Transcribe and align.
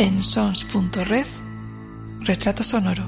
en 0.00 0.24
sons.red 0.24 1.26
Retrato 2.20 2.64
Sonoro 2.64 3.02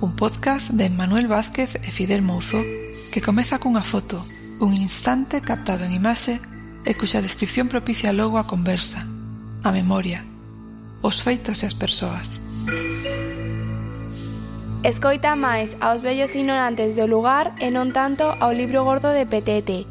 un 0.00 0.14
podcast 0.14 0.70
de 0.70 0.88
Manuel 0.88 1.26
Vázquez 1.26 1.74
e 1.74 1.90
Fidel 1.90 2.22
Mouzo 2.22 2.62
que 3.10 3.18
comeza 3.18 3.58
cunha 3.58 3.82
foto 3.82 4.22
un 4.62 4.78
instante 4.78 5.42
captado 5.42 5.82
en 5.82 5.90
imaxe 5.90 6.38
e 6.86 6.94
cuxa 6.94 7.18
descripción 7.18 7.66
propicia 7.66 8.14
logo 8.14 8.38
a 8.38 8.46
conversa 8.46 9.02
a 9.66 9.74
memoria 9.74 10.22
os 11.02 11.18
feitos 11.18 11.66
e 11.66 11.66
as 11.66 11.74
persoas. 11.74 12.38
Escoita 14.86 15.34
máis 15.34 15.74
aos 15.82 15.98
vellos 15.98 16.30
ignorantes 16.38 16.94
do 16.94 17.10
lugar 17.10 17.58
e 17.58 17.74
non 17.74 17.90
tanto 17.90 18.30
ao 18.38 18.54
libro 18.54 18.86
gordo 18.86 19.10
de 19.10 19.26
Petete, 19.26 19.82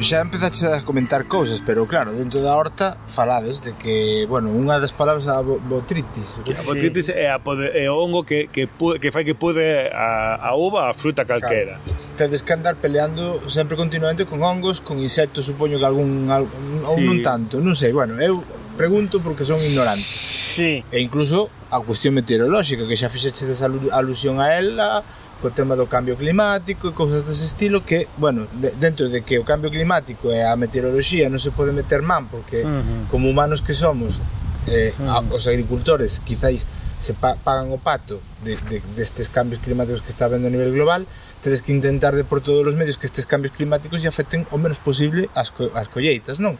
xa 0.00 0.20
empezaste 0.22 0.66
a 0.66 0.82
comentar 0.82 1.26
cousas, 1.26 1.62
pero 1.64 1.86
claro, 1.86 2.12
dentro 2.12 2.42
da 2.42 2.54
horta 2.54 2.96
falades 3.06 3.62
de 3.62 3.74
que, 3.74 4.26
bueno, 4.30 4.54
unha 4.54 4.78
das 4.78 4.94
palabras 4.94 5.26
é 5.26 5.34
a 5.34 5.42
botritis. 5.42 6.38
A 6.54 6.62
botritis 6.62 7.10
é, 7.10 7.26
a 7.30 7.42
pode, 7.42 7.66
é 7.74 7.90
o 7.90 7.98
hongo 7.98 8.22
que, 8.22 8.46
que, 8.48 8.70
que 8.70 9.08
fai 9.10 9.26
que 9.26 9.34
pude 9.34 9.90
a, 9.90 10.38
a 10.38 10.54
uva 10.54 10.90
a 10.90 10.94
fruta 10.94 11.26
calquera. 11.26 11.82
Claro. 11.82 12.14
Tedes 12.14 12.46
que 12.46 12.52
andar 12.54 12.78
peleando 12.78 13.42
sempre 13.50 13.74
continuamente 13.74 14.26
con 14.26 14.42
hongos, 14.42 14.78
con 14.78 15.02
insectos, 15.02 15.46
supoño 15.46 15.78
que 15.78 15.86
algún, 15.86 16.30
algún 16.30 16.86
sí. 16.86 16.94
ou 16.94 16.98
non 17.02 17.18
tanto, 17.22 17.58
non 17.58 17.74
sei, 17.74 17.90
bueno, 17.90 18.14
eu 18.22 18.42
pregunto 18.78 19.18
porque 19.18 19.42
son 19.42 19.58
ignorante. 19.58 20.06
Sí. 20.06 20.82
E 20.90 21.02
incluso 21.02 21.50
a 21.70 21.82
cuestión 21.82 22.14
meteorolóxica, 22.14 22.86
que 22.86 22.94
xa 22.94 23.10
fixeches 23.10 23.60
alu 23.66 23.90
alusión 23.90 24.38
a 24.38 24.54
ela, 24.54 25.02
co 25.38 25.50
tema 25.54 25.78
do 25.78 25.86
cambio 25.86 26.18
climático 26.18 26.90
e 26.90 26.92
cousas 26.92 27.22
dese 27.22 27.46
estilo 27.46 27.86
que, 27.86 28.10
bueno, 28.18 28.46
de, 28.58 28.74
dentro 28.74 29.08
de 29.08 29.22
que 29.22 29.38
o 29.38 29.44
cambio 29.46 29.70
climático 29.70 30.34
e 30.34 30.42
a 30.42 30.58
meteoroloxía 30.58 31.30
non 31.30 31.38
se 31.38 31.54
pode 31.54 31.70
meter 31.70 32.02
man 32.02 32.26
porque 32.26 32.62
uh 32.62 32.68
-huh. 32.68 33.06
como 33.06 33.30
humanos 33.30 33.62
que 33.62 33.72
somos 33.72 34.18
eh, 34.66 34.90
uh 34.98 35.06
-huh. 35.06 35.30
a, 35.30 35.34
os 35.34 35.46
agricultores 35.46 36.18
quizáis 36.26 36.66
se 36.98 37.14
pa 37.14 37.38
pagan 37.38 37.70
o 37.70 37.78
pato 37.78 38.18
de, 38.42 38.58
de, 38.66 38.82
destes 38.98 39.30
de 39.30 39.32
cambios 39.32 39.62
climáticos 39.62 40.02
que 40.02 40.10
está 40.10 40.26
vendo 40.26 40.50
a 40.50 40.52
nivel 40.52 40.74
global 40.74 41.06
tedes 41.42 41.62
que 41.62 41.70
intentar 41.70 42.14
de 42.18 42.24
por 42.26 42.40
todos 42.40 42.66
os 42.66 42.74
medios 42.74 42.98
que 42.98 43.06
estes 43.06 43.26
cambios 43.26 43.54
climáticos 43.54 44.02
lle 44.02 44.10
afecten 44.10 44.46
o 44.50 44.58
menos 44.58 44.82
posible 44.82 45.30
as, 45.38 45.54
co 45.54 45.70
as 45.74 45.86
colleitas, 45.86 46.42
non? 46.42 46.58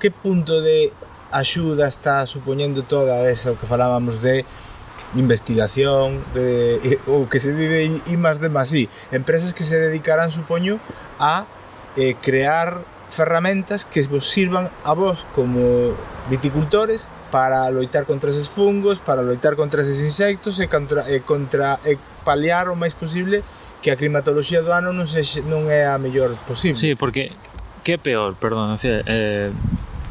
Que 0.00 0.08
punto 0.08 0.64
de 0.64 0.88
axuda 1.28 1.84
está 1.84 2.24
supoñendo 2.24 2.82
toda 2.88 3.28
esa 3.28 3.52
o 3.52 3.60
que 3.60 3.68
falábamos 3.68 4.24
de 4.24 4.48
investigación 5.16 6.20
de, 6.34 6.76
eh, 6.84 7.08
ou 7.08 7.24
que 7.28 7.40
se 7.40 7.56
vive 7.56 7.88
I 7.88 8.16
más 8.20 8.40
de 8.40 8.52
más 8.52 8.74
I 8.76 8.88
empresas 9.12 9.54
que 9.56 9.64
se 9.64 9.78
dedicarán, 9.80 10.28
supoño, 10.30 10.76
a 11.16 11.48
eh, 11.96 12.16
crear 12.20 12.84
ferramentas 13.08 13.84
que 13.84 14.02
vos 14.04 14.28
sirvan 14.28 14.68
a 14.84 14.92
vos 14.92 15.24
como 15.34 15.96
viticultores 16.28 17.08
para 17.30 17.68
loitar 17.70 18.04
contra 18.04 18.30
eses 18.30 18.48
fungos, 18.48 18.98
para 18.98 19.22
loitar 19.22 19.56
contra 19.56 19.80
eses 19.80 20.00
insectos 20.00 20.60
e 20.60 20.68
contra, 20.68 21.08
e 21.08 21.20
contra 21.20 21.80
e 21.84 21.96
paliar 22.24 22.68
o 22.68 22.76
máis 22.76 22.92
posible 22.92 23.40
que 23.80 23.90
a 23.90 23.96
climatoloxía 23.96 24.60
do 24.60 24.72
ano 24.72 24.92
non, 24.92 25.08
se, 25.08 25.24
non 25.48 25.72
é 25.72 25.88
a 25.88 25.96
mellor 25.96 26.36
posible. 26.44 26.76
Sí, 26.76 26.92
porque 26.96 27.32
que 27.80 27.96
é 27.96 28.00
peor, 28.00 28.36
perdón, 28.36 28.76
eh, 28.84 29.48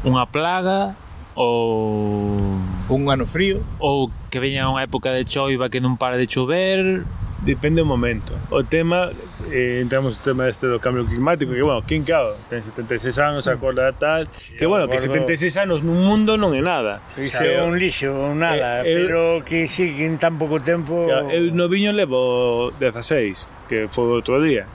unha 0.02 0.26
plaga 0.26 0.98
ou 1.38 2.58
un 2.90 3.10
ano 3.10 3.24
frío. 3.24 3.62
Ou 3.78 4.10
que 4.30 4.42
veña 4.42 4.66
unha 4.66 4.82
época 4.82 5.14
de 5.14 5.22
choiva 5.22 5.70
que 5.70 5.78
non 5.78 5.94
para 5.94 6.18
de 6.18 6.26
chover. 6.26 7.06
Depende 7.38 7.78
do 7.78 7.86
momento. 7.86 8.34
O 8.50 8.66
tema 8.66 9.14
eh, 9.54 9.78
entramos 9.78 10.18
no 10.18 10.22
tema 10.26 10.50
este 10.50 10.66
do 10.66 10.82
cambio 10.82 11.06
climático 11.06 11.54
que 11.54 11.62
bueno, 11.62 11.86
quen 11.86 12.02
cao, 12.02 12.34
ten 12.50 12.66
76 12.66 13.14
anos 13.22 13.46
acorda 13.46 13.94
tal, 13.94 14.26
que 14.58 14.66
bueno, 14.66 14.90
que 14.90 14.98
76 14.98 15.62
anos 15.62 15.86
nun 15.86 16.02
mundo 16.02 16.34
non 16.34 16.50
é 16.58 16.58
nada. 16.58 16.98
Iso 17.14 17.46
é 17.46 17.62
un 17.62 17.78
lixo, 17.78 18.10
un 18.10 18.42
eh, 18.42 18.58
nada 18.58 18.82
eh, 18.82 18.90
pero 18.90 19.46
que 19.46 19.70
si, 19.70 19.86
sí, 19.86 19.94
que 19.94 20.10
en 20.10 20.18
tan 20.18 20.34
pouco 20.42 20.58
tempo 20.58 21.06
eu 21.30 21.54
no 21.54 21.70
viño 21.70 21.94
levo 21.94 22.74
16 22.82 23.70
que 23.70 23.86
foi 23.86 24.10
outro 24.10 24.42
día. 24.42 24.66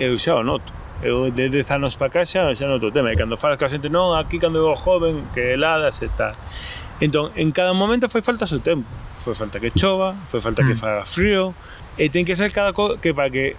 Eu 0.00 0.16
xa 0.16 0.40
o 0.40 0.44
noto. 0.44 0.85
Eu 1.02 1.30
de 1.30 1.48
10 1.48 1.70
anos 1.72 1.96
para 1.96 2.08
cá 2.08 2.24
xa, 2.24 2.48
xa 2.56 2.64
non 2.64 2.80
outro 2.80 2.88
tema. 2.88 3.12
E 3.12 3.16
cando 3.16 3.36
falas 3.36 3.60
coa 3.60 3.68
xente, 3.68 3.92
non, 3.92 4.16
aquí 4.16 4.40
cando 4.40 4.62
eu 4.62 4.72
joven, 4.72 5.20
que 5.36 5.52
heladas 5.52 6.00
e 6.00 6.08
tal. 6.08 6.32
Entón, 7.00 7.28
en 7.36 7.52
cada 7.52 7.76
momento 7.76 8.08
foi 8.08 8.24
falta 8.24 8.44
o 8.44 8.48
seu 8.48 8.60
tempo. 8.64 8.88
Foi 9.20 9.36
falta 9.36 9.60
que 9.60 9.68
chova, 9.76 10.16
foi 10.32 10.40
falta 10.40 10.64
que 10.64 10.72
mm. 10.72 10.80
faga 10.80 11.04
frío, 11.04 11.52
e 12.00 12.08
ten 12.08 12.24
que 12.24 12.32
ser 12.32 12.48
cada 12.48 12.72
co 12.72 12.96
que 12.96 13.12
para 13.12 13.28
que 13.28 13.52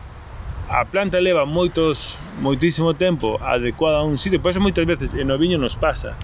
a 0.69 0.83
planta 0.89 1.21
leva 1.21 1.45
moitos 1.45 2.17
moitísimo 2.41 2.97
tempo 2.97 3.37
adecuada 3.39 4.01
a 4.01 4.03
un 4.03 4.17
sitio, 4.17 4.41
por 4.41 4.51
eso 4.51 4.59
moitas 4.59 4.85
veces 4.89 5.13
en 5.13 5.29
o 5.29 5.37
viño 5.37 5.61
nos 5.61 5.77
pasa. 5.77 6.17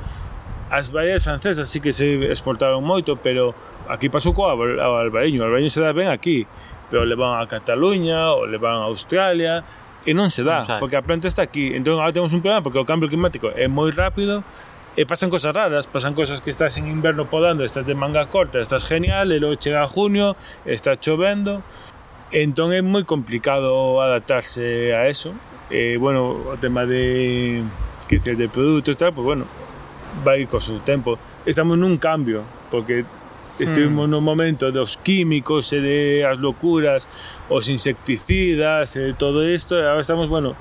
As 0.74 0.90
variedades 0.90 1.30
francesas 1.30 1.70
sí 1.70 1.78
que 1.78 1.94
se 1.94 2.18
exportaron 2.34 2.82
moito, 2.82 3.14
pero 3.22 3.54
aquí 3.86 4.10
pasou 4.10 4.34
co 4.34 4.50
albariño, 4.50 5.42
o 5.42 5.46
albariño 5.46 5.70
se 5.70 5.86
dá 5.86 5.94
ben 5.94 6.10
aquí, 6.10 6.50
pero 6.90 7.06
le 7.06 7.14
van 7.14 7.38
a 7.38 7.46
Cataluña 7.46 8.34
ou 8.34 8.50
le 8.50 8.58
van 8.58 8.82
a 8.82 8.90
Australia, 8.90 9.62
e 10.06 10.12
non 10.14 10.30
se 10.30 10.44
non 10.44 10.66
porque 10.80 11.00
a 11.00 11.04
planta 11.04 11.28
está 11.28 11.44
aquí. 11.44 11.72
Entón 11.76 12.00
agora 12.00 12.12
temos 12.12 12.36
un 12.36 12.44
problema 12.44 12.64
porque 12.64 12.80
o 12.80 12.86
cambio 12.88 13.08
climático 13.08 13.52
é 13.56 13.68
moi 13.72 13.92
rápido 13.92 14.44
e 14.94 15.10
pasan 15.10 15.34
cosas 15.34 15.56
raras, 15.58 15.90
pasan 15.90 16.14
cosas 16.14 16.42
que 16.42 16.54
estás 16.54 16.78
en 16.78 16.86
inverno 16.86 17.26
podando, 17.26 17.66
estás 17.66 17.86
de 17.86 17.98
manga 17.98 18.30
corta, 18.30 18.62
estás 18.62 18.86
genial, 18.86 19.34
e 19.34 19.42
logo 19.42 19.58
chega 19.58 19.90
junio, 19.90 20.38
está 20.70 20.94
chovendo, 21.02 21.66
entón 22.30 22.74
é 22.74 22.82
moi 22.86 23.02
complicado 23.02 23.98
adaptarse 24.02 24.94
a 24.94 25.10
eso. 25.10 25.34
E, 25.74 25.98
bueno, 25.98 26.54
o 26.54 26.56
tema 26.62 26.86
de 26.86 27.64
que 28.06 28.20
de 28.20 28.48
produtos 28.50 28.94
tal, 28.94 29.14
pues 29.14 29.26
bueno, 29.26 29.50
vai 30.22 30.46
co 30.46 30.62
seu 30.62 30.78
tempo. 30.86 31.18
Estamos 31.46 31.80
nun 31.82 31.98
cambio, 31.98 32.46
porque 32.70 33.02
Estivemos 33.60 34.08
hmm. 34.08 34.12
no 34.12 34.20
momento 34.22 34.72
dos 34.72 34.98
químicos 34.98 35.70
e 35.74 35.80
de 35.80 36.00
as 36.26 36.42
locuras, 36.42 37.06
os 37.50 37.70
insecticidas 37.70 38.98
e 38.98 39.14
todo 39.14 39.46
isto, 39.46 39.78
e 39.78 39.86
agora 39.86 40.02
estamos, 40.02 40.26
bueno, 40.26 40.58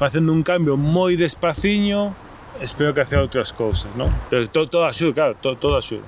facendo 0.00 0.32
un 0.32 0.40
cambio 0.40 0.80
moi 0.80 1.20
despaciño, 1.20 2.16
espero 2.64 2.96
que 2.96 3.04
hacer 3.04 3.20
outras 3.20 3.52
cousas, 3.52 3.92
non? 3.92 4.08
Pero 4.32 4.48
to, 4.48 4.64
todo 4.72 4.88
axuda, 4.88 5.12
claro, 5.12 5.32
to, 5.36 5.60
todo 5.60 5.76
axuda. 5.76 6.04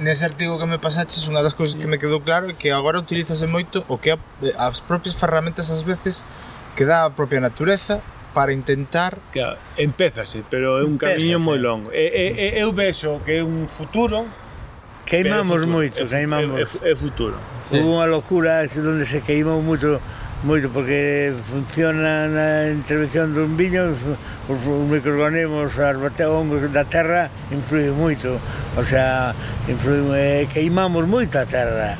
Nese 0.00 0.24
artigo 0.24 0.56
que 0.56 0.64
me 0.64 0.80
pasaches, 0.80 1.28
unha 1.28 1.44
das 1.44 1.52
cousas 1.52 1.76
que 1.76 1.84
me 1.84 2.00
quedou 2.00 2.24
claro 2.24 2.48
é 2.48 2.56
que 2.56 2.72
agora 2.72 2.96
utilizase 2.96 3.44
moito 3.44 3.84
o 3.92 4.00
que 4.00 4.16
a, 4.16 4.18
as 4.56 4.80
propias 4.80 5.12
ferramentas 5.12 5.68
ás 5.68 5.84
veces 5.84 6.24
que 6.72 6.88
dá 6.88 7.04
a 7.04 7.12
propia 7.12 7.40
natureza 7.40 8.00
para 8.36 8.52
intentar... 8.52 9.16
Claro, 9.32 9.56
empézase, 9.80 10.44
pero 10.48 10.80
é 10.80 10.84
un 10.84 11.00
camiño 11.00 11.40
moi 11.40 11.56
longo. 11.56 11.88
E, 11.92 12.08
e, 12.08 12.24
e, 12.36 12.46
eu 12.60 12.72
vexo 12.72 13.20
que 13.24 13.40
é 13.40 13.42
un 13.44 13.68
futuro 13.68 14.24
Queimamos 15.06 15.62
é 15.62 15.66
moito, 15.66 16.02
é, 16.02 16.06
queimamos. 16.06 16.82
É, 16.82 16.90
é 16.90 16.96
futuro. 16.96 17.38
Sí. 17.70 17.78
Houve 17.78 17.88
unha 17.94 18.06
locura 18.10 18.66
onde 18.66 19.06
se 19.06 19.22
queimou 19.22 19.62
moito 19.62 20.02
moito 20.44 20.68
porque 20.68 21.32
funciona 21.48 22.28
na 22.28 22.68
intervención 22.68 23.32
dun 23.32 23.56
viño 23.56 23.88
os, 23.88 23.98
os 24.50 24.60
microorganismos, 24.90 25.78
as 25.80 25.96
hongos 26.28 26.68
da 26.74 26.84
terra 26.84 27.32
influen 27.48 27.96
moito 27.96 28.36
o 28.76 28.84
sea, 28.84 29.32
influen, 29.64 30.12
eh, 30.12 30.44
queimamos 30.52 31.08
moito 31.08 31.40
a 31.40 31.46
terra 31.48 31.96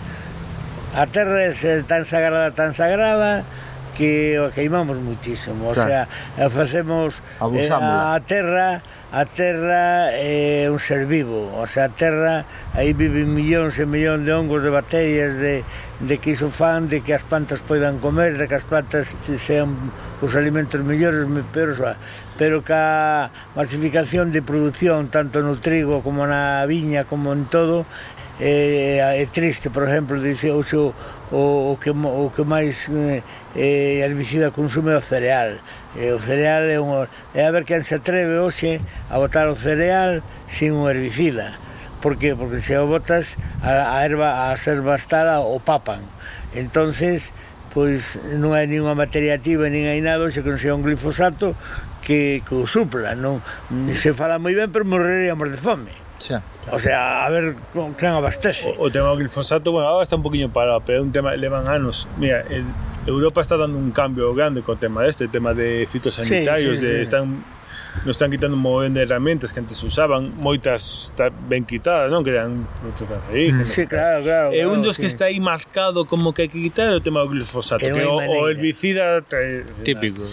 a 0.92 1.04
terra 1.08 1.48
é 1.48 1.82
tan 1.88 2.04
sagrada, 2.04 2.52
tan 2.52 2.76
sagrada 2.76 3.46
que 3.96 4.36
o 4.36 4.52
queimamos 4.52 5.00
muitísimo 5.00 5.70
o 5.70 5.74
claro. 5.74 5.88
sea, 5.88 6.04
facemos 6.52 7.24
eh, 7.40 7.70
a 7.72 8.20
terra 8.20 8.84
a 9.12 9.24
terra 9.24 10.10
é 10.10 10.66
un 10.66 10.82
ser 10.82 11.06
vivo, 11.06 11.54
o 11.54 11.66
sea, 11.70 11.86
a 11.86 11.94
terra 11.94 12.42
aí 12.74 12.90
viven 12.90 13.30
millóns 13.30 13.78
e 13.78 13.86
millóns 13.86 14.26
de 14.26 14.34
hongos, 14.34 14.66
de 14.66 14.70
bacterias, 14.74 15.38
de, 15.38 15.62
de 16.03 16.14
que 16.18 16.34
iso 16.34 16.50
fan, 16.50 16.91
de 16.91 17.06
que 17.06 17.14
as 17.14 17.22
plantas 17.22 17.62
poidan 17.62 18.03
comer, 18.03 18.34
de 18.34 18.50
que 18.50 18.58
as 18.58 18.66
plantas 18.66 19.14
sean 19.38 19.78
os 20.18 20.34
alimentos 20.34 20.82
mellores, 20.82 21.22
pero, 21.54 21.78
pero 22.34 22.66
que 22.66 22.74
a 22.74 23.30
masificación 23.54 24.34
de 24.34 24.42
produción 24.42 25.06
tanto 25.06 25.38
no 25.38 25.54
trigo 25.62 26.02
como 26.02 26.26
na 26.26 26.66
viña 26.66 27.06
como 27.06 27.30
en 27.30 27.47
todo 27.47 27.86
é, 28.42 29.22
é 29.22 29.26
triste, 29.30 29.70
por 29.70 29.88
exemplo, 29.88 30.20
dice 30.20 30.50
o, 30.50 30.60
o, 30.60 31.72
o, 31.72 31.78
que, 31.80 31.91
o 31.91 32.28
que 32.34 32.44
máis 32.44 32.91
eh, 32.92 33.22
eh 33.56 34.04
herbicida 34.04 34.52
consume 34.52 34.92
o 34.92 35.00
cereal. 35.00 35.56
E 35.97 36.13
o 36.13 36.21
cereal 36.21 36.69
é 36.69 36.77
un... 36.77 37.09
E 37.33 37.41
a 37.41 37.51
ver 37.51 37.65
quen 37.65 37.81
se 37.81 37.97
atreve 37.97 38.37
hoxe 38.37 38.78
a 39.09 39.16
botar 39.16 39.48
o 39.48 39.57
cereal 39.57 40.21
sin 40.48 40.77
un 40.77 40.89
herbicida. 40.89 41.57
Por 42.04 42.21
que? 42.21 42.37
Porque 42.37 42.60
se 42.60 42.77
o 42.77 42.84
botas 42.84 43.41
a, 43.65 43.97
a 43.97 44.04
erva, 44.04 44.53
as 44.53 44.63
ervas 44.69 45.09
tala 45.09 45.41
o 45.41 45.57
papan. 45.59 46.04
Entonces, 46.53 47.33
pois 47.77 48.16
non 48.41 48.57
hai 48.57 48.65
ninguna 48.65 48.97
materia 48.97 49.37
activa 49.37 49.69
nin 49.69 49.89
hai 49.89 50.01
nada, 50.01 50.25
se 50.33 50.41
sea 50.41 50.72
un 50.72 50.81
glifosato 50.81 51.53
que, 52.01 52.41
que 52.47 52.54
o 52.57 52.65
supla, 52.65 53.13
non 53.13 53.45
se 53.93 54.16
fala 54.16 54.41
moi 54.41 54.57
ben, 54.57 54.72
pero 54.72 54.89
morreríamos 54.89 55.53
de 55.53 55.60
fome. 55.60 55.93
Xa. 56.16 56.41
O 56.72 56.81
sea, 56.81 57.27
a 57.27 57.28
ver 57.28 57.53
con 57.77 57.93
quen 57.93 58.16
abastece. 58.16 58.72
O, 58.81 58.87
o 58.87 58.93
tema 58.93 59.13
do 59.13 59.21
glifosato, 59.21 59.72
bueno, 59.72 59.93
agora 59.93 60.09
está 60.09 60.16
un 60.16 60.25
poquinho 60.25 60.48
parado, 60.48 60.81
pero 60.81 61.01
é 61.01 61.03
un 61.04 61.13
tema 61.13 61.37
levan 61.37 61.69
anos. 61.69 62.09
Mira, 62.16 62.41
el, 62.48 62.65
Europa 63.06 63.41
está 63.41 63.56
dando 63.56 63.78
un 63.78 63.91
cambio 63.91 64.34
grande 64.34 64.62
co 64.62 64.76
tema 64.76 65.03
deste, 65.03 65.28
tema 65.28 65.54
de 65.54 65.86
fitosanitarios, 65.86 66.78
sí, 66.78 66.80
sí, 66.80 66.86
de 66.86 66.94
sí. 66.97 67.03
están 67.03 67.44
nos 68.04 68.16
están 68.16 68.30
quitando 68.30 68.56
un 68.56 68.62
montón 68.62 68.94
de 68.94 69.03
herramientas 69.03 69.53
que 69.53 69.60
antes 69.60 69.82
usaban, 69.82 70.36
moitas 70.36 71.10
está 71.12 71.30
ben 71.30 71.64
quitadas, 71.64 72.10
non? 72.12 72.20
Mm. 72.20 72.24
Que 72.24 72.30
eran 72.30 72.50
produtos 72.76 73.08
cancerígenos. 73.08 73.68
Sí, 73.68 73.86
claro, 73.86 74.20
claro. 74.20 74.48
E 74.53 74.60
un 74.68 74.84
claro, 74.84 74.92
dos 74.92 74.97
sí. 74.97 75.03
que 75.03 75.08
está 75.08 75.32
aí 75.32 75.41
marcado 75.41 76.04
como 76.04 76.36
que 76.36 76.44
hai 76.44 76.50
que 76.53 76.60
quitar 76.60 76.92
o 76.92 77.00
tema 77.00 77.24
do 77.24 77.32
glifosato, 77.32 77.80
que, 77.80 77.88
que 77.88 78.04
o, 78.04 78.20
o 78.20 78.48
herbicida 78.53 79.24
típico. 79.80 80.28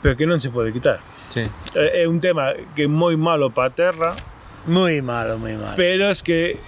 Pero 0.00 0.16
que 0.16 0.24
non 0.24 0.40
se 0.40 0.48
pode 0.48 0.72
quitar. 0.72 1.04
Sí. 1.28 1.44
É 1.76 2.08
un 2.08 2.18
tema 2.18 2.56
que 2.72 2.88
é 2.88 2.90
moi 2.90 3.14
malo 3.20 3.52
para 3.52 3.68
a 3.68 3.74
terra, 3.74 4.10
Moi 4.66 5.00
malo, 5.00 5.38
moi 5.38 5.56
malo. 5.56 5.72
Pero 5.76 6.10
es 6.10 6.20
que 6.22 6.60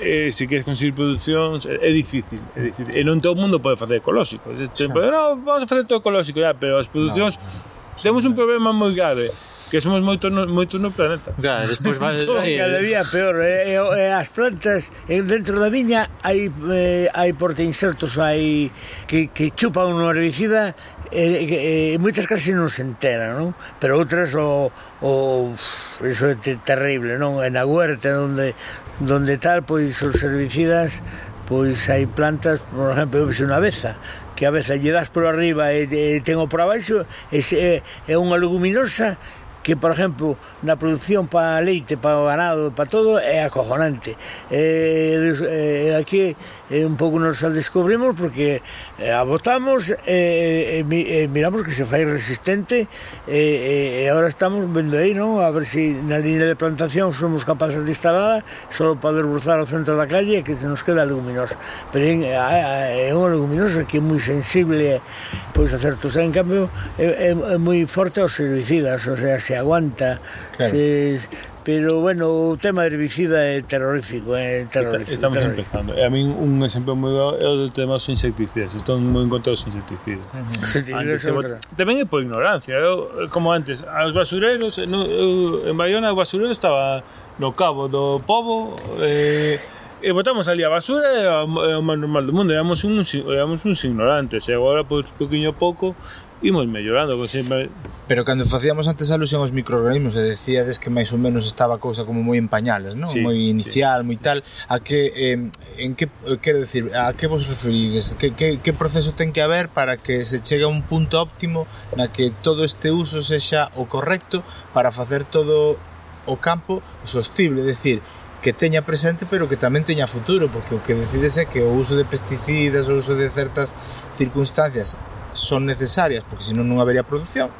eh, 0.00 0.32
se 0.32 0.48
queres 0.48 0.64
conseguir 0.64 0.92
producións 0.92 1.66
é, 1.66 1.76
é 1.78 1.92
difícil, 1.92 2.40
é 2.56 2.72
difícil. 2.72 2.92
E 2.96 3.04
non 3.04 3.20
todo 3.20 3.36
o 3.36 3.40
mundo 3.40 3.60
pode 3.60 3.76
facer 3.76 4.00
ecolóxico. 4.00 4.50
Tempo, 4.72 4.98
no, 5.00 5.36
vamos 5.44 5.62
a 5.62 5.66
facer 5.68 5.84
todo 5.84 6.00
ecolóxico, 6.00 6.40
ya, 6.40 6.56
pero 6.56 6.80
as 6.80 6.88
producións 6.88 7.36
no. 7.36 8.00
temos 8.00 8.24
un 8.24 8.34
problema 8.34 8.72
moi 8.72 8.92
grave 8.96 9.30
que 9.70 9.80
somos 9.80 10.02
moitos 10.02 10.34
no, 10.34 10.50
moitos 10.50 10.82
no 10.82 10.90
planeta. 10.90 11.30
Claro, 11.38 11.62
despois 11.62 11.96
vai 11.96 12.18
sí. 12.18 12.58
cada 12.58 12.82
día 12.82 13.06
peor, 13.06 13.38
eh, 13.38 13.78
eh, 13.78 13.78
eh 13.78 14.10
as 14.10 14.28
plantas 14.34 14.90
eh, 15.06 15.22
dentro 15.22 15.62
da 15.62 15.70
viña 15.70 16.10
hai 16.26 16.50
eh, 16.50 17.06
hai 17.14 17.30
porte 17.38 17.62
insertos, 17.62 18.18
hai 18.18 18.74
que 19.06 19.30
que 19.30 19.54
chupan 19.54 19.94
un 19.94 20.02
herbicida 20.02 20.74
eh, 21.14 21.94
eh, 21.94 21.98
moitas 22.02 22.26
casi 22.26 22.50
non 22.50 22.66
se 22.66 22.82
enteran, 22.82 23.38
non? 23.38 23.50
Pero 23.78 23.94
outras 23.94 24.34
o, 24.34 24.74
o 25.06 25.10
uf, 25.54 26.02
iso 26.02 26.26
é 26.26 26.34
terrible, 26.66 27.14
non? 27.14 27.38
En 27.38 27.54
a 27.54 27.62
huerta 27.62 28.10
onde 28.18 28.58
donde 29.00 29.36
tal, 29.38 29.64
pois 29.64 30.00
os 30.02 30.22
herbicidas 30.22 31.02
pois 31.50 31.90
hai 31.90 32.06
plantas, 32.06 32.62
por 32.70 32.94
exemplo, 32.94 33.18
eu 33.18 33.26
vexo 33.26 33.42
unha 33.42 33.58
beza, 33.58 33.98
que 34.38 34.46
a 34.46 34.54
veces 34.54 34.78
lle 34.78 34.94
das 34.94 35.10
por 35.10 35.26
arriba 35.26 35.74
e, 35.74 35.90
e 35.90 36.22
tengo 36.22 36.46
por 36.46 36.62
abaixo, 36.62 37.02
é, 37.34 37.82
é 37.82 38.14
unha 38.14 38.38
leguminosa 38.38 39.18
que, 39.66 39.74
por 39.74 39.90
exemplo, 39.90 40.38
na 40.62 40.78
produción 40.78 41.26
para 41.26 41.58
leite, 41.58 41.98
para 41.98 42.22
ganado, 42.22 42.70
para 42.70 42.86
todo, 42.86 43.18
é 43.18 43.42
acojonante. 43.42 44.14
E, 44.46 45.34
é, 45.42 45.98
aquí 45.98 46.38
e 46.70 46.86
un 46.86 46.94
pouco 46.94 47.18
nos 47.18 47.42
a 47.42 47.50
descubrimos 47.50 48.14
porque 48.14 48.62
eh, 49.02 49.10
a 49.10 49.26
botamos 49.26 49.90
e, 49.90 49.98
eh, 50.06 50.80
eh, 50.80 50.86
eh 50.86 50.94
e, 50.94 51.24
eh, 51.24 51.28
miramos 51.28 51.66
que 51.66 51.74
se 51.74 51.82
fai 51.82 52.06
resistente 52.06 52.86
e, 53.26 53.34
e, 53.34 53.74
e 54.02 54.08
agora 54.08 54.30
estamos 54.30 54.62
vendo 54.70 54.94
aí, 54.94 55.12
non? 55.12 55.42
A 55.42 55.50
ver 55.50 55.66
se 55.66 55.90
si 55.90 55.98
na 56.06 56.22
línea 56.22 56.46
de 56.46 56.54
plantación 56.54 57.10
somos 57.10 57.42
capaces 57.42 57.82
de 57.82 57.90
instalada 57.90 58.46
só 58.70 58.94
para 58.94 59.18
desbrozar 59.18 59.58
o 59.58 59.66
centro 59.66 59.98
da 59.98 60.06
calle 60.06 60.46
que 60.46 60.54
se 60.54 60.70
nos 60.70 60.86
queda 60.86 61.02
leguminosa. 61.02 61.58
Pero 61.90 62.06
é, 62.06 63.10
é 63.10 63.10
unha 63.10 63.34
leguminosa 63.34 63.82
que 63.82 63.98
é 63.98 64.02
moi 64.02 64.22
sensible 64.22 65.02
pois 65.50 65.74
a 65.74 65.78
certos 65.82 66.14
en 66.16 66.30
cambio 66.30 66.70
é, 66.94 67.30
é, 67.30 67.34
é 67.34 67.58
moi 67.58 67.82
forte 67.90 68.22
aos 68.22 68.38
herbicidas, 68.38 69.02
o 69.10 69.16
sea, 69.18 69.42
se 69.42 69.58
aguanta 69.58 70.22
Claro. 70.60 70.76
Se, 70.76 71.20
pero, 71.64 72.00
bueno, 72.00 72.52
o 72.52 72.56
tema 72.60 72.84
herbicida 72.84 73.40
é 73.40 73.62
terrorífico, 73.62 74.36
é 74.36 74.68
terrorífico. 74.68 75.12
Estamos 75.12 75.38
terrorífico. 75.38 75.78
empezando. 75.78 75.96
A 75.96 76.08
min 76.12 76.28
un 76.36 76.60
exemplo 76.60 76.92
moi 76.92 77.16
bo 77.16 77.32
é 77.40 77.48
o 77.48 77.56
do 77.64 77.68
tema 77.72 77.96
dos 77.96 78.04
insecticidas. 78.12 78.76
Estou 78.76 79.00
moi 79.00 79.24
en 79.24 79.32
contra 79.32 79.56
dos 79.56 79.64
insecticidas. 79.64 80.28
Uh 80.28 80.44
-huh. 80.44 81.00
Antes, 81.00 81.24
se 81.24 81.32
bot... 81.32 81.48
Tamén 81.80 82.04
é 82.04 82.04
por 82.04 82.20
ignorancia. 82.20 82.76
Eu, 82.76 83.28
como 83.32 83.48
antes, 83.48 83.80
aos 83.88 84.12
basureiros, 84.12 84.76
no, 84.84 85.08
eu, 85.08 85.64
en 85.64 85.76
Bayona 85.80 86.12
o 86.12 86.16
basurero 86.16 86.52
estaba 86.52 87.00
no 87.40 87.56
cabo 87.56 87.88
do 87.88 88.20
povo, 88.20 88.76
eh, 89.00 89.56
e 90.02 90.12
botamos 90.12 90.48
ali 90.48 90.64
a 90.64 90.70
basura 90.72 91.04
é 91.08 91.76
o 91.76 91.82
máis 91.82 92.00
normal 92.00 92.24
do 92.24 92.32
mundo 92.32 92.52
éramos 92.52 92.84
uns, 92.84 93.14
éramos 93.14 93.64
uns 93.64 93.84
ignorantes 93.84 94.48
e 94.48 94.52
agora 94.52 94.80
pois, 94.80 95.10
poquinho 95.12 95.50
a 95.50 95.52
pouco 95.52 95.94
imos 96.42 96.66
mellorando 96.66 97.16
con 97.16 97.28
sempre. 97.28 97.68
Pero 98.08 98.24
cando 98.24 98.44
facíamos 98.44 98.88
antes 98.88 99.10
alusión 99.10 99.40
aos 99.40 99.52
microorganismos 99.52 100.18
e 100.18 100.22
decíades 100.26 100.82
que 100.82 100.90
máis 100.90 101.14
ou 101.14 101.20
menos 101.20 101.46
estaba 101.46 101.78
a 101.78 101.80
cousa 101.80 102.02
como 102.02 102.26
moi 102.26 102.42
en 102.42 102.50
pañales, 102.50 102.98
non? 102.98 103.06
Sí, 103.06 103.22
moi 103.22 103.38
inicial, 103.46 104.02
sí. 104.02 104.06
moi 104.10 104.18
tal, 104.18 104.42
a 104.66 104.82
que 104.82 105.14
eh, 105.14 105.38
en 105.78 105.94
que 105.94 106.10
quero 106.42 106.58
decir, 106.58 106.90
a 106.90 107.14
que 107.14 107.30
vos 107.30 107.46
referides? 107.46 108.18
Que, 108.18 108.34
que, 108.34 108.58
que 108.58 108.72
proceso 108.74 109.14
ten 109.14 109.30
que 109.30 109.46
haber 109.46 109.70
para 109.70 109.94
que 109.94 110.26
se 110.26 110.42
chegue 110.42 110.66
a 110.66 110.72
un 110.72 110.82
punto 110.82 111.22
óptimo 111.22 111.70
na 111.94 112.10
que 112.10 112.34
todo 112.34 112.66
este 112.66 112.90
uso 112.90 113.22
sexa 113.22 113.70
o 113.78 113.86
correcto 113.86 114.42
para 114.74 114.90
facer 114.90 115.22
todo 115.22 115.78
o 116.26 116.36
campo 116.42 116.82
sostible, 117.06 117.62
decir, 117.62 118.02
que 118.42 118.52
teña 118.52 118.82
presente 118.82 119.22
pero 119.28 119.46
que 119.46 119.54
tamén 119.54 119.86
teña 119.86 120.10
futuro 120.10 120.48
porque 120.50 120.74
o 120.74 120.82
que 120.82 120.96
decides 120.96 121.38
é 121.38 121.44
que 121.44 121.62
o 121.62 121.70
uso 121.76 121.94
de 121.94 122.08
pesticidas 122.08 122.88
o 122.88 122.96
uso 122.96 123.14
de 123.14 123.28
certas 123.28 123.70
circunstancias 124.16 124.96
son 125.32 125.66
necesarias 125.66 126.24
porque 126.28 126.44
senón 126.44 126.68
non 126.68 126.82
habería 126.82 127.06
produción, 127.06 127.50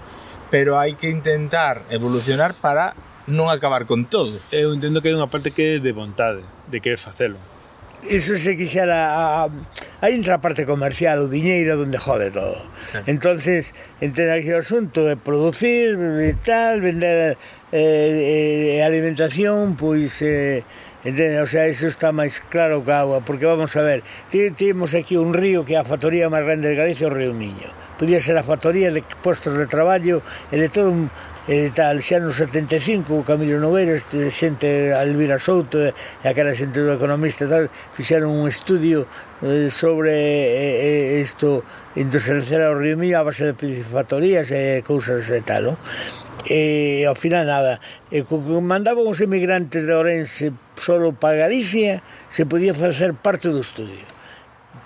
pero 0.51 0.77
hai 0.77 0.99
que 0.99 1.09
intentar 1.09 1.87
evolucionar 1.89 2.53
para 2.59 2.95
non 3.31 3.49
acabar 3.49 3.87
con 3.87 4.11
todo. 4.11 4.37
Eu 4.51 4.75
entendo 4.75 4.99
que 4.99 5.09
hai 5.09 5.17
unha 5.17 5.31
parte 5.31 5.55
que 5.55 5.79
é 5.79 5.83
de 5.83 5.93
vontade, 5.95 6.43
de 6.67 6.79
querer 6.83 6.99
facelo. 6.99 7.39
Iso 8.09 8.37
se 8.37 8.57
quixera 8.57 9.13
a, 9.13 9.49
aí 10.01 10.17
entra 10.17 10.37
a 10.37 10.41
parte 10.41 10.65
comercial, 10.65 11.21
o 11.21 11.29
diñeiro 11.29 11.77
onde 11.77 12.01
jode 12.01 12.33
todo. 12.33 12.57
Claro. 12.91 13.05
Entonces, 13.07 13.77
entender 14.01 14.41
que 14.41 14.57
o 14.57 14.59
asunto 14.59 15.05
é 15.05 15.21
producir, 15.21 16.01
tal, 16.41 16.81
vender 16.81 17.37
eh, 17.71 17.77
eh, 17.77 18.81
eh 18.81 18.83
alimentación, 18.83 19.77
pois 19.77 20.17
eh, 20.25 20.65
Entende? 21.03 21.41
O 21.41 21.49
sea, 21.49 21.65
iso 21.65 21.89
está 21.89 22.13
máis 22.13 22.45
claro 22.53 22.85
que 22.85 22.93
agua, 22.93 23.25
porque 23.25 23.49
vamos 23.49 23.73
a 23.73 23.81
ver, 23.81 24.05
temos 24.29 24.93
aquí 24.93 25.17
un 25.17 25.33
río 25.33 25.65
que 25.65 25.73
é 25.73 25.81
a 25.81 25.87
factoría 25.89 26.29
máis 26.29 26.45
grande 26.45 26.69
de 26.69 26.77
Galicia, 26.77 27.09
o 27.09 27.15
río 27.15 27.33
Miño. 27.33 27.73
Podía 27.97 28.21
ser 28.21 28.37
a 28.37 28.45
factoría 28.45 28.93
de 28.93 29.01
postos 29.25 29.57
de 29.57 29.65
traballo 29.65 30.21
e 30.53 30.61
de 30.61 30.69
todo 30.69 30.93
un, 30.93 31.09
e 31.49 31.73
tal, 31.73 32.05
xa 32.05 32.21
no 32.21 32.37
75 32.37 33.17
o 33.17 33.25
Camilo 33.25 33.57
Noveiro, 33.57 33.97
este, 33.97 34.29
xente 34.29 34.93
Alvira 34.93 35.41
Souto 35.41 35.81
e 35.81 35.93
aquela 36.29 36.53
xente 36.53 36.85
do 36.85 36.93
economista 36.93 37.49
tal, 37.49 37.73
fixeron 37.97 38.37
un 38.37 38.45
estudio 38.45 39.09
eh, 39.41 39.73
sobre 39.73 40.13
eh, 40.13 41.17
eh, 41.17 41.25
isto 41.25 41.65
eh, 41.97 42.05
industrializar 42.05 42.69
o 42.69 42.77
río 42.77 43.01
Miño 43.01 43.17
a 43.17 43.25
base 43.25 43.49
de 43.49 43.57
factorías 43.89 44.53
e 44.53 44.85
cousas 44.85 45.25
e 45.33 45.41
tal, 45.41 45.73
non? 45.73 45.77
E 46.49 47.05
ao 47.05 47.15
final 47.19 47.45
nada. 47.45 47.81
E 48.09 48.25
co 48.25 48.41
que 48.41 48.57
mandaban 48.65 49.05
os 49.05 49.21
emigrantes 49.21 49.85
de 49.85 49.93
Orense 49.93 50.57
solo 50.81 51.13
para 51.13 51.45
Galicia, 51.49 52.01
se 52.33 52.49
podía 52.49 52.73
facer 52.73 53.13
parte 53.13 53.53
do 53.53 53.61
estudio. 53.61 54.09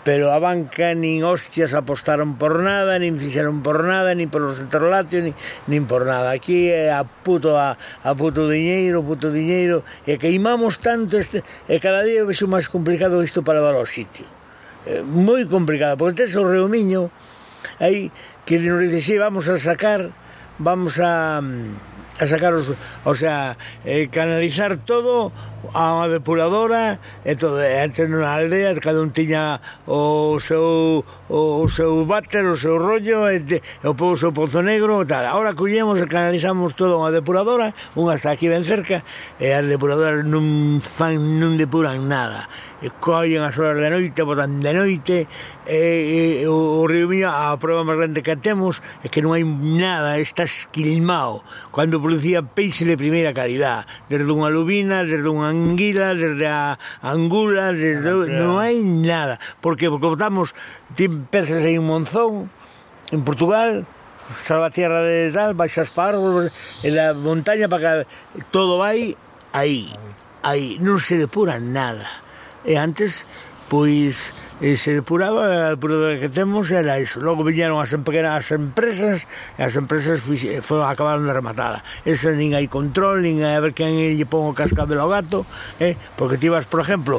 Pero 0.05 0.37
a 0.37 0.39
banca 0.43 0.93
nin 0.93 1.25
hostias 1.25 1.73
apostaron 1.73 2.37
por 2.37 2.61
nada, 2.61 3.01
nin 3.01 3.17
fixeron 3.17 3.65
por 3.65 3.89
nada, 3.89 4.13
nin 4.13 4.29
polos 4.29 4.61
interláteos, 4.61 5.25
nin, 5.25 5.35
nin 5.71 5.89
por 5.89 6.05
nada. 6.05 6.35
Aquí 6.35 6.69
é 6.69 6.93
a 6.93 7.07
puto, 7.07 7.57
a, 7.57 7.81
a 8.05 8.11
puto 8.13 8.45
diñeiro, 8.51 9.01
puto 9.01 9.33
diñeiro, 9.33 9.81
e 10.05 10.21
queimamos 10.21 10.83
tanto, 10.83 11.17
este, 11.17 11.41
e 11.71 11.81
cada 11.81 12.05
día 12.05 12.27
vexo 12.29 12.45
máis 12.45 12.69
complicado 12.69 13.25
isto 13.25 13.41
para 13.41 13.65
levar 13.65 13.81
ao 13.81 13.89
sitio. 13.89 14.29
É, 14.85 15.01
moi 15.01 15.49
complicado, 15.49 15.97
porque 15.97 16.29
tes 16.29 16.37
o 16.37 16.45
reumiño, 16.45 17.09
aí 17.81 18.13
que 18.45 18.61
nos 18.61 18.85
dice, 18.85 19.01
sí, 19.01 19.15
vamos 19.17 19.49
a 19.49 19.57
sacar, 19.57 20.13
vamos 20.59 21.01
a, 21.01 21.39
a 21.39 22.27
sacar 22.27 22.55
os, 22.55 22.73
o 23.05 23.15
sea, 23.15 23.57
eh, 23.85 24.09
canalizar 24.11 24.77
todo 24.79 25.33
a 25.73 26.07
depuradora 26.09 27.01
e 27.25 27.35
todo, 27.35 27.59
e 27.59 27.89
na 28.09 28.37
aldea 28.37 28.77
cada 28.79 29.01
un 29.01 29.11
tiña 29.11 29.61
o 29.89 30.37
seu 30.39 31.05
o, 31.29 31.65
o 31.65 31.69
seu 31.69 32.05
váter, 32.05 32.45
o 32.45 32.57
seu 32.57 32.77
rollo 32.77 33.27
e, 33.33 33.41
te, 33.41 33.59
e 33.59 33.87
o, 33.89 33.97
o 33.97 34.17
seu 34.17 34.33
pozo 34.33 34.61
negro 34.61 35.01
e 35.01 35.07
tal. 35.09 35.25
Ahora 35.25 35.57
collemos 35.57 35.97
e 36.03 36.07
canalizamos 36.07 36.77
todo 36.77 37.01
unha 37.01 37.11
depuradora, 37.11 37.73
unha 37.97 38.15
está 38.15 38.37
aquí 38.37 38.53
ben 38.53 38.63
cerca 38.63 39.01
e 39.41 39.51
as 39.51 39.65
depuradoras 39.65 40.23
non 40.29 40.79
fan 40.85 41.17
non 41.41 41.57
depuran 41.57 42.05
nada. 42.05 42.47
E 42.85 42.93
collen 43.01 43.41
as 43.41 43.57
horas 43.57 43.81
da 43.81 43.89
noite, 43.89 44.21
botan 44.21 44.61
de 44.61 44.73
noite 44.77 45.17
e, 45.65 46.45
e 46.45 46.47
o, 46.51 46.85
o 46.85 46.87
río 46.91 47.09
Miño 47.09 47.31
a 47.31 47.57
prova 47.57 47.87
máis 47.87 47.97
grande 47.97 48.21
que 48.27 48.37
temos 48.37 48.83
é 49.01 49.09
que 49.09 49.23
non 49.23 49.33
hai 49.33 49.47
nada, 49.47 50.19
está 50.19 50.45
esquilmao. 50.45 51.47
Cando 51.71 52.03
producía 52.03 52.43
peixe 52.43 52.85
de 52.85 52.99
primeira 52.99 53.33
calidad, 53.33 53.87
desde 54.11 54.29
unha 54.29 54.51
lubina, 54.51 55.07
desde 55.07 55.31
unha 55.31 55.54
anguila, 55.55 56.15
desde 56.15 56.47
a 56.47 56.79
angula, 57.03 57.73
desde 57.73 58.11
o, 58.11 58.27
non 58.27 58.59
hai 58.59 58.83
nada, 58.83 59.39
porque 59.63 59.87
cortamos 59.87 60.53
ti 60.99 61.07
peces 61.07 61.63
en 61.63 61.87
Monzón, 61.87 62.51
en 63.15 63.23
Portugal, 63.23 63.87
Salvatierra 64.19 65.03
de 65.03 65.31
tal, 65.31 65.55
baixas 65.55 65.91
para 65.91 66.17
árboles, 66.17 66.53
en 66.83 66.97
la 66.97 67.15
montaña 67.15 67.69
para 67.69 68.05
que 68.05 68.43
todo 68.51 68.79
vai 68.79 69.17
aí, 69.53 69.93
aí, 70.43 70.79
non 70.83 70.99
se 70.99 71.15
depura 71.21 71.63
nada. 71.63 72.05
E 72.65 72.75
antes, 72.75 73.29
pois, 73.71 74.33
e 74.63 74.79
se 74.79 74.95
depuraba 74.95 75.71
a 75.71 75.75
depuradora 75.75 76.21
que 76.21 76.31
temos 76.31 76.71
era 76.71 77.01
iso. 77.03 77.19
Logo 77.19 77.43
viñeron 77.43 77.83
as, 77.83 77.91
as 77.91 78.49
empresas 78.55 79.27
e 79.59 79.63
as 79.67 79.75
empresas 79.75 80.23
fixe, 80.23 80.63
foron, 80.63 80.87
acabaron 80.87 81.27
de 81.27 81.35
rematada. 81.35 81.83
Ese 82.07 82.31
nin 82.39 82.55
hai 82.55 82.71
control 82.71 83.27
nin 83.27 83.43
hai 83.43 83.59
a 83.59 83.63
ver 83.65 83.75
quen 83.75 83.99
lle 83.99 84.27
pon 84.31 84.47
o 84.47 84.55
cascabel 84.55 85.03
ao 85.03 85.11
gato 85.11 85.43
eh? 85.83 85.99
porque 86.15 86.39
ti 86.39 86.47
vas, 86.47 86.71
por 86.71 86.87
exemplo 86.87 87.19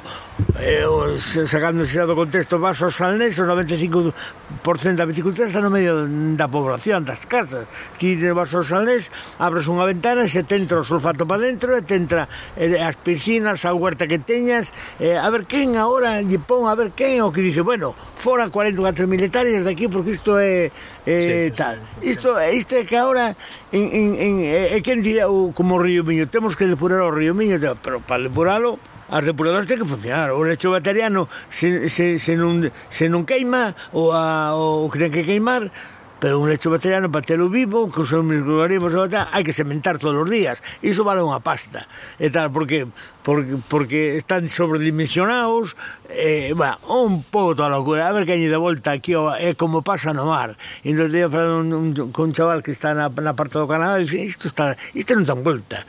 eh, 0.60 0.88
sacándose 1.20 2.00
do 2.08 2.16
contexto 2.16 2.60
vas 2.60 2.80
ao 2.80 2.92
Salnés 2.92 3.36
o 3.40 3.44
95% 3.44 4.96
da 4.96 5.04
viticultura 5.04 5.52
está 5.52 5.60
no 5.60 5.72
medio 5.72 6.08
da 6.40 6.48
población 6.48 7.04
das 7.04 7.28
casas. 7.28 7.68
Ti 8.00 8.16
vas 8.32 8.56
ao 8.56 8.64
Salnés 8.64 9.12
abres 9.40 9.68
unha 9.68 9.84
ventana 9.84 10.24
e 10.24 10.32
se 10.32 10.48
te 10.48 10.56
entra 10.56 10.80
o 10.80 10.88
sulfato 10.88 11.28
para 11.28 11.44
dentro 11.44 11.76
e 11.76 11.84
te 11.84 12.00
entra 12.00 12.32
eh, 12.56 12.80
as 12.80 12.96
piscinas 12.96 13.68
a 13.68 13.76
huerta 13.76 14.08
que 14.08 14.24
teñas 14.24 14.72
eh, 15.04 15.20
a 15.20 15.28
ver 15.28 15.44
quen 15.44 15.76
agora 15.76 16.24
lle 16.24 16.40
pon 16.40 16.72
a 16.72 16.76
ver 16.80 16.96
quen 16.96 17.25
o 17.28 17.34
que 17.34 17.42
dixo, 17.42 17.64
bueno, 17.64 17.94
fora 17.94 18.50
44 18.50 19.08
militares 19.08 19.66
de 19.66 19.72
aquí 19.72 19.88
porque 19.88 20.12
isto 20.12 20.38
é 20.40 20.72
eh, 21.06 21.50
sí, 21.50 21.56
tal. 21.56 21.82
Isto, 22.02 22.38
isto 22.42 22.76
é 22.76 22.86
que 22.86 22.98
agora 22.98 23.36
en, 23.74 23.86
en, 23.90 24.08
en, 24.16 24.34
é 24.46 24.80
quen 24.82 25.02
diría 25.02 25.28
o, 25.28 25.52
como 25.52 25.76
o 25.76 25.82
Río 25.82 26.06
Miño, 26.06 26.30
temos 26.30 26.56
que 26.56 26.70
depurar 26.70 27.02
o 27.02 27.12
Río 27.12 27.34
Miño, 27.34 27.58
pero 27.82 28.00
para 28.00 28.24
depuralo 28.24 28.78
as 29.10 29.22
depuradoras 29.22 29.70
ten 29.70 29.78
que 29.78 29.86
funcionar. 29.86 30.34
O 30.34 30.42
lecho 30.42 30.74
bateriano 30.74 31.30
se, 31.50 31.90
se, 31.94 32.18
se, 32.18 32.34
non, 32.34 32.66
se 32.90 33.06
non 33.06 33.22
queima 33.26 33.78
ou 33.94 34.10
a, 34.10 34.58
o 34.58 34.90
que 34.90 34.98
ten 34.98 35.14
que 35.14 35.26
queimar 35.26 35.70
pero 36.20 36.40
un 36.40 36.50
lecho 36.50 36.72
bacteriano 36.72 37.12
para 37.12 37.26
telo 37.26 37.50
vivo, 37.50 37.92
que 37.92 38.02
os 38.02 38.12
microorganismos 38.12 38.96
e 38.96 39.10
tal, 39.12 39.28
hai 39.32 39.44
que 39.44 39.52
sementar 39.52 40.00
todos 40.00 40.16
os 40.16 40.30
días. 40.30 40.60
Iso 40.80 41.04
vale 41.04 41.22
unha 41.22 41.44
pasta. 41.44 41.86
E 42.18 42.32
tal, 42.32 42.50
porque 42.50 42.88
porque, 43.26 43.58
porque 43.68 44.00
están 44.22 44.46
sobredimensionados, 44.48 45.76
eh, 46.10 46.54
va, 46.54 46.78
un 46.88 47.26
pouco 47.26 47.58
toda 47.58 47.74
locura. 47.74 48.08
A 48.08 48.14
ver 48.14 48.30
que 48.30 48.38
hai 48.38 48.46
de 48.46 48.56
volta 48.56 48.94
aquí, 48.94 49.18
é 49.18 49.58
como 49.58 49.82
pasa 49.82 50.14
no 50.14 50.30
mar. 50.30 50.54
E 50.86 50.94
entón, 50.94 51.10
eu 51.10 51.28
falando 51.28 51.58
un, 51.58 51.70
un, 51.74 52.12
con 52.14 52.30
un 52.30 52.36
chaval 52.38 52.62
que 52.62 52.70
está 52.72 52.94
na, 52.94 53.10
na 53.10 53.34
parte 53.34 53.58
do 53.58 53.66
Canadá, 53.66 53.98
e 53.98 54.06
dice, 54.06 54.22
isto, 54.22 54.46
está, 54.46 54.78
isto 54.94 55.18
non 55.18 55.26
tan 55.26 55.42
volta 55.42 55.84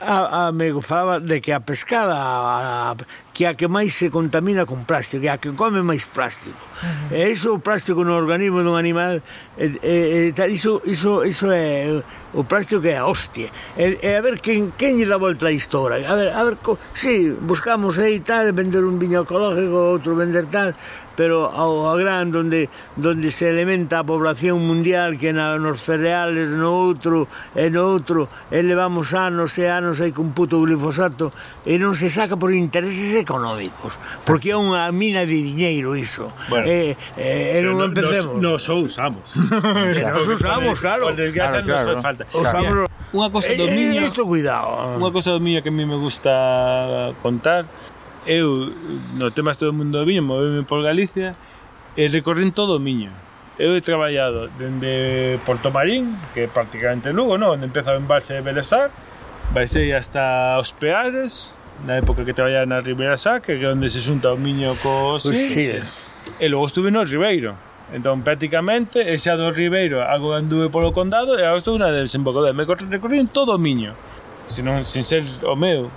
a, 0.00 0.48
a, 0.48 0.52
me 0.52 0.72
falaba 0.82 1.20
de 1.20 1.40
que 1.40 1.52
a 1.52 1.60
pescada 1.60 2.16
a, 2.16 2.90
a, 2.90 2.96
que 3.32 3.46
a 3.46 3.54
que 3.54 3.68
máis 3.68 3.94
se 3.94 4.10
contamina 4.10 4.64
con 4.66 4.84
plástico, 4.84 5.22
que 5.22 5.30
a 5.30 5.38
que 5.38 5.52
come 5.52 5.84
máis 5.84 6.08
plástico. 6.08 6.56
Uh 6.56 7.14
-huh. 7.14 7.28
E 7.28 7.32
iso 7.32 7.56
o 7.56 7.60
plástico 7.60 8.04
no 8.04 8.16
organismo 8.16 8.64
dun 8.64 8.76
animal, 8.76 9.20
e, 9.56 9.66
e, 9.80 9.96
e 10.28 10.32
tal, 10.32 10.48
iso, 10.48 10.80
iso, 10.84 11.24
iso 11.24 11.52
é 11.52 12.00
o 12.32 12.42
plástico 12.44 12.80
que 12.80 12.92
é 12.92 12.98
a 12.98 13.06
hostia. 13.06 13.52
E, 13.76 14.00
e 14.00 14.08
a 14.16 14.20
ver 14.24 14.40
quen, 14.40 14.72
quen 14.76 14.96
lle 14.96 15.08
dá 15.08 15.20
volta 15.20 15.48
a 15.48 15.54
historia. 15.54 16.04
A 16.08 16.14
ver, 16.16 16.32
a 16.32 16.42
ver, 16.44 16.56
co, 16.60 16.80
sí, 16.92 17.30
buscamos 17.32 18.00
aí 18.00 18.20
tal, 18.20 18.52
vender 18.52 18.84
un 18.84 18.96
viño 18.98 19.22
ecológico, 19.22 19.94
outro 19.94 20.16
vender 20.16 20.48
tal, 20.48 20.72
pero 21.20 21.52
ao, 21.52 21.84
ao 21.84 22.00
gran 22.00 22.32
donde, 22.32 22.72
donde 22.96 23.28
se 23.28 23.52
alimenta 23.52 24.00
a 24.00 24.04
población 24.08 24.64
mundial 24.64 25.20
que 25.20 25.36
na, 25.36 25.60
nos 25.60 25.84
cereales, 25.84 26.48
no 26.56 26.72
outro 26.72 27.28
e 27.52 27.68
no 27.68 27.84
outro, 27.92 28.32
e 28.48 28.64
levamos 28.64 29.12
anos 29.12 29.52
e 29.60 29.68
anos 29.68 30.00
aí 30.00 30.16
con 30.16 30.32
puto 30.32 30.64
glifosato 30.64 31.28
e 31.68 31.76
non 31.76 31.92
se 31.92 32.08
saca 32.08 32.40
por 32.40 32.56
intereses 32.56 33.12
económicos 33.20 34.00
porque 34.24 34.48
é 34.48 34.56
unha 34.56 34.88
mina 34.96 35.28
de 35.28 35.36
diñeiro 35.36 35.92
iso. 35.92 36.32
Bueno, 36.48 36.64
eh, 36.64 36.96
eh 37.20 37.60
e, 37.60 37.68
non 37.68 37.76
no, 37.76 37.92
empecemos. 37.92 38.40
nos, 38.40 38.64
nos 38.64 38.88
usamos. 38.88 39.28
Nos 40.00 40.24
usamos, 40.24 40.80
claro, 40.80 41.12
claro, 41.12 41.60
claro. 41.60 41.92
Nos 41.92 42.00
falta. 42.00 42.24
Usamos, 42.32 42.88
unha 43.12 43.28
cosa 43.28 43.52
do 43.52 43.68
eh, 43.68 43.68
eh, 43.68 43.76
miño 43.76 44.00
isto 44.06 44.22
cuidado 44.24 44.96
unha 44.96 45.10
cosa 45.10 45.34
do 45.34 45.40
miño 45.42 45.60
que 45.60 45.68
a 45.68 45.74
mí 45.74 45.82
me 45.82 45.98
gusta 45.98 47.10
contar 47.20 47.66
eu 48.26 48.72
no 49.16 49.30
tema 49.30 49.52
o 49.52 49.72
mundo 49.72 49.98
do 49.98 50.04
viño 50.04 50.22
moveme 50.22 50.62
por 50.62 50.82
Galicia 50.82 51.34
e 51.96 52.08
recorren 52.08 52.52
todo 52.52 52.76
o 52.76 52.80
miño. 52.80 53.10
Eu 53.58 53.76
he 53.76 53.80
traballado 53.80 54.48
dende 54.56 55.38
Porto 55.44 55.70
Marín 55.70 56.16
que 56.32 56.44
é 56.44 56.48
prácticamente 56.48 57.12
Lugo 57.12 57.36
no? 57.36 57.52
onde 57.52 57.66
empeza 57.66 57.92
o 57.92 58.00
embalse 58.00 58.32
de 58.32 58.40
Belesar 58.40 58.90
baixei 59.52 59.92
hasta 59.92 60.56
os 60.56 60.72
Peares 60.72 61.54
na 61.84 62.00
época 62.00 62.24
que 62.24 62.32
traballaba 62.32 62.66
na 62.66 62.80
Ribeira 62.80 63.16
Sacra 63.16 63.56
que 63.56 63.64
é 63.64 63.68
onde 63.68 63.88
se 63.88 64.00
xunta 64.00 64.32
o 64.32 64.38
miño 64.40 64.76
co 64.80 65.20
sí, 65.20 65.76
e 66.40 66.46
logo 66.48 66.66
estuve 66.66 66.90
no 66.90 67.04
Ribeiro. 67.04 67.56
Entón 67.92 68.22
prácticamente 68.22 69.02
ese 69.02 69.34
do 69.36 69.50
Ribeiro 69.50 70.00
algo 70.00 70.32
anduve 70.32 70.72
polo 70.72 70.92
condado 70.92 71.36
e 71.36 71.44
agora 71.44 71.60
estou 71.60 71.76
na 71.76 71.92
desembocadura 71.92 72.56
me 72.56 72.64
recorrín 72.64 73.28
todo 73.28 73.56
o 73.56 73.60
miño 73.60 73.92
senón, 74.50 74.84
sin 74.84 75.04
ser 75.04 75.22
o 75.46 75.54
meu 75.54 75.88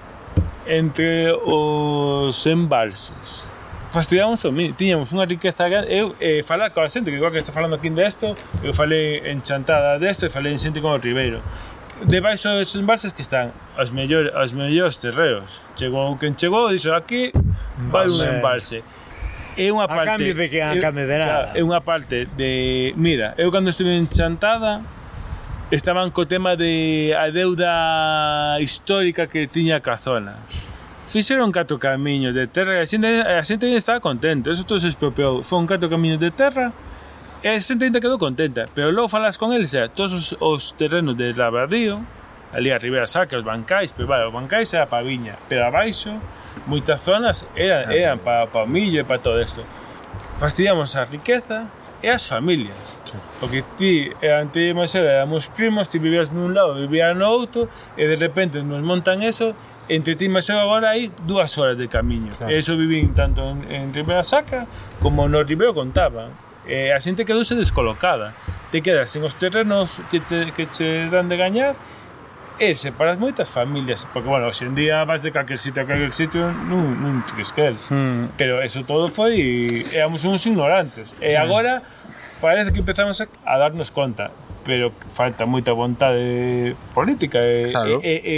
entre 0.65 1.31
os 1.45 2.45
embalses. 2.45 3.49
Fastidámos 3.91 4.43
o 4.45 4.51
mí, 4.51 4.73
tiñamos 4.73 5.13
unha 5.13 5.29
riqueza 5.29 5.69
grande 5.69 5.93
eu 5.93 6.17
eh, 6.17 6.41
falar 6.41 6.73
coa 6.73 6.89
xente, 6.89 7.13
que 7.13 7.17
igual 7.21 7.29
que 7.29 7.37
está 7.37 7.53
falando 7.53 7.77
aquí 7.77 7.93
desto 7.93 8.33
eu 8.65 8.73
falei 8.73 9.21
en 9.29 9.45
Chantada 9.45 10.01
desto 10.01 10.25
e 10.25 10.33
falei 10.33 10.49
en 10.49 10.57
xente 10.57 10.81
como 10.81 10.97
Ribeiro. 10.97 11.45
Debaixo 12.01 12.49
dos 12.57 12.73
embalses 12.73 13.13
que 13.13 13.21
están 13.21 13.53
os 13.77 13.93
mellores, 13.93 14.33
os 14.33 14.51
mellores 14.57 14.97
terreos. 14.97 15.61
Chegou 15.77 16.17
quen 16.17 16.33
chegou, 16.33 16.73
dixo 16.73 16.89
aquí 16.89 17.29
vai 17.93 18.09
un 18.09 18.17
embalse. 18.17 18.81
É 19.53 19.69
unha 19.69 19.85
parte 19.85 20.09
a 20.09 20.17
cambio 20.17 20.33
de 20.33 20.45
que 20.49 20.57
a 20.57 20.73
cambio 20.81 21.05
de 21.05 21.17
nada 21.21 21.53
é 21.53 21.61
unha 21.61 21.77
parte 21.85 22.25
de 22.33 22.97
mira, 22.97 23.37
eu 23.37 23.53
cando 23.53 23.69
estive 23.69 23.93
en 23.93 24.09
Chantada 24.09 24.81
estaban 25.73 26.11
co 26.13 26.29
tema 26.29 26.55
de 26.55 27.17
a 27.17 27.33
deuda 27.33 28.61
histórica 28.61 29.25
que 29.25 29.49
tiña 29.49 29.81
a 29.81 29.97
zona. 29.97 30.37
Fixeron 31.09 31.51
catro 31.51 31.79
camiños 31.81 32.33
de 32.33 32.45
terra 32.45 32.77
e 32.77 32.81
a 32.81 32.85
xente, 32.85 33.09
a 33.21 33.41
xente 33.41 33.65
estaba 33.73 33.97
contento. 33.97 34.53
Eso 34.53 34.65
todo 34.65 34.77
se 34.77 34.89
expropiou. 34.89 35.41
Fon 35.41 35.65
catro 35.65 35.89
camiños 35.89 36.21
de 36.21 36.29
terra 36.29 36.69
e 37.41 37.49
a 37.49 37.57
xente 37.57 37.89
ainda 37.89 37.97
quedou 37.97 38.21
contenta. 38.21 38.69
Pero 38.77 38.93
logo 38.93 39.09
falas 39.09 39.37
con 39.37 39.49
eles, 39.49 39.73
todos 39.97 40.13
os, 40.13 40.25
os 40.37 40.77
terrenos 40.77 41.17
de 41.17 41.33
Labradío, 41.33 41.97
ali 42.53 42.69
a 42.69 42.77
Ribera 42.77 43.09
Sacra, 43.09 43.41
os 43.41 43.45
bancais, 43.45 43.93
pero 43.93 44.05
vale, 44.05 44.29
os 44.29 44.33
bancais 44.33 44.69
era 44.73 44.85
para 44.85 45.01
viña, 45.01 45.37
pero 45.49 45.65
abaixo, 45.65 46.13
moitas 46.69 47.01
zonas 47.01 47.49
ah. 47.49 47.57
eran, 47.57 47.81
eran 47.89 48.17
para, 48.21 48.45
pa 48.45 48.61
o 48.61 48.69
millo 48.69 49.01
e 49.01 49.05
para 49.05 49.17
todo 49.17 49.41
isto. 49.41 49.65
Fastidiamos 50.37 50.93
a 50.93 51.05
riqueza, 51.05 51.65
e 52.03 52.11
as 52.11 52.27
familias. 52.27 52.99
O 53.41 53.47
que 53.47 53.63
ti 53.79 54.11
e 54.19 54.27
ante 54.27 54.75
máis 54.75 54.91
Maseda 54.91 55.23
éramos 55.23 55.47
primos, 55.47 55.87
ti 55.87 56.03
vivías 56.03 56.35
nun 56.35 56.51
lado, 56.51 56.75
vivías 56.75 57.15
no 57.15 57.31
outro, 57.31 57.71
e 57.95 58.03
de 58.03 58.19
repente 58.19 58.59
nos 58.59 58.83
montan 58.83 59.23
eso, 59.23 59.55
entre 59.87 60.19
ti 60.19 60.27
máis 60.27 60.51
agora 60.51 60.91
hai 60.91 61.07
dúas 61.23 61.55
horas 61.55 61.79
de 61.79 61.87
camiño. 61.87 62.35
Claro. 62.35 62.51
E 62.51 62.59
vivín 62.75 63.15
tanto 63.15 63.47
en, 63.47 63.63
en 63.71 63.83
Ribeira 63.95 64.27
Sacra 64.27 64.67
como 64.99 65.31
no 65.31 65.39
Ribeiro 65.47 65.71
contaban. 65.71 66.35
E 66.67 66.91
a 66.91 66.99
xente 66.99 67.23
quedouse 67.23 67.55
descolocada. 67.55 68.35
Te 68.71 68.83
quedas 68.83 69.07
sen 69.07 69.23
os 69.23 69.39
terrenos 69.39 70.03
que 70.11 70.19
te, 70.19 70.51
que 70.51 70.67
che 70.67 71.07
dan 71.07 71.31
de 71.31 71.39
gañar 71.39 71.79
ese 72.59 72.91
para 72.91 73.15
moitas 73.15 73.49
familias, 73.49 74.05
porque, 74.13 74.29
bueno, 74.29 74.47
hoxe 74.47 74.65
en 74.65 74.75
día 74.75 75.03
vas 75.05 75.21
de 75.21 75.31
calquer 75.31 75.57
sitio 75.57 75.83
a 75.83 75.85
calquer 75.85 76.13
sitio, 76.13 76.53
non, 76.69 76.97
non 77.01 77.25
trisquel. 77.25 77.73
Hmm. 77.89 78.29
Pero 78.37 78.61
eso 78.61 78.85
todo 78.85 79.09
foi, 79.09 79.85
éramos 79.93 80.25
uns 80.25 80.45
ignorantes. 80.45 81.17
E 81.17 81.33
hmm. 81.33 81.41
agora, 81.41 81.73
parece 82.41 82.71
que 82.71 82.79
empezamos 82.79 83.19
a, 83.21 83.27
a 83.45 83.57
darnos 83.57 83.89
conta, 83.89 84.29
pero 84.63 84.93
falta 85.13 85.45
moita 85.49 85.73
vontade 85.73 86.77
política 86.93 87.41
e, 87.41 87.73
claro. 87.73 87.99
e, 88.05 88.13
e, 88.21 88.37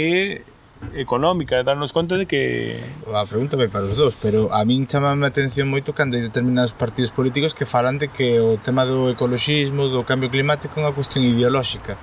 económica, 0.94 1.62
darnos 1.62 1.92
conta 1.92 2.16
de 2.16 2.26
que... 2.26 2.80
A 3.12 3.24
pregunta 3.26 3.56
vai 3.56 3.68
para 3.68 3.84
os 3.84 3.96
dous, 3.96 4.14
pero 4.16 4.52
a 4.52 4.64
min 4.64 4.86
chamame 4.86 5.24
a 5.24 5.28
atención 5.28 5.68
moito 5.68 5.92
cando 5.92 6.16
hai 6.16 6.22
determinados 6.22 6.72
partidos 6.72 7.10
políticos 7.12 7.54
que 7.56 7.64
falan 7.64 7.98
de 7.98 8.08
que 8.08 8.40
o 8.40 8.60
tema 8.60 8.84
do 8.84 9.08
ecologismo, 9.10 9.88
do 9.88 10.04
cambio 10.04 10.28
climático 10.28 10.76
é 10.78 10.84
unha 10.84 10.92
cuestión 10.92 11.24
ideolóxica 11.24 11.96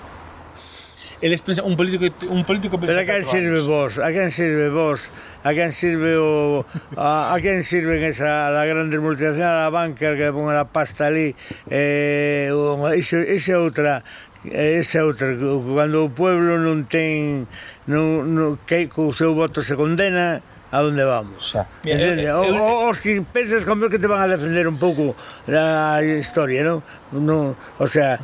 eles 1.23 1.41
pensan 1.41 1.63
un 1.63 1.79
político 1.79 2.11
un 2.27 2.43
político 2.43 2.75
pensa 2.75 2.99
Pero 2.99 3.01
a 3.01 3.07
quen 3.07 3.23
sirve 3.23 3.61
vos? 3.63 3.95
A 3.95 4.11
quen 4.11 4.27
sirve 4.27 4.67
vos? 4.67 5.07
A 5.47 5.55
quen 5.55 5.71
sirve 5.71 6.19
o 6.19 6.67
a, 6.99 7.31
a 7.31 7.37
quen 7.39 7.63
sirven 7.63 8.03
esa 8.03 8.51
la 8.51 8.67
grandes 8.67 8.99
multinacional, 8.99 9.63
a 9.63 9.71
banca 9.71 10.19
que 10.19 10.27
pon 10.35 10.51
a 10.51 10.67
pasta 10.67 11.07
ali 11.07 11.31
eh, 11.71 12.51
eh, 12.51 12.99
ese, 12.99 13.23
ese 13.23 13.55
outra 13.55 14.03
esa 14.51 15.07
outra 15.07 15.31
cando 15.31 16.03
o 16.03 16.11
pueblo 16.11 16.59
non 16.59 16.83
ten 16.91 17.47
non, 17.87 18.27
non, 18.27 18.59
que 18.67 18.91
co 18.91 19.15
seu 19.15 19.31
voto 19.31 19.63
se 19.63 19.79
condena 19.79 20.43
a 20.73 20.81
onde 20.81 21.05
vamos. 21.05 21.53
Xa. 21.53 21.69
Mira, 21.85 22.01
Entende? 22.01 22.25
eu- 22.25 22.41
eu- 22.49 22.57
O- 22.57 22.89
o- 22.89 22.89
os 22.89 22.97
que 22.97 23.21
pensas 23.21 23.61
como 23.61 23.85
que 23.93 24.01
te 24.01 24.09
van 24.09 24.25
a 24.25 24.27
defender 24.27 24.65
un 24.65 24.81
pouco 24.81 25.13
a 25.45 26.01
historia, 26.01 26.65
non? 26.65 26.81
No, 27.13 27.53
o 27.77 27.85
sea, 27.85 28.17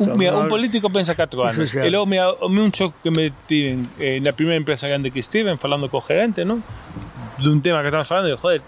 Un, 0.00 0.16
mira, 0.16 0.32
un 0.32 0.48
político 0.48 0.88
pensa 0.88 1.12
catro 1.12 1.44
anos. 1.44 1.68
Sí, 1.68 1.76
sí. 1.76 1.84
E 1.84 1.92
logo, 1.92 2.08
mira, 2.08 2.32
o 2.40 2.48
me 2.48 2.64
un 2.64 2.72
choque 2.72 2.96
que 3.04 3.12
me 3.12 3.28
tiven 3.44 3.84
eh, 4.00 4.16
na 4.24 4.32
primeira 4.32 4.56
empresa 4.56 4.88
grande 4.88 5.12
que 5.12 5.20
estiven, 5.20 5.60
falando 5.60 5.92
co 5.92 6.00
gerente, 6.00 6.48
non? 6.48 6.64
Dun 7.36 7.60
tema 7.60 7.84
que 7.84 7.92
estamos 7.92 8.08
falando, 8.08 8.32
e, 8.32 8.40
joder, 8.40 8.64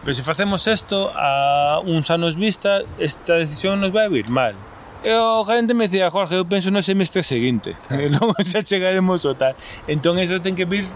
pero 0.00 0.14
se 0.16 0.24
facemos 0.24 0.64
isto 0.64 1.12
a 1.12 1.76
uns 1.84 2.08
anos 2.08 2.40
vista, 2.40 2.80
esta 2.96 3.36
decisión 3.36 3.84
nos 3.84 3.92
vai 3.92 4.06
a 4.06 4.10
vir 4.10 4.32
mal. 4.32 4.56
E 5.04 5.12
o 5.12 5.44
gerente 5.44 5.76
me 5.76 5.92
decía, 5.92 6.08
Jorge, 6.08 6.40
eu 6.40 6.48
penso 6.48 6.72
no 6.72 6.80
semestre 6.80 7.20
seguinte. 7.20 7.76
E 7.92 8.08
logo 8.08 8.32
xa 8.40 8.64
chegaremos 8.64 9.28
o 9.28 9.36
tal. 9.36 9.52
Entón, 9.84 10.16
eso 10.16 10.40
ten 10.40 10.56
que 10.56 10.64
vir 10.64 10.88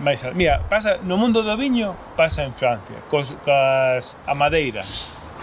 máis 0.00 0.24
Mira, 0.34 0.60
pasa 0.68 0.98
no 1.02 1.16
mundo 1.16 1.42
do 1.42 1.56
viño, 1.56 1.96
pasa 2.16 2.44
en 2.44 2.52
Francia, 2.52 2.96
cos, 3.08 3.32
cas 3.44 4.16
a 4.26 4.34
madeira. 4.34 4.84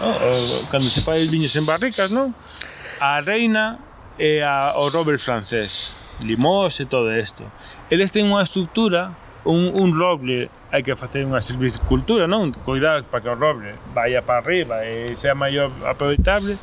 No? 0.00 0.10
O, 0.10 0.66
cando 0.70 0.90
se 0.90 1.02
fai 1.02 1.26
viños 1.26 1.54
en 1.56 1.66
barricas, 1.66 2.10
non? 2.10 2.34
A 2.98 3.22
reina 3.22 3.78
e 4.18 4.42
a, 4.42 4.78
o 4.78 4.90
roble 4.90 5.18
francés, 5.18 5.94
limós 6.22 6.78
e 6.78 6.86
todo 6.86 7.10
isto. 7.10 7.42
Eles 7.90 8.14
ten 8.14 8.26
unha 8.26 8.42
estructura, 8.42 9.14
un, 9.44 9.74
un 9.74 9.94
roble, 9.94 10.50
hai 10.70 10.82
que 10.82 10.94
facer 10.98 11.22
unha 11.26 11.42
silvicultura, 11.42 12.26
non? 12.26 12.54
Cuidar 12.66 13.06
para 13.06 13.22
que 13.22 13.30
o 13.30 13.38
roble 13.38 13.74
vaya 13.94 14.22
para 14.22 14.42
arriba 14.42 14.82
e 14.82 15.14
sea 15.14 15.34
maior 15.34 15.70
aproveitable. 15.86 16.58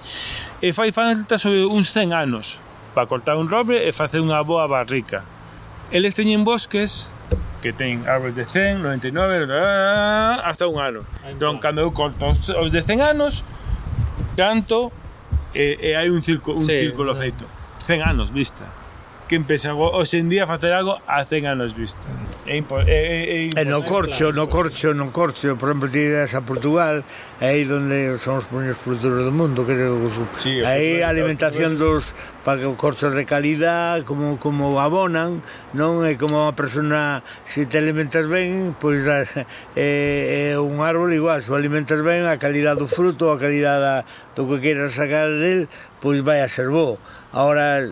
E 0.64 0.72
fai 0.76 0.92
falta 0.92 1.40
sobre 1.40 1.64
uns 1.68 1.92
100 1.92 2.12
anos 2.16 2.60
para 2.96 3.08
cortar 3.08 3.40
un 3.40 3.48
roble 3.48 3.80
e 3.80 3.96
facer 3.96 4.20
unha 4.20 4.44
boa 4.44 4.68
barrica. 4.68 5.24
Eles 5.92 6.16
teñen 6.16 6.44
bosques 6.44 7.12
que 7.62 7.72
ten 7.72 8.04
árboles 8.10 8.36
de 8.36 8.46
100, 8.46 8.82
99, 8.82 9.48
hasta 10.44 10.66
un 10.68 10.82
ano. 10.82 11.06
Entón, 11.30 11.60
cando 11.62 11.82
eu 11.82 11.94
corto 11.94 12.26
os, 12.28 12.50
os 12.50 12.72
de 12.74 12.82
100 12.82 13.02
anos, 13.02 13.46
canto 14.36 14.92
e, 15.54 15.78
e 15.80 15.96
hai 15.96 16.10
un, 16.10 16.22
circo, 16.26 16.54
un 16.54 16.60
Sí, 16.60 16.76
círculo 16.78 17.14
eh. 17.14 17.30
feito. 17.30 17.46
100 17.86 18.02
anos 18.02 18.34
vista. 18.34 18.66
que 19.32 19.40
empeza 19.40 19.72
hoxe 19.72 20.20
en 20.20 20.28
día 20.28 20.44
a 20.44 20.48
facer 20.52 20.76
algo 20.76 21.00
a 21.08 21.24
100 21.24 21.56
anos 21.56 21.72
vista. 21.72 22.04
É, 22.44 22.60
impo 22.60 22.84
é, 22.84 22.84
é, 22.84 23.48
é, 23.48 23.64
e 23.64 23.64
no 23.64 23.80
corcho, 23.88 24.36
no 24.36 24.52
corcho, 24.52 24.92
no 24.92 25.08
corcho, 25.16 25.56
por 25.56 25.72
exemplo, 25.72 25.88
ti 25.88 26.04
a 26.12 26.42
Portugal, 26.44 27.00
aí 27.40 27.64
onde 27.64 28.20
son 28.20 28.44
os 28.44 28.52
poños 28.52 28.76
futuros 28.76 29.24
do 29.24 29.32
mundo, 29.32 29.64
que 29.64 29.80
que 29.80 29.88
sí, 30.36 30.60
aí 30.68 31.00
a 31.00 31.08
alimentación 31.08 31.80
dos 31.80 32.12
para 32.44 32.60
que 32.60 32.68
os 32.68 32.76
corchos 32.76 33.16
de 33.16 33.24
calidad, 33.24 34.04
como 34.04 34.36
como 34.36 34.76
abonan, 34.84 35.40
non 35.72 36.04
é 36.04 36.20
como 36.20 36.44
a 36.44 36.52
persona 36.52 37.24
se 37.48 37.64
te 37.64 37.80
alimentas 37.80 38.28
ben, 38.28 38.76
pois 38.84 39.08
das, 39.08 39.32
é, 39.80 40.52
é 40.52 40.60
un 40.60 40.84
árbol 40.84 41.08
igual, 41.16 41.40
se 41.40 41.48
o 41.48 41.56
alimentas 41.56 42.04
ben, 42.04 42.28
a 42.28 42.36
calidad 42.36 42.76
do 42.76 42.84
fruto, 42.84 43.32
a 43.32 43.40
calidad 43.40 43.80
da, 43.80 43.96
do 44.36 44.44
que 44.52 44.60
queiras 44.60 44.92
sacar 44.92 45.32
del, 45.32 45.72
pois 46.04 46.20
vai 46.20 46.44
a 46.44 46.52
ser 46.52 46.68
bo. 46.68 47.00
Ahora 47.32 47.88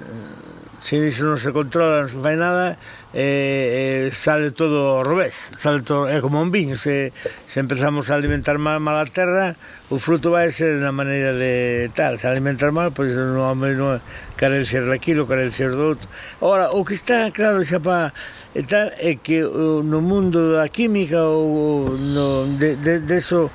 se 0.79 0.95
iso 0.95 1.27
non 1.27 1.38
se 1.38 1.51
controla, 1.51 2.01
non 2.03 2.09
se 2.09 2.17
fai 2.17 2.39
nada, 2.39 2.79
eh, 3.12 4.07
eh, 4.07 4.15
sale 4.15 4.55
todo 4.55 5.00
ao 5.00 5.03
revés, 5.03 5.51
sale 5.59 5.83
todo, 5.83 6.07
é 6.07 6.24
como 6.24 6.39
un 6.39 6.50
viño, 6.50 6.79
se, 6.79 7.12
se 7.45 7.59
empezamos 7.59 8.07
a 8.09 8.15
alimentar 8.15 8.57
mal, 8.57 8.79
mal 8.79 8.95
a 8.95 9.05
terra, 9.05 9.59
o 9.91 10.00
fruto 10.00 10.31
vai 10.31 10.55
ser 10.55 10.79
na 10.79 10.95
maneira 10.95 11.36
de 11.36 11.91
tal, 11.91 12.15
se 12.15 12.31
alimentar 12.31 12.71
mal, 12.71 12.95
pois 12.95 13.12
non, 13.12 13.36
non 13.59 14.00
carencia 14.39 14.79
daquilo, 14.86 15.27
carencia 15.27 15.67
do 15.67 15.93
outro. 15.93 16.07
Ora, 16.39 16.71
o 16.71 16.88
que 16.88 16.95
está 16.95 17.27
claro 17.36 17.59
xa 17.65 17.83
para 17.83 18.15
e 18.55 18.63
tal 18.63 18.89
é 18.98 19.19
que 19.19 19.43
o, 19.43 19.83
no 19.83 20.00
mundo 20.01 20.55
da 20.55 20.65
química 20.71 21.21
ou 21.21 21.91
no, 21.91 22.48
de, 22.55 22.79
de, 22.79 23.03
de 23.03 23.15
eso 23.17 23.51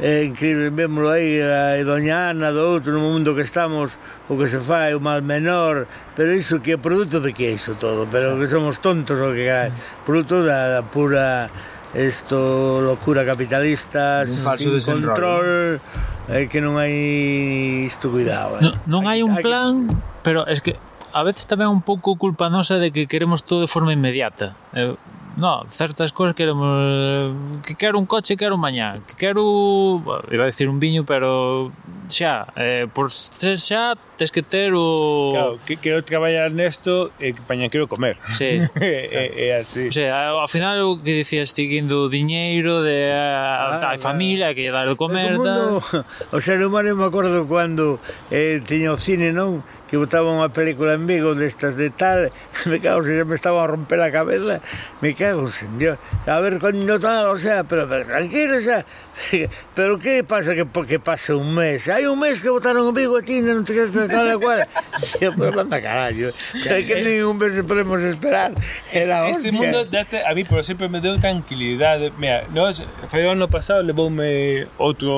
é 0.00 0.24
increíble, 0.24 0.70
vémoslo 0.70 1.08
aí 1.08 1.40
a 1.40 1.80
Doñana 1.84 2.52
do 2.52 2.60
outro 2.60 2.92
no 2.92 3.00
mundo 3.00 3.34
que 3.34 3.42
estamos 3.42 3.96
o 4.28 4.36
que 4.36 4.48
se 4.48 4.60
fai 4.60 4.92
o 4.92 5.00
mal 5.00 5.22
menor 5.22 5.88
pero 6.14 6.34
iso 6.34 6.60
que 6.60 6.74
é 6.74 6.78
produto 6.78 7.20
de 7.20 7.32
que 7.32 7.48
é 7.48 7.52
iso 7.56 7.74
todo? 7.80 8.04
Pero 8.10 8.36
que 8.36 8.48
somos 8.48 8.78
tontos 8.78 9.16
o 9.16 9.32
que 9.32 9.48
é 9.48 9.72
mm. 9.72 10.04
produto 10.04 10.44
da, 10.44 10.80
da 10.80 10.82
pura 10.84 11.48
esto 11.94 12.82
locura 12.84 13.24
capitalista 13.24 14.26
un 14.28 14.36
falso 14.36 14.76
sin 14.76 15.00
control 15.00 15.80
é 16.28 16.44
que 16.50 16.60
non 16.60 16.76
hai 16.76 17.88
isto 17.88 18.12
cuidado 18.12 18.60
eh. 18.60 18.62
non, 18.66 18.74
non 18.84 19.02
hai 19.08 19.24
un 19.24 19.32
plan 19.40 19.88
pero 20.20 20.44
es 20.44 20.60
que 20.60 20.76
a 21.16 21.22
veces 21.24 21.48
tamén 21.48 21.72
un 21.72 21.80
pouco 21.80 22.20
culpa 22.20 22.52
nosa 22.52 22.76
de 22.76 22.92
que 22.92 23.08
queremos 23.08 23.40
todo 23.40 23.64
de 23.64 23.72
forma 23.72 23.96
inmediata. 23.96 24.52
Eh, 24.76 24.92
No, 25.36 25.62
certas 25.68 26.12
cousas 26.12 26.34
queremos 26.34 26.66
eh, 26.66 27.32
que 27.62 27.74
quero 27.74 27.98
un 27.98 28.06
coche, 28.06 28.38
quero 28.38 28.56
mañá, 28.56 29.00
que 29.06 29.14
quero 29.14 30.02
iba 30.30 30.44
a 30.44 30.46
decir 30.46 30.66
un 30.66 30.80
viño, 30.80 31.04
pero 31.04 31.70
xa, 32.08 32.48
eh, 32.56 32.88
por 32.92 33.12
ser 33.12 33.58
xa 33.60 33.92
tes 34.16 34.32
que 34.32 34.42
ter 34.42 34.72
o... 34.74 35.30
Claro, 35.32 35.58
que, 35.64 35.76
quero 35.76 36.02
traballar 36.02 36.50
nesto 36.50 37.12
e 37.20 37.36
que 37.36 37.42
paña 37.44 37.68
quero 37.68 37.86
comer. 37.86 38.16
Sí. 38.32 38.64
é, 38.80 39.30
claro. 39.36 39.60
así. 39.60 39.88
O 39.88 39.94
sea, 39.94 40.32
ao 40.40 40.48
final 40.48 40.80
o 40.82 40.98
que 41.04 41.12
dicías 41.12 41.52
ti 41.52 41.68
do 41.84 42.08
diñeiro, 42.08 42.80
de 42.80 43.12
a, 43.12 43.78
ah, 43.78 43.94
a 43.94 43.98
familia, 44.00 44.56
que 44.56 44.72
dar 44.72 44.88
o 44.88 44.96
comer... 44.96 45.36
O, 45.36 45.44
mundo, 45.44 45.84
o 46.32 46.38
ser 46.40 46.58
humano, 46.64 46.96
me 46.96 47.04
acordo 47.04 47.44
cando 47.44 48.00
eh, 48.32 48.64
tiña 48.64 48.96
o 48.96 48.98
cine, 48.98 49.30
non? 49.30 49.60
que 49.86 49.96
botaba 49.96 50.34
unha 50.34 50.50
película 50.50 50.98
en 50.98 51.06
Vigo 51.06 51.38
destas 51.38 51.78
de 51.78 51.94
tal, 51.94 52.34
me 52.70 52.82
cago, 52.82 53.06
se 53.06 53.22
me 53.22 53.38
estaba 53.38 53.62
a 53.62 53.70
romper 53.70 54.02
a 54.02 54.10
cabeza, 54.10 54.58
me 54.98 55.14
cago, 55.14 55.46
sen 55.46 55.78
Dios, 55.78 55.98
a 56.26 56.42
ver, 56.42 56.58
coño 56.58 56.98
tal, 56.98 57.30
o 57.30 57.38
sea, 57.38 57.62
pero, 57.62 57.86
pero 57.86 58.02
tranquilo, 58.02 58.58
o 58.58 58.64
sea, 58.64 58.82
Pero 59.74 59.98
que 59.98 60.24
pasa 60.24 60.54
que 60.54 60.64
porque 60.66 60.98
pasa 60.98 61.36
un 61.36 61.54
mes? 61.54 61.88
Hai 61.88 62.06
un 62.06 62.18
mes 62.20 62.40
que 62.40 62.50
votaron 62.50 62.86
o 62.86 62.92
Vigo 62.92 63.18
e 63.18 63.24
ti 63.24 63.40
non 63.40 63.64
te 63.64 63.72
xas 63.72 63.90
tal 63.92 64.28
e 64.28 64.36
cual. 64.36 64.64
Tío, 65.18 65.32
pero 65.36 65.52
manda 65.52 65.80
carallo. 65.80 66.32
Que, 66.52 66.84
que 66.84 67.04
nin 67.04 67.24
un 67.24 67.36
mes 67.36 67.56
podemos 67.64 68.00
esperar. 68.00 68.52
Era 68.92 69.28
este, 69.28 69.48
este 69.48 69.52
mundo 69.52 69.84
date, 69.84 70.24
a 70.24 70.32
mí, 70.32 70.44
por 70.44 70.64
sempre 70.64 70.88
me 70.88 71.00
deu 71.00 71.16
tranquilidade. 71.20 72.12
Mira, 72.16 72.44
nos, 72.52 72.84
foi 73.08 73.24
o 73.24 73.32
ano 73.32 73.48
pasado 73.48 73.84
levoume 73.84 74.64
outro, 74.76 75.12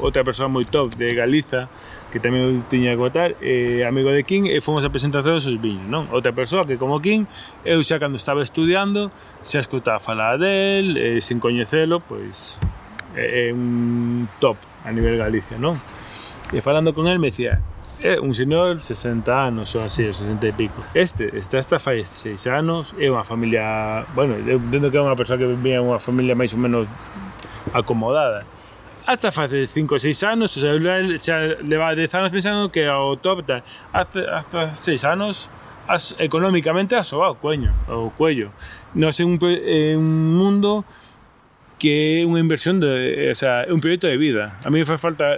outra 0.00 0.24
persoa 0.24 0.48
moi 0.48 0.64
top 0.64 0.96
de 0.96 1.12
Galiza 1.12 1.68
que 2.12 2.20
tamén 2.20 2.60
tiña 2.68 2.92
que 2.92 3.00
votar, 3.00 3.40
eh, 3.40 3.88
amigo 3.88 4.12
de 4.12 4.20
King, 4.20 4.44
e 4.44 4.60
fomos 4.60 4.84
a 4.84 4.92
presentación 4.92 5.32
dos 5.32 5.48
seus 5.48 5.56
viños, 5.56 5.88
non? 5.88 6.12
Outra 6.12 6.36
persoa 6.36 6.68
que 6.68 6.76
como 6.76 7.00
King, 7.00 7.24
eu 7.64 7.80
xa 7.80 7.96
cando 7.96 8.20
estaba 8.20 8.44
estudiando, 8.44 9.08
xa 9.40 9.64
escutaba 9.64 9.96
falar 9.96 10.36
del, 10.36 11.00
eh, 11.00 11.24
sin 11.24 11.40
coñecelo, 11.40 12.04
pois 12.04 12.60
é 13.16 13.52
un 13.52 14.28
top 14.40 14.56
a 14.84 14.90
nivel 14.92 15.18
Galicia, 15.18 15.58
non? 15.58 15.76
E 16.52 16.60
falando 16.60 16.92
con 16.92 17.08
el 17.08 17.18
me 17.18 17.30
decía, 17.30 17.60
é 18.02 18.18
un 18.18 18.34
señor 18.34 18.82
60 18.82 19.30
anos 19.30 19.74
ou 19.78 19.86
así, 19.86 20.04
60 20.04 20.42
e 20.42 20.52
pico. 20.52 20.82
Este 20.92 21.30
está 21.38 21.58
hasta 21.58 21.78
fai 21.78 22.02
16 22.02 22.46
anos, 22.50 22.94
é 22.98 23.06
unha 23.06 23.22
familia, 23.22 24.04
bueno, 24.12 24.34
eu 24.42 24.58
entendo 24.58 24.90
que 24.90 24.98
é 24.98 25.02
unha 25.02 25.14
persoa 25.14 25.38
que 25.38 25.46
vivía 25.46 25.78
unha 25.78 26.02
familia 26.02 26.34
máis 26.34 26.50
ou 26.52 26.60
menos 26.60 26.90
acomodada. 27.72 28.44
Hasta 29.06 29.30
fai 29.30 29.66
5 29.66 29.94
ou 29.94 30.00
6 30.02 30.22
anos, 30.26 30.50
o 30.56 30.58
sea, 30.60 30.74
xa 31.18 31.56
leva 31.62 31.94
10 31.94 32.10
anos 32.18 32.30
pensando 32.34 32.70
que 32.74 32.82
o 32.90 33.16
top 33.16 33.46
tal. 33.46 33.62
Hasta 33.94 34.74
6 34.74 35.04
anos, 35.06 35.46
as, 35.86 36.14
económicamente 36.18 36.98
asovado 36.98 37.32
o 37.32 37.38
cuello, 37.38 37.70
o 37.86 38.10
cuello. 38.10 38.50
No 38.94 39.14
sé, 39.14 39.24
un, 39.24 39.38
un 39.38 40.36
mundo 40.36 40.84
que 41.82 42.24
una 42.24 42.38
inversión, 42.38 42.78
de, 42.78 43.26
eh, 43.26 43.32
o 43.32 43.34
sea, 43.34 43.66
un 43.68 43.80
proyecto 43.80 44.06
de 44.06 44.16
vida. 44.16 44.56
A 44.64 44.70
mí 44.70 44.78
me 44.78 44.86
fue 44.86 44.98
falta, 44.98 45.36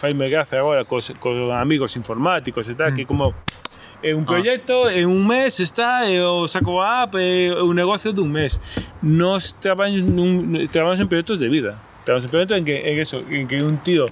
Jaime 0.00 0.28
Gaza 0.28 0.58
ahora 0.58 0.84
con, 0.84 0.98
con, 1.20 1.52
amigos 1.52 1.94
informáticos 1.94 2.68
y 2.68 2.74
tal, 2.74 2.92
mm. 2.92 2.96
que 2.96 3.06
como 3.06 3.32
eh, 4.02 4.12
un 4.12 4.24
ah. 4.24 4.26
proyecto 4.26 4.86
ah. 4.86 4.92
en 4.92 5.08
un 5.08 5.24
mes 5.24 5.60
está, 5.60 6.10
eh, 6.10 6.20
o 6.20 6.48
saco 6.48 6.82
app, 6.82 7.14
eh, 7.16 7.54
un 7.62 7.76
negocio 7.76 8.12
de 8.12 8.20
un 8.20 8.32
mes. 8.32 8.60
No 9.00 9.36
trabajamos, 9.60 10.70
trabajamos 10.72 10.98
en 10.98 11.08
proyectos 11.08 11.38
de 11.38 11.48
vida. 11.48 11.80
Trabajamos 12.04 12.24
en 12.24 12.30
proyectos 12.30 12.58
en 12.58 12.64
que, 12.64 12.92
en 12.92 12.98
eso, 12.98 13.22
en 13.30 13.46
que 13.46 13.62
un 13.62 13.78
tío 13.78 14.06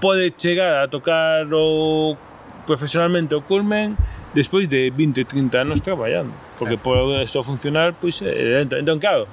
puede 0.00 0.30
llegar 0.30 0.82
a 0.82 0.88
tocar 0.88 1.46
o 1.52 2.18
profesionalmente 2.66 3.36
o 3.36 3.44
culmen 3.44 3.96
después 4.34 4.68
de 4.68 4.90
20, 4.90 5.26
30 5.26 5.60
años 5.60 5.80
trabajando. 5.80 6.32
Porque 6.58 6.74
ah. 6.74 6.82
por 6.82 7.22
esto 7.22 7.40
funcionar, 7.44 7.94
pues, 8.00 8.20
eh, 8.20 8.62
entonces, 8.62 8.98
claro, 8.98 9.28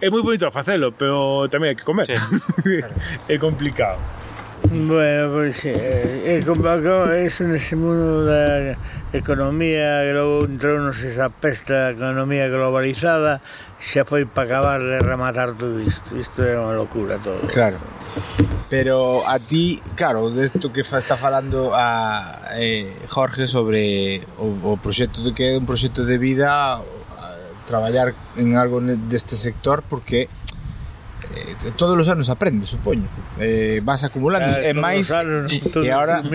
é 0.00 0.08
moi 0.08 0.22
bonito 0.24 0.48
facelo, 0.50 0.92
pero 0.96 1.46
tamén 1.52 1.72
hai 1.72 1.76
que 1.76 1.84
comer. 1.84 2.08
Sí. 2.08 2.16
É 3.28 3.36
complicado. 3.38 4.00
Bueno, 4.68 5.32
pois 5.32 5.64
é, 5.64 5.72
eh, 5.72 6.36
eh, 6.36 6.44
complicado 6.44 7.10
eso 7.12 7.44
nese 7.44 7.74
mundo 7.74 8.28
da 8.28 8.76
economía 9.12 10.04
que 10.04 10.12
logo 10.12 10.44
entrounos 10.44 11.00
esa 11.02 11.32
peste 11.32 11.72
da 11.72 11.90
economía 11.96 12.46
globalizada 12.46 13.40
xa 13.80 14.04
foi 14.04 14.28
para 14.28 14.60
acabar 14.60 14.78
de 14.84 15.00
rematar 15.00 15.56
todo 15.56 15.80
isto 15.80 16.12
isto 16.14 16.44
é 16.44 16.54
unha 16.60 16.76
locura 16.76 17.16
todo 17.18 17.40
claro 17.48 17.80
pero 18.68 19.24
a 19.24 19.40
ti 19.40 19.80
claro 19.96 20.28
desto 20.28 20.70
que 20.70 20.84
fa, 20.84 21.00
está 21.00 21.16
falando 21.16 21.72
a 21.74 22.54
eh, 22.60 22.94
Jorge 23.08 23.48
sobre 23.48 24.22
o, 24.38 24.76
o 24.76 24.78
proxecto 24.78 25.24
de 25.24 25.32
que 25.32 25.56
é 25.56 25.58
un 25.58 25.64
proxecto 25.64 26.04
de 26.04 26.20
vida 26.20 26.78
traballar 27.70 28.18
en 28.34 28.58
algo 28.58 28.82
deste 28.82 29.38
sector 29.38 29.86
porque 29.86 30.26
eh, 31.30 31.54
todos 31.76 31.94
os 31.94 32.08
anos 32.10 32.26
aprendes, 32.28 32.68
supoño. 32.70 33.06
Eh, 33.38 33.80
vas 33.84 34.02
acumulando 34.02 34.50
eh, 34.50 34.50
claro, 34.50 34.66
eh, 34.66 34.70
e 34.70 34.74
máis 34.74 35.06
anos, 35.14 35.46
e 35.54 35.90
agora 35.94 36.26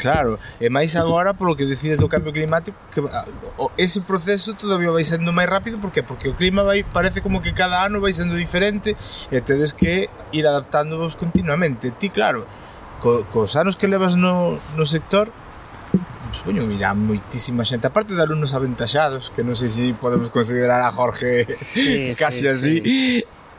Claro, 0.00 0.40
e 0.56 0.72
máis 0.72 0.96
agora 0.96 1.36
polo 1.36 1.52
que 1.52 1.68
decides 1.68 2.00
do 2.00 2.08
cambio 2.08 2.32
climático 2.32 2.72
que 2.88 3.04
o, 3.04 3.68
ese 3.76 4.00
proceso 4.00 4.56
todavía 4.56 4.88
vai 4.88 5.04
sendo 5.04 5.28
máis 5.36 5.44
rápido 5.52 5.76
porque 5.76 6.00
porque 6.00 6.32
o 6.32 6.34
clima 6.34 6.64
vai 6.64 6.80
parece 6.80 7.20
como 7.20 7.44
que 7.44 7.52
cada 7.52 7.84
ano 7.84 8.00
vai 8.00 8.16
sendo 8.16 8.32
diferente 8.40 8.96
e 9.28 9.38
tedes 9.44 9.76
que 9.76 10.08
ir 10.32 10.44
adaptándovos 10.48 11.20
continuamente. 11.20 11.92
Ti 11.92 12.08
claro, 12.08 12.48
co, 13.04 13.28
cos 13.28 13.60
anos 13.60 13.76
que 13.76 13.92
levas 13.92 14.16
no, 14.16 14.56
no 14.72 14.84
sector, 14.88 15.28
supoño 16.32 16.66
que 16.66 16.74
irá 16.74 16.94
moitísima 16.94 17.64
xente 17.64 17.86
aparte 17.86 18.14
de 18.14 18.22
alumnos 18.22 18.54
aventaxados 18.54 19.32
que 19.34 19.42
non 19.42 19.54
sei 19.58 19.70
se 19.70 19.84
podemos 19.96 20.30
considerar 20.30 20.80
a 20.82 20.90
Jorge 20.90 21.46
sí, 21.74 22.14
casi 22.20 22.44
sí, 22.44 22.48
así 22.48 22.74
sí. 22.80 22.96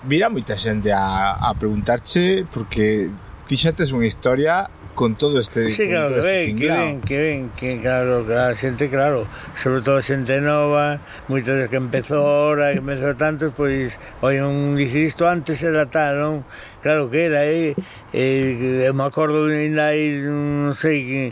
virá 0.03 0.27
moita 0.31 0.55
xente 0.55 0.91
a, 0.91 1.37
a 1.37 1.53
preguntarche 1.55 2.47
porque 2.49 3.11
ti 3.45 3.55
xa 3.59 3.75
tes 3.75 3.91
unha 3.91 4.07
historia 4.07 4.69
con 4.95 5.15
todo 5.15 5.39
este 5.39 5.69
sí, 5.71 5.87
claro, 5.87 6.09
que, 6.09 6.21
ven, 6.21 6.55
que 6.57 6.67
ven, 6.67 7.01
que 7.01 7.17
ven, 7.17 7.49
que 7.55 7.79
claro, 7.81 8.25
que 8.25 8.35
a 8.35 8.55
xente, 8.55 8.89
claro, 8.89 9.27
sobre 9.55 9.81
todo 9.81 10.01
xente 10.01 10.39
nova, 10.41 10.99
moitas 11.27 11.69
que 11.69 11.79
empezou 11.79 12.21
ahora, 12.21 12.75
que 12.75 12.83
empezou 12.83 13.15
tantos, 13.15 13.55
pois, 13.55 13.97
oi, 14.21 14.43
un 14.43 14.75
dice 14.75 14.99
isto 14.99 15.27
antes 15.27 15.63
era 15.63 15.87
tal, 15.87 16.19
non? 16.19 16.35
Claro 16.83 17.07
que 17.07 17.31
era, 17.31 17.47
eh, 17.47 17.73
eh 18.11 18.87
eu 18.87 18.93
me 18.93 19.03
acordo 19.07 19.47
ainda 19.47 19.95
aí, 19.95 20.19
non 20.21 20.75
sei, 20.75 20.97
que 21.07 21.23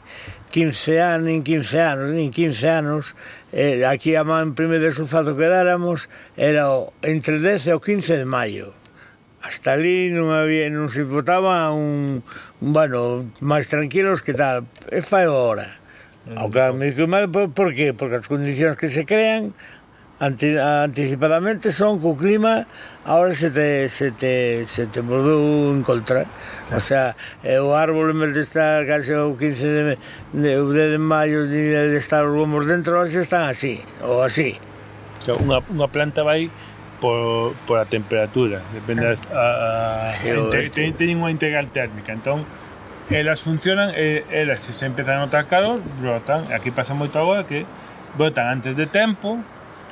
15 0.50 1.02
anos, 1.02 1.26
nin 1.30 1.42
15 1.46 1.78
anos, 1.80 2.08
nin 2.10 2.34
15 2.34 2.70
anos, 2.70 3.14
eh, 3.54 3.86
aquí 3.86 4.18
a 4.18 4.26
man 4.26 4.58
primeiro 4.58 4.90
de 4.90 4.94
sulfato 4.94 5.38
que 5.38 5.46
dáramos 5.46 6.10
era 6.38 6.74
o, 6.74 6.94
entre 7.06 7.38
10 7.38 7.70
e 7.70 7.74
o 7.74 7.80
15 7.80 8.18
de 8.18 8.26
maio. 8.26 8.74
Hasta 9.40 9.78
ali 9.78 10.12
non 10.12 10.34
había, 10.36 10.68
non 10.68 10.92
se 10.92 11.06
votaba 11.08 11.72
un, 11.72 12.26
un 12.60 12.70
bueno, 12.74 13.30
máis 13.40 13.70
tranquilos 13.72 14.26
que 14.26 14.36
tal, 14.36 14.68
e 14.90 15.00
fai 15.06 15.30
hora. 15.30 15.80
Mm. 16.28 16.36
Ao 16.36 16.50
que, 16.52 16.92
que 16.98 17.06
mal, 17.08 17.32
por, 17.32 17.54
por 17.54 17.72
que? 17.72 17.94
Porque 17.96 18.20
as 18.20 18.28
condicións 18.28 18.76
que 18.76 18.92
se 18.92 19.08
crean, 19.08 19.56
anticipadamente 20.20 21.72
son 21.72 22.00
co 22.00 22.16
clima 22.16 22.68
ahora 23.06 23.34
se 23.34 23.50
te, 23.50 23.90
se 23.90 24.12
te, 24.12 24.66
se 24.66 24.86
te 24.86 25.02
volveu 25.02 25.74
en 25.74 25.82
contra. 25.82 26.26
O 26.76 26.80
sea, 26.80 27.16
o 27.64 27.74
árbol 27.74 28.12
en 28.12 28.20
vez 28.20 28.34
de 28.36 28.42
estar 28.42 28.86
casi 28.86 29.14
o 29.14 29.36
15 29.36 29.66
de, 29.66 29.98
de, 30.34 30.64
de, 30.64 30.84
de 30.94 30.98
maio 30.98 31.46
ni 31.46 31.58
de 31.74 31.98
estar 31.98 32.26
os 32.26 32.36
gomos 32.36 32.68
dentro, 32.68 32.98
ahora 32.98 33.10
se 33.10 33.22
están 33.22 33.50
así, 33.50 33.82
ou 34.04 34.22
así. 34.22 34.60
O 35.18 35.22
sea, 35.22 35.36
unha, 35.40 35.64
unha 35.72 35.88
planta 35.90 36.22
vai 36.22 36.52
por, 37.00 37.56
por 37.66 37.80
a 37.80 37.88
temperatura, 37.88 38.62
depende 38.76 39.08
a, 39.08 39.16
a, 39.16 40.12
sí, 40.12 40.30
a 40.30 40.70
ten, 40.70 40.94
ten 40.94 41.16
unha 41.18 41.32
integral 41.32 41.72
térmica, 41.72 42.12
entón 42.14 42.44
elas 43.10 43.42
funcionan, 43.42 43.90
e, 43.98 44.22
elas 44.30 44.62
se 44.62 44.70
se 44.70 44.86
empezan 44.86 45.18
a 45.18 45.26
notar 45.26 45.50
calor, 45.50 45.82
brotan, 45.98 46.46
aquí 46.54 46.70
pasa 46.70 46.94
moito 46.94 47.18
agora 47.18 47.42
que 47.42 47.66
brotan 48.14 48.62
antes 48.62 48.78
de 48.78 48.86
tempo, 48.86 49.42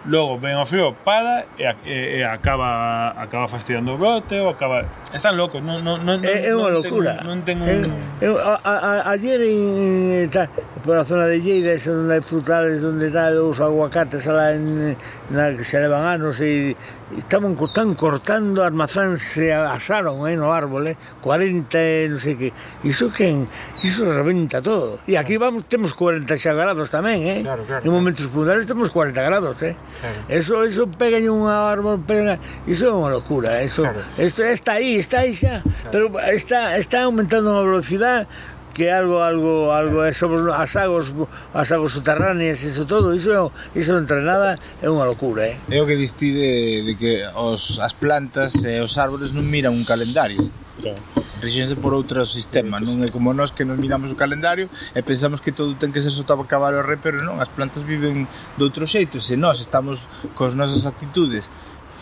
logo 0.07 0.39
ven 0.39 0.55
o 0.57 0.65
frío, 0.65 0.95
para 1.03 1.45
e, 1.59 1.67
e, 1.85 2.19
e 2.19 2.23
acaba 2.23 3.11
acaba 3.19 3.47
fastidiando 3.47 3.93
o 3.93 3.97
brote 3.97 4.39
ou 4.39 4.49
acaba 4.49 4.87
están 5.13 5.35
locos, 5.35 5.61
non 5.61 5.83
non 5.83 6.03
non 6.03 6.23
É, 6.23 6.49
é 6.49 6.51
unha 6.55 6.71
locura. 6.71 7.19
Non 7.23 7.43
ten 7.43 7.59
un 7.59 7.91
eu, 8.23 8.39
a, 8.39 8.59
a, 8.63 9.11
ayer 9.13 9.43
en 9.43 10.27
ta, 10.31 10.47
a 10.47 11.03
zona 11.03 11.27
de 11.27 11.43
Lleida, 11.43 11.75
esa 11.75 11.91
onde 11.91 12.15
hai 12.15 12.23
frutales, 12.23 12.79
onde 12.83 13.11
tal 13.11 13.35
os 13.43 13.59
aguacates 13.59 14.23
alá 14.27 14.55
en 14.55 14.95
na 15.29 15.51
que 15.51 15.67
se 15.67 15.75
levan 15.75 16.07
anos 16.07 16.39
e 16.39 16.75
estaban 17.15 17.55
tan 17.71 17.95
cortando 17.95 18.63
armazán 18.63 19.19
se 19.19 19.53
asaron 19.53 20.27
eh, 20.27 20.35
no 20.35 20.51
árbole 20.51 20.97
40 21.23 21.71
e 21.79 22.11
non 22.11 22.19
sei 22.19 22.35
que 22.35 22.49
iso 22.83 23.07
que 23.07 23.47
iso 23.79 24.03
reventa 24.03 24.59
todo 24.59 24.99
e 25.07 25.15
aquí 25.15 25.39
vamos 25.39 25.63
temos 25.71 25.95
40 25.95 26.27
xa 26.35 26.51
grados 26.51 26.91
tamén 26.91 27.23
eh? 27.23 27.39
claro, 27.47 27.63
claro, 27.63 27.83
en 27.87 27.91
momentos 27.95 28.27
claro. 28.27 28.35
puntuales 28.43 28.67
temos 28.67 28.91
40 28.91 29.23
grados 29.23 29.55
eh? 29.63 29.79
claro. 30.03 30.19
eso, 30.27 30.67
eso 30.67 30.83
pega 30.91 31.15
en 31.15 31.31
un 31.31 31.47
árbol 31.47 32.03
pega, 32.03 32.43
iso 32.67 32.91
é 32.91 32.91
unha 32.91 33.07
locura 33.07 33.63
eh. 33.63 33.71
eso, 33.71 33.87
claro. 33.87 34.03
esto 34.19 34.43
está 34.43 34.75
aí, 34.75 34.99
está 34.99 35.23
aí 35.23 35.31
xa 35.31 35.63
claro. 35.63 35.87
pero 35.87 36.03
está, 36.27 36.75
está 36.75 37.07
aumentando 37.07 37.55
a 37.55 37.63
velocidade 37.63 38.27
que 38.77 38.91
algo 38.93 39.25
algo 39.25 39.73
algo 39.73 40.05
é 40.05 40.13
sobre 40.13 40.37
as 40.53 40.77
águas, 40.77 41.09
as 41.49 41.71
águas 41.73 41.97
subterráneas, 41.97 42.61
iso 42.61 42.85
todo, 42.85 43.17
iso 43.17 43.49
iso 43.73 43.97
entre 43.97 44.21
nada 44.21 44.61
é 44.77 44.85
unha 44.85 45.09
locura, 45.09 45.49
eh. 45.49 45.57
É 45.65 45.81
o 45.81 45.89
que 45.89 45.97
diste 45.97 46.29
de, 46.29 46.85
de 46.85 46.93
que 46.93 47.25
os 47.33 47.81
as 47.81 47.97
plantas 47.97 48.53
e 48.61 48.77
os 48.77 48.93
árbores 49.01 49.33
non 49.33 49.49
miran 49.49 49.73
un 49.73 49.81
calendario. 49.81 50.53
Claro. 50.77 51.01
Rixense 51.41 51.73
por 51.81 51.97
outro 51.97 52.21
sistema, 52.21 52.77
non 52.77 53.01
é 53.01 53.09
como 53.09 53.33
nós 53.33 53.49
que 53.49 53.65
nos 53.65 53.81
miramos 53.81 54.13
o 54.13 54.17
calendario 54.17 54.69
e 54.93 55.01
pensamos 55.01 55.41
que 55.41 55.49
todo 55.49 55.73
ten 55.73 55.89
que 55.89 55.97
ser 55.97 56.13
sotaba 56.13 56.45
cabalo 56.45 56.85
re, 56.85 57.01
pero 57.01 57.25
non, 57.25 57.41
as 57.41 57.49
plantas 57.49 57.81
viven 57.81 58.29
de 58.29 58.61
outro 58.61 58.85
xeito, 58.85 59.17
se 59.17 59.33
nós 59.41 59.57
estamos 59.57 60.05
cos 60.37 60.53
nosas 60.53 60.85
actitudes 60.85 61.49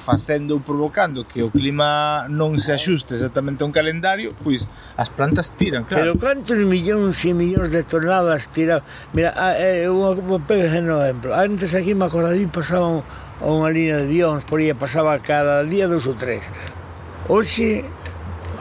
facendo 0.05 0.53
ou 0.53 0.61
provocando 0.61 1.25
que 1.25 1.41
o 1.41 1.49
clima 1.49 2.29
non 2.29 2.61
se 2.61 2.69
axuste 2.77 3.17
exactamente 3.17 3.65
a 3.65 3.65
un 3.65 3.73
calendario, 3.73 4.37
pois 4.37 4.69
as 4.93 5.09
plantas 5.09 5.49
tiran, 5.57 5.81
claro. 5.81 6.13
Pero 6.13 6.21
cantos 6.21 6.61
millóns 6.61 7.25
e 7.25 7.33
millóns 7.33 7.73
de 7.73 7.81
toneladas 7.81 8.53
tiran? 8.53 8.85
Mira, 9.17 9.33
é 9.57 9.89
unha 9.89 10.13
pega 10.45 10.77
no 10.85 11.01
exemplo. 11.01 11.33
Antes 11.33 11.73
aquí 11.73 11.97
me 11.97 12.05
acordadí 12.05 12.45
pasaba 12.45 13.01
a 13.41 13.49
unha 13.49 13.73
línea 13.73 13.97
de 13.97 14.05
avións, 14.05 14.45
por 14.45 14.61
aí 14.61 14.69
pasaba 14.77 15.17
cada 15.17 15.65
día 15.65 15.89
dos 15.89 16.05
ou 16.05 16.13
tres. 16.13 16.45
Hoxe 17.25 17.81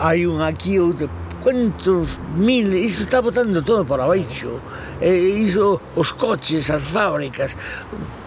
hai 0.00 0.24
un 0.24 0.40
aquí 0.40 0.80
outro 0.80 1.12
cuantos 1.44 2.18
mil, 2.40 2.72
iso 2.72 3.04
está 3.04 3.20
botando 3.20 3.60
todo 3.60 3.84
para 3.84 4.08
baixo. 4.08 4.58
E 5.04 5.12
iso, 5.44 5.76
os 5.94 6.16
coches, 6.16 6.72
as 6.72 6.80
fábricas, 6.80 7.52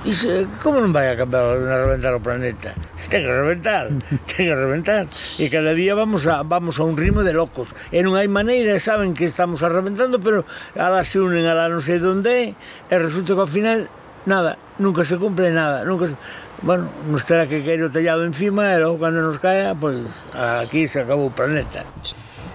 iso, 0.06 0.46
como 0.62 0.78
non 0.78 0.94
vai 0.94 1.10
a 1.10 1.18
cambiar 1.18 1.50
a 1.50 1.82
reventar 1.82 2.14
o 2.14 2.22
planeta? 2.22 2.78
Ten 3.10 3.26
que 3.26 3.34
reventar, 3.34 3.90
ten 4.30 4.46
que 4.46 4.56
reventar. 4.56 5.10
E 5.42 5.50
cada 5.50 5.74
día 5.74 5.98
vamos 5.98 6.30
a, 6.30 6.46
vamos 6.46 6.78
a 6.78 6.86
un 6.86 6.94
ritmo 6.94 7.26
de 7.26 7.34
locos. 7.34 7.74
E 7.90 8.06
non 8.06 8.14
hai 8.14 8.30
maneira, 8.30 8.78
saben 8.78 9.18
que 9.18 9.26
estamos 9.26 9.66
a 9.66 9.74
reventando, 9.74 10.22
pero 10.22 10.46
ala 10.78 11.02
se 11.02 11.18
unen, 11.18 11.50
ala 11.50 11.74
non 11.74 11.82
sei 11.82 11.98
donde, 11.98 12.54
e 12.54 12.96
resulta 13.02 13.34
que 13.34 13.42
ao 13.42 13.50
final, 13.50 13.90
nada, 14.30 14.62
nunca 14.78 15.02
se 15.02 15.18
cumpre 15.18 15.50
nada, 15.50 15.82
nunca 15.82 16.06
se 16.06 16.16
bueno, 16.62 16.90
nos 17.10 17.26
terá 17.26 17.46
que 17.46 17.62
caer 17.62 17.86
o 17.86 17.94
tallado 17.94 18.26
encima 18.26 18.74
e 18.74 18.82
logo 18.82 18.98
cando 18.98 19.22
nos 19.22 19.38
caia, 19.38 19.78
pois 19.78 20.06
aquí 20.34 20.90
se 20.90 21.02
acabou 21.02 21.30
o 21.30 21.34
planeta. 21.34 21.86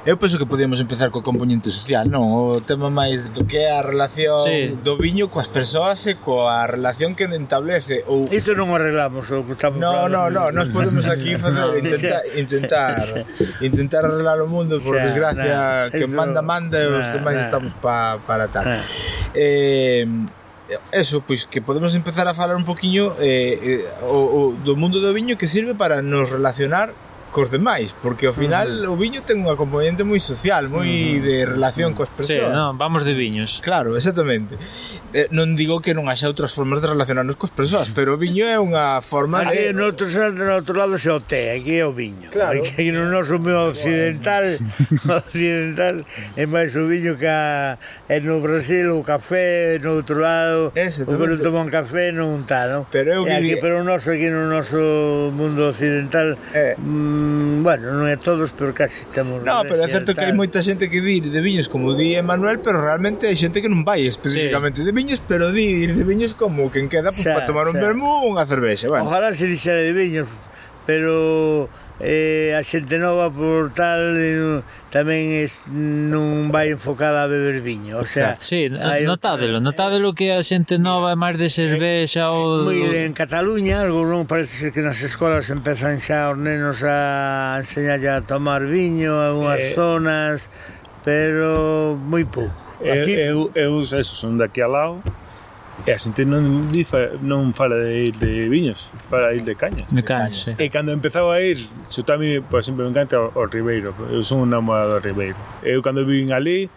Eu 0.04 0.16
penso 0.16 0.36
que 0.36 0.44
podíamos 0.44 0.80
empezar 0.80 1.14
co 1.14 1.22
componente 1.22 1.70
social, 1.70 2.10
non? 2.10 2.34
O 2.34 2.58
tema 2.58 2.90
máis 2.90 3.30
do 3.30 3.46
que 3.46 3.62
é 3.62 3.70
a 3.70 3.86
relación 3.86 4.42
sí. 4.42 4.74
do 4.82 4.98
viño 4.98 5.30
coas 5.30 5.46
persoas 5.46 6.02
e 6.10 6.18
coa 6.18 6.66
relación 6.66 7.14
que 7.14 7.22
entablece 7.30 8.02
ou 8.10 8.26
Isto 8.26 8.58
non 8.58 8.66
o 8.66 8.74
arreglamos, 8.74 9.30
o 9.30 9.46
que 9.46 9.54
estamos 9.54 9.78
No, 9.78 10.10
no, 10.10 10.26
no, 10.26 10.50
nós 10.50 10.74
podemos 10.74 11.06
aquí 11.06 11.38
facer 11.42 11.78
intentar 11.78 12.18
intentar 12.34 12.98
intentar 13.62 14.02
arreglar 14.10 14.42
o 14.42 14.50
mundo 14.50 14.82
por 14.82 14.90
o 14.90 14.98
sea, 14.98 15.06
desgracia 15.06 15.86
no, 15.86 15.94
que 15.94 16.10
eso, 16.10 16.18
manda 16.18 16.42
manda 16.42 16.82
e 16.82 16.90
os 16.90 17.06
demais 17.14 17.38
nah. 17.38 17.46
estamos 17.46 17.70
pa, 17.78 18.18
para 18.26 18.50
tal. 18.50 18.66
Nah. 18.66 18.82
Eh 19.38 20.02
eso, 20.90 21.22
pois 21.22 21.44
que 21.44 21.60
podemos 21.60 21.94
empezar 21.94 22.26
a 22.26 22.34
falar 22.34 22.56
un 22.56 22.64
poquiño 22.64 23.14
eh, 23.20 23.84
eh, 23.84 24.08
o, 24.08 24.16
o, 24.16 24.40
do 24.56 24.72
mundo 24.74 25.04
do 25.04 25.12
viño 25.12 25.36
que 25.36 25.46
sirve 25.46 25.76
para 25.76 26.00
nos 26.00 26.32
relacionar 26.32 26.90
cos 27.32 27.48
demais, 27.50 27.96
porque 28.04 28.28
ao 28.28 28.36
final 28.36 28.68
mm. 28.68 28.92
o 28.92 28.94
viño 28.94 29.24
ten 29.24 29.40
unha 29.40 29.56
componente 29.56 30.04
moi 30.04 30.20
social, 30.20 30.68
moi 30.68 30.84
mm. 30.84 31.24
de 31.24 31.36
relación 31.48 31.90
mm. 31.90 31.96
coas 31.96 32.12
persoas. 32.12 32.52
Sí, 32.52 32.52
non, 32.52 32.76
vamos 32.76 33.08
de 33.08 33.16
viños. 33.16 33.64
Claro, 33.64 33.96
exactamente. 33.96 34.60
Eh, 35.12 35.28
non 35.32 35.56
digo 35.56 35.80
que 35.80 35.96
non 35.96 36.12
haxa 36.12 36.28
outras 36.28 36.52
formas 36.52 36.84
de 36.84 36.92
relacionarnos 36.92 37.40
coas 37.40 37.52
persoas, 37.52 37.88
pero 37.96 38.16
o 38.16 38.18
viño 38.20 38.44
é 38.44 38.60
unha 38.60 39.00
forma 39.00 39.48
aquí 39.48 39.72
de... 39.72 39.76
no 39.76 39.88
outro, 39.88 40.08
no 40.08 40.52
outro 40.60 40.76
lado 40.76 41.00
xa 41.00 41.16
o 41.16 41.20
té, 41.24 41.56
aquí 41.56 41.80
é 41.80 41.84
o 41.88 41.96
viño. 41.96 42.28
Claro. 42.28 42.60
Aquí 42.60 42.92
no 42.92 43.08
noso 43.08 43.40
medio 43.40 43.72
occidental, 43.72 44.60
occidental 45.24 46.04
é 46.36 46.44
máis 46.44 46.76
o 46.76 46.84
viño 46.84 47.16
que 47.16 47.28
a, 47.28 47.80
é 48.12 48.20
no 48.20 48.44
Brasil 48.44 48.92
o 48.92 49.00
café, 49.00 49.80
no 49.80 49.96
outro 49.96 50.20
lado, 50.20 50.72
o 50.72 51.14
que 51.16 51.26
non 51.28 51.40
toma 51.40 51.64
un 51.64 51.72
café 51.72 52.12
non 52.12 52.28
un 52.28 52.44
non? 52.44 52.84
Pero 52.92 53.20
eu 53.20 53.24
que... 53.24 53.32
Aquí, 53.32 53.52
pero 53.56 53.80
o 53.80 53.84
noso, 53.84 54.12
aquí 54.12 54.28
no 54.28 54.48
noso 54.48 55.32
mundo 55.32 55.72
occidental, 55.72 56.36
eh. 56.52 56.76
Mm, 56.76 57.21
bueno, 57.62 57.94
non 57.94 58.06
é 58.10 58.18
todos, 58.18 58.50
pero 58.52 58.74
casi 58.74 59.06
estamos 59.06 59.42
No, 59.42 59.62
pero 59.62 59.82
é 59.82 59.88
certo 59.88 60.14
que 60.14 60.24
hai 60.24 60.34
moita 60.34 60.60
xente 60.60 60.90
que 60.90 61.00
di 61.00 61.22
de 61.22 61.40
viños 61.40 61.70
como 61.70 61.94
di 61.94 62.18
Emanuel, 62.18 62.58
pero 62.58 62.82
realmente 62.82 63.30
hai 63.30 63.36
xente 63.38 63.62
que 63.62 63.70
non 63.70 63.86
vai 63.86 64.04
especificamente 64.06 64.82
sí. 64.82 64.86
de 64.86 64.92
viños, 64.92 65.20
pero 65.24 65.54
di 65.54 65.86
de 65.86 66.04
viños 66.04 66.34
como 66.34 66.68
quen 66.68 66.90
queda 66.90 67.14
pues, 67.14 67.24
xa, 67.24 67.38
para 67.38 67.46
tomar 67.46 67.70
xa. 67.70 67.72
un 67.72 67.78
vermú 67.78 68.10
ou 68.26 68.34
unha 68.34 68.44
cervexa, 68.44 68.90
bueno. 68.90 69.06
Ojalá 69.06 69.30
se 69.32 69.46
dixera 69.46 69.80
de 69.80 69.94
viños, 69.94 70.28
pero 70.84 71.70
eh, 72.00 72.56
a 72.56 72.62
xente 72.64 72.96
nova 72.96 73.28
por 73.28 73.70
tal 73.76 74.16
tamén 74.88 75.36
es, 75.36 75.60
non 75.68 76.48
vai 76.48 76.72
enfocada 76.72 77.24
a 77.24 77.30
beber 77.30 77.60
viño, 77.60 78.00
o 78.00 78.06
sea, 78.08 78.40
sí, 78.40 78.72
hai, 78.72 79.04
notádelo, 79.04 79.60
notádelo 79.60 80.16
que 80.16 80.32
a 80.32 80.40
xente 80.40 80.80
nova 80.80 81.12
é 81.12 81.18
máis 81.18 81.36
de 81.36 81.48
eh, 81.48 81.52
cervexa 81.52 82.32
ou 82.32 82.64
moi 82.64 82.80
en 83.04 83.12
Cataluña, 83.12 83.84
algo 83.84 84.08
non 84.08 84.24
parece 84.24 84.56
ser 84.56 84.70
que 84.72 84.80
nas 84.80 85.00
escolas 85.04 85.52
empezan 85.52 86.00
xa 86.00 86.32
os 86.32 86.38
nenos 86.40 86.80
a 86.84 87.60
enseñar 87.60 88.00
a 88.08 88.24
tomar 88.24 88.64
viño 88.64 89.12
en 89.28 89.32
unhas 89.44 89.60
eh, 89.60 89.72
zonas, 89.76 90.48
pero 91.04 91.94
moi 91.96 92.24
pouco. 92.24 92.52
Eh, 92.82 92.92
aquí... 92.92 93.12
Eu, 93.14 93.52
eu, 93.54 93.78
eu, 93.78 93.82
eso, 93.82 94.16
son 94.16 94.40
daqui 94.40 94.60
a 94.60 94.68
lado, 94.68 94.98
E 95.82 95.90
a 95.90 95.98
xente 95.98 96.22
non, 96.22 96.70
non 97.26 97.50
fala 97.50 97.74
de 97.74 98.06
ir 98.06 98.14
de 98.14 98.46
viños, 98.46 98.94
fala 99.10 99.34
de 99.34 99.42
ir 99.42 99.44
de 99.44 99.58
cañas. 99.58 99.90
De 99.90 100.06
cañas, 100.06 100.46
sí. 100.46 100.54
E 100.54 100.70
cando 100.70 100.94
empezaba 100.94 101.34
a 101.34 101.42
ir, 101.42 101.66
xo 101.90 102.06
tamén, 102.06 102.46
por 102.46 102.62
exemplo, 102.62 102.86
me 102.86 102.94
encanta 102.94 103.18
o, 103.18 103.34
o 103.34 103.50
Ribeiro. 103.50 103.90
Eu 104.14 104.22
son 104.22 104.46
un 104.46 104.50
namorado 104.54 104.94
do 104.94 105.02
Ribeiro. 105.02 105.34
Eu 105.66 105.82
cando 105.82 106.06
vin 106.06 106.30
ali, 106.30 106.70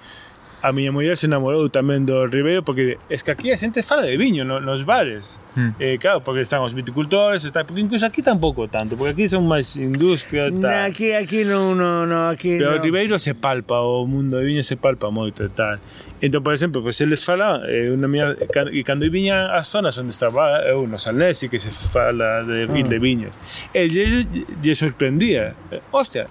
a 0.66 0.72
miña 0.72 0.92
muller 0.92 1.14
se 1.14 1.30
enamorou 1.30 1.70
tamén 1.70 2.10
do 2.10 2.26
Ribeiro 2.26 2.66
porque 2.66 2.98
es 3.06 3.22
que 3.22 3.30
aquí 3.30 3.54
a 3.54 3.58
xente 3.58 3.86
fala 3.86 4.02
de 4.02 4.18
viño 4.18 4.42
no, 4.42 4.58
nos 4.58 4.82
bares. 4.82 5.38
Mm. 5.54 5.70
Eh, 5.78 5.96
claro, 6.02 6.26
porque 6.26 6.42
están 6.42 6.66
os 6.66 6.74
viticultores, 6.74 7.46
está, 7.46 7.62
porque 7.62 7.86
incluso 7.86 8.02
aquí 8.10 8.26
tampouco 8.26 8.66
tanto, 8.66 8.98
porque 8.98 9.14
aquí 9.14 9.30
son 9.30 9.46
máis 9.46 9.78
industria 9.78 10.50
tal. 10.50 10.66
Na, 10.66 10.90
aquí 10.90 11.14
aquí 11.14 11.46
non, 11.46 11.78
no, 11.78 12.10
no, 12.10 12.34
aquí 12.34 12.58
Pero 12.58 12.78
no. 12.78 12.82
Ribeiro 12.82 13.22
se 13.22 13.38
palpa, 13.38 13.78
o 13.78 14.10
mundo 14.10 14.42
de 14.42 14.46
viño 14.50 14.66
se 14.66 14.74
palpa 14.74 15.14
moito 15.14 15.46
e 15.46 15.54
tal. 15.54 15.78
Entón, 16.18 16.42
por 16.42 16.58
exemplo, 16.58 16.82
pois 16.82 16.98
se 16.98 17.06
eles 17.06 17.22
fala 17.22 17.62
eh, 17.70 17.94
unha 17.94 18.10
miña, 18.10 18.34
e 18.34 18.50
eh, 18.50 18.82
cando 18.82 19.06
viña 19.06 19.54
as 19.54 19.70
zonas 19.70 19.94
onde 20.02 20.10
estaba 20.10 20.66
eu 20.66 20.82
eh, 20.82 20.90
no 20.90 20.98
Salnesi 20.98 21.46
que 21.46 21.62
se 21.62 21.70
fala 21.70 22.42
de, 22.42 22.66
ah. 22.66 22.90
de 22.90 22.98
viños. 22.98 23.38
E 23.70 23.86
lle, 23.86 24.26
lle 24.34 24.74
sorprendía. 24.74 25.54
Eh, 25.70 25.78
hostia, 25.94 26.26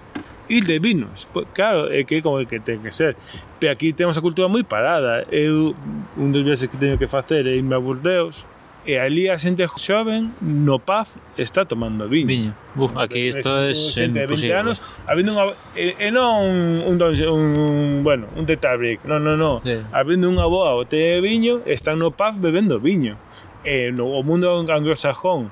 e 0.49 0.61
de 0.61 0.79
vinos. 0.79 1.27
Pois, 1.33 1.47
claro, 1.53 1.91
é 1.91 2.03
que 2.03 2.17
é 2.17 2.21
como 2.21 2.41
que 2.45 2.59
ten 2.59 2.81
que 2.81 2.91
ser. 2.91 3.15
Pero 3.59 3.71
aquí 3.71 3.93
temos 3.93 4.17
a 4.17 4.21
cultura 4.21 4.47
moi 4.47 4.63
parada. 4.63 5.25
Eu, 5.31 5.73
un 6.17 6.29
dos 6.31 6.43
viaxes 6.45 6.69
que 6.69 6.77
teño 6.77 6.97
que 6.97 7.07
facer 7.07 7.47
é 7.47 7.55
irme 7.57 7.75
a 7.75 7.81
Burdeos, 7.81 8.45
e 8.85 8.99
ali 9.01 9.29
a 9.29 9.37
xente 9.41 9.65
xoven 9.65 10.29
no 10.41 10.77
pub 10.77 11.07
está 11.37 11.65
tomando 11.65 12.07
viño. 12.07 12.27
Viño. 12.27 12.53
Uf, 12.77 12.93
aquí 12.97 13.33
isto 13.33 13.49
é 13.49 13.73
xente 13.73 14.19
de 14.19 14.27
20 14.29 14.53
anos 14.53 14.77
habendo 15.09 15.33
unha 15.33 15.57
e, 15.73 15.97
e 15.97 16.13
non 16.13 16.85
un, 16.85 17.01
un, 17.01 17.45
un, 17.57 18.03
bueno, 18.05 18.29
un 18.37 18.45
detail. 18.45 19.01
Non, 19.01 19.25
non, 19.25 19.41
non. 19.41 19.55
Sí. 19.65 19.81
Habendo 19.89 20.29
unha 20.29 20.45
boa 20.45 20.77
botella 20.77 21.17
de 21.17 21.21
viño, 21.25 21.65
están 21.65 21.97
no 21.97 22.13
pub 22.13 22.37
bebendo 22.37 22.77
viño. 22.77 23.17
E 23.65 23.89
no 23.89 24.05
o 24.05 24.21
mundo 24.21 24.53
anglosajón 24.53 25.49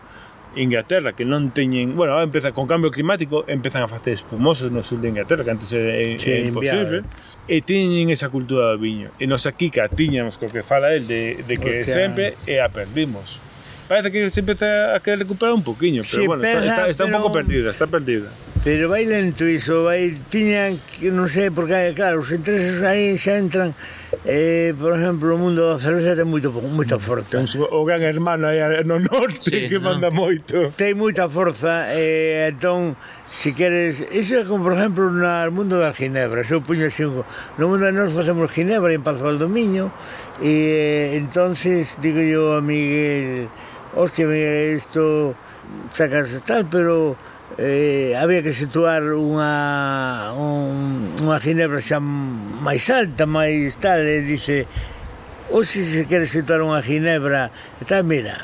Inglaterra 0.56 1.14
que 1.14 1.26
non 1.26 1.50
teñen, 1.50 1.98
bueno, 1.98 2.14
ahora 2.14 2.26
empeza 2.26 2.54
con 2.54 2.70
cambio 2.70 2.94
climático, 2.94 3.46
empezan 3.50 3.82
a 3.82 3.90
facer 3.90 4.14
espumosos 4.14 4.70
no 4.72 4.84
sur 4.86 5.02
de 5.02 5.10
Inglaterra, 5.10 5.44
que 5.44 5.52
antes 5.52 5.74
era, 5.74 5.94
eh, 5.98 6.18
era 6.18 6.46
imposible. 6.46 7.04
E 7.50 7.60
teñen 7.66 8.08
esa 8.14 8.30
cultura 8.30 8.72
do 8.72 8.80
viño. 8.80 9.12
E 9.20 9.26
nos 9.26 9.50
aquí 9.50 9.68
que 9.74 9.82
tiñamos 9.92 10.38
co 10.38 10.48
que 10.48 10.64
fala 10.64 10.94
el 10.94 11.10
de, 11.10 11.44
de 11.44 11.56
que 11.58 11.82
Hostia. 11.82 11.94
sempre 11.94 12.38
e 12.46 12.62
a 12.62 12.70
perdimos. 12.70 13.42
Parece 13.88 14.12
que 14.12 14.30
se 14.30 14.40
empeza 14.40 14.96
a 14.96 15.00
querer 15.02 15.20
recuperar 15.28 15.54
un 15.54 15.64
poquinho, 15.64 16.04
pero 16.08 16.22
sí, 16.22 16.28
bueno, 16.28 16.42
pega, 16.42 16.64
está, 16.64 16.88
está, 16.88 16.90
está 16.90 17.04
pero... 17.04 17.18
un 17.18 17.24
pouco 17.24 17.34
perdida, 17.36 17.70
está 17.70 17.86
perdida 17.88 18.30
pero 18.64 18.88
vai 18.88 19.04
lento 19.04 19.44
iso, 19.44 19.84
vai, 19.84 20.16
tiñan, 20.32 20.80
non 21.12 21.28
sei, 21.28 21.52
porque, 21.52 21.92
claro, 21.92 22.24
os 22.24 22.32
intereses 22.32 22.80
aí 22.80 23.20
xa 23.20 23.36
entran, 23.36 23.76
eh, 24.24 24.72
por 24.80 24.96
exemplo, 24.96 25.36
o 25.36 25.38
mundo 25.38 25.68
da 25.68 25.76
cerveza 25.84 26.16
ten 26.16 26.24
moito, 26.24 26.48
moita 26.48 26.96
forza. 26.96 27.44
O 27.44 27.84
gran 27.84 28.00
hermano 28.00 28.48
aí 28.48 28.64
no 28.88 29.04
norte 29.04 29.52
sí, 29.52 29.68
que 29.68 29.84
no. 29.84 29.92
manda 29.92 30.08
moito. 30.16 30.72
Ten 30.80 30.96
moita 30.96 31.28
forza, 31.28 31.92
eh, 31.92 32.48
entón, 32.48 32.96
si 33.28 33.52
queres, 33.52 34.00
iso 34.16 34.40
é 34.40 34.48
como, 34.48 34.64
por 34.64 34.80
exemplo, 34.80 35.12
no 35.12 35.28
mundo 35.52 35.84
das 35.84 36.00
ginebras, 36.00 36.48
eu 36.48 36.64
puño 36.64 36.88
así, 36.88 37.04
no 37.04 37.66
mundo 37.68 37.84
de 37.84 37.92
nós 37.92 38.16
facemos 38.16 38.48
ginebra 38.48 38.96
en 38.96 39.04
Pazo 39.04 39.28
Valdomiño, 39.28 39.92
e 40.40 41.12
eh, 41.12 41.20
entonces 41.20 42.00
digo 42.00 42.24
yo 42.24 42.56
a 42.56 42.64
Miguel, 42.64 43.52
hostia, 43.92 44.24
Miguel, 44.24 44.80
isto 44.80 45.36
sacas 45.92 46.32
tal, 46.48 46.64
pero 46.72 47.20
eh, 47.58 48.16
había 48.18 48.42
que 48.42 48.54
situar 48.54 49.04
unha 49.14 50.34
un, 50.34 51.14
unha 51.22 51.38
ginebra 51.38 51.78
xa 51.84 52.02
máis 52.02 52.90
alta, 52.90 53.30
máis 53.30 53.78
tal, 53.78 54.02
e 54.02 54.26
dice, 54.26 54.66
ou 55.54 55.62
se 55.62 55.86
se 55.86 56.10
quere 56.10 56.26
situar 56.26 56.66
unha 56.66 56.82
ginebra, 56.82 57.54
está, 57.78 58.02
mira, 58.02 58.42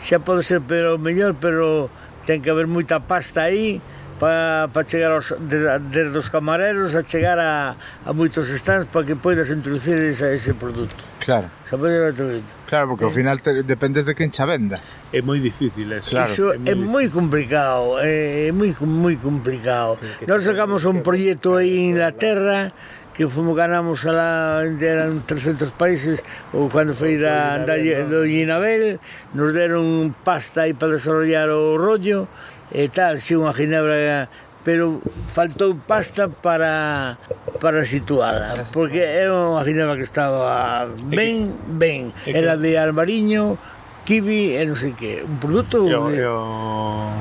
xa 0.00 0.22
pode 0.24 0.40
ser 0.40 0.64
pero 0.64 0.96
mellor, 0.96 1.36
pero 1.36 1.92
ten 2.24 2.40
que 2.40 2.50
haber 2.50 2.66
moita 2.66 3.04
pasta 3.04 3.48
aí 3.48 3.78
para 4.16 4.72
pa 4.72 4.80
chegar 4.84 5.12
aos, 5.12 5.36
desde 5.38 6.16
os 6.16 6.32
camareros 6.32 6.96
a 6.96 7.04
chegar 7.04 7.36
a, 7.36 7.76
a 7.76 8.10
moitos 8.16 8.48
stands 8.48 8.88
para 8.88 9.04
que 9.04 9.16
poidas 9.16 9.52
introducir 9.52 10.00
ese, 10.00 10.32
ese 10.32 10.56
produto. 10.56 11.15
Claro. 11.26 11.50
Saber 11.68 12.14
gratuito. 12.14 12.46
Claro, 12.70 12.94
porque 12.94 13.02
ao 13.02 13.10
eh, 13.10 13.18
final 13.18 13.42
te, 13.42 13.66
dependes 13.66 14.06
de 14.06 14.14
quen 14.14 14.30
xa 14.30 14.46
venda. 14.46 14.78
É 15.10 15.18
moi 15.18 15.42
difícil 15.42 15.90
eso. 15.90 16.14
Claro. 16.14 16.30
Iso 16.30 16.46
é 16.54 16.74
moi 16.78 17.10
complicado, 17.10 17.98
eh, 17.98 18.46
é 18.46 18.52
moi 18.54 18.70
moi 18.86 19.18
complicado. 19.18 19.98
Nós 20.22 20.46
sacamos 20.46 20.86
un 20.86 21.02
proxecto 21.02 21.58
aí 21.58 21.82
en 21.82 21.98
Inglaterra 21.98 22.70
que 23.10 23.26
fomos 23.26 23.58
ganamos 23.58 24.06
a 24.06 24.12
la, 24.14 24.30
eran 24.62 25.26
300 25.26 25.74
países 25.74 26.22
ou 26.54 26.70
cando 26.70 26.94
foi 26.94 27.18
da, 27.18 27.58
da 27.58 27.74
do 28.06 28.22
Ginabel 28.22 29.02
nos 29.34 29.50
deron 29.50 30.14
pasta 30.22 30.70
aí 30.70 30.78
para 30.78 30.94
desarrollar 30.94 31.50
o 31.50 31.74
rollo 31.74 32.30
e 32.70 32.86
tal, 32.86 33.18
si 33.18 33.34
unha 33.34 33.50
ginebra 33.50 34.30
pero 34.66 34.98
faltou 35.30 35.78
pasta 35.78 36.26
para 36.26 37.22
para 37.62 37.86
situala, 37.86 38.66
porque 38.74 38.98
era 38.98 39.30
unha 39.30 39.62
ginebra 39.62 39.94
que 39.94 40.02
estaba 40.02 40.90
ben, 40.90 41.54
ben. 41.70 42.10
Era 42.26 42.58
de 42.58 42.74
Albariño, 42.74 43.62
kiwi 44.02 44.58
e 44.58 44.66
non 44.66 44.74
sei 44.74 44.98
que. 44.98 45.22
Un 45.22 45.38
produto... 45.38 45.86
E 45.86 45.94
o, 45.94 46.10
de... 46.10 46.18
e 46.18 46.26
o, 46.26 46.42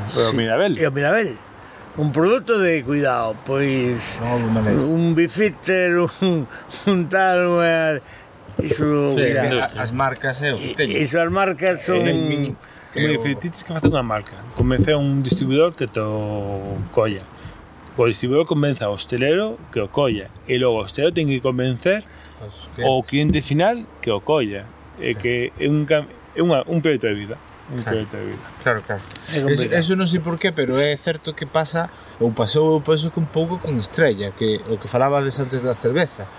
e 0.09 0.21
o 0.25 0.33
sí, 0.33 0.33
Mirabel. 0.33 0.73
E 0.73 0.89
o 0.89 0.91
Mirabel. 0.91 1.37
Un 2.01 2.09
produto 2.09 2.57
de 2.57 2.81
cuidado, 2.81 3.37
pois... 3.45 4.17
No, 4.25 4.41
un 4.81 5.13
bifitter, 5.13 6.01
un, 6.25 6.49
un 6.49 6.99
tal, 7.13 7.61
unha... 7.61 8.01
Iso, 8.57 9.13
sí, 9.13 9.21
mira, 9.21 9.61
as 9.61 9.93
marcas 9.93 10.41
é 10.41 10.49
o 10.49 10.57
que 10.57 10.73
teño. 10.73 10.97
Iso 10.97 11.21
as 11.21 11.29
marcas 11.29 11.85
son... 11.85 12.09
Eh, 12.09 12.41
min, 12.41 12.41
que 12.89 13.05
me 13.05 13.21
o... 13.21 13.21
que 13.21 13.69
facer 13.69 13.93
unha 13.93 14.01
marca. 14.01 14.33
Comecei 14.57 14.97
un 14.97 15.21
distribuidor 15.21 15.77
que 15.77 15.85
to 15.85 16.09
colla 16.89 17.34
Pois 17.95 18.19
se 18.19 18.27
vou 18.27 18.45
convenza 18.45 18.85
ao 18.85 18.93
hostelero 18.93 19.57
que 19.71 19.79
o 19.79 19.87
colla 19.87 20.29
E 20.47 20.59
logo 20.59 20.79
o 20.79 20.83
hostelero 20.83 21.15
ten 21.15 21.27
que 21.27 21.39
convencer 21.39 22.03
o 22.83 23.01
cliente 23.03 23.41
final 23.41 23.87
que 24.03 24.11
o 24.11 24.19
colla 24.19 24.67
E 24.99 25.15
sí. 25.15 25.19
que 25.19 25.33
é 25.55 25.67
un, 25.67 25.87
é 25.87 26.43
unha, 26.43 26.63
un 26.67 26.83
proxecto 26.83 27.07
de 27.07 27.15
vida 27.15 27.37
un 27.69 27.81
claro. 27.81 27.97
de 27.97 28.25
vida. 28.25 28.37
Claro, 28.63 28.83
claro. 28.83 29.01
Es, 29.49 29.61
eso 29.61 29.95
non 29.97 30.05
sei 30.05 30.21
por 30.21 30.37
qué, 30.37 30.53
pero 30.53 30.77
é 30.77 30.93
certo 30.93 31.33
que 31.33 31.49
pasa 31.49 31.89
ou 32.21 32.29
pasou, 32.29 32.77
penso 32.85 33.09
que 33.09 33.17
un 33.17 33.25
pouco 33.25 33.57
con 33.57 33.73
Estrella, 33.81 34.29
que 34.37 34.61
o 34.69 34.77
que 34.77 34.85
falabades 34.85 35.41
antes 35.41 35.65
da 35.65 35.73
cerveza. 35.73 36.29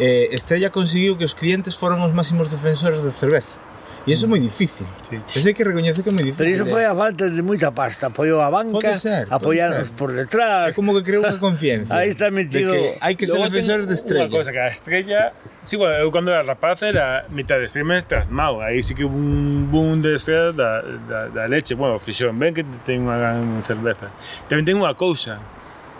Eh, 0.00 0.32
Estrella 0.32 0.72
conseguiu 0.72 1.20
que 1.20 1.28
os 1.28 1.36
clientes 1.36 1.76
foran 1.76 2.00
os 2.00 2.16
máximos 2.16 2.48
defensores 2.48 3.04
da 3.04 3.12
cerveza. 3.12 3.60
E 4.06 4.12
iso 4.12 4.26
é 4.26 4.28
moi 4.28 4.40
difícil. 4.42 4.86
Sí. 5.06 5.20
Eso 5.30 5.46
hai 5.46 5.54
que 5.54 5.62
recoñecer 5.62 6.02
que 6.02 6.10
é 6.10 6.14
moi 6.14 6.26
difícil. 6.26 6.42
Pero 6.42 6.50
iso 6.50 6.64
foi 6.66 6.82
a 6.82 6.94
falta 6.94 7.30
de 7.30 7.42
moita 7.42 7.70
pasta. 7.70 8.10
Apoiou 8.10 8.42
a 8.42 8.50
banca, 8.50 8.94
ser, 8.98 9.30
apoiarnos 9.30 9.88
ser. 9.88 9.96
por 9.96 10.10
detrás. 10.10 10.70
É 10.70 10.72
como 10.74 10.90
que 10.98 11.06
creou 11.06 11.22
unha 11.22 11.38
confianza. 11.38 11.94
Aí 11.94 12.10
está 12.10 12.30
metido... 12.34 12.74
De 12.74 12.98
que 12.98 12.98
hai 12.98 13.14
que 13.14 13.30
ser 13.30 13.38
defensores 13.38 13.86
de 13.86 13.94
estrella. 13.94 14.26
Unha 14.26 14.34
cosa, 14.34 14.50
que 14.50 14.58
a 14.58 14.66
estrella... 14.66 15.30
Sí, 15.62 15.78
bueno, 15.78 15.94
eu 16.02 16.10
cando 16.10 16.34
era 16.34 16.42
rapaz 16.42 16.82
era 16.82 17.22
mitad 17.30 17.62
de 17.62 17.70
estrella 17.70 18.02
mitad 18.02 18.26
mau. 18.26 18.58
Aí 18.58 18.82
sí 18.82 18.98
que 18.98 19.06
hubo 19.06 19.14
un 19.14 19.70
boom 19.70 20.02
de 20.02 20.18
estrella 20.18 20.50
da, 20.50 20.82
da, 20.82 21.18
da 21.30 21.42
leche. 21.46 21.78
Bueno, 21.78 22.02
fixeron 22.02 22.34
ben 22.42 22.50
que 22.50 22.66
ten 22.82 23.06
unha 23.06 23.14
gran 23.14 23.62
cerveza. 23.62 24.10
Tamén 24.50 24.66
ten 24.66 24.74
unha 24.74 24.98
cousa 24.98 25.38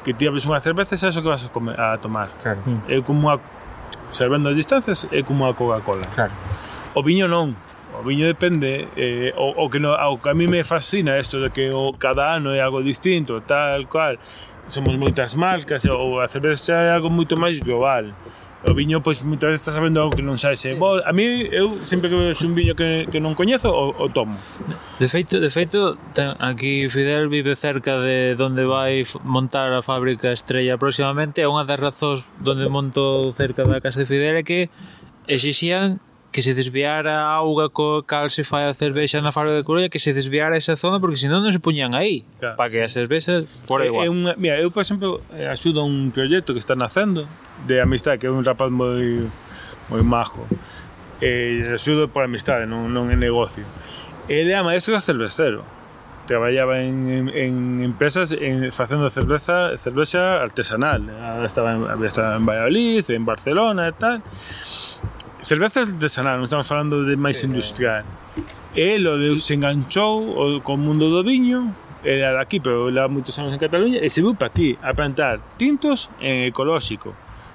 que 0.02 0.10
ti 0.10 0.26
abres 0.26 0.42
unha 0.50 0.58
cerveza 0.58 0.94
e 0.94 0.98
sabes 0.98 1.14
o 1.16 1.22
que 1.22 1.30
vas 1.30 1.46
a, 1.46 1.50
comer, 1.54 1.78
a 1.78 1.94
tomar. 2.02 2.34
Claro. 2.42 2.58
É 2.90 2.98
como 3.06 3.30
a, 3.30 3.38
salvando 4.10 4.50
as 4.50 4.58
distancias, 4.58 5.06
é 5.14 5.22
como 5.22 5.46
a 5.46 5.54
Coca-Cola. 5.54 6.02
Claro. 6.10 6.34
O 6.98 7.06
viño 7.06 7.30
non 7.30 7.54
o 7.98 8.02
viño 8.02 8.26
depende 8.26 8.88
eh, 8.96 9.32
o, 9.36 9.64
o, 9.64 9.70
que 9.70 9.78
no, 9.78 9.92
o 9.92 10.18
que 10.18 10.30
a 10.30 10.34
mí 10.34 10.46
me 10.46 10.64
fascina 10.64 11.18
isto 11.18 11.40
de 11.40 11.50
que 11.50 11.70
o 11.70 11.92
cada 11.92 12.32
ano 12.32 12.54
é 12.54 12.60
algo 12.60 12.82
distinto 12.82 13.40
tal 13.42 13.86
cual 13.86 14.16
somos 14.68 14.96
moitas 14.96 15.34
marcas 15.34 15.84
ou 15.84 16.20
a 16.20 16.26
cerveza 16.28 16.72
é 16.72 16.90
algo 16.92 17.10
moito 17.10 17.36
máis 17.36 17.60
global 17.60 18.14
o 18.62 18.74
viño 18.74 19.02
pois 19.02 19.22
moitas 19.22 19.50
veces 19.50 19.60
estás 19.60 19.74
sabendo 19.74 20.00
algo 20.00 20.14
que 20.14 20.22
non 20.22 20.38
sabes. 20.38 20.62
Sí. 20.62 20.78
Bo, 20.78 21.02
a 21.02 21.10
mí 21.10 21.50
eu 21.50 21.82
sempre 21.82 22.06
que 22.06 22.14
vexo 22.14 22.46
un 22.46 22.54
viño 22.54 22.78
que, 22.78 23.10
que 23.10 23.18
non 23.18 23.34
coñezo 23.34 23.74
o, 23.74 23.90
o 23.90 24.06
tomo. 24.06 24.38
De 25.02 25.10
feito, 25.10 25.42
de 25.42 25.50
feito 25.50 25.98
ten, 26.14 26.38
aquí 26.38 26.86
Fidel 26.86 27.26
vive 27.26 27.58
cerca 27.58 27.98
de 27.98 28.38
onde 28.38 28.62
vai 28.62 29.02
montar 29.26 29.74
a 29.74 29.82
fábrica 29.82 30.30
Estrella 30.30 30.78
próximamente, 30.78 31.42
é 31.42 31.50
unha 31.50 31.66
das 31.66 31.78
razóns 31.82 32.22
onde 32.38 32.70
monto 32.70 33.34
cerca 33.34 33.66
da 33.66 33.82
casa 33.82 33.98
de 33.98 34.06
Fidel 34.06 34.38
é 34.38 34.46
que 34.46 34.70
exixían 35.26 35.98
que 36.32 36.40
se 36.40 36.54
desviara 36.54 37.20
a 37.20 37.36
auga 37.36 37.68
co 37.68 38.02
cal 38.02 38.30
se 38.30 38.42
fai 38.42 38.64
a 38.64 38.74
cervexa 38.74 39.20
na 39.20 39.30
Faro 39.30 39.52
de 39.52 39.62
Coruña, 39.62 39.92
que 39.92 40.00
se 40.00 40.16
desviara 40.16 40.56
esa 40.56 40.74
zona 40.74 40.98
porque 40.98 41.20
senón 41.20 41.44
non 41.44 41.52
se 41.52 41.60
puñan 41.60 41.92
aí, 41.92 42.24
claro, 42.40 42.56
para 42.56 42.72
que 42.72 42.80
sí. 42.80 42.88
as 42.88 42.92
cervexas 42.96 43.44
fora 43.68 43.84
igual. 43.84 44.02
É, 44.02 44.08
é 44.08 44.10
unha, 44.10 44.32
mira, 44.40 44.56
eu, 44.56 44.72
por 44.72 44.80
exemplo, 44.80 45.20
eh, 45.36 45.44
axudo 45.44 45.84
a 45.84 45.86
un 45.86 46.08
proxecto 46.08 46.56
que 46.56 46.62
está 46.64 46.72
nacendo 46.72 47.28
de 47.68 47.84
amistade, 47.84 48.16
que 48.16 48.26
é 48.26 48.32
un 48.32 48.40
rapaz 48.40 48.72
moi 48.72 49.28
moi 49.92 50.00
majo. 50.00 50.48
Eh, 51.20 51.68
axudo 51.76 52.08
por 52.08 52.24
amistade, 52.24 52.64
non, 52.64 52.88
non 52.88 53.12
é 53.12 53.16
negocio. 53.16 53.62
Ele 54.26 54.56
é 54.56 54.60
maestro 54.64 54.96
cervecero. 55.04 55.62
Traballaba 56.24 56.80
en, 56.80 56.96
en, 56.96 57.24
en 57.28 57.54
empresas 57.82 58.32
en, 58.32 58.72
facendo 58.72 59.10
cerveza, 59.12 59.76
cervexa 59.76 60.40
artesanal. 60.40 61.12
Estaba 61.44 61.76
en, 61.76 61.84
estaba 62.06 62.40
en 62.40 62.46
Valladolid, 62.46 63.04
en 63.12 63.26
Barcelona 63.28 63.92
e 63.92 63.92
tal 63.92 64.24
cerveza 65.42 65.82
artesanal, 65.82 66.38
non 66.38 66.46
estamos 66.46 66.64
falando 66.70 67.02
de 67.02 67.18
máis 67.18 67.42
sí, 67.42 67.50
industrial. 67.50 68.06
El 68.78 69.04
o 69.04 69.18
de, 69.18 69.34
se 69.42 69.58
enganchou 69.58 70.22
o, 70.22 70.44
co 70.62 70.78
mundo 70.78 71.10
do 71.10 71.26
viño, 71.26 71.74
era 72.06 72.32
daqui, 72.32 72.62
pero 72.62 72.88
leva 72.88 73.10
moitos 73.10 73.36
anos 73.36 73.50
en 73.50 73.58
Cataluña, 73.58 73.98
e 73.98 74.08
se 74.08 74.22
viu 74.22 74.38
para 74.38 74.54
aquí, 74.54 74.78
a 74.80 74.94
plantar 74.94 75.42
tintos 75.58 76.08
en 76.22 76.46
ecolóxico. 76.46 77.12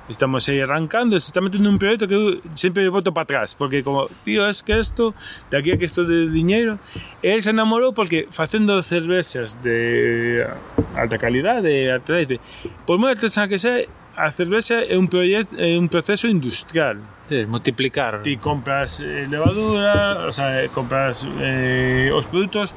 Estamos 0.08 0.47
aí 0.47 0.62
arrancando, 0.62 1.19
se 1.19 1.28
está 1.28 1.41
metendo 1.41 1.67
un 1.67 1.76
proxecto 1.76 2.08
que 2.08 2.15
eu 2.15 2.39
sempre 2.56 2.88
voto 2.88 3.12
para 3.12 3.23
atrás, 3.23 3.56
porque 3.56 3.84
como, 3.84 4.08
tío, 4.23 4.47
es 4.47 4.63
que 4.63 4.80
isto, 4.80 5.12
de 5.52 5.58
aquí 5.58 5.71
a 5.71 5.78
que 5.78 5.84
isto 5.84 6.08
de 6.08 6.32
diñeiro, 6.32 6.80
él 7.23 7.43
se 7.43 7.52
enamorou 7.52 7.91
porque 7.91 8.28
facendo 8.32 8.80
cervezas 8.84 9.60
de 9.63 10.47
alta 10.95 11.17
calidade, 11.17 11.91
de, 11.91 12.39
Por 12.88 13.00
moi 13.00 13.12
artesana 13.12 13.52
que 13.52 13.60
sea, 13.60 13.84
a 14.17 14.32
cervexa 14.32 14.82
é 14.82 14.97
un, 14.97 15.08
proyecto, 15.08 15.53
é 15.62 15.77
un 15.77 15.88
proceso 15.88 16.27
industrial. 16.27 16.97
Sí, 17.15 17.45
multiplicar. 17.53 18.25
Ti 18.25 18.38
compras 18.38 18.99
eh, 18.99 19.30
levadura, 19.30 20.25
o 20.25 20.32
sea, 20.34 20.63
eh, 20.63 20.69
compras 20.73 21.30
eh, 21.45 22.10
os 22.12 22.25
produtos 22.25 22.73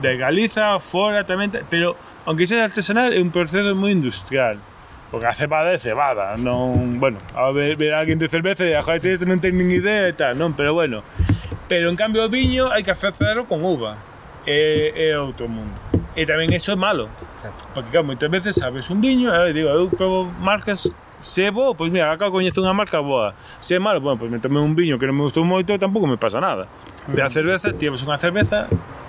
de 0.00 0.16
Galiza, 0.16 0.80
fora 0.80 1.28
tamén, 1.28 1.52
pero 1.68 1.92
aunque 2.24 2.48
sexa 2.48 2.64
artesanal 2.64 3.12
é 3.12 3.20
un 3.20 3.28
proceso 3.28 3.76
moi 3.76 3.92
industrial. 3.92 4.56
Porque 5.12 5.28
a 5.28 5.36
cebada 5.36 5.76
é 5.76 5.78
cebada, 5.78 6.40
non, 6.40 6.96
bueno, 6.96 7.20
a 7.36 7.52
ver, 7.52 7.76
ver 7.76 7.92
a 7.92 8.00
alguén 8.00 8.16
de 8.16 8.32
cerveza 8.32 8.64
e 8.64 8.72
a 8.72 8.80
joder, 8.80 9.12
isto 9.12 9.28
non 9.28 9.44
ten 9.44 9.52
nin 9.52 9.68
idea 9.68 10.08
e 10.08 10.16
tal, 10.16 10.40
non, 10.40 10.56
pero 10.56 10.72
bueno. 10.72 11.04
Pero 11.68 11.92
en 11.92 12.00
cambio 12.00 12.24
o 12.24 12.32
viño 12.32 12.72
hai 12.72 12.80
que 12.80 12.96
facelo 12.96 13.44
con 13.44 13.60
uva. 13.60 14.00
É, 14.48 15.12
é 15.12 15.20
outro 15.20 15.52
mundo. 15.52 15.91
E 16.12 16.28
tamén 16.28 16.52
eso 16.52 16.72
é 16.72 16.78
malo. 16.78 17.08
Porque 17.72 17.88
claro, 17.88 18.06
moitas 18.08 18.28
veces 18.28 18.56
sabes 18.56 18.88
un 18.92 19.00
viño, 19.00 19.32
e 19.32 19.52
digo, 19.56 19.72
eu 19.72 19.88
probo 19.88 20.28
marcas 20.40 20.92
Se 21.22 21.44
é 21.44 21.50
bo, 21.52 21.72
pois 21.76 21.92
mira, 21.92 22.10
acá 22.10 22.34
coñezo 22.34 22.58
unha 22.58 22.74
marca 22.74 22.98
boa. 22.98 23.38
Se 23.62 23.78
é 23.78 23.80
malo, 23.80 24.02
bueno, 24.02 24.18
pois 24.18 24.26
me 24.26 24.42
tomei 24.42 24.58
un 24.58 24.74
viño 24.74 24.98
que 24.98 25.06
non 25.06 25.14
me 25.14 25.22
gustou 25.22 25.46
moito, 25.46 25.70
tampouco 25.78 26.10
me 26.10 26.18
pasa 26.18 26.42
nada. 26.42 26.66
De 27.06 27.22
a 27.22 27.30
cerveza, 27.30 27.70
tienes 27.70 28.02
unha 28.02 28.18
cerveza 28.18 28.66
eh, 28.66 29.01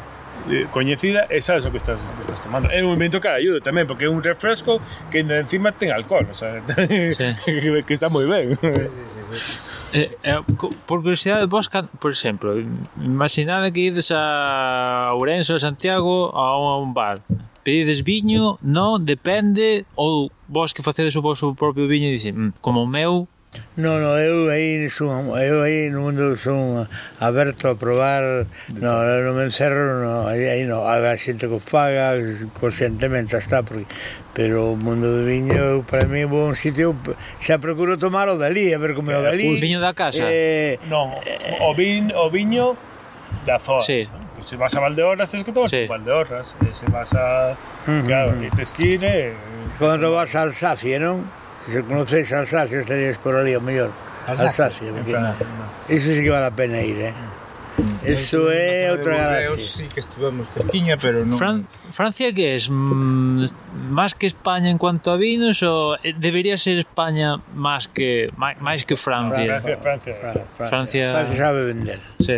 Eh, 0.52 0.68
coñecida 0.72 1.24
e 1.32 1.40
sabes 1.40 1.64
o 1.64 1.72
que 1.72 1.80
estás, 1.80 1.96
que 1.96 2.22
estás 2.28 2.44
tomando. 2.44 2.68
É 2.68 2.84
un 2.84 2.92
momento 2.92 3.24
que 3.24 3.32
ayuda 3.32 3.64
tamén, 3.64 3.88
porque 3.88 4.06
é 4.06 4.12
un 4.12 4.20
refresco 4.20 4.84
que 5.08 5.24
encima 5.24 5.72
ten 5.72 5.96
alcohol, 5.96 6.28
o 6.28 6.36
sea, 6.36 6.60
sí. 6.60 7.16
que, 7.48 7.80
que 7.88 7.94
está 7.96 8.12
moi 8.12 8.28
ben. 8.28 8.52
Sí, 8.60 8.68
sí, 8.68 9.22
sí. 9.40 9.74
Eh, 9.94 10.12
eh, 10.24 10.42
por 10.84 11.00
curiosidade, 11.00 11.46
vos, 11.48 11.70
por 11.72 12.12
exemplo, 12.12 12.60
imaginade 13.00 13.72
que 13.72 13.88
ides 13.88 14.12
a 14.12 15.16
Ourense 15.16 15.54
ou 15.54 15.60
Santiago 15.64 16.36
a 16.36 16.60
un 16.76 16.92
bar, 16.92 17.24
pedides 17.64 18.04
viño, 18.04 18.60
non, 18.60 19.00
depende, 19.00 19.88
ou 19.96 20.28
vos 20.52 20.76
que 20.76 20.84
facedes 20.84 21.16
o 21.16 21.24
vosso 21.24 21.56
propio 21.56 21.88
viño 21.88 22.12
e 22.12 22.20
dices, 22.20 22.36
mmm, 22.36 22.52
como 22.60 22.84
o 22.84 22.90
meu, 22.90 23.32
Non, 23.74 23.98
non, 23.98 24.22
eu 24.22 24.54
aí 24.54 24.86
son, 24.94 25.34
eu 25.34 25.66
aí 25.66 25.90
no 25.90 26.06
mundo 26.06 26.38
son 26.38 26.86
aberto 27.18 27.70
a 27.70 27.76
probar, 27.76 28.46
no, 28.70 28.92
non 29.02 29.34
me 29.34 29.50
encerro, 29.50 30.06
no, 30.06 30.30
aí, 30.30 30.46
aí 30.46 30.64
no, 30.70 30.86
a 30.86 31.02
xente 31.18 31.50
que 31.50 31.58
faga 31.58 32.14
conscientemente 32.54 33.34
está, 33.34 33.66
porque, 33.66 33.90
pero 34.38 34.74
o 34.74 34.78
mundo 34.78 35.10
do 35.10 35.26
viño 35.26 35.58
eu, 35.58 35.82
para 35.82 36.06
mí 36.06 36.22
é 36.22 36.30
un 36.30 36.54
sitio, 36.54 36.94
xa 37.42 37.58
procuro 37.58 37.98
tomar 37.98 38.30
o 38.30 38.38
dalí, 38.38 38.70
a 38.74 38.78
ver 38.78 38.94
como 38.94 39.10
é 39.10 39.18
o 39.18 39.26
eh, 39.26 39.34
dalí. 39.34 39.50
O 39.50 39.58
viño 39.58 39.82
da 39.82 39.98
casa? 39.98 40.22
Eh, 40.22 40.78
non, 40.86 41.10
o, 41.66 41.74
vin, 41.74 42.14
o 42.14 42.30
viño 42.30 42.78
da 43.42 43.58
zona. 43.58 43.82
Sí. 43.82 44.06
Pues 44.38 44.50
se 44.50 44.56
vas 44.58 44.74
a 44.78 44.86
Valdeorras, 44.86 45.34
tens 45.34 45.42
que 45.42 45.54
tomar 45.54 45.70
sí. 45.70 45.90
Valdeorras, 45.90 46.54
se 46.54 46.86
vas 46.94 47.10
a, 47.18 47.54
uh 47.54 47.90
-huh. 47.90 48.06
claro, 48.06 48.38
e 48.38 48.50
te. 48.54 49.34
Cando 49.82 50.14
vas 50.14 50.38
a 50.38 50.46
Alsacia, 50.46 51.02
non? 51.02 51.26
Se 51.68 51.84
conoceis 51.84 52.32
Alsacia, 52.34 52.80
estaríais 52.80 53.18
por 53.18 53.36
ali, 53.36 53.56
o 53.56 53.62
mellor. 53.62 53.92
Alsacia. 54.28 54.68
Alsacia 54.68 54.92
porque... 54.92 55.16
Iso 55.94 56.12
sí 56.12 56.22
que 56.24 56.30
vale 56.30 56.48
a 56.48 56.56
pena 56.56 56.82
ir, 56.82 57.00
eh? 57.00 57.14
Mm. 57.78 58.06
Eso 58.06 58.52
é 58.52 58.92
outra 58.92 59.18
galaxia. 59.18 59.58
Sí 59.58 59.86
que 59.90 60.00
estuvemos 60.00 60.46
cerquiña, 60.54 60.94
pero 60.98 61.26
non... 61.26 61.34
Fran 61.34 61.66
Francia 61.90 62.30
que 62.30 62.54
es 62.54 62.70
mm, 62.70 63.50
máis 63.90 64.14
que 64.14 64.30
España 64.30 64.70
en 64.70 64.78
cuanto 64.78 65.10
a 65.10 65.18
vinos 65.18 65.66
ou 65.66 65.98
eh, 66.06 66.14
debería 66.14 66.54
ser 66.54 66.78
España 66.78 67.42
máis 67.58 67.90
que 67.90 68.30
máis 68.38 68.86
que 68.86 68.94
Francia. 68.94 69.58
Francia, 69.58 69.78
Francia. 69.82 70.14
Francia, 70.14 70.70
Francia... 70.70 71.04
Francia 71.18 71.38
sabe 71.38 71.60
vender. 71.74 72.00
Sí. 72.22 72.38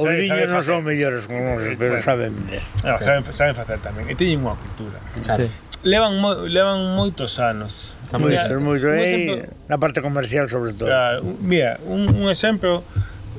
Os 0.00 0.08
viños 0.08 0.48
non 0.48 0.64
son 0.64 0.80
mellores 0.80 1.28
como 1.28 1.44
nos, 1.44 1.60
pero 1.76 2.00
saben 2.00 2.32
vender. 2.32 2.64
No, 2.88 2.96
saben, 3.04 3.20
saben 3.36 3.52
facer 3.52 3.78
tamén. 3.84 4.08
E 4.08 4.16
teñen 4.16 4.40
unha 4.40 4.56
cultura. 4.56 4.96
Claro. 5.28 5.44
Sí. 5.44 5.52
Levan, 5.84 6.16
mo, 6.16 6.48
levan 6.48 6.96
moitos 6.96 7.36
anos 7.36 7.93
Está 8.14 8.22
moi, 8.22 8.34
está 8.34 8.54
moi 8.62 8.78
aí 8.78 9.42
na 9.66 9.74
parte 9.74 9.98
comercial 9.98 10.46
sobre 10.46 10.70
todo. 10.70 10.86
Claro, 10.86 11.26
mira, 11.42 11.82
un, 11.82 12.06
un 12.14 12.30
exemplo 12.30 12.86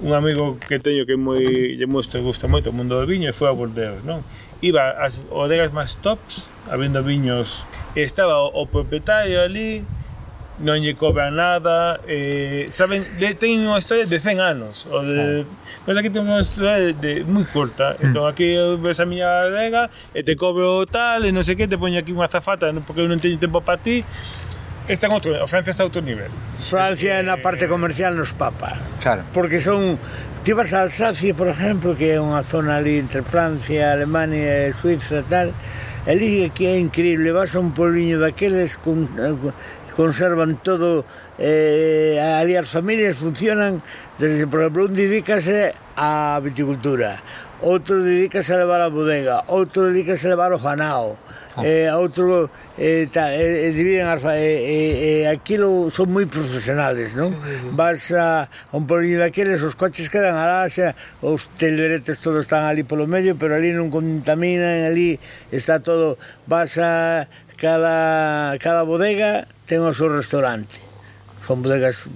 un 0.03 0.13
amigo 0.13 0.59
que 0.67 0.79
teño 0.79 1.07
que 1.07 1.15
moi 1.15 1.39
lle 1.79 1.87
mostra 1.87 2.19
gusta 2.19 2.51
moito 2.51 2.69
o 2.69 2.75
mundo 2.75 2.99
do 2.99 3.07
viño 3.07 3.31
e 3.31 3.33
foi 3.33 3.47
a 3.47 3.55
Bordeos, 3.55 4.03
non? 4.03 4.19
Iba 4.59 4.99
ás 4.99 5.15
bodegas 5.31 5.71
máis 5.71 5.95
tops, 5.95 6.43
habendo 6.67 6.99
viños, 6.99 7.63
e 7.95 8.03
estaba 8.03 8.43
o, 8.43 8.51
o 8.51 8.67
propietario 8.67 9.39
ali, 9.39 9.87
non 10.59 10.83
lle 10.83 10.99
cobra 10.99 11.31
nada, 11.31 12.03
eh, 12.07 12.67
saben, 12.71 13.07
le, 13.19 13.35
ten 13.35 13.63
unha 13.63 13.79
historia 13.79 14.03
de 14.03 14.19
100 14.19 14.39
anos, 14.39 14.83
o 14.91 14.99
de, 15.03 15.43
ah. 15.43 15.83
nós 15.87 15.95
aquí 15.95 16.11
temos 16.11 16.27
unha 16.27 16.43
historia 16.43 16.75
de, 16.79 16.91
de 16.95 17.11
moi 17.23 17.47
curta, 17.47 17.95
mm. 17.95 18.11
entón 18.11 18.23
aquí 18.27 18.55
ves 18.79 18.99
a 18.99 19.07
miña 19.07 19.47
bodega, 19.47 19.87
e 20.11 20.27
te 20.27 20.35
cobro 20.35 20.83
tal, 20.87 21.23
e 21.23 21.31
non 21.31 21.43
sei 21.43 21.55
que, 21.55 21.71
te 21.71 21.79
poño 21.79 21.99
aquí 21.99 22.11
unha 22.11 22.27
zafata, 22.27 22.71
porque 22.83 23.03
eu 23.03 23.07
non 23.07 23.19
teño 23.19 23.39
tempo 23.39 23.63
para 23.63 23.79
ti, 23.79 24.03
Está 24.87 25.07
en 25.07 25.17
outro, 25.17 25.33
a 25.33 25.49
Francia 25.49 25.73
está 25.73 25.81
a 25.81 25.89
outro 25.89 26.05
nivel. 26.05 26.29
Francia 26.69 27.17
é 27.17 27.25
na 27.25 27.41
parte 27.41 27.65
eh, 27.65 27.71
comercial 27.71 28.13
nos 28.13 28.37
papa. 28.37 28.77
Claro. 29.01 29.25
Porque 29.33 29.57
son 29.57 29.97
ti 30.45 30.53
vas 30.53 30.77
a 30.77 30.85
Alsacia, 30.85 31.33
por 31.33 31.49
exemplo, 31.49 31.97
que 31.97 32.13
é 32.13 32.21
unha 32.21 32.45
zona 32.45 32.77
ali 32.77 33.01
entre 33.01 33.25
Francia, 33.25 33.89
Alemania 33.97 34.69
e 34.69 34.77
Suiza 34.77 35.25
tal, 35.25 35.57
ali 36.05 36.53
que 36.53 36.69
é 36.69 36.77
increíble, 36.77 37.33
vas 37.33 37.57
a 37.57 37.65
un 37.65 37.73
polviño 37.73 38.21
daqueles 38.21 38.77
con, 38.77 39.09
eh, 39.17 39.33
conservan 39.97 40.61
todo 40.61 41.01
eh, 41.39 42.21
ali 42.21 42.53
as 42.53 42.69
familias 42.69 43.17
funcionan 43.17 43.81
desde, 44.21 44.45
por 44.45 44.61
exemplo, 44.61 44.85
un 44.85 44.93
dedícase 44.93 45.73
á 45.95 46.37
viticultura 46.43 47.23
outro 47.63 48.03
dedícase 48.03 48.53
a 48.53 48.61
levar 48.61 48.83
a 48.83 48.91
bodega 48.91 49.47
outro 49.47 49.89
dedícase 49.89 50.27
a 50.27 50.35
levar 50.35 50.51
o 50.51 50.59
janao 50.59 51.15
e 51.63 51.87
eh, 51.87 51.93
outro 51.95 52.51
eh, 52.77 53.03
e, 53.03 53.07
tal, 53.07 53.31
e, 53.31 53.39
eh, 53.39 53.67
e 53.67 53.69
dividen 53.71 54.07
as 54.11 54.23
e, 54.23 54.39
e, 54.39 54.79
e 55.23 55.27
aquilo 55.31 55.87
son 55.91 56.11
moi 56.11 56.27
profesionales, 56.27 57.15
non? 57.15 57.31
Sí, 57.31 57.39
sí. 57.39 57.69
Vas 57.71 58.11
a 58.11 58.51
un 58.75 58.83
polín 58.83 59.19
daqueles, 59.19 59.63
os 59.63 59.75
coches 59.79 60.11
quedan 60.11 60.35
alá, 60.35 60.67
xa, 60.67 60.95
os 61.23 61.47
teleretes 61.55 62.19
todos 62.19 62.43
están 62.43 62.67
ali 62.67 62.83
polo 62.83 63.07
medio, 63.07 63.39
pero 63.39 63.55
ali 63.55 63.71
non 63.71 63.87
contaminan, 63.87 64.83
ali 64.83 65.15
está 65.51 65.79
todo, 65.79 66.19
vas 66.47 66.75
a 66.75 67.27
cada, 67.55 68.59
cada 68.59 68.83
bodega 68.83 69.47
ten 69.65 69.81
o 69.81 69.95
seu 69.95 70.11
restaurante 70.11 70.84
son 71.45 71.61
bodegas 71.61 72.09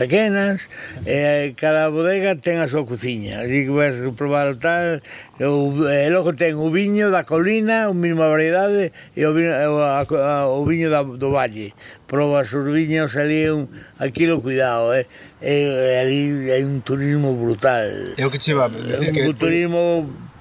pequenas, 0.00 0.72
e 1.04 1.52
cada 1.54 1.92
bodega 1.92 2.40
ten 2.40 2.58
a 2.58 2.66
súa 2.66 2.88
cociña. 2.88 3.44
Así 3.44 3.68
que 3.68 3.72
vais 3.72 4.00
probar 4.16 4.48
o 4.48 4.56
tal, 4.56 5.04
e, 5.36 5.44
o, 5.44 5.84
e 5.84 6.08
logo 6.08 6.32
ten 6.32 6.56
o 6.56 6.72
viño 6.72 7.12
da 7.12 7.28
colina, 7.28 7.92
o 7.92 7.94
mesma 7.94 8.32
variedade, 8.32 8.96
e 9.12 9.22
o, 9.28 9.36
viño, 9.36 9.52
a, 9.52 10.00
a, 10.00 10.48
o 10.48 10.64
viño 10.64 10.88
da, 10.88 11.04
do 11.04 11.28
valle. 11.30 11.76
Probas 12.08 12.48
os 12.56 12.64
viños 12.64 13.12
ali, 13.20 13.52
un, 13.52 13.68
aquilo 14.00 14.40
cuidado, 14.40 14.96
eh? 14.96 15.04
E, 15.44 16.00
ali 16.00 16.48
hai 16.48 16.64
un 16.64 16.80
turismo 16.80 17.36
brutal. 17.36 18.16
É 18.16 18.24
o 18.24 18.32
que 18.32 18.40
che 18.40 18.56
va 18.56 18.66
a 18.66 18.72
decir 18.72 19.12
un, 19.12 19.14
que... 19.14 19.22
Un 19.28 19.36
turismo 19.36 19.82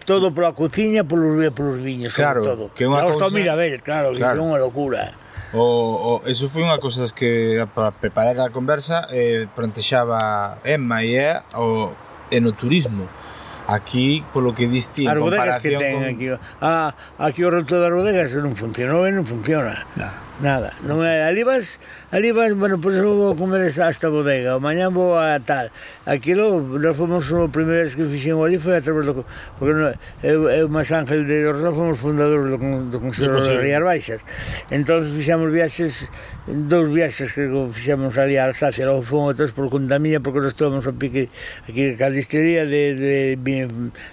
todo 0.06 0.34
pola 0.34 0.54
cociña, 0.54 1.04
polos, 1.04 1.36
polos 1.52 1.84
viños, 1.84 2.16
claro, 2.16 2.44
sobre 2.44 2.50
todo. 2.56 2.64
Que 2.72 2.84
é 2.84 2.88
unha 2.88 3.04
cousa... 3.04 3.28
Mira, 3.36 3.60
ver, 3.60 3.84
claro, 3.84 4.16
claro, 4.16 4.36
que 4.36 4.40
é 4.40 4.44
unha 4.44 4.60
locura. 4.60 5.12
O, 5.54 6.22
o, 6.24 6.30
eso 6.32 6.48
foi 6.48 6.64
unha 6.64 6.80
cousa 6.80 7.04
das 7.04 7.12
que 7.12 7.60
para 7.76 7.92
preparar 7.92 8.40
a 8.40 8.48
conversa 8.48 9.04
eh, 9.12 9.52
plantexaba 9.52 10.58
Emma 10.64 11.04
e 11.04 11.20
é 11.20 11.44
o 11.60 11.92
enoturismo 12.32 13.04
aquí 13.68 14.24
polo 14.32 14.56
que 14.56 14.72
diste 14.72 15.08
as 15.08 15.20
bodegas 15.20 15.60
que 15.60 15.76
ten 15.76 16.00
con... 16.00 16.08
aquí 16.08 16.28
ah, 16.64 16.96
aquí 17.20 17.44
o 17.44 17.52
reto 17.52 17.84
das 17.84 17.92
bodegas 17.92 18.32
non 18.40 18.56
funcionou 18.56 19.04
e 19.04 19.12
non 19.12 19.28
funciona. 19.28 19.76
Nah. 20.00 20.32
nada. 20.42 20.74
Non 20.84 21.06
é, 21.06 21.24
ali 21.24 21.46
vas 21.46 21.78
ali 22.12 22.32
bueno, 22.32 22.80
por 22.80 22.94
eso 22.94 23.16
vou 23.16 23.36
comer 23.36 23.62
esta, 23.68 23.90
esta 23.90 24.10
bodega, 24.10 24.58
o 24.58 24.60
mañán 24.60 24.94
vou 24.94 25.16
a 25.16 25.40
tal. 25.40 25.72
Aquilo, 26.06 26.60
nós 26.78 26.96
fomos 26.96 27.24
o 27.32 27.48
primeiro 27.48 27.84
vez 27.88 27.96
que 27.96 28.06
fixemos 28.06 28.46
ali 28.46 28.60
foi 28.60 28.78
a 28.78 28.82
través 28.82 29.06
do... 29.06 29.26
Porque 29.58 29.74
no, 29.74 29.94
eu, 30.22 30.50
eu 30.50 30.68
máis 30.70 30.92
Ángel 30.92 31.24
de 31.24 31.48
Rosó 31.48 31.72
fomos 31.72 31.98
fundadores 31.98 32.52
do, 32.52 32.60
do 32.92 33.00
Conselho 33.00 33.40
de 33.40 33.58
Rías 33.58 33.84
Baixas. 33.84 34.22
Entón 34.70 35.08
fixamos 35.08 35.52
viaxes, 35.52 36.12
dous 36.48 36.92
viaxes 36.92 37.32
que 37.32 37.48
fixemos 37.72 38.18
ali 38.20 38.38
a 38.38 38.52
Alsacia, 38.52 38.86
logo 38.86 39.02
fomos 39.02 39.34
outros 39.34 39.56
por 39.56 39.72
conta 39.72 39.96
miña, 39.96 40.20
porque 40.20 40.44
nós 40.44 40.54
tomamos 40.54 40.84
a 40.88 40.94
pique 40.94 41.32
aquí 41.64 41.96
a 41.96 42.10
distería 42.12 42.68
de, 42.68 42.96
de, 42.96 43.16
de, 43.40 43.56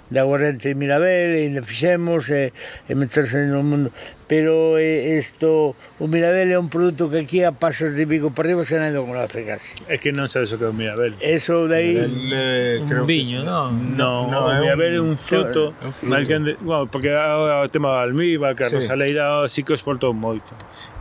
de 0.07 0.19
Aguardente 0.19 0.71
e 0.71 0.79
Mirabel, 0.79 1.35
e 1.35 1.51
ainda 1.51 1.67
fixemos, 1.67 2.31
e, 2.31 2.55
e 2.89 2.95
meterse 2.95 3.43
no 3.51 3.67
mundo. 3.67 3.91
Pero 4.29 4.77
eh, 4.77 5.17
isto, 5.17 5.73
o 5.99 6.07
Mirabel 6.07 6.53
é 6.53 6.59
un 6.61 6.69
produto 6.69 7.09
que 7.09 7.25
aquí 7.25 7.41
a 7.43 7.57
sesenta 7.89 7.99
de 7.99 8.05
Vigo 8.05 8.31
para 8.31 8.49
arriba 8.49 8.65
xa 8.65 8.79
non 8.79 8.93
o 8.97 9.07
conoce 9.09 9.45
casi. 9.45 9.73
É 9.89 9.97
que 9.97 10.13
non 10.13 10.29
sabes 10.29 10.53
o 10.53 10.61
que 10.61 10.65
é 10.65 10.71
o 10.71 10.77
Mirabel. 10.77 11.17
Eso 11.21 11.69
de 11.69 11.77
aí... 11.77 11.93
Eh, 11.97 12.85
creo 12.85 13.03
un 13.05 13.09
viño, 13.09 13.45
non? 13.45 13.73
Non, 13.97 14.29
no, 14.29 14.49
no, 14.49 14.53
o 14.53 14.61
Mirabel 14.61 14.97
é 14.97 15.03
un 15.03 15.17
fruto. 15.17 15.75
É 15.81 15.89
un 15.89 15.95
fruto. 15.95 16.27
Que, 16.29 16.57
bueno, 16.61 16.87
porque 16.87 17.11
o 17.11 17.69
tema 17.73 17.97
da 17.97 18.05
almíbar, 18.05 18.55
que 18.55 18.65
a 18.65 18.71
sí. 18.71 18.77
Rosaleira 18.77 19.47
sí 19.49 19.65
que 19.65 19.73
exportou 19.73 20.13
moito. 20.13 20.53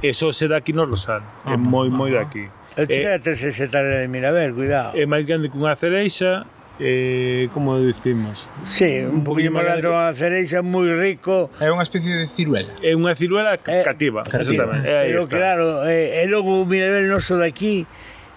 Eso 0.01 0.31
se 0.31 0.47
dá 0.47 0.57
aquí 0.57 0.71
no 0.71 0.87
Rosal. 0.87 1.23
Ah, 1.43 1.53
é 1.53 1.57
moi, 1.57 1.89
moi 1.89 2.11
daqui. 2.11 2.47
Eu 2.77 2.85
cheguei 2.85 3.13
a 3.13 3.19
ter 3.19 3.35
60 3.35 3.73
de 3.73 4.07
Mirabel, 4.07 4.53
cuidado. 4.53 4.93
É 4.93 5.05
máis 5.05 5.25
grande 5.25 5.49
que 5.49 5.57
unha 5.57 5.73
cereixa, 5.75 6.45
eh, 6.79 7.49
como 7.53 7.79
decimos? 7.79 8.47
Sí, 8.63 8.99
un, 9.01 9.21
un 9.21 9.23
poquinho 9.23 9.51
máis 9.51 9.65
grande 9.65 9.87
unha 9.89 10.13
cereixa, 10.13 10.61
moi 10.61 10.89
rico. 10.93 11.49
É 11.57 11.73
unha 11.73 11.81
especie 11.81 12.13
de 12.13 12.25
ciruela. 12.29 12.69
É 12.85 12.93
unha 12.93 13.13
ciruela 13.17 13.57
eh, 13.57 13.83
cativa, 13.83 14.21
cativa. 14.23 14.41
exactamente. 14.41 14.85
Eh, 14.85 15.03
Pero 15.09 15.19
está. 15.25 15.33
claro, 15.37 15.67
eh, 15.89 16.21
e 16.21 16.29
logo 16.29 16.61
o 16.61 16.65
mirabel 16.69 17.09
noso 17.09 17.37
daqui, 17.37 17.85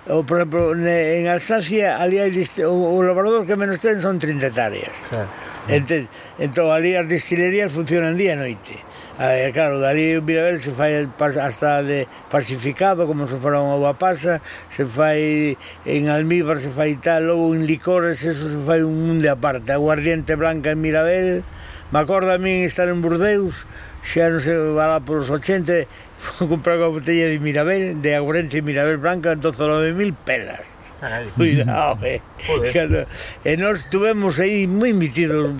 o, 0.08 0.24
por 0.24 0.40
exemplo, 0.40 0.72
en 0.72 1.28
Alsacia, 1.28 2.00
ali 2.00 2.18
hai 2.18 2.32
o, 2.64 2.96
o 2.96 2.98
labrador 3.04 3.44
que 3.44 3.54
menos 3.54 3.78
ten 3.78 4.00
son 4.00 4.16
30 4.16 4.48
hectáreas. 4.48 4.92
Claro. 5.12 5.28
Eh. 5.68 5.76
Entón, 5.76 6.08
entón, 6.40 6.66
ali 6.72 6.96
as 6.96 7.04
destilerías 7.06 7.70
funcionan 7.70 8.16
día 8.16 8.32
e 8.34 8.40
noite. 8.40 8.74
Eh, 9.22 9.50
claro, 9.52 9.76
dali 9.84 10.16
o 10.16 10.22
Mirabel 10.24 10.56
se 10.64 10.72
fai 10.72 11.04
hasta 11.20 11.82
de 11.84 12.08
pacificado, 12.32 13.04
como 13.04 13.28
se 13.28 13.36
fora 13.36 13.60
unha 13.60 13.76
uva 13.76 13.92
pasa, 13.92 14.40
se 14.72 14.88
fai 14.88 15.60
en 15.84 16.08
almíbar, 16.08 16.56
se 16.56 16.72
fai 16.72 16.96
tal, 16.96 17.28
logo 17.28 17.52
en 17.52 17.68
licores, 17.68 18.24
eso 18.24 18.48
se 18.48 18.56
fai 18.64 18.80
un 18.80 18.96
mundo 18.96 19.28
aparte. 19.28 19.76
Aguardiente 19.76 20.40
blanca 20.40 20.72
en 20.72 20.80
Mirabel, 20.80 21.44
me 21.92 22.00
acordo 22.00 22.32
a 22.32 22.40
min 22.40 22.64
estar 22.64 22.88
en 22.88 23.04
Burdeus, 23.04 23.68
xa 24.00 24.32
non 24.32 24.40
sei, 24.40 24.56
va 24.56 24.88
lá 24.88 25.04
por 25.04 25.20
os 25.20 25.28
80, 25.28 25.84
fui 26.16 26.48
comprar 26.48 26.80
unha 26.80 26.88
botella 26.88 27.28
de 27.28 27.36
Mirabel, 27.44 28.00
de 28.00 28.16
aguardiente 28.16 28.64
Mirabel 28.64 28.96
blanca, 28.96 29.36
12.000 29.36 30.16
pelas. 30.24 30.64
Cuidado, 31.36 32.04
eh. 32.04 32.20
Joder. 32.46 33.06
E 33.44 33.56
nós 33.56 33.84
tuvemos 33.88 34.40
aí 34.40 34.66
moi 34.66 34.92
metidos 34.92 35.52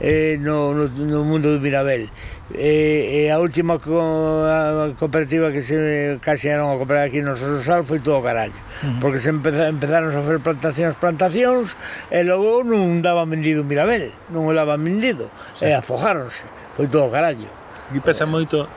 eh, 0.00 0.36
no, 0.40 0.74
no, 0.74 0.88
no 0.90 1.24
mundo 1.24 1.54
do 1.54 1.60
Mirabel 1.62 2.10
e, 2.52 3.24
e 3.24 3.32
a 3.32 3.40
última 3.40 3.80
co, 3.80 3.96
a 4.44 4.92
cooperativa 5.00 5.48
que 5.48 5.64
se 5.64 6.20
casi 6.20 6.52
a 6.52 6.60
comprar 6.60 7.08
aquí 7.08 7.24
no 7.24 7.32
Sosal 7.40 7.88
foi 7.88 8.04
todo 8.04 8.20
carallo 8.20 8.52
uh 8.52 8.84
-huh. 8.84 9.00
porque 9.00 9.16
se 9.16 9.32
empeza, 9.32 9.72
empezaron 9.72 10.12
a 10.12 10.20
facer 10.20 10.44
plantacións 10.44 10.94
plantacións 11.00 11.72
e 12.12 12.20
logo 12.20 12.60
non 12.60 13.00
daban 13.00 13.32
vendido 13.32 13.64
Mirabel 13.64 14.12
non 14.28 14.44
o 14.44 14.52
daban 14.52 14.84
vendido 14.84 15.32
sí. 15.56 15.64
e 15.64 15.72
afojáronse 15.72 16.44
foi 16.76 16.84
todo 16.92 17.08
carallo 17.08 17.48
e 17.96 17.98
pesa 18.04 18.28
moito 18.28 18.68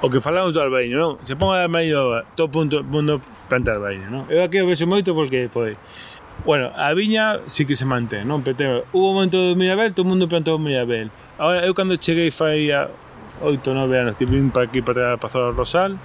o 0.00 0.08
que 0.08 0.24
falamos 0.24 0.56
do 0.56 0.64
albariño, 0.64 0.96
non? 0.96 1.12
Se 1.28 1.36
pon 1.36 1.52
a 1.52 1.68
albariño 1.68 2.24
todo 2.32 2.48
punto, 2.48 2.80
mundo 2.80 3.20
planta 3.52 3.76
albariño, 3.76 4.08
non? 4.08 4.24
Eu 4.32 4.40
aquí 4.40 4.56
o 4.56 4.64
vexo 4.64 4.88
moito 4.88 5.12
porque 5.12 5.52
foi 5.52 5.76
Bueno, 6.40 6.72
a 6.72 6.96
viña 6.96 7.44
sí 7.52 7.68
que 7.68 7.76
se 7.76 7.84
mantén, 7.84 8.24
non? 8.24 8.40
Pero 8.40 8.88
hubo 8.96 9.12
un 9.12 9.20
momento 9.20 9.36
do 9.36 9.52
Mirabel, 9.52 9.92
todo 9.92 10.08
o 10.08 10.10
mundo 10.16 10.24
plantou 10.24 10.56
o 10.56 10.62
Mirabel. 10.62 11.12
Ahora, 11.36 11.68
eu 11.68 11.76
cando 11.76 12.00
cheguei 12.00 12.32
fai 12.32 12.72
a 12.72 12.88
8, 13.40 13.74
9 13.74 13.98
anos 13.98 14.16
que 14.16 14.24
vim 14.24 14.48
para 14.48 14.66
aquí 14.66 14.82
para 14.82 15.16
Pazar 15.16 15.52
Rosal 15.52 15.98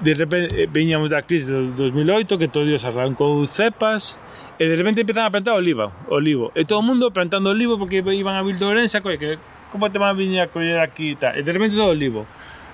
de 0.00 0.14
repente 0.14 0.62
eh, 0.62 0.68
viñamos 0.70 1.08
da 1.08 1.22
crise 1.22 1.52
do 1.52 1.72
2008 1.76 2.38
que 2.38 2.48
todo 2.48 2.64
Dios 2.64 2.84
arrancou 2.84 3.44
cepas 3.46 4.18
e 4.58 4.64
de 4.68 4.76
repente 4.76 5.00
empezan 5.04 5.24
a 5.24 5.30
plantar 5.30 5.56
oliva, 5.56 5.92
olivo 6.08 6.52
e 6.56 6.64
todo 6.64 6.80
o 6.80 6.86
mundo 6.86 7.12
plantando 7.12 7.50
olivo 7.50 7.78
porque 7.78 8.00
iban 8.00 8.36
a 8.36 8.42
vir 8.42 8.56
do 8.56 8.68
Orense 8.68 9.00
coi, 9.00 9.16
que 9.16 9.38
como 9.72 9.88
te 9.88 9.98
van 10.00 10.16
viña 10.16 10.44
a 10.44 10.48
coller 10.48 10.80
aquí 10.80 11.12
e 11.12 11.16
tal 11.16 11.32
e 11.36 11.40
de 11.40 11.52
repente 11.52 11.76
todo 11.76 11.92
olivo 11.92 12.28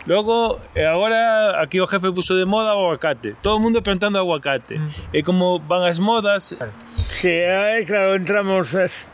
Logo, 0.04 0.58
e 0.74 0.82
agora 0.82 1.62
aquí 1.62 1.78
o 1.78 1.86
jefe 1.86 2.10
puso 2.10 2.34
de 2.34 2.42
moda 2.42 2.74
o 2.74 2.90
aguacate. 2.90 3.36
Todo 3.38 3.54
o 3.54 3.60
mundo 3.62 3.86
plantando 3.86 4.18
aguacate. 4.18 4.74
Mm. 4.74 4.90
E 5.14 5.22
como 5.22 5.62
van 5.62 5.86
as 5.86 6.02
modas... 6.02 6.58
Sí, 6.98 7.30
aí 7.30 7.86
claro, 7.86 8.18
entramos 8.18 8.74
as 8.74 9.06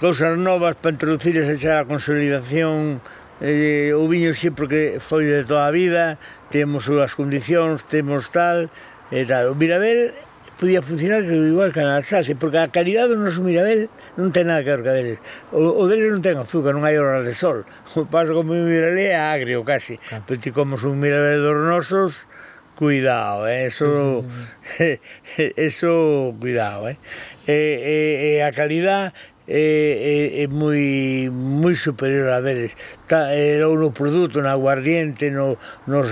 cousas 0.00 0.38
novas 0.38 0.72
para 0.80 0.96
introducir 0.96 1.36
esa 1.36 1.84
consolidación 1.84 3.04
eh, 3.40 3.92
o 3.92 4.06
viño 4.08 4.32
sí 4.32 4.50
porque 4.50 4.98
foi 5.00 5.26
de 5.28 5.44
toda 5.44 5.68
a 5.68 5.74
vida, 5.74 6.16
temos 6.48 6.88
as 6.88 7.12
condicións, 7.18 7.84
temos 7.84 8.32
tal, 8.32 8.70
e 9.10 9.22
tal. 9.24 9.52
O 9.52 9.54
Mirabel 9.54 10.14
podía 10.58 10.80
funcionar 10.82 11.22
que 11.22 11.34
igual 11.34 11.72
que 11.72 11.80
na 11.80 11.96
Alsace, 11.96 12.34
porque 12.34 12.58
a 12.58 12.72
calidad 12.72 13.08
do 13.08 13.16
noso 13.16 13.44
Mirabel 13.44 13.92
non 14.16 14.32
ten 14.32 14.48
nada 14.48 14.64
que 14.64 14.72
ver 14.72 14.82
ca 14.82 14.92
deles. 14.96 15.18
O, 15.52 15.60
o 15.62 15.84
deles 15.86 16.08
non 16.10 16.24
ten 16.24 16.40
azúcar, 16.40 16.72
non 16.72 16.82
hai 16.82 16.96
horas 16.96 17.28
de 17.28 17.34
sol. 17.36 17.68
O 17.94 18.08
paso 18.08 18.32
como 18.32 18.56
o 18.56 18.66
Mirabel 18.66 18.98
é 18.98 19.14
agrio, 19.14 19.62
casi. 19.62 20.00
Pero 20.24 20.40
ti 20.40 20.50
como 20.50 20.74
un 20.80 20.96
Mirabel 20.98 21.44
dos 21.44 21.60
nosos, 21.60 22.24
cuidado, 22.74 23.46
eh? 23.46 23.68
eso, 23.68 24.24
sí, 24.76 24.98
eso, 25.56 26.34
cuidado, 26.40 26.88
eh? 26.88 26.96
E, 27.46 27.54
e, 27.54 27.96
e 28.40 28.42
a 28.42 28.50
calidad 28.50 29.14
é, 29.46 30.42
é, 30.42 30.42
é 30.42 30.46
moi, 30.50 31.30
moi 31.30 31.74
superior 31.74 32.28
a 32.30 32.40
deles. 32.42 32.76
Ta, 33.06 33.30
é, 33.30 33.64
ou 33.64 33.78
no 33.78 33.94
produto, 33.94 34.42
na 34.42 34.52
aguardiente 34.52 35.30
no, 35.30 35.58
no, 35.86 36.02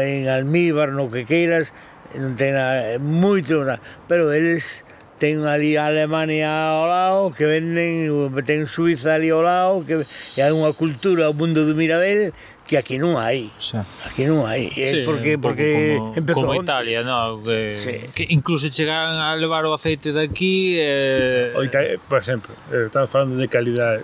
en 0.00 0.28
almíbar, 0.28 0.92
no 0.92 1.08
que 1.08 1.24
queiras 1.24 1.72
non 2.18 2.36
ten 2.36 2.52
nada, 2.52 3.00
moito 3.00 3.64
nada. 3.64 3.80
pero 4.04 4.28
eles 4.28 4.84
ten 5.16 5.46
ali 5.46 5.78
a 5.78 5.86
Alemania 5.86 6.50
ao 6.50 6.84
lado 6.90 7.32
que 7.32 7.46
venden 7.46 8.10
ten 8.44 8.66
Suiza 8.66 9.16
ali 9.16 9.30
ao 9.30 9.40
lado 9.40 9.86
que, 9.86 10.04
e 10.36 10.38
hai 10.42 10.52
unha 10.52 10.74
cultura 10.76 11.30
o 11.30 11.36
mundo 11.36 11.64
do 11.64 11.72
Mirabel 11.78 12.34
que 12.72 12.80
aquí 12.80 12.96
non 12.96 13.20
hai. 13.20 13.52
Xa. 13.60 13.84
Aquí 14.08 14.24
non 14.24 14.48
hai. 14.48 14.72
Eh, 14.72 14.88
sí, 14.88 14.98
porque 15.04 15.36
porque 15.36 16.00
como, 16.00 16.16
empezou 16.16 16.48
como. 16.48 16.64
Italia, 16.64 17.04
no, 17.04 17.36
que, 17.44 17.76
sí. 17.76 17.94
que 18.16 18.24
incluso 18.32 18.72
chegaran 18.72 19.20
a 19.20 19.36
levar 19.36 19.68
o 19.68 19.76
aceite 19.76 20.16
daqui 20.16 20.80
eh... 20.80 21.52
O 21.52 21.60
por 22.08 22.16
exemplo, 22.16 22.56
estamos 22.72 23.12
falando 23.12 23.36
de 23.36 23.44
calidade 23.52 24.00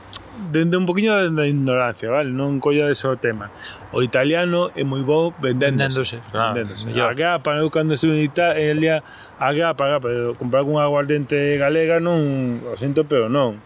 dende 0.52 0.76
un 0.76 0.86
poquinho 0.86 1.30
da 1.30 1.46
ignorancia, 1.46 2.10
vale? 2.10 2.30
Non 2.30 2.62
collades 2.62 3.02
o 3.04 3.18
tema. 3.18 3.50
O 3.90 4.00
italiano 4.06 4.70
é 4.78 4.86
moi 4.86 5.02
bo 5.02 5.34
vendéndose. 5.42 6.22
Vendéndose, 6.22 6.30
claro. 6.30 6.54
Vendéndose. 6.54 6.86
A 6.94 7.12
grapa, 7.12 7.58
eu 7.58 7.68
cando 7.70 7.98
estuve 7.98 8.22
en 8.22 8.24
Italia, 8.24 9.02
a 9.38 9.50
grapa, 9.52 9.98
pero 9.98 10.38
comprar 10.38 10.62
unha 10.62 10.86
aguardente 10.86 11.58
galega 11.58 11.98
non, 11.98 12.62
o 12.62 12.74
sinto, 12.78 13.02
pero 13.04 13.26
non. 13.26 13.58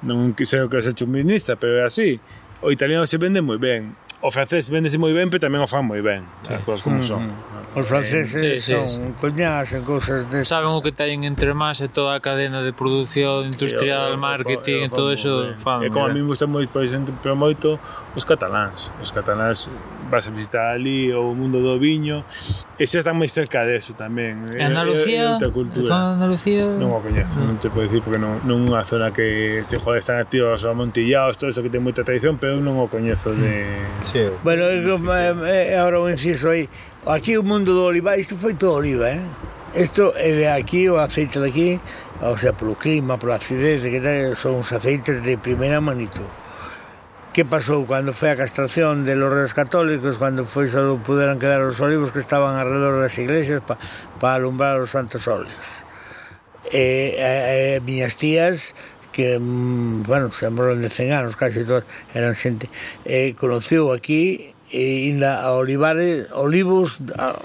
Non 0.00 0.32
quise 0.32 0.64
que 0.72 0.80
se 0.80 0.96
chuminista, 0.96 1.60
pero 1.60 1.84
é 1.84 1.84
así. 1.84 2.16
O 2.64 2.72
italiano 2.72 3.04
se 3.06 3.20
vende 3.20 3.44
moi 3.44 3.60
ben 3.60 3.94
o 4.20 4.30
francés 4.30 4.70
vendese 4.70 4.98
moi 4.98 5.14
ben, 5.14 5.30
pero 5.30 5.42
tamén 5.42 5.62
o 5.62 5.68
fan 5.70 5.86
moi 5.86 6.02
ben, 6.02 6.26
sí. 6.42 6.54
as 6.54 6.62
cousas 6.66 6.82
como 6.82 6.98
mm, 7.00 7.06
son. 7.06 7.22
Mm 7.22 7.30
-hmm. 7.30 7.67
Os 7.74 7.86
franceses 7.86 8.32
sí, 8.32 8.60
sí, 8.60 8.72
son 8.72 8.88
sí. 8.88 9.00
un 9.00 9.40
en 9.40 9.84
cousas 9.84 10.30
de... 10.30 10.44
Saben 10.44 10.72
o 10.72 10.80
que 10.80 10.92
teñen 10.92 11.24
entre 11.24 11.52
más 11.52 11.80
e 11.80 11.88
toda 11.88 12.16
a 12.16 12.20
cadena 12.20 12.62
de 12.64 12.72
produción 12.72 13.44
industrial, 13.44 14.12
eu, 14.12 14.16
eu, 14.16 14.20
marketing 14.20 14.80
e 14.84 14.88
todo 14.88 15.12
eso 15.12 15.52
fan. 15.60 15.84
E 15.84 15.92
como 15.92 16.08
a 16.08 16.12
mí 16.12 16.20
me 16.24 16.28
gusta 16.32 16.48
moi, 16.48 16.64
por 16.64 16.80
exemplo, 16.80 17.12
moito 17.36 17.76
os 18.16 18.24
cataláns. 18.24 18.88
Os 19.04 19.12
cataláns 19.12 19.68
vas 20.08 20.26
a 20.26 20.30
visitar 20.30 20.72
ali 20.72 21.12
o 21.12 21.36
mundo 21.36 21.60
do 21.60 21.78
viño 21.78 22.24
e 22.78 22.86
xa 22.86 23.04
están 23.04 23.20
máis 23.20 23.36
cerca 23.36 23.66
deso 23.68 23.92
tamén. 23.92 24.48
E 24.56 24.62
Andalucía, 24.64 25.36
é, 25.36 25.44
é 25.44 25.82
zona 25.84 26.06
de 26.08 26.14
Andalucía... 26.16 26.64
Non 26.78 26.94
o 26.94 27.00
coñezo, 27.04 27.42
non 27.44 27.60
te 27.60 27.68
podo 27.68 27.84
dicir 27.84 28.00
porque 28.00 28.16
non, 28.16 28.40
non 28.48 28.64
unha 28.64 28.80
zona 28.86 29.12
que 29.12 29.60
te 29.68 29.76
joder, 29.76 30.00
están 30.00 30.16
activos 30.22 30.62
os 30.62 30.64
amontillados, 30.64 31.36
todo 31.36 31.52
eso 31.52 31.60
que 31.60 31.68
ten 31.68 31.84
moita 31.84 32.00
tradición, 32.00 32.40
pero 32.40 32.56
non 32.62 32.80
o 32.80 32.88
coñezo 32.88 33.36
de... 33.36 33.66
Sí. 34.06 34.24
Bueno, 34.40 34.64
é 34.64 34.80
sí, 34.80 34.94
eh, 34.94 35.74
eh 35.74 35.76
agora 35.76 36.00
un 36.00 36.08
inciso 36.14 36.54
aí, 36.54 36.70
Aquí 37.08 37.38
o 37.38 37.42
mundo 37.42 37.72
do 37.72 37.88
oliva, 37.88 38.20
isto 38.20 38.36
foi 38.36 38.52
todo 38.52 38.84
oliva, 38.84 39.08
eh? 39.08 39.24
Isto 39.72 40.12
é 40.12 40.28
de 40.28 40.44
aquí, 40.44 40.92
o 40.92 41.00
aceite 41.00 41.40
de 41.40 41.48
aquí, 41.48 41.80
o 42.20 42.36
sea, 42.36 42.52
polo 42.52 42.76
clima, 42.76 43.16
pola 43.16 43.40
acidez, 43.40 43.80
que 43.80 43.96
tal, 43.96 44.36
son 44.36 44.60
uns 44.60 44.68
aceites 44.76 45.24
de 45.24 45.40
primeira 45.40 45.80
manito. 45.80 46.20
Que 47.32 47.48
pasou 47.48 47.88
cando 47.88 48.12
foi 48.12 48.28
a 48.28 48.36
castración 48.36 49.08
de 49.08 49.16
los 49.16 49.32
reis 49.32 49.56
católicos, 49.56 50.20
cando 50.20 50.44
foi 50.44 50.68
só 50.68 50.84
puderan 51.00 51.40
quedar 51.40 51.64
os 51.64 51.80
olivos 51.80 52.12
que 52.12 52.20
estaban 52.20 52.60
alrededor 52.60 53.00
das 53.00 53.16
iglesias 53.16 53.64
para 53.64 53.80
pa 54.20 54.36
alumbrar 54.36 54.76
os 54.76 54.92
santos 54.92 55.24
óleos. 55.32 55.64
Eh, 56.68 57.16
eh, 57.16 57.16
eh, 57.16 57.80
e, 57.80 57.80
e, 57.80 57.80
e 57.80 57.84
miñas 57.88 58.20
tías 58.20 58.76
que, 59.16 59.40
mm, 59.40 60.04
bueno, 60.04 60.28
se 60.28 60.44
morron 60.52 60.84
de 60.84 60.92
100 60.92 61.24
anos, 61.24 61.40
casi 61.40 61.64
todas 61.64 61.88
eran 62.12 62.36
xente, 62.36 62.68
eh, 63.08 63.32
conociu 63.32 63.96
aquí 63.96 64.52
e 64.70 65.08
inda 65.08 65.40
a 65.42 65.52
Olivares, 65.52 66.30
Olivos, 66.32 66.98
a, 67.16 67.36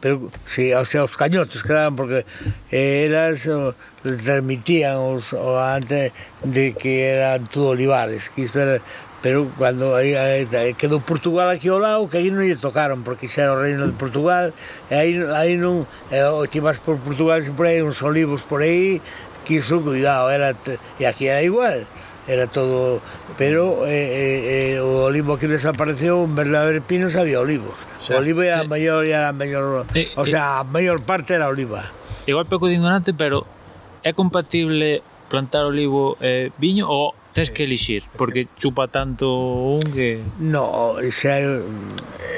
pero 0.00 0.30
si 0.46 0.70
sí, 0.70 0.74
o 0.74 0.84
sea, 0.84 1.04
os 1.04 1.16
cañotes 1.16 1.62
que 1.62 1.72
daban 1.72 1.96
porque 1.96 2.22
eh, 2.70 3.06
elas 3.10 3.46
o, 3.50 3.74
transmitían 4.02 4.98
os 5.02 5.34
o 5.34 5.58
antes 5.58 6.14
de 6.44 6.74
que 6.74 7.02
eran 7.02 7.50
todo 7.50 7.74
olivares, 7.74 8.30
que 8.30 8.46
isto 8.46 8.62
era 8.62 8.78
pero 9.18 9.50
cando 9.58 9.98
aí, 9.98 10.14
aí, 10.14 10.74
quedou 10.78 11.02
Portugal 11.02 11.50
aquí 11.50 11.66
ao 11.66 11.82
lado, 11.82 12.06
que 12.06 12.22
aí 12.22 12.30
non 12.30 12.46
lle 12.46 12.54
tocaron 12.54 13.02
porque 13.02 13.26
xa 13.26 13.50
era 13.50 13.58
o 13.58 13.58
reino 13.58 13.90
de 13.90 13.98
Portugal 13.98 14.54
e 14.86 14.94
aí, 14.94 15.12
aí 15.34 15.58
non, 15.58 15.82
e, 16.14 16.22
o 16.22 16.46
vas 16.62 16.78
por 16.78 17.02
Portugal 17.02 17.42
por 17.58 17.66
aí 17.66 17.82
uns 17.82 17.98
olivos 18.06 18.46
por 18.46 18.62
aí 18.62 19.02
que 19.42 19.58
iso, 19.58 19.80
cuidado, 19.80 20.28
era, 20.30 20.54
e 21.00 21.06
aquí 21.08 21.26
era 21.26 21.42
igual 21.42 21.88
era 22.28 22.46
todo, 22.46 23.00
pero 23.36 23.86
eh, 23.86 23.90
eh, 23.90 24.74
eh 24.76 24.80
o 24.80 25.08
olivo 25.08 25.38
que 25.40 25.48
desapareceu, 25.48 26.24
en 26.24 26.36
verdad 26.36 26.68
de 26.70 26.80
pinos 26.80 27.16
había 27.16 27.40
olivos. 27.40 27.74
O, 28.00 28.04
sea, 28.04 28.16
o 28.16 28.20
olivo 28.20 28.42
era 28.42 28.62
eh, 28.62 28.68
maior, 28.68 29.04
era 29.04 29.30
a 29.30 29.32
maior, 29.32 29.86
eh, 29.94 30.12
o 30.14 30.24
sea, 30.28 30.60
eh, 30.60 30.60
a 30.60 30.64
maior 30.64 31.00
parte 31.00 31.34
era 31.34 31.48
oliva. 31.48 31.88
Igual 32.28 32.44
pouco 32.44 32.68
de 32.68 32.76
ignorante, 32.76 33.16
pero 33.16 33.48
é 34.04 34.12
compatible 34.12 35.00
plantar 35.32 35.64
olivo 35.64 36.20
e 36.20 36.52
eh, 36.52 36.56
viño 36.60 36.84
ou 36.84 37.16
tens 37.32 37.48
que 37.48 37.64
elixir, 37.64 38.04
porque 38.16 38.48
chupa 38.60 38.88
tanto 38.88 39.28
un 39.78 39.84
que... 39.88 40.20
No, 40.40 41.00
xa 41.08 41.40
é... 41.40 41.48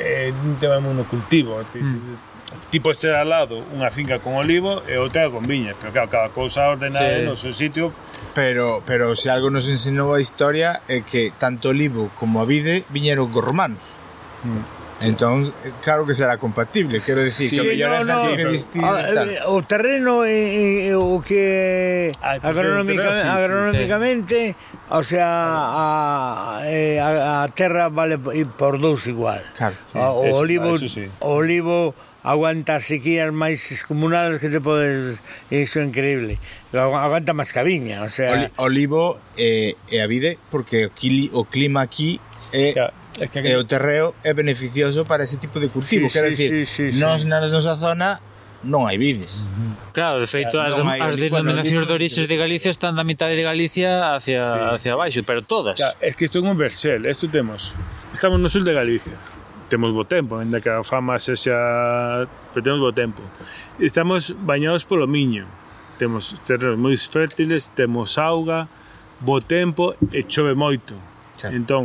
Eh, 0.01 0.31
un 0.31 0.55
tema 0.63 0.79
monocultivo, 0.79 1.59
mm 1.59 2.30
ti 2.71 2.79
este 2.79 3.09
ter 3.09 3.17
al 3.17 3.29
lado 3.29 3.59
unha 3.75 3.91
finca 3.91 4.23
con 4.23 4.39
olivo 4.39 4.87
e 4.87 4.95
outra 4.97 5.27
con 5.27 5.43
viña, 5.43 5.75
pero 5.75 5.91
claro, 5.91 6.09
cada 6.09 6.29
cousa 6.31 6.71
ordenada 6.71 7.19
sí. 7.19 7.27
no 7.27 7.35
seu 7.35 7.53
sitio. 7.53 7.91
Pero, 8.33 8.81
pero 8.87 9.19
se 9.19 9.27
algo 9.27 9.51
nos 9.51 9.67
ensinou 9.67 10.15
a 10.15 10.23
historia 10.23 10.81
é 10.87 11.03
que 11.03 11.35
tanto 11.35 11.75
olivo 11.75 12.15
como 12.15 12.39
a 12.39 12.47
vide 12.47 12.87
viñeron 12.95 13.35
cos 13.35 13.43
romanos. 13.43 13.99
Mm. 14.47 14.81
Entón, 15.01 15.53
claro 15.81 16.05
que 16.05 16.13
será 16.13 16.37
compatible, 16.37 17.01
quero 17.01 17.25
dicir 17.25 17.49
sí, 17.49 17.57
que 17.57 17.69
mellor 17.69 18.05
no, 18.05 18.23
no, 18.23 18.37
pero, 18.37 18.51
ah, 18.85 19.01
eh, 19.09 19.39
o 19.49 19.63
terreno 19.65 20.29
é, 20.29 20.93
é 20.93 20.97
o 20.97 21.25
que 21.25 22.13
ah, 22.21 22.37
agronómicamente, 22.37 23.23
sí, 23.23 23.29
agronómicamente 23.29 24.37
sí, 24.37 24.53
sí. 24.53 24.77
o 24.91 25.03
sea, 25.03 25.25
a, 25.25 26.61
a, 26.61 26.69
eh, 26.69 27.01
a 27.01 27.49
terra 27.57 27.89
vale 27.89 28.21
por 28.21 28.77
dous 28.77 29.09
igual. 29.09 29.41
Claro, 29.57 29.75
sí, 29.89 29.97
o, 29.97 30.25
eso, 30.29 30.37
olivo, 30.37 30.77
eso 30.77 30.89
sí. 30.89 31.09
o 31.25 31.33
olivo 31.33 31.95
aguanta 32.23 32.77
as 32.77 32.85
sequías 32.85 33.33
máis 33.33 33.65
descomunales 33.65 34.41
que 34.41 34.49
te 34.53 34.61
podes... 34.61 35.19
Iso 35.49 35.81
é 35.81 35.85
increíble. 35.85 36.37
Aguanta 36.73 37.33
máis 37.33 37.53
que 37.53 37.61
a 37.61 37.67
viña, 37.67 38.05
o 38.05 38.11
sea... 38.13 38.51
Olivo 38.61 39.19
eh, 39.37 39.77
e, 39.89 39.97
e 39.97 40.03
a 40.03 40.07
vide, 40.07 40.37
porque 40.53 40.87
o, 40.87 40.91
quili, 40.93 41.33
o 41.33 41.49
clima 41.49 41.81
aquí 41.81 42.21
é... 42.53 42.73
Claro. 42.73 42.95
Es 43.21 43.29
que 43.29 43.41
aquí... 43.41 43.49
E 43.49 43.57
o 43.57 43.65
terreo 43.65 44.15
é 44.25 44.33
beneficioso 44.33 45.05
para 45.05 45.25
ese 45.25 45.37
tipo 45.37 45.61
de 45.61 45.69
cultivo, 45.69 46.09
sí, 46.09 46.13
quero 46.13 46.29
sí, 46.33 46.37
dicir, 46.37 46.67
sí, 46.67 46.93
sí, 46.93 46.99
nos 47.01 47.25
na 47.25 47.41
nosa 47.49 47.77
zona 47.77 48.21
non 48.61 48.85
hai 48.85 49.01
vides. 49.01 49.49
Claro, 49.97 50.21
de 50.21 50.29
feito 50.29 50.61
as, 50.61 50.77
non 50.77 50.85
as 50.85 51.17
denominacións 51.17 51.89
de 51.89 51.93
orixes 51.97 52.29
de 52.29 52.37
Galicia 52.37 52.69
están 52.69 52.93
da 52.93 53.05
metade 53.09 53.33
de 53.33 53.45
Galicia 53.45 54.17
hacia 54.17 54.37
sí. 54.37 54.59
hacia 54.77 54.93
abaixo, 54.93 55.25
pero 55.25 55.41
todas. 55.41 55.81
Claro, 55.81 55.97
es 56.05 56.13
que 56.13 56.29
isto 56.29 56.41
é 56.41 56.45
un 56.45 56.57
berxel, 56.61 57.09
isto 57.09 57.25
temos. 57.33 57.73
Estamos 58.13 58.37
no 58.37 58.53
sul 58.53 58.65
de 58.69 58.77
Galicia 58.77 59.17
temos 59.71 59.95
bo 59.95 60.05
tempo, 60.05 60.43
ainda 60.43 60.61
que 60.61 60.69
a 60.69 60.83
fama 60.83 61.17
sexa... 61.23 62.27
pero 62.51 62.63
temos 62.67 62.81
bo 62.83 62.93
tempo. 62.93 63.23
Estamos 63.79 64.35
bañados 64.43 64.85
polo 64.85 65.07
miño, 65.07 65.47
temos 65.97 66.35
terrenos 66.43 66.75
moi 66.75 66.99
fértiles, 66.99 67.71
temos 67.71 68.19
auga, 68.19 68.67
bo 69.23 69.39
tempo 69.39 69.95
e 70.11 70.27
chove 70.27 70.59
moito. 70.59 70.99
Claro. 71.39 71.55
Entón, 71.55 71.85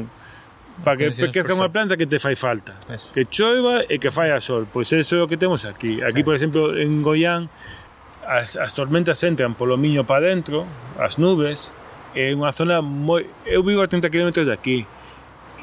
para 0.82 0.98
que 0.98 1.14
crezca 1.32 1.54
unha 1.54 1.70
planta 1.70 1.94
que 1.96 2.10
te 2.10 2.18
fai 2.18 2.34
falta. 2.34 2.74
Eso. 2.90 3.14
Que 3.14 3.30
choiva 3.30 3.86
e 3.86 4.02
que 4.02 4.10
fai 4.10 4.34
a 4.34 4.42
sol. 4.42 4.66
Pois 4.66 4.90
eso 4.92 5.16
é 5.16 5.24
o 5.24 5.30
que 5.30 5.38
temos 5.38 5.64
aquí. 5.64 6.02
Aquí, 6.02 6.26
por 6.26 6.34
exemplo, 6.34 6.74
en 6.76 7.06
Goián, 7.06 7.48
as, 8.26 8.58
as 8.58 8.74
tormentas 8.74 9.22
entran 9.22 9.54
polo 9.54 9.78
miño 9.78 10.04
para 10.04 10.34
dentro, 10.34 10.66
as 10.98 11.22
nubes, 11.22 11.72
é 12.18 12.34
unha 12.34 12.50
zona 12.52 12.82
moi... 12.82 13.30
Eu 13.46 13.62
vivo 13.62 13.80
a 13.80 13.88
30 13.88 14.10
km 14.10 14.44
de 14.44 14.52
aquí, 14.52 14.84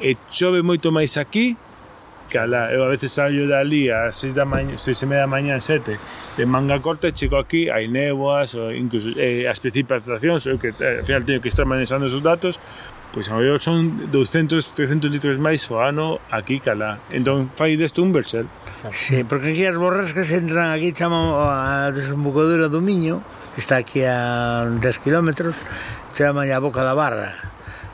e 0.01 0.17
chove 0.31 0.63
moito 0.63 0.89
máis 0.89 1.19
aquí 1.19 1.59
que 2.29 2.37
alá, 2.37 2.73
eu 2.73 2.83
a 2.83 2.89
veces 2.89 3.11
saio 3.11 3.45
ali 3.55 3.91
a 3.91 4.11
6 4.11 4.33
da 4.33 4.45
maña, 4.45 4.77
6 4.77 5.03
e 5.03 5.05
media 5.05 5.23
da 5.23 5.27
mañá, 5.27 5.59
7, 5.59 5.99
de 6.37 6.45
manga 6.45 6.79
corta, 6.79 7.11
chego 7.11 7.37
aquí, 7.37 7.69
hai 7.69 7.87
néboas, 7.87 8.55
ou 8.55 8.73
incluso 8.73 9.13
eh, 9.17 9.45
as 9.45 9.59
precipitacións, 9.59 10.47
eu 10.47 10.57
que 10.57 10.73
eh, 10.73 10.99
al 10.99 11.05
final 11.05 11.23
teño 11.23 11.41
que 11.41 11.49
estar 11.49 11.65
manexando 11.65 12.09
esos 12.09 12.23
datos, 12.25 12.59
pois 13.13 13.29
a 13.29 13.37
mellor 13.37 13.61
son 13.61 14.09
200, 14.09 14.73
300 14.73 15.13
litros 15.13 15.37
máis 15.37 15.61
o 15.69 15.77
ano 15.77 16.17
aquí 16.33 16.57
calá. 16.57 16.97
Entón 17.13 17.53
fai 17.53 17.77
desto 17.77 18.01
un 18.01 18.09
berxel. 18.09 18.49
Sí, 18.89 19.21
porque 19.21 19.53
aquí 19.53 19.69
as 19.69 19.77
borrascas 19.77 20.33
entran 20.33 20.73
aquí, 20.73 20.89
chaman 20.89 21.37
a 21.37 21.93
desembocadura 21.93 22.73
do 22.73 22.81
Miño, 22.81 23.21
que 23.53 23.61
está 23.61 23.77
aquí 23.77 24.01
a 24.01 24.65
10 24.65 24.81
kilómetros, 25.05 25.53
chaman 26.17 26.49
a 26.49 26.57
Boca 26.57 26.81
da 26.81 26.97
Barra. 26.97 27.37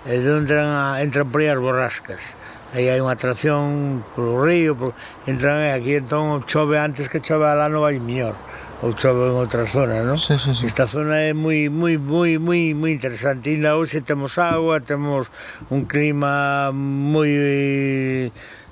E 0.07 0.15
entran, 0.15 0.71
a, 0.71 1.03
entran 1.03 1.27
por 1.27 1.43
aí 1.43 1.51
as 1.51 1.59
borrascas 1.59 2.38
aí 2.73 2.89
hai 2.89 3.01
unha 3.01 3.17
atracción 3.17 4.01
polo 4.13 4.41
río, 4.41 4.77
por... 4.77 4.93
entran 5.25 5.61
eh, 5.65 5.73
aquí 5.73 5.97
entón 5.97 6.45
chove 6.45 6.77
antes 6.77 7.09
que 7.09 7.23
chove 7.23 7.45
alá 7.49 7.69
no 7.69 7.81
vai 7.81 7.97
mellor 7.97 8.37
ou 8.81 8.95
chove 8.95 9.27
en 9.27 9.35
outra 9.35 9.67
zona, 9.67 10.07
non? 10.07 10.15
Sí, 10.15 10.39
sí, 10.39 10.55
sí. 10.55 10.63
Esta 10.63 10.87
zona 10.87 11.19
é 11.19 11.35
moi 11.35 11.67
moi 11.67 11.99
moi 11.99 12.39
moi 12.39 12.71
moi 12.71 12.91
interesante. 12.95 13.51
Ainda 13.51 13.75
hoxe 13.75 13.99
temos 13.99 14.39
agua, 14.39 14.79
temos 14.79 15.27
un 15.67 15.83
clima 15.83 16.71
moi 16.71 18.31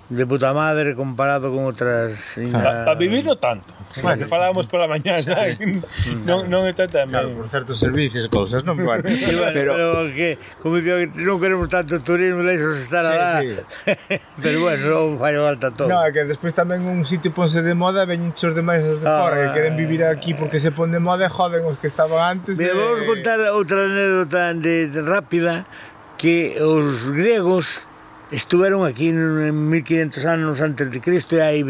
de 0.10 0.26
puta 0.26 0.54
madre 0.54 0.96
comparado 0.96 1.52
con 1.52 1.68
outras 1.68 2.40
Para 2.52 2.96
vivir 2.96 3.28
no 3.28 3.36
tanto. 3.36 3.68
Sí. 3.92 4.00
bueno, 4.02 4.24
que 4.24 4.28
falábamos 4.28 4.68
pola 4.68 4.88
mañá 4.88 5.20
sí. 5.20 5.36
non, 6.28 6.48
non 6.48 6.64
está 6.64 6.88
tan 6.88 7.12
claro, 7.12 7.36
por 7.36 7.48
certos 7.52 7.76
servicios 7.76 8.24
e 8.24 8.32
cousas 8.32 8.64
non 8.64 8.80
bueno, 8.80 9.04
sí, 9.12 9.36
bueno, 9.36 9.52
pero... 9.52 9.72
pero 9.76 9.92
que 10.16 10.40
como 10.64 10.80
digo 10.80 10.96
non 11.20 11.44
queremos 11.44 11.68
tanto 11.68 12.00
turismo 12.00 12.40
deixos 12.40 12.80
estar 12.80 13.04
sí, 13.04 13.12
alá 13.12 13.32
sí. 13.44 13.52
pero 14.44 14.64
bueno 14.64 14.88
non 14.88 15.20
fai 15.20 15.36
falta 15.36 15.76
todo. 15.76 15.92
No, 15.92 16.00
que 16.16 16.24
despois 16.24 16.56
tamén 16.56 16.88
un 16.88 17.04
sitio 17.04 17.36
ponse 17.36 17.60
de 17.60 17.76
moda 17.76 18.08
veñen 18.08 18.32
chos 18.32 18.56
demais 18.56 18.88
os 18.88 19.04
de 19.04 19.12
ah, 19.12 19.28
fora 19.28 19.36
que 19.44 19.60
queren 19.60 19.76
eh. 19.76 19.84
vivir 19.84 20.08
aquí 20.08 20.32
porque 20.32 20.64
se 20.64 20.72
pon 20.72 20.88
de 20.88 21.04
moda 21.04 21.28
e 21.28 21.32
joden 21.32 21.68
os 21.68 21.76
que 21.76 21.92
estaban 21.92 22.24
antes 22.24 22.56
Mira, 22.56 22.72
e... 22.72 22.80
vamos 22.80 23.04
contar 23.04 23.44
outra 23.52 23.84
anécdota 23.84 24.56
de, 24.56 24.88
de 24.88 25.02
rápida 25.04 25.68
que 26.16 26.56
os 26.64 27.12
gregos 27.12 27.84
Estuveron 28.30 28.86
aquí 28.86 29.08
en 29.08 29.70
1500 29.70 30.26
anos 30.26 30.60
antes 30.60 30.92
de 30.92 31.00
Cristo 31.00 31.40
e 31.40 31.42
hai, 31.48 31.64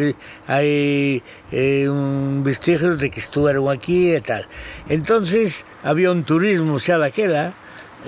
hai 0.49 1.21
eh, 1.53 1.85
un 1.85 2.41
vestigio 2.41 2.97
de 2.97 3.13
que 3.13 3.21
estuveron 3.21 3.69
aquí 3.69 4.09
e 4.09 4.25
tal. 4.25 4.49
entonces 4.89 5.69
había 5.85 6.09
un 6.09 6.25
turismo 6.25 6.81
xa 6.81 6.97
daquela, 6.97 7.53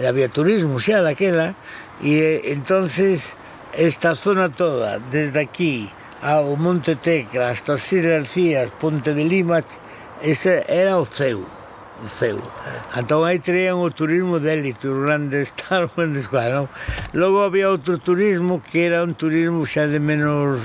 había 0.02 0.34
turismo 0.34 0.82
xa 0.82 1.06
daquela, 1.06 1.54
e 2.02 2.41
eh, 2.41 2.58
entonces 2.58 3.38
esta 3.78 4.18
zona 4.18 4.50
toda, 4.50 4.97
desde 4.97 5.45
aquí 5.45 5.86
ao 6.18 6.58
Monte 6.58 6.97
Tecla, 6.97 7.54
hasta 7.54 7.78
Sira 7.78 8.18
Alcías, 8.18 8.74
Ponte 8.74 9.14
de 9.14 9.30
Lima, 9.30 9.62
ese 10.26 10.66
era 10.66 10.97
o 10.97 11.06
Ceu 11.06 11.59
seu. 12.08 12.39
Entón 12.95 13.26
aí 13.28 13.41
traían 13.41 13.82
o 13.82 13.91
turismo 13.91 14.39
de 14.39 14.54
élite, 14.54 14.88
o 14.88 15.04
grande 15.04 15.41
estar, 15.43 15.84
o 15.88 15.91
grande 15.91 16.24
escuela, 16.24 16.64
non? 16.64 16.68
Logo 17.12 17.43
había 17.43 17.68
outro 17.68 18.00
turismo 18.00 18.64
que 18.64 18.88
era 18.88 19.04
un 19.04 19.18
turismo 19.18 19.66
xa 19.66 19.89
de 19.89 20.00
menos... 20.00 20.64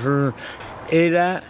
Era 0.85 1.41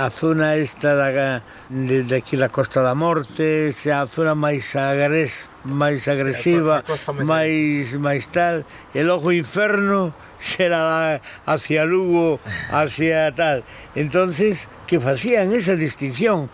a 0.00 0.08
zona 0.08 0.56
esta 0.56 0.96
da, 0.96 1.44
de, 1.68 2.08
de 2.08 2.16
aquí 2.16 2.40
da 2.40 2.48
Costa 2.48 2.80
da 2.80 2.96
Morte, 2.96 3.70
xa 3.76 4.00
a 4.00 4.08
zona 4.08 4.32
máis 4.32 4.72
agresa 4.74 5.51
máis 5.64 6.06
agresiva, 6.08 6.82
máis 7.22 7.94
máis 7.94 8.26
tal, 8.26 8.66
e 8.94 9.00
logo 9.02 9.30
o 9.30 9.36
inferno 9.36 10.10
será 10.42 11.20
hacia 11.46 11.84
Lugo, 11.84 12.40
hacia 12.70 13.30
tal. 13.32 13.62
Entonces, 13.94 14.68
que 14.86 14.98
facían 14.98 15.52
esa 15.52 15.76
distinción, 15.76 16.50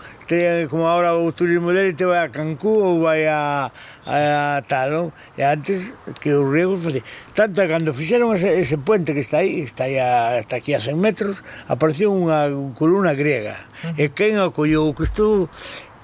como 0.68 0.86
ahora 0.86 1.16
o 1.16 1.32
turismo 1.32 1.72
dele 1.72 1.96
te 1.96 2.04
vai 2.04 2.20
a 2.20 2.28
Cancún 2.28 2.84
ou 2.84 2.94
vai 3.00 3.24
a, 3.24 3.72
a 4.04 4.60
tal, 4.68 4.88
non? 4.92 5.06
E 5.40 5.42
antes 5.42 5.88
que 6.20 6.36
os 6.36 6.44
riegos 6.44 6.84
facían. 6.84 7.04
Tanto 7.32 7.64
cando 7.64 7.96
fixeron 7.96 8.36
ese, 8.36 8.60
ese 8.60 8.76
puente 8.76 9.16
que 9.16 9.24
está 9.24 9.40
aí, 9.40 9.64
está 9.64 9.88
aí 9.88 9.96
a, 9.96 10.36
hasta 10.36 10.60
aquí 10.60 10.76
a 10.76 10.80
100 10.84 11.00
metros, 11.00 11.40
apareceu 11.64 12.12
unha 12.12 12.52
columna 12.76 13.16
griega. 13.16 13.56
E 13.96 14.12
quen 14.12 14.36
acollou 14.36 14.92
o 14.92 14.94
que 14.94 15.08
estuvo, 15.08 15.48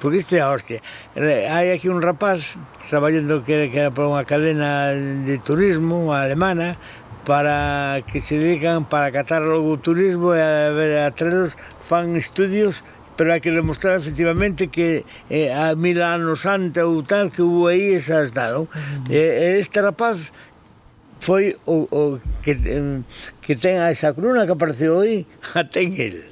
porque 0.00 0.24
isto 0.24 0.34
é 0.34 0.40
a 0.40 0.50
hostia. 0.50 0.80
Hai 1.14 1.76
aquí 1.76 1.92
un 1.92 2.00
rapaz 2.00 2.56
traballando 2.88 3.44
que, 3.44 3.68
que 3.70 3.78
era 3.78 3.90
para 3.90 4.08
unha 4.08 4.24
cadena 4.24 4.92
de 4.92 5.36
turismo 5.40 6.12
alemana 6.12 6.76
para 7.24 8.04
que 8.04 8.20
se 8.20 8.36
dedican 8.36 8.84
para 8.84 9.08
catar 9.08 9.40
logo 9.40 9.72
o 9.72 9.80
turismo 9.80 10.36
e 10.36 10.40
a 10.40 10.68
ver 10.72 11.00
a 11.00 11.10
trenos 11.16 11.56
fan 11.80 12.16
estudios 12.20 12.84
pero 13.16 13.32
hai 13.32 13.40
que 13.40 13.54
demostrar 13.54 13.96
efectivamente 13.96 14.68
que 14.68 15.06
eh, 15.30 15.54
a 15.54 15.72
mil 15.78 16.02
anos 16.02 16.44
antes 16.44 16.82
ou 16.82 17.06
tal 17.06 17.30
que 17.30 17.40
hubo 17.40 17.70
aí 17.70 17.94
esas 17.94 18.34
tal, 18.34 18.50
non? 18.52 18.66
Mm 18.66 19.08
e, 19.08 19.18
eh, 19.18 19.62
este 19.62 19.78
rapaz 19.80 20.34
foi 21.24 21.56
o, 21.64 21.88
o 21.88 22.20
que, 22.44 22.52
eh, 22.52 23.00
que 23.44 23.56
ten 23.56 23.76
a 23.76 23.92
esa 23.92 24.16
cruna 24.16 24.48
que 24.48 24.56
apareceu 24.56 25.04
aí, 25.04 25.28
a 25.52 25.68
ten 25.68 25.92
el. 26.00 26.24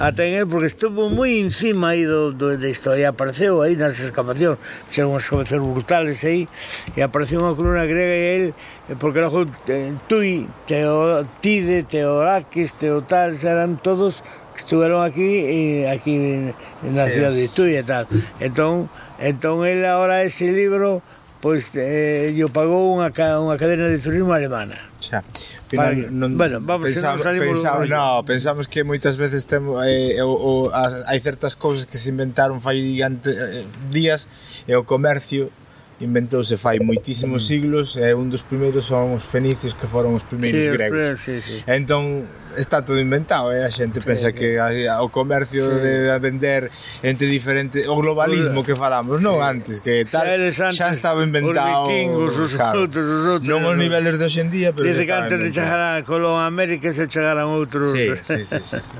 A 0.00 0.16
ten 0.16 0.32
el, 0.32 0.48
porque 0.48 0.72
estuvo 0.72 1.12
moi 1.12 1.36
encima 1.36 1.92
aí 1.92 2.08
do, 2.08 2.32
do, 2.32 2.56
isto 2.64 2.88
aí 2.88 3.04
apareceu 3.04 3.60
aí 3.60 3.76
nas 3.76 4.00
excavacións, 4.00 4.56
fixeron 4.88 5.12
unhas 5.12 5.28
excavacións 5.28 5.60
brutales 5.60 6.24
aí, 6.24 6.48
e 6.96 7.04
apareceu 7.04 7.44
unha 7.44 7.52
cruna 7.52 7.84
grega 7.84 8.16
e 8.16 8.24
el, 8.32 8.44
eh, 8.88 8.96
porque 8.96 9.20
logo 9.20 9.44
eh, 9.68 9.92
Tui, 10.08 10.48
Teo, 10.64 11.28
Tide, 11.44 11.84
Teorakis, 11.84 12.72
Teotal, 12.80 13.36
eran 13.44 13.76
todos 13.76 14.24
que 14.56 14.64
estuveron 14.64 15.04
aquí, 15.04 15.44
e 15.44 15.84
aquí 15.84 16.48
na 16.80 17.12
cidade 17.12 17.36
de 17.36 17.48
Tui 17.52 17.76
e 17.76 17.84
tal. 17.84 18.08
Entón, 18.40 18.88
entón 19.20 19.68
el 19.68 19.84
agora 19.84 20.24
ese 20.24 20.48
libro 20.48 21.04
pois 21.44 21.68
eh, 21.76 22.32
lle 22.32 22.48
pagou 22.48 22.96
unha, 22.96 23.12
unha 23.12 23.56
cadena 23.60 23.92
de 23.92 24.00
turismo 24.00 24.32
alemana. 24.32 24.80
Xa. 24.96 25.20
Final, 25.68 26.08
para, 26.08 26.08
non, 26.08 26.40
bueno, 26.40 26.56
vamos, 26.64 26.88
pensamos, 26.88 27.20
non 27.20 27.36
pensamos, 27.36 27.84
no, 27.84 28.24
pensamos 28.24 28.64
que 28.64 28.80
moitas 28.80 29.20
veces 29.20 29.44
tem, 29.44 29.60
eh, 29.60 30.24
o, 30.24 30.32
o, 30.32 30.52
as, 30.72 31.04
hai 31.04 31.20
certas 31.20 31.52
cousas 31.52 31.84
que 31.84 32.00
se 32.00 32.08
inventaron 32.08 32.64
fai 32.64 32.80
ante, 33.04 33.28
eh, 33.28 33.68
días 33.92 34.24
e 34.64 34.72
o 34.72 34.88
comercio 34.88 35.52
inventouse 36.00 36.56
fai 36.56 36.80
moitísimos 36.80 37.44
mm. 37.44 37.48
siglos 37.52 37.88
e 38.00 38.08
un 38.16 38.32
dos 38.32 38.40
primeiros 38.40 38.88
son 38.88 39.12
os 39.12 39.28
fenicios 39.28 39.76
que 39.76 39.84
foron 39.84 40.16
os 40.16 40.24
primeiros 40.24 40.64
sí, 40.64 40.72
gregos. 40.72 40.96
Primeiros, 40.96 41.20
sí, 41.20 41.36
sí. 41.44 41.60
Entón 41.68 42.24
está 42.56 42.84
todo 42.84 42.98
inventado, 42.98 43.52
eh? 43.52 43.64
a 43.64 43.70
xente 43.70 44.00
pensa 44.00 44.32
que 44.32 44.58
o 45.00 45.08
comercio 45.08 45.70
sí. 45.70 45.80
de 45.80 46.18
vender 46.18 46.70
entre 47.02 47.26
diferentes 47.26 47.86
o 47.88 47.96
globalismo 47.96 48.64
que 48.64 48.74
falamos, 48.74 49.20
non 49.20 49.40
antes 49.42 49.80
que 49.80 50.04
tal 50.06 50.26
xa, 50.52 50.70
antes, 50.70 50.78
xa 50.78 50.88
estaba 50.90 51.22
inventado 51.22 51.84
os 51.84 51.88
vikingos, 51.88 52.32
os 52.38 52.52
claro, 52.54 52.86
outros, 52.86 53.06
os 53.06 53.24
outros 53.38 53.48
non 53.48 53.64
os 53.66 53.76
niveles 53.76 54.16
de 54.18 54.24
hoxendía, 54.26 54.70
pero 54.72 54.90
Dice 54.90 55.06
que 55.06 55.14
antes 55.14 55.38
de 55.38 55.48
chegar 55.50 55.80
a 55.80 56.02
Colón 56.02 56.38
a 56.38 56.46
América 56.46 56.92
se 56.94 57.06
chegaran 57.06 57.50
outros 57.50 57.90
sí, 57.90 58.14
sí, 58.22 58.44
sí, 58.44 58.58
sí, 58.62 58.78
sí. 58.80 58.94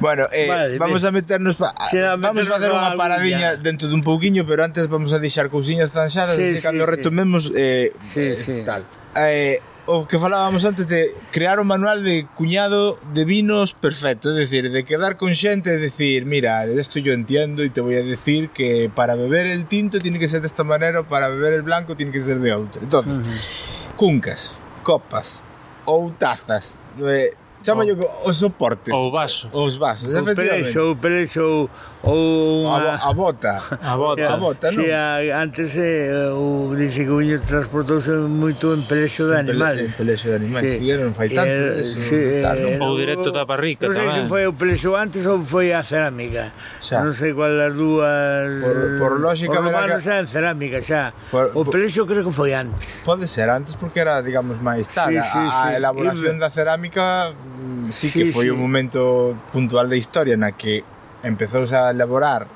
bueno, 0.00 0.28
eh, 0.32 0.48
vale, 0.48 0.74
vamos 0.78 1.04
a 1.04 1.10
meternos 1.12 1.56
pa, 1.56 1.74
si 1.90 1.98
vamos 1.98 2.48
a 2.48 2.50
facer 2.56 2.70
unha 2.72 2.94
paradiña 2.96 3.56
dentro 3.56 3.88
dun 3.88 4.00
pouquiño, 4.00 4.48
pero 4.48 4.64
antes 4.64 4.88
vamos 4.88 5.12
a 5.12 5.18
deixar 5.20 5.48
cousiñas 5.48 5.92
zanxadas 5.92 6.36
sí, 6.36 6.42
e 6.42 6.58
sí, 6.58 6.62
cando 6.64 6.84
sí. 6.84 6.90
retomemos 6.90 7.52
eh, 7.54 7.92
sí, 8.04 8.32
eh, 8.32 8.36
sí. 8.36 8.56
tal 8.64 8.84
eh, 9.16 9.60
o 9.90 10.06
que 10.06 10.18
falábamos 10.18 10.66
antes 10.66 10.86
de 10.86 11.16
crear 11.32 11.58
un 11.58 11.66
manual 11.66 12.04
de 12.04 12.26
cuñado 12.36 12.98
de 13.14 13.24
vinos 13.24 13.72
perfecto, 13.72 14.28
es 14.28 14.36
decir, 14.36 14.70
de 14.70 14.84
quedar 14.84 15.16
con 15.16 15.32
xente 15.32 15.72
e 15.72 15.78
decir, 15.80 16.28
mira, 16.28 16.68
esto 16.68 17.00
yo 17.00 17.16
entiendo 17.16 17.64
y 17.64 17.70
te 17.72 17.80
voy 17.80 17.96
a 17.96 18.04
decir 18.04 18.50
que 18.52 18.92
para 18.94 19.16
beber 19.16 19.46
el 19.46 19.64
tinto 19.64 19.98
tiene 19.98 20.18
que 20.18 20.28
ser 20.28 20.44
de 20.44 20.46
esta 20.46 20.62
manera, 20.62 21.08
para 21.08 21.28
beber 21.28 21.54
el 21.54 21.62
blanco 21.62 21.96
tiene 21.96 22.12
que 22.12 22.20
ser 22.20 22.38
de 22.38 22.52
outra. 22.52 22.84
Entonces, 22.84 23.16
uh 23.16 23.16
-huh. 23.16 23.96
cuncas, 23.96 24.60
copas 24.84 25.42
ou 25.88 26.12
tazas, 26.12 26.76
eh, 27.00 27.32
chama 27.64 27.84
yo 27.88 27.96
os 28.28 28.36
soportes. 28.36 28.92
Ou 28.92 29.10
vaso. 29.10 29.48
Os 29.52 29.80
vasos, 29.80 30.12
o 30.12 30.18
efectivamente. 30.20 30.68
Pres, 30.68 30.76
ou 30.76 30.96
pelexo, 30.96 31.42
ou 31.42 31.70
ou 32.02 32.70
unha... 32.70 32.94
a, 32.94 33.10
bota. 33.12 33.58
A 33.82 33.94
bota, 33.98 34.28
a 34.30 34.36
bota 34.38 34.70
non? 34.70 34.84
Sí, 34.84 34.90
a, 34.94 35.18
antes 35.42 35.74
eh, 35.74 36.30
o 36.30 36.70
dixe 36.78 37.02
que 37.02 37.10
o 37.10 37.18
viño 37.18 37.42
transportouse 37.42 38.14
moito 38.30 38.70
en 38.70 38.86
pelexo 38.86 39.26
de 39.26 39.34
animales. 39.34 39.90
En 39.90 39.98
pelexo 39.98 40.30
de 40.30 40.36
animales, 40.38 40.78
sí. 40.78 40.94
non 40.94 41.10
fai 41.10 41.28
tanto. 41.34 41.50
Eh, 41.50 41.82
Eso, 41.82 41.98
sí, 41.98 42.14
eh, 42.14 42.42
tal, 42.46 42.56
non? 42.62 42.86
Ou 42.86 42.94
directo 42.94 43.34
da 43.34 43.42
parrica 43.42 43.90
non 43.90 43.98
tamén. 43.98 44.14
Sei 44.14 44.22
se 44.22 44.30
foi 44.30 44.42
o 44.46 44.54
pelexo 44.54 44.94
antes 44.94 45.26
ou 45.26 45.42
foi 45.42 45.74
a 45.74 45.82
cerámica. 45.82 46.54
Xa. 46.78 47.02
Non 47.02 47.18
sei 47.18 47.34
cual 47.34 47.58
das 47.58 47.74
dúas... 47.74 48.46
Por, 48.62 48.76
por 49.02 49.12
lógica... 49.18 49.58
Por 49.58 49.66
que... 49.66 50.06
en 50.06 50.26
cerámica, 50.30 50.78
xa. 50.78 51.10
Por, 51.34 51.50
o 51.58 51.66
pelexo 51.66 52.06
creo 52.06 52.22
que 52.22 52.34
foi 52.34 52.54
antes. 52.54 53.02
Pode 53.02 53.26
ser 53.26 53.50
antes 53.50 53.74
porque 53.74 54.06
era, 54.06 54.22
digamos, 54.22 54.62
máis 54.62 54.86
tal 54.86 55.10
Sí, 55.10 55.18
sí, 55.18 55.42
sí. 55.50 55.66
A, 55.66 55.74
a 55.74 55.76
elaboración 55.76 56.36
e... 56.36 56.40
da 56.40 56.50
cerámica 56.50 57.34
mm, 57.34 57.90
sí 57.90 58.14
que 58.14 58.26
sí, 58.26 58.32
foi 58.32 58.46
sí. 58.46 58.50
un 58.54 58.60
momento 58.62 59.34
puntual 59.50 59.90
da 59.90 59.98
historia 59.98 60.38
na 60.38 60.54
que 60.54 60.86
empezouse 61.22 61.74
a 61.74 61.90
elaborar 61.90 62.46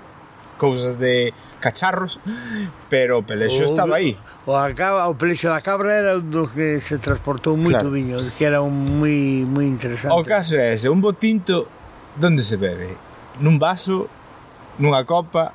cousas 0.59 0.99
de 0.99 1.35
cacharros, 1.59 2.21
pero 2.91 3.19
o 3.19 3.23
pelexo 3.23 3.63
o, 3.63 3.65
estaba 3.65 3.97
aí. 3.97 4.19
O, 4.47 4.55
a 4.55 4.75
cabra, 4.75 5.07
o 5.09 5.15
pelexo 5.15 5.49
da 5.49 5.63
cabra 5.63 5.95
era 5.95 6.19
un 6.19 6.31
dos 6.31 6.51
que 6.51 6.83
se 6.83 6.99
transportou 6.99 7.55
moito 7.55 7.87
claro. 7.87 7.95
viño, 7.95 8.19
que 8.39 8.45
era 8.47 8.63
un 8.63 8.99
moi 8.99 9.47
moi 9.47 9.67
interesante. 9.67 10.15
O 10.15 10.23
caso 10.27 10.59
é 10.59 10.75
ese, 10.75 10.91
un 10.91 11.03
botinto 11.03 11.67
onde 12.19 12.43
se 12.43 12.59
bebe? 12.59 12.95
Nun 13.39 13.59
vaso, 13.59 14.11
nunha 14.79 15.07
copa 15.07 15.55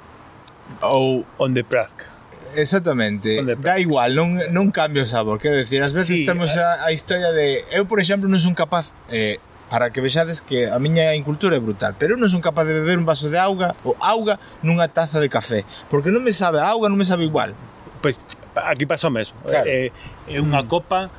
ou 0.82 1.28
onde 1.38 1.64
prazca. 1.64 2.08
Exactamente, 2.56 3.44
onde 3.44 3.60
da 3.60 3.78
igual, 3.78 4.16
non, 4.16 4.40
non 4.50 4.72
cambia 4.72 5.04
o 5.04 5.10
sabor 5.10 5.38
Quero 5.38 5.60
decir, 5.60 5.84
ás 5.84 5.94
veces 5.94 6.24
sí, 6.24 6.26
temos 6.26 6.56
a, 6.58 6.88
a 6.88 6.92
historia 6.96 7.30
de 7.36 7.68
Eu, 7.70 7.86
por 7.86 8.00
exemplo, 8.00 8.26
non 8.26 8.40
son 8.40 8.56
capaz 8.56 8.96
eh, 9.12 9.38
para 9.70 9.92
que 9.92 10.00
vexades 10.00 10.40
que 10.42 10.68
a 10.68 10.80
miña 10.80 11.12
incultura 11.16 11.56
é 11.56 11.62
brutal, 11.62 11.96
pero 12.00 12.16
eu 12.16 12.20
non 12.20 12.32
son 12.32 12.40
capaz 12.40 12.64
de 12.64 12.74
beber 12.74 12.96
un 12.96 13.08
vaso 13.08 13.28
de 13.28 13.36
auga 13.36 13.76
ou 13.84 13.96
auga 14.00 14.40
nunha 14.64 14.88
taza 14.88 15.20
de 15.20 15.28
café, 15.28 15.68
porque 15.92 16.12
non 16.12 16.24
me 16.24 16.32
sabe 16.32 16.64
a 16.64 16.72
auga, 16.72 16.88
non 16.88 16.96
me 16.96 17.08
sabe 17.08 17.28
igual. 17.28 17.52
Pois 18.00 18.22
aquí 18.56 18.88
pasa 18.88 19.08
o 19.08 19.14
mesmo. 19.14 19.38
Claro. 19.44 19.68
É, 19.68 19.92
é 20.28 20.38
unha 20.40 20.64
copa 20.64 21.12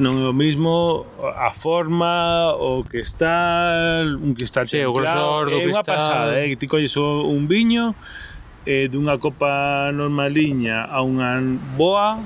non 0.00 0.16
é 0.16 0.26
o 0.28 0.32
mismo 0.32 1.04
a 1.20 1.52
forma, 1.52 2.56
o 2.56 2.80
que 2.80 3.04
está, 3.04 4.00
un 4.08 4.32
que 4.32 4.48
está 4.48 4.64
sí, 4.64 4.80
o 4.80 4.92
grosor 4.92 5.52
do 5.52 5.60
é 5.60 5.68
unha 5.68 5.84
pasada, 5.84 6.32
eh, 6.40 6.48
que 6.48 6.56
ti 6.56 6.66
colles 6.66 6.96
un 6.96 7.44
viño 7.44 7.92
eh, 8.64 8.88
dunha 8.88 9.20
copa 9.20 9.92
normaliña 9.92 10.88
a 10.88 11.04
unha 11.04 11.36
boa 11.76 12.16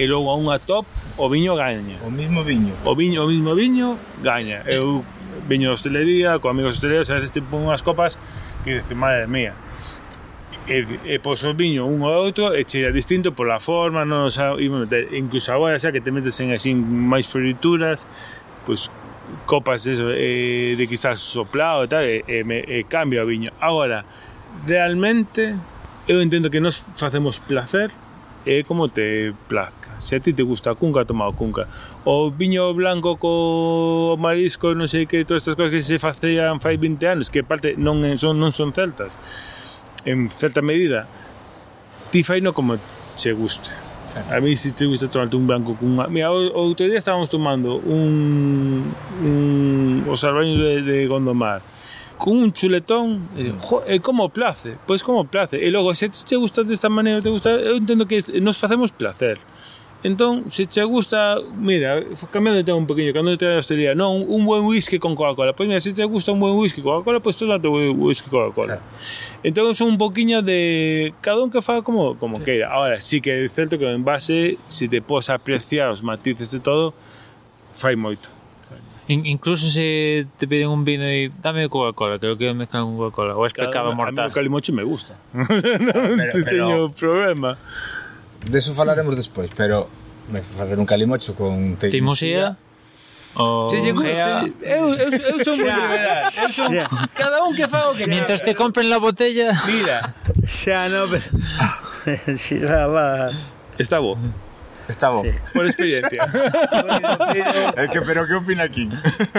e 0.00 0.08
logo 0.08 0.32
a 0.32 0.36
unha 0.40 0.56
top 0.56 0.88
o 1.16 1.28
viño 1.28 1.56
gaña. 1.56 1.96
O 2.06 2.10
mismo 2.10 2.44
viño. 2.44 2.74
O 2.84 2.94
viño, 2.94 3.24
o 3.24 3.26
mismo 3.26 3.54
viño 3.54 3.96
gaña. 4.22 4.62
Eh. 4.66 4.76
Eu 4.76 5.04
viño 5.48 5.68
de 5.68 5.74
hostelería, 5.74 6.38
con 6.38 6.50
amigos 6.50 6.76
hostelería, 6.76 7.02
a 7.02 7.20
veces 7.20 7.32
te 7.32 7.42
pon 7.42 7.66
unhas 7.66 7.82
copas 7.82 8.18
que 8.64 8.78
dices, 8.78 8.96
madre 8.96 9.26
mía. 9.26 9.54
E, 10.68 10.86
e 11.04 11.18
pois 11.18 11.42
o 11.42 11.54
viño 11.54 11.86
un 11.88 12.04
ou 12.06 12.14
outro 12.14 12.54
e 12.54 12.62
cheira 12.62 12.94
distinto 12.94 13.34
pola 13.34 13.58
forma, 13.58 14.06
non, 14.06 14.28
o 14.28 14.32
sea, 14.32 14.54
incluso 14.60 15.50
agora 15.50 15.80
xa 15.80 15.90
que 15.90 15.98
te 15.98 16.14
metes 16.14 16.38
en 16.38 16.54
así 16.54 16.70
máis 16.76 17.26
frituras, 17.26 18.06
pois 18.62 18.92
copas 19.46 19.82
de, 19.84 19.90
eso, 19.94 20.06
eh, 20.10 20.74
de 20.78 20.84
quizás 20.86 21.18
soplado 21.18 21.86
e 21.86 21.88
tal, 21.88 22.04
e, 22.06 22.22
e, 22.26 22.44
me, 22.44 22.62
e 22.62 22.86
cambia 22.86 23.22
o 23.22 23.26
viño. 23.26 23.50
Agora, 23.58 24.04
realmente, 24.66 25.54
eu 26.06 26.22
entendo 26.22 26.50
que 26.50 26.60
nos 26.60 26.86
facemos 26.94 27.38
placer 27.38 27.90
é 28.46 28.62
como 28.62 28.88
te 28.88 29.32
plazca. 29.48 29.90
Se 29.98 30.16
a 30.16 30.20
ti 30.20 30.32
te 30.32 30.42
gusta 30.42 30.70
a 30.70 30.74
cunca, 30.74 31.04
toma 31.04 31.28
o 31.28 31.32
cunca. 31.32 31.68
O 32.04 32.30
viño 32.30 32.72
blanco 32.74 33.16
co 33.16 34.16
marisco, 34.18 34.72
non 34.74 34.88
sei 34.88 35.04
que, 35.04 35.24
todas 35.28 35.44
estas 35.44 35.56
cousas 35.56 35.72
que 35.72 35.82
se 35.84 36.00
facían 36.00 36.60
fai 36.60 36.80
20 36.80 37.04
anos, 37.06 37.28
que 37.28 37.44
parte 37.44 37.76
non 37.76 38.00
son, 38.16 38.40
non 38.40 38.52
son 38.52 38.72
celtas, 38.72 39.20
en 40.08 40.32
certa 40.32 40.64
medida, 40.64 41.04
ti 42.08 42.24
fai 42.24 42.40
no 42.40 42.56
como 42.56 42.80
che 43.16 43.32
guste. 43.36 43.70
A 44.32 44.40
mí 44.40 44.56
si 44.56 44.72
te 44.72 44.86
gusta 44.86 45.06
tomarte 45.06 45.36
un 45.36 45.46
blanco 45.46 45.76
cunha... 45.78 46.08
Mira, 46.08 46.32
o, 46.32 46.66
outro 46.66 46.88
día 46.88 46.98
estábamos 46.98 47.30
tomando 47.30 47.78
un, 47.78 48.82
un 49.22 50.02
os 50.08 50.24
albaños 50.24 50.58
de, 50.58 50.82
de 50.82 51.06
Gondomar, 51.06 51.62
un 52.26 52.52
chuletón 52.52 53.28
e, 53.36 53.52
jo, 53.56 53.80
eh, 53.86 53.96
e 53.96 54.00
como 54.00 54.28
place, 54.28 54.76
pois 54.86 55.02
como 55.02 55.24
place 55.24 55.56
e 55.56 55.70
logo 55.70 55.94
se 55.94 56.08
te 56.08 56.36
gusta 56.36 56.62
desta 56.62 56.88
maneira 56.88 57.20
te 57.20 57.30
gusta, 57.30 57.50
eu 57.50 57.76
entendo 57.76 58.04
que 58.04 58.20
nos 58.40 58.58
facemos 58.58 58.92
placer 58.92 59.40
Entón, 60.02 60.50
se 60.50 60.64
te 60.64 60.82
gusta, 60.82 61.36
mira, 61.58 62.02
cambiando 62.32 62.74
un 62.74 62.86
poquinho, 62.86 63.12
cando 63.12 63.36
te 63.36 63.44
da 63.44 63.58
hostelería, 63.58 63.94
non, 63.94 64.24
un 64.24 64.46
buen 64.48 64.64
whisky 64.64 64.98
con 64.98 65.12
Coca-Cola. 65.14 65.52
Pois 65.52 65.68
mira, 65.68 65.78
se 65.78 65.92
te 65.92 66.02
gusta 66.08 66.32
un 66.32 66.40
buen 66.40 66.56
whisky 66.56 66.80
con 66.80 67.04
Coca-Cola, 67.04 67.20
pois 67.20 67.36
tú 67.36 67.46
date 67.46 67.68
un 67.68 68.00
whisky 68.00 68.30
Coca-Cola. 68.30 68.80
Entón, 69.44 69.74
son 69.74 69.88
un 69.88 69.98
poquinho 69.98 70.40
de 70.40 71.12
cada 71.20 71.44
un 71.44 71.50
que 71.50 71.60
faga 71.60 71.82
como 71.82 72.16
como 72.16 72.38
sí. 72.38 72.44
queira. 72.44 72.72
Ahora, 72.72 72.98
sí 72.98 73.20
que 73.20 73.44
é 73.44 73.48
certo 73.52 73.76
que 73.76 73.84
o 73.84 73.92
envase, 73.92 74.56
se 74.68 74.88
te 74.88 75.02
podes 75.04 75.28
apreciar 75.28 75.92
os 75.92 76.00
matices 76.00 76.50
de 76.50 76.60
todo, 76.64 76.94
fai 77.76 77.92
moito. 77.92 78.39
In, 79.10 79.26
incluso 79.26 79.68
se 79.68 80.24
te 80.38 80.46
piden 80.46 80.68
un 80.68 80.84
vino 80.84 81.02
y 81.10 81.32
dame 81.42 81.68
Coca-Cola, 81.68 82.20
creo 82.20 82.38
que 82.38 82.54
mezclan 82.54 82.84
con 82.84 82.96
Coca-Cola. 82.96 83.36
O 83.36 83.44
es 83.44 83.52
claro, 83.52 83.70
pecado 83.70 83.92
mortal. 83.92 84.20
A 84.20 84.26
mí 84.28 84.30
o 84.30 84.34
calimoche 84.34 84.70
me 84.70 84.84
gusta. 84.84 85.16
pero, 85.32 86.30
te 86.30 86.42
teño 86.44 86.92
problema. 86.92 87.58
De 88.48 88.58
eso 88.58 88.72
falaremos 88.72 89.16
despois, 89.16 89.50
pero 89.56 89.88
me 90.30 90.40
facer 90.40 90.78
un 90.78 90.86
calimocho 90.86 91.34
con 91.34 91.74
teimosía. 91.74 92.56
O... 93.34 93.66
Se 93.68 93.80
lle 93.80 93.90
gusta, 93.90 94.46
eu, 94.62 94.94
eu, 94.94 95.10
eu 95.10 95.44
son 95.44 95.58
moi 95.58 95.74
de 95.74 95.86
verdad. 95.90 96.30
Eu 96.30 96.48
son, 96.50 96.70
cada 97.14 97.42
un 97.42 97.54
que 97.54 97.66
fago 97.66 97.94
que... 97.94 98.06
Mientras 98.06 98.42
te 98.42 98.54
compren 98.54 98.90
la 98.90 98.98
botella... 98.98 99.54
Mira. 99.66 100.14
Xa, 100.46 100.88
no, 100.88 101.10
pero... 101.10 101.26
Xa, 102.38 102.86
va. 102.86 103.30
Está 103.78 103.98
bo. 103.98 104.18
Está. 104.90 105.08
Sí. 105.22 105.30
Por 105.54 105.66
experiencia. 105.66 106.26
é 107.76 107.86
que, 107.88 108.00
pero 108.02 108.26
que 108.26 108.34
opina 108.34 108.64
aquí? 108.64 108.90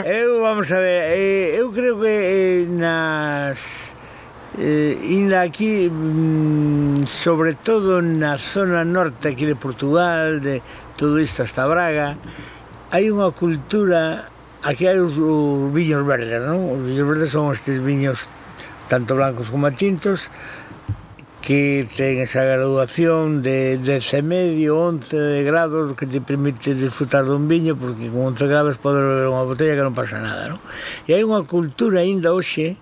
eu, 0.05 0.41
vamos 0.41 0.71
a 0.71 0.79
ver, 0.79 1.11
eh, 1.11 1.59
eu 1.59 1.71
creo 1.71 1.99
que 1.99 2.07
eh, 2.07 2.65
nas... 2.69 3.91
Eh, 4.59 4.99
inda 5.03 5.41
aquí, 5.41 5.87
mm, 5.89 7.07
sobre 7.07 7.55
todo 7.55 8.01
na 8.01 8.35
zona 8.35 8.83
norte 8.83 9.31
aquí 9.31 9.45
de 9.45 9.55
Portugal, 9.55 10.43
de 10.43 10.61
todo 10.99 11.19
isto 11.19 11.43
hasta 11.43 11.63
Braga, 11.67 12.19
hai 12.91 13.07
unha 13.07 13.31
cultura, 13.31 14.27
aquí 14.67 14.91
hai 14.91 14.99
os, 14.99 15.15
os 15.15 15.71
viños 15.71 16.03
verdes, 16.03 16.43
non? 16.43 16.67
Os 16.67 16.83
viños 16.83 17.07
verdes 17.07 17.31
son 17.31 17.47
estes 17.55 17.79
viños 17.79 18.27
tanto 18.91 19.15
blancos 19.15 19.47
como 19.47 19.71
tintos, 19.71 20.27
que 21.41 21.87
ten 21.97 22.21
esa 22.21 22.45
graduación 22.45 23.41
de 23.41 23.81
10 23.81 24.13
e 24.13 24.21
medio, 24.21 24.77
11 24.77 25.41
grados 25.41 25.97
que 25.97 26.05
te 26.05 26.21
permite 26.21 26.77
disfrutar 26.77 27.25
dun 27.25 27.49
viño 27.49 27.73
porque 27.73 28.13
con 28.13 28.37
11 28.37 28.45
grados 28.45 28.77
podes 28.77 29.01
beber 29.01 29.25
unha 29.25 29.41
botella 29.49 29.73
que 29.73 29.81
non 29.81 29.97
pasa 29.97 30.21
nada, 30.21 30.53
non? 30.53 30.61
E 31.09 31.17
hai 31.17 31.25
unha 31.25 31.41
cultura 31.49 32.05
aínda 32.05 32.29
hoxe 32.29 32.77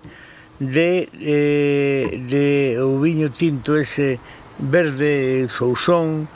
de, 0.60 1.08
eh, 1.08 2.04
de 2.28 2.76
o 2.84 3.00
viño 3.00 3.32
tinto 3.32 3.80
ese 3.80 4.20
verde 4.60 5.48
sousón 5.48 6.28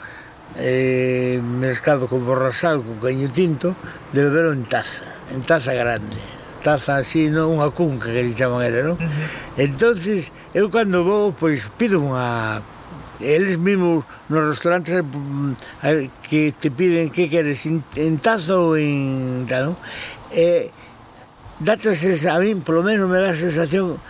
eh, 0.57 1.37
mezclado 1.37 2.09
con 2.09 2.25
borrasal, 2.25 2.81
con 2.81 2.97
caño 2.97 3.29
tinto 3.29 3.77
de 4.17 4.25
beber 4.25 4.49
en 4.49 4.65
taza, 4.65 5.05
en 5.29 5.45
taza 5.45 5.77
grande 5.77 6.34
taza 6.65 6.97
así, 6.97 7.29
non? 7.29 7.53
unha 7.53 7.69
cunca 7.69 8.09
que 8.09 8.25
lle 8.25 8.33
chaman 8.33 8.65
era, 8.65 8.81
non? 8.81 8.97
Uh 8.97 9.05
-huh. 9.05 9.61
entonces 9.69 10.33
eu 10.57 10.73
cando 10.73 11.05
vou, 11.05 11.29
pois 11.29 11.69
pido 11.77 12.01
unha 12.01 12.65
eles 13.21 13.61
mismos 13.61 14.03
nos 14.27 14.43
restaurantes 14.49 14.97
eh, 14.97 15.05
mm, 15.05 15.53
que 16.25 16.51
te 16.57 16.73
piden 16.73 17.13
que 17.13 17.29
queres 17.29 17.61
en 17.69 18.17
taza 18.17 18.57
ou 18.57 18.73
en 18.73 19.45
tal, 19.45 19.71
non? 19.71 19.77
Eh, 20.33 20.73
datas 21.61 22.01
esa, 22.01 22.33
a 22.33 22.41
mí 22.41 22.57
polo 22.59 22.81
menos 22.81 23.05
me 23.05 23.21
dá 23.21 23.29
a 23.31 23.37
sensación 23.37 24.01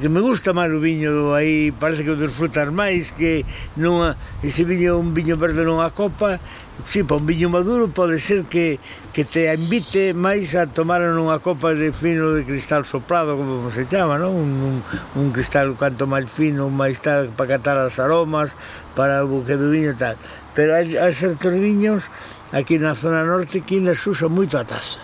que 0.00 0.08
me 0.08 0.20
gusta 0.20 0.56
máis 0.56 0.72
o 0.72 0.80
viño 0.80 1.36
aí 1.36 1.68
parece 1.68 2.08
que 2.08 2.12
o 2.12 2.16
disfrutas 2.16 2.72
máis 2.72 3.12
que 3.12 3.44
nunha, 3.76 4.16
ese 4.40 4.64
viño 4.64 4.96
un 4.96 5.12
viño 5.12 5.36
verde 5.36 5.60
nunha 5.60 5.92
copa 5.92 6.40
si, 6.88 7.00
sí, 7.00 7.02
para 7.04 7.20
un 7.20 7.28
viño 7.28 7.52
maduro 7.52 7.92
pode 7.92 8.16
ser 8.16 8.48
que, 8.48 8.80
que 9.12 9.28
te 9.28 9.52
invite 9.52 10.16
máis 10.16 10.56
a 10.56 10.64
tomar 10.64 11.04
nunha 11.04 11.36
copa 11.44 11.76
de 11.76 11.92
fino 11.92 12.32
de 12.32 12.48
cristal 12.48 12.88
soprado 12.88 13.36
como 13.36 13.68
se 13.68 13.84
chama 13.84 14.16
non? 14.16 14.32
Un, 14.32 14.50
un, 14.56 14.76
un 15.20 15.26
cristal 15.36 15.76
canto 15.76 16.08
máis 16.08 16.32
fino 16.32 16.72
máis 16.72 17.04
tal 17.04 17.28
para 17.36 17.60
catar 17.60 17.76
as 17.76 18.00
aromas 18.00 18.56
para 18.96 19.20
o 19.20 19.28
buque 19.28 19.60
do 19.60 19.68
viño 19.68 19.92
tal 20.00 20.16
pero 20.56 20.80
hai, 20.80 20.96
hai 20.96 21.12
certos 21.12 21.52
viños 21.52 22.08
aquí 22.56 22.80
na 22.80 22.96
zona 22.96 23.20
norte 23.20 23.60
que 23.60 23.76
ainda 23.76 23.92
se 23.92 24.08
usa 24.08 24.32
moito 24.32 24.56
a 24.56 24.64
taza 24.64 24.96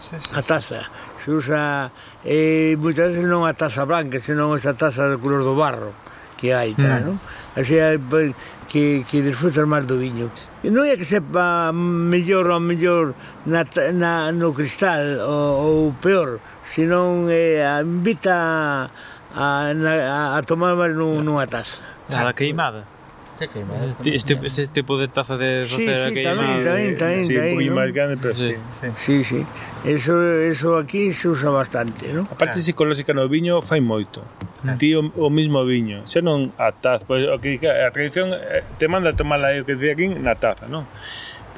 sí, 0.00 0.16
sí. 0.16 0.32
a 0.32 0.40
taza 0.40 0.88
se 1.20 1.28
usa 1.28 1.92
e 2.24 2.74
moitas 2.80 3.12
veces 3.12 3.28
non 3.28 3.44
a 3.44 3.52
taza 3.52 3.84
branca, 3.84 4.16
senón 4.16 4.56
esa 4.56 4.72
taza 4.72 5.12
de 5.12 5.20
color 5.20 5.44
do 5.44 5.52
barro 5.52 5.92
que 6.40 6.52
hai, 6.52 6.74
tal, 6.74 7.00
mm. 7.00 7.06
non? 7.06 7.16
O 7.54 7.62
sea, 7.62 7.94
que, 8.68 9.04
que 9.06 9.22
disfrutas 9.22 9.64
máis 9.68 9.86
do 9.86 9.96
viño. 10.00 10.32
E 10.64 10.68
non 10.72 10.88
é 10.88 10.96
que 10.96 11.06
sepa 11.06 11.70
mellor 11.72 12.48
ou 12.50 12.60
mellor 12.60 13.14
na, 13.46 13.62
na, 13.92 14.32
no 14.32 14.56
cristal 14.56 15.24
ou, 15.24 15.92
ou 15.92 15.96
peor, 16.00 16.40
senón 16.64 17.28
eh, 17.28 17.64
invita 17.80 18.88
a, 19.36 19.46
a, 19.70 20.36
a 20.36 20.38
tomar 20.42 20.74
máis 20.74 20.96
nunha 20.96 21.46
taza. 21.46 21.80
A 22.08 22.24
la 22.24 22.34
queimada. 22.34 22.93
Está 23.34 23.48
queimado. 23.48 23.96
Este, 24.04 24.38
este 24.44 24.68
tipo 24.68 24.96
de 24.96 25.08
taza 25.08 25.36
de 25.36 25.66
rotera 25.66 26.04
sí, 26.04 26.08
sí, 26.08 26.14
que 26.14 26.22
tamén, 26.22 26.50
hay, 26.54 26.62
tamén, 26.62 26.90
tamén, 26.94 27.22
sí, 27.26 27.34
tamén, 27.34 27.50
un 27.50 27.54
poquinho 27.58 27.74
¿no? 27.74 27.80
máis 27.82 27.90
grande, 27.90 28.14
pero 28.22 28.34
sí. 28.38 28.54
Sí, 28.78 28.88
sí. 28.94 29.16
sí. 29.26 29.40
Eso, 29.82 30.14
eso 30.22 30.78
aquí 30.78 31.10
se 31.10 31.26
usa 31.26 31.50
bastante, 31.50 32.14
¿no? 32.14 32.30
A 32.30 32.38
parte 32.38 32.62
ah. 32.62 32.62
psicolóxica 32.62 33.10
no 33.10 33.26
viño 33.26 33.58
fai 33.58 33.82
moito. 33.82 34.22
Ah. 34.62 34.78
Ti 34.78 34.94
o, 34.94 35.10
o 35.18 35.34
mismo 35.34 35.66
viño, 35.66 36.06
xa 36.06 36.22
non 36.22 36.54
a 36.62 36.70
taza, 36.70 37.02
pois 37.02 37.26
pues, 37.26 37.34
o 37.34 37.42
que 37.42 37.58
a 37.58 37.90
tradición 37.90 38.30
eh, 38.30 38.62
te 38.78 38.86
manda 38.86 39.10
a 39.10 39.18
tomar 39.18 39.42
aí 39.42 39.58
o 39.58 39.66
que 39.66 39.74
dicía 39.74 39.98
aquí 39.98 40.06
na 40.14 40.38
taza, 40.38 40.70
non? 40.70 40.86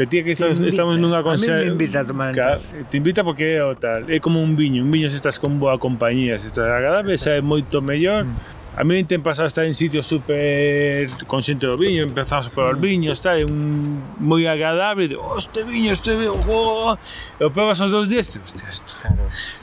Pero 0.01 0.09
tía 0.09 0.25
que 0.25 0.33
estamos, 0.33 0.57
invita, 0.57 0.81
estamos 0.81 0.97
nunha. 0.97 1.21
A 1.21 1.37
mí 1.37 1.45
me 1.45 1.77
invita 1.77 2.01
a 2.01 2.05
tomar 2.09 2.33
ca, 2.33 2.57
Te 2.89 2.97
invita 2.97 3.21
porque 3.21 3.61
é 3.61 3.65
o 3.65 3.77
tal, 3.77 4.09
é 4.09 4.17
como 4.17 4.41
un 4.41 4.57
viño, 4.57 4.81
un 4.81 4.89
viño 4.89 5.13
se 5.13 5.21
estás 5.21 5.37
con 5.37 5.61
boa 5.61 5.77
compañía, 5.77 6.41
se 6.41 6.49
estás 6.49 6.73
agradable, 6.73 7.21
xa 7.21 7.37
é 7.37 7.45
moito 7.45 7.85
mellor. 7.85 8.25
Mm 8.25 8.56
A 8.77 8.85
mí 8.85 9.03
ten 9.09 9.25
pasado 9.25 9.49
estar 9.49 9.65
en 9.65 9.73
sitios 9.73 10.05
super 10.05 11.09
consciente 11.25 11.65
do 11.65 11.81
viño, 11.81 12.05
empezamos 12.05 12.53
por 12.53 12.69
os 12.69 12.77
viños, 12.77 13.25
tal, 13.25 13.41
un 13.49 14.05
moi 14.21 14.45
agradable, 14.45 15.09
de, 15.09 15.17
oh, 15.17 15.41
este 15.41 15.65
viño, 15.65 15.97
este 15.97 16.13
viño, 16.13 16.37
oh, 16.45 16.93
e 17.41 17.43
o 17.43 17.49
probas 17.49 17.81
os 17.81 17.89
dos 17.89 18.05
días, 18.05 18.29
hostia, 18.37 18.69
isto, 18.69 18.93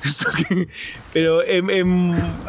isto 0.01 0.25
que... 0.41 0.65
Pero 1.13 1.45
em, 1.45 1.61
em, 1.69 1.89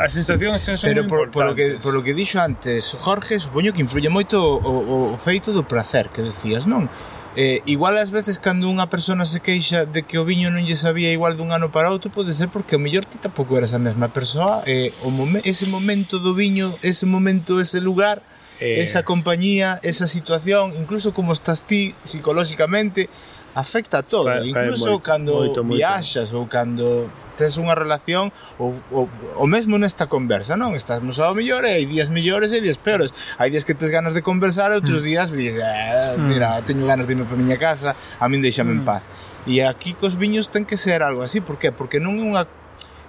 a 0.00 0.08
sensación 0.08 0.56
sen 0.56 0.80
son 0.80 0.88
Pero 0.88 1.04
por, 1.04 1.28
por, 1.28 1.44
lo 1.44 1.52
que, 1.52 1.76
por 1.76 1.92
lo 1.92 2.00
que 2.00 2.16
dixo 2.16 2.40
antes, 2.40 2.96
Jorge, 2.96 3.36
supoño 3.36 3.76
que 3.76 3.84
influye 3.84 4.08
moito 4.08 4.40
o, 4.40 4.56
o, 4.64 4.96
o 5.12 5.18
feito 5.20 5.52
do 5.52 5.68
placer 5.68 6.08
que 6.08 6.24
decías, 6.24 6.64
non? 6.64 6.88
Eh, 7.36 7.62
igual 7.66 7.98
ás 7.98 8.14
veces 8.14 8.38
cando 8.38 8.70
unha 8.70 8.86
persona 8.86 9.26
se 9.26 9.42
queixa 9.42 9.90
de 9.90 10.06
que 10.06 10.22
o 10.22 10.24
viño 10.24 10.54
non 10.54 10.62
lle 10.62 10.78
sabía 10.78 11.10
igual 11.10 11.34
dun 11.34 11.50
ano 11.50 11.74
para 11.74 11.90
outro 11.90 12.06
pode 12.06 12.30
ser 12.30 12.46
porque 12.46 12.78
o 12.78 12.82
mellor 12.82 13.02
ti 13.02 13.18
tampouco 13.18 13.58
eras 13.58 13.74
a 13.74 13.82
mesma 13.82 14.06
persoa 14.06 14.62
eh, 14.70 14.94
o 15.02 15.10
momen 15.10 15.42
ese 15.42 15.66
momento 15.66 16.22
do 16.22 16.30
viño 16.30 16.70
ese 16.78 17.10
momento, 17.10 17.58
ese 17.58 17.82
lugar 17.82 18.22
eh... 18.62 18.78
esa 18.78 19.02
compañía, 19.02 19.82
esa 19.82 20.06
situación 20.06 20.78
incluso 20.78 21.10
como 21.10 21.34
estás 21.34 21.66
ti 21.66 21.98
psicolóxicamente 22.06 23.10
afecta 23.54 23.98
a 23.98 24.02
todo, 24.02 24.26
fai, 24.26 24.48
incluso 24.50 24.98
moi, 24.98 25.00
cando 25.00 25.32
moito, 25.32 25.62
moito. 25.62 25.78
viaxas 25.78 26.34
ou 26.34 26.46
cando 26.46 27.06
tes 27.38 27.58
unha 27.58 27.74
relación 27.74 28.30
ou, 28.58 28.74
ou, 28.90 29.06
ou 29.38 29.46
mesmo 29.46 29.78
nesta 29.78 30.06
conversa, 30.06 30.54
non? 30.58 30.74
Estamos 30.74 31.18
ao 31.18 31.34
mellor 31.34 31.66
e 31.66 31.82
hai 31.82 31.84
días 31.86 32.10
mellores 32.10 32.54
e 32.54 32.62
días 32.62 32.78
peores. 32.78 33.10
Hai 33.38 33.50
días 33.50 33.66
que 33.66 33.74
tes 33.74 33.90
ganas 33.90 34.14
de 34.14 34.22
conversar 34.22 34.70
e 34.70 34.78
outros 34.78 35.02
mm. 35.02 35.06
días 35.06 35.26
dices, 35.30 35.62
eh, 35.62 36.14
mm. 36.18 36.26
mira, 36.26 36.62
teño 36.62 36.86
ganas 36.86 37.06
de 37.06 37.14
irme 37.14 37.26
para 37.26 37.38
a 37.38 37.42
miña 37.42 37.58
casa, 37.58 37.94
a 37.94 38.26
min 38.30 38.42
deixame 38.42 38.74
en 38.74 38.82
mm. 38.82 38.86
paz. 38.86 39.02
E 39.46 39.62
aquí 39.62 39.94
cos 39.94 40.16
viños 40.16 40.50
ten 40.50 40.66
que 40.66 40.78
ser 40.78 41.02
algo 41.02 41.22
así, 41.22 41.42
por 41.42 41.58
que? 41.58 41.70
Porque 41.70 41.98
non 41.98 42.18
é 42.18 42.24
unha 42.26 42.42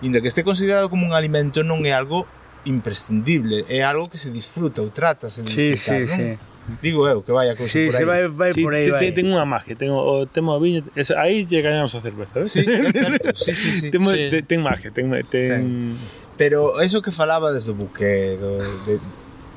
inda 0.01 0.21
que 0.21 0.29
este 0.29 0.45
considerado 0.45 0.89
como 0.89 1.05
un 1.05 1.13
alimento 1.13 1.65
non 1.65 1.85
é 1.85 1.93
algo 1.93 2.29
imprescindible, 2.65 3.65
é 3.69 3.85
algo 3.85 4.09
que 4.09 4.17
se 4.17 4.33
disfruta 4.33 4.81
ou 4.81 4.89
trata 4.89 5.29
se 5.29 5.45
disfrutar, 5.45 6.01
sí, 6.01 6.05
sí, 6.05 6.09
non? 6.09 6.17
Sí. 6.17 6.54
Digo 6.81 7.05
eu 7.05 7.21
que 7.21 7.29
vai 7.31 7.45
a 7.45 7.53
cousa 7.55 7.69
Sí, 7.71 7.85
por 7.85 7.95
aí. 8.01 8.05
vai, 8.05 8.21
vai 8.27 8.49
Sí, 8.53 8.63
por 8.65 8.73
aí, 8.73 8.85
te- 8.85 8.91
vai. 8.91 8.99
te- 9.05 9.11
ten 9.21 9.29
unha 9.29 9.45
magia, 9.45 9.77
ten 9.77 9.93
o, 9.93 10.01
o 10.01 10.25
tema 10.25 10.57
do 10.57 10.61
viño, 10.65 10.81
eso, 10.97 11.13
aí 11.13 11.45
lle 11.45 11.61
gañamos 11.61 11.93
a 11.93 12.01
cerveza, 12.01 12.41
ves? 12.41 12.51
Sí, 12.57 12.65
é 12.65 12.89
certo, 12.89 13.37
sí, 13.37 13.53
sí, 13.53 13.69
sí. 13.85 13.87
ten, 13.93 14.01
Sí. 14.01 14.33
te- 14.33 14.41
ten 14.41 14.59
magia, 14.65 14.89
ten, 14.89 15.13
ten... 15.29 15.93
Pero 16.35 16.81
eso 16.81 16.99
que 17.05 17.13
falaba 17.13 17.53
desde 17.53 17.71
o 17.71 17.77
buque, 17.77 18.35
do, 18.41 18.59
de, 18.89 18.97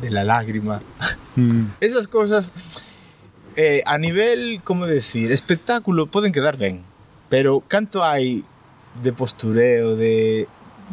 de 0.04 0.08
la 0.12 0.22
lágrima, 0.22 0.84
Mm. 1.38 1.78
esas 1.80 2.08
cosas 2.10 2.50
eh, 3.56 3.82
a 3.86 3.96
nivel, 3.98 4.60
como 4.64 4.86
decir, 4.86 5.30
espectáculo 5.32 6.06
poden 6.06 6.32
quedar 6.32 6.56
ben, 6.58 6.82
pero 7.30 7.60
canto 7.66 8.02
hai 8.04 8.42
de 9.02 9.12
postureo, 9.16 9.94
de 9.96 10.46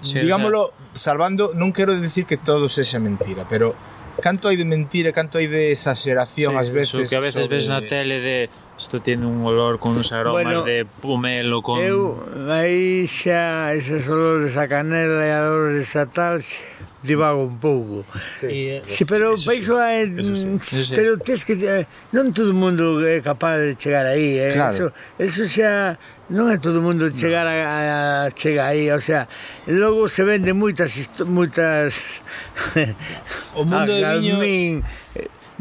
Sí, 0.04 0.20
digámoslo, 0.20 0.72
salvando, 0.94 1.56
non 1.56 1.72
quero 1.72 1.96
decir 1.98 2.28
que 2.30 2.36
todo 2.38 2.68
sexa 2.70 3.00
mentira, 3.00 3.48
pero 3.50 3.74
canto 4.22 4.48
hai 4.48 4.56
de 4.56 4.66
mentira, 4.66 5.12
canto 5.12 5.38
hai 5.38 5.48
de 5.48 5.72
exageración 5.72 6.56
sí, 6.64 6.72
veces. 6.72 6.94
veces. 6.94 7.10
que 7.10 7.16
a 7.16 7.24
veces 7.24 7.44
sobre... 7.46 7.56
ves 7.58 7.68
na 7.68 7.82
tele 7.84 8.20
de 8.20 8.50
isto 8.78 9.00
tiene 9.02 9.26
un 9.26 9.44
olor 9.44 9.80
con 9.80 9.96
uns 9.96 10.12
aromas 10.12 10.44
bueno, 10.44 10.62
de 10.64 10.86
pomelo 10.86 11.62
con 11.62 11.80
Eu 11.80 12.24
aí 12.52 13.08
xa 13.08 13.76
esos 13.76 14.08
olores 14.08 14.56
a 14.56 14.68
canela 14.68 15.24
e 15.24 15.32
a 15.32 15.48
olores 15.48 15.96
a 15.96 16.06
tal 16.08 16.44
divago 17.06 17.46
un 17.46 17.58
pouco. 17.60 18.06
Sí. 18.40 18.82
sí 18.88 19.06
pero 19.08 19.34
eso 19.34 19.52
sí, 19.52 19.58
eso 19.58 20.36
sí. 20.36 20.48
Mm, 20.48 20.60
pero 20.94 21.18
tes 21.18 21.46
que 21.46 21.54
eh, 21.54 21.86
non 22.12 22.34
todo 22.34 22.52
o 22.52 22.58
mundo 22.58 23.00
é 23.06 23.22
capaz 23.22 23.62
de 23.62 23.78
chegar 23.78 24.10
aí, 24.10 24.42
eh? 24.42 24.58
Claro. 24.58 24.74
Eso, 24.74 24.88
eso 25.22 25.44
xa 25.46 25.96
Non 26.26 26.50
é 26.50 26.58
todo 26.58 26.82
mundo 26.82 27.14
chegar 27.14 27.46
a, 27.46 28.26
a 28.26 28.34
chegar 28.34 28.74
aí, 28.74 28.90
o 28.90 28.98
sea, 28.98 29.30
logo 29.70 30.10
se 30.10 30.26
vende 30.26 30.58
moitas 30.58 30.98
moitas 31.22 32.18
o 33.54 33.62
mundo 33.62 33.94
a, 33.94 34.02
de 34.02 34.02
ah, 34.02 34.18
viño. 34.18 34.42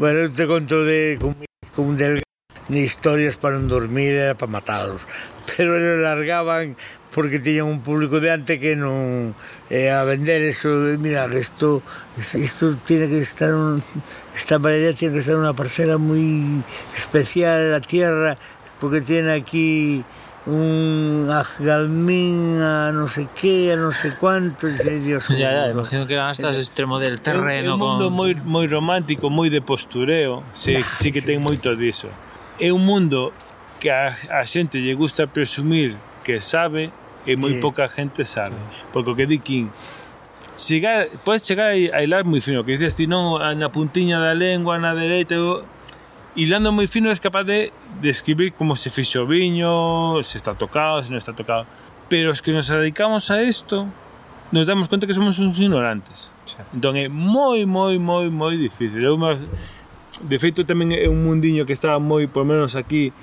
Bueno, 0.01 0.25
eu 0.25 0.33
te 0.33 0.49
conto 0.49 0.81
de 0.81 1.21
con, 1.21 1.37
con 1.77 1.93
del 1.93 2.25
de 2.65 2.81
historias 2.81 3.37
para 3.37 3.61
non 3.61 3.69
dormir 3.69 4.17
era 4.17 4.33
para 4.33 4.49
matalos, 4.49 5.05
pero 5.45 5.77
lo 5.77 6.01
largaban 6.01 6.73
porque 7.13 7.37
tiñan 7.37 7.69
un 7.69 7.85
público 7.85 8.17
de 8.17 8.33
ante 8.33 8.57
que 8.57 8.73
non 8.73 9.37
eh, 9.69 9.93
a 9.93 10.01
vender 10.01 10.41
eso, 10.41 10.73
mira, 10.97 11.29
isto 11.37 11.85
isto 12.33 12.73
tiene 12.81 13.05
que 13.05 13.21
estar 13.21 13.53
un, 13.53 13.85
esta 14.33 14.57
variedad 14.57 14.97
tiene 14.97 15.13
que 15.13 15.21
estar 15.21 15.37
unha 15.37 15.53
parcela 15.53 16.01
moi 16.01 16.65
especial 16.97 17.69
a 17.69 17.85
tierra 17.85 18.33
porque 18.81 19.05
tiene 19.05 19.29
aquí 19.29 20.01
unha 20.45 21.41
galmín 21.57 22.61
a 22.61 22.93
non 22.93 23.09
sei 23.09 23.25
que, 23.33 23.73
a 23.73 23.75
non 23.81 23.89
sei 23.89 24.13
cuánto, 24.13 24.69
e 24.69 25.01
Dios. 25.01 25.25
Ya, 25.33 25.49
ya, 25.49 25.73
imagino 25.73 26.05
que 26.05 26.13
eran 26.13 26.29
hasta 26.29 26.53
extremo 26.53 27.01
del 27.01 27.17
terreno. 27.17 27.73
É 27.73 27.73
un 27.73 27.81
mundo 27.81 28.13
con... 28.13 28.13
moi, 28.13 28.31
moi 28.45 28.65
romántico, 28.69 29.33
moi 29.33 29.49
de 29.49 29.65
postureo, 29.65 30.45
sí, 30.53 30.77
sí 30.93 31.09
que 31.09 31.25
ten 31.25 31.41
moito 31.41 31.73
diso. 31.73 32.13
É 32.61 32.69
un 32.69 32.85
mundo 32.85 33.33
que 33.81 33.89
a, 33.89 34.13
a 34.29 34.45
xente 34.45 34.77
lle 34.77 34.93
gusta 34.93 35.25
presumir 35.25 35.97
que 36.21 36.37
sabe 36.37 36.93
e 37.25 37.33
moi 37.33 37.57
sí. 37.57 37.59
pouca 37.59 37.89
gente 37.89 38.21
sabe. 38.21 38.53
Porque 38.93 39.09
o 39.09 39.17
que 39.17 39.25
di 39.25 39.41
King, 39.41 39.73
chegar, 40.53 41.09
podes 41.25 41.41
chegar 41.41 41.73
a 41.73 41.99
hilar 42.05 42.21
moi 42.21 42.37
fino, 42.37 42.61
que 42.61 42.77
dices 42.77 42.93
ti 43.01 43.09
non 43.09 43.41
na 43.57 43.73
puntiña 43.73 44.21
da 44.21 44.37
lengua, 44.37 44.77
na 44.77 44.93
dereita, 44.93 45.35
hilando 46.35 46.71
moi 46.71 46.87
fino 46.87 47.09
es 47.11 47.19
capaz 47.19 47.43
de 47.47 47.71
describir 48.03 48.53
como 48.53 48.75
se 48.75 48.91
o 49.17 49.25
viño, 49.25 50.21
se 50.21 50.37
está 50.37 50.53
tocado, 50.53 51.01
se 51.01 51.09
non 51.09 51.17
está 51.17 51.31
tocado. 51.31 51.65
Pero 52.11 52.29
os 52.29 52.43
que 52.43 52.51
nos 52.51 52.67
dedicamos 52.67 53.31
a 53.31 53.41
isto, 53.41 53.87
nos 54.51 54.67
damos 54.67 54.91
conta 54.91 55.07
que 55.07 55.15
somos 55.15 55.39
uns 55.39 55.57
ignorantes. 55.57 56.29
Xa. 56.45 56.67
Entón 56.75 56.99
é 56.99 57.07
moi, 57.07 57.65
moi, 57.65 57.97
moi, 57.97 58.29
moi 58.29 58.53
difícil. 58.59 59.01
Eu, 59.01 59.17
de 59.17 60.37
feito, 60.37 60.67
tamén 60.67 60.93
é 60.93 61.07
un 61.07 61.23
mundiño 61.23 61.63
que 61.63 61.73
está 61.73 61.97
moi, 61.97 62.27
por 62.27 62.45
menos 62.45 62.75
aquí, 62.75 63.15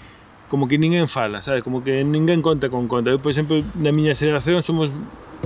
como 0.49 0.67
que 0.67 0.81
ninguén 0.81 1.07
fala, 1.07 1.41
sabes? 1.45 1.63
Como 1.63 1.85
que 1.85 2.03
ninguén 2.03 2.43
conta 2.43 2.73
con 2.73 2.89
conta. 2.89 3.13
Eu, 3.13 3.21
por 3.21 3.31
exemplo, 3.31 3.61
na 3.77 3.93
miña 3.93 4.17
xeración 4.17 4.65
somos, 4.65 4.89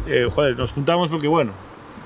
eh, 0.07 0.31
joder, 0.31 0.57
nos 0.57 0.73
juntamos 0.73 1.11
porque, 1.11 1.29
bueno, 1.29 1.53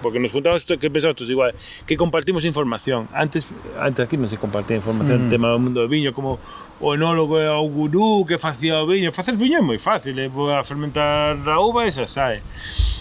porque 0.03 0.19
nos 0.19 0.33
juntamos 0.33 0.65
que 0.65 0.91
pensamos 0.91 1.17
todos 1.17 1.31
igual, 1.31 1.55
que 1.87 1.97
compartimos 1.97 2.45
información. 2.45 3.09
Antes, 3.13 3.49
antes 3.79 4.01
aquí 4.05 4.17
non 4.17 4.29
se 4.29 4.41
compartía 4.41 4.77
información, 4.77 5.29
mm. 5.29 5.31
tema 5.31 5.53
do 5.53 5.61
mundo 5.61 5.85
do 5.85 5.89
viño, 5.89 6.11
como 6.17 6.41
o 6.81 6.97
enólogo 6.97 7.37
e 7.37 7.47
o 7.47 7.63
gurú 7.69 8.25
que 8.25 8.41
facía 8.41 8.81
o 8.81 8.89
viño. 8.89 9.13
Facer 9.13 9.37
viño 9.37 9.61
é 9.61 9.65
moi 9.65 9.77
fácil, 9.77 10.17
é 10.17 10.27
eh? 10.27 10.63
fermentar 10.65 11.37
a 11.37 11.61
uva 11.61 11.85
e 11.85 11.93
xa 11.93 12.09
sae. 12.09 12.41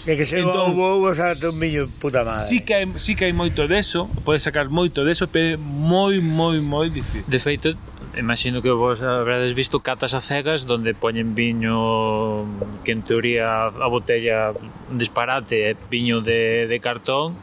E 0.04 0.12
que 0.16 0.24
se 0.28 0.44
entón, 0.44 0.76
o 0.76 1.00
uva 1.00 1.16
xa 1.16 1.32
un 1.32 1.56
viño 1.56 1.82
puta 2.04 2.20
madre. 2.20 2.44
Sí 2.44 2.60
que 2.60 2.76
hai, 2.76 2.86
sí 3.00 3.16
que 3.16 3.24
hai 3.24 3.32
moito 3.32 3.64
deso, 3.64 4.06
podes 4.22 4.44
sacar 4.44 4.68
moito 4.68 5.00
deso, 5.02 5.24
pero 5.26 5.54
é 5.54 5.58
moi, 5.58 6.20
moi, 6.20 6.60
moi 6.60 6.92
difícil. 6.92 7.24
De 7.24 7.40
feito, 7.40 7.72
imagino 8.16 8.62
que 8.62 8.70
vos 8.70 9.00
habrades 9.02 9.54
visto 9.54 9.80
catas 9.80 10.14
a 10.14 10.20
cegas 10.20 10.66
donde 10.66 10.94
poñen 10.94 11.34
viño 11.34 12.44
que 12.84 12.92
en 12.92 13.02
teoría 13.02 13.66
a 13.66 13.86
botella 13.86 14.52
un 14.90 14.98
disparate 14.98 15.70
é 15.70 15.76
viño 15.90 16.20
de, 16.20 16.66
de 16.66 16.78
cartón 16.80 17.38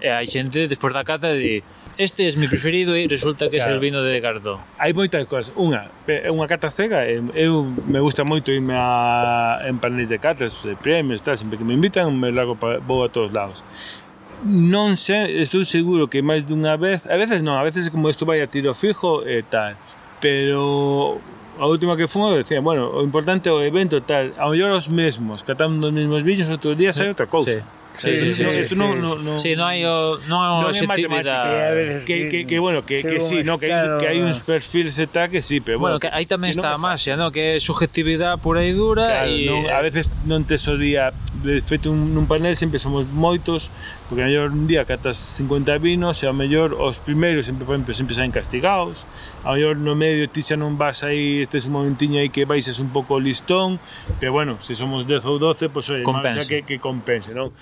e 0.00 0.12
hai 0.12 0.28
xente 0.28 0.68
despois 0.68 0.92
da 0.92 1.04
cata 1.04 1.32
de 1.32 1.64
este 1.96 2.24
é 2.24 2.28
es 2.28 2.36
mi 2.36 2.48
preferido 2.48 2.96
e 2.96 3.08
resulta 3.08 3.48
que 3.48 3.60
claro. 3.60 3.72
é 3.72 3.74
el 3.76 3.80
vino 3.80 4.00
de 4.04 4.20
cartón 4.20 4.60
hai 4.76 4.92
moitas 4.92 5.24
cousas 5.24 5.56
unha 5.56 5.88
é 6.04 6.28
unha 6.28 6.44
cata 6.44 6.68
cega 6.68 7.08
eu 7.08 7.64
me 7.64 8.00
gusta 8.04 8.20
moito 8.20 8.52
irme 8.52 8.76
a, 8.76 9.64
en 9.64 9.80
paneles 9.80 10.12
de 10.12 10.20
catas 10.20 10.52
de 10.60 10.76
premios 10.76 11.24
tal 11.24 11.36
sempre 11.40 11.56
que 11.56 11.64
me 11.64 11.72
invitan 11.72 12.12
me 12.12 12.28
largo 12.28 12.60
pa, 12.60 12.76
vou 12.76 13.00
a 13.04 13.08
todos 13.08 13.32
lados 13.32 13.64
non 14.40 14.96
sei, 14.96 15.44
estou 15.44 15.68
seguro 15.68 16.08
que 16.08 16.24
máis 16.24 16.48
dunha 16.48 16.72
vez, 16.80 17.04
a 17.04 17.12
veces 17.20 17.44
non, 17.44 17.60
a 17.60 17.64
veces 17.64 17.92
como 17.92 18.08
isto 18.08 18.24
vai 18.24 18.40
a 18.40 18.48
tiro 18.48 18.72
fijo 18.72 19.20
e 19.20 19.44
tal 19.44 19.76
pero 20.20 21.18
a 21.58 21.66
última 21.66 21.96
que 21.96 22.08
fomos 22.08 22.36
decía, 22.36 22.60
bueno, 22.60 22.88
o 22.88 23.02
importante 23.04 23.48
é 23.48 23.52
o 23.52 23.60
evento 23.60 24.00
tal, 24.00 24.32
a 24.40 24.48
mellor 24.48 24.72
os 24.72 24.88
mesmos, 24.88 25.44
catando 25.44 25.88
os 25.88 25.92
mesmos 25.92 26.24
vídeos, 26.24 26.48
outros 26.48 26.76
días 26.76 26.96
hai 26.96 27.12
outra 27.12 27.26
cousa. 27.26 27.60
Sí. 27.60 27.80
Sí, 27.98 28.18
sí, 28.18 28.34
sí, 28.34 28.42
no, 28.42 28.52
sí, 28.52 28.74
no, 28.76 28.94
no, 28.94 29.16
no, 29.16 29.38
sí, 29.38 29.56
no 29.56 29.66
hai 29.66 29.84
o, 29.84 30.16
non 30.24 30.40
hai 30.40 30.72
é 30.72 30.88
matemática 30.88 31.36
que, 32.08 32.32
que, 32.32 32.38
que, 32.48 32.56
bueno, 32.56 32.80
que, 32.80 33.04
que 33.04 33.20
sí, 33.20 33.44
no, 33.44 33.60
que, 33.60 33.68
hai, 33.68 34.00
que 34.00 34.06
hai 34.08 34.18
uns 34.24 34.40
perfiles 34.40 34.96
e 34.96 35.04
tal 35.04 35.28
que 35.28 35.44
sí, 35.44 35.60
pero 35.60 35.76
bueno, 35.76 35.98
bueno 35.98 36.00
que 36.00 36.08
aí 36.08 36.24
tamén 36.24 36.48
está 36.48 36.72
a 36.72 36.80
maxia, 36.80 37.20
no, 37.20 37.28
que 37.28 37.58
é 37.58 37.60
subjetividade 37.60 38.40
pura 38.40 38.64
e 38.64 38.72
dura 38.72 39.04
claro, 39.04 39.28
e... 39.28 39.44
Non, 39.44 39.68
a 39.68 39.84
veces 39.84 40.08
non 40.24 40.48
te 40.48 40.56
soría 40.56 41.12
de 41.44 41.60
feito 41.60 41.92
un, 41.92 42.16
un 42.16 42.24
panel 42.24 42.56
sempre 42.56 42.80
somos 42.80 43.04
moitos 43.12 43.68
Porque 44.10 44.22
a 44.22 44.26
mellor 44.26 44.50
un 44.50 44.66
día 44.66 44.82
catas 44.84 45.14
50 45.38 45.78
vinos 45.78 46.18
e 46.18 46.26
a 46.26 46.34
mellor 46.34 46.74
os 46.74 46.98
primeiros 46.98 47.46
sempre, 47.46 47.62
por 47.62 47.78
exemplo, 47.78 47.94
sempre 47.94 48.18
saen 48.18 48.34
castigados. 48.34 49.06
A 49.46 49.54
mellor 49.54 49.78
no 49.78 49.94
medio 49.94 50.26
ti 50.26 50.42
xa 50.42 50.58
non 50.58 50.74
vas 50.74 51.06
aí, 51.06 51.46
estes 51.46 51.70
un 51.70 51.78
momentiño 51.78 52.18
aí 52.18 52.26
que 52.26 52.42
baixes 52.42 52.82
un 52.82 52.90
pouco 52.90 53.14
o 53.14 53.22
listón, 53.22 53.78
pero 54.18 54.34
bueno, 54.34 54.58
se 54.58 54.74
somos 54.74 55.06
10 55.06 55.30
ou 55.30 55.38
12, 55.38 55.70
pois 55.70 55.86
pues, 55.86 55.94
oi, 55.94 56.02
marcha 56.02 56.42
que, 56.42 56.66
que 56.66 56.82
compense, 56.82 57.30
non? 57.30 57.54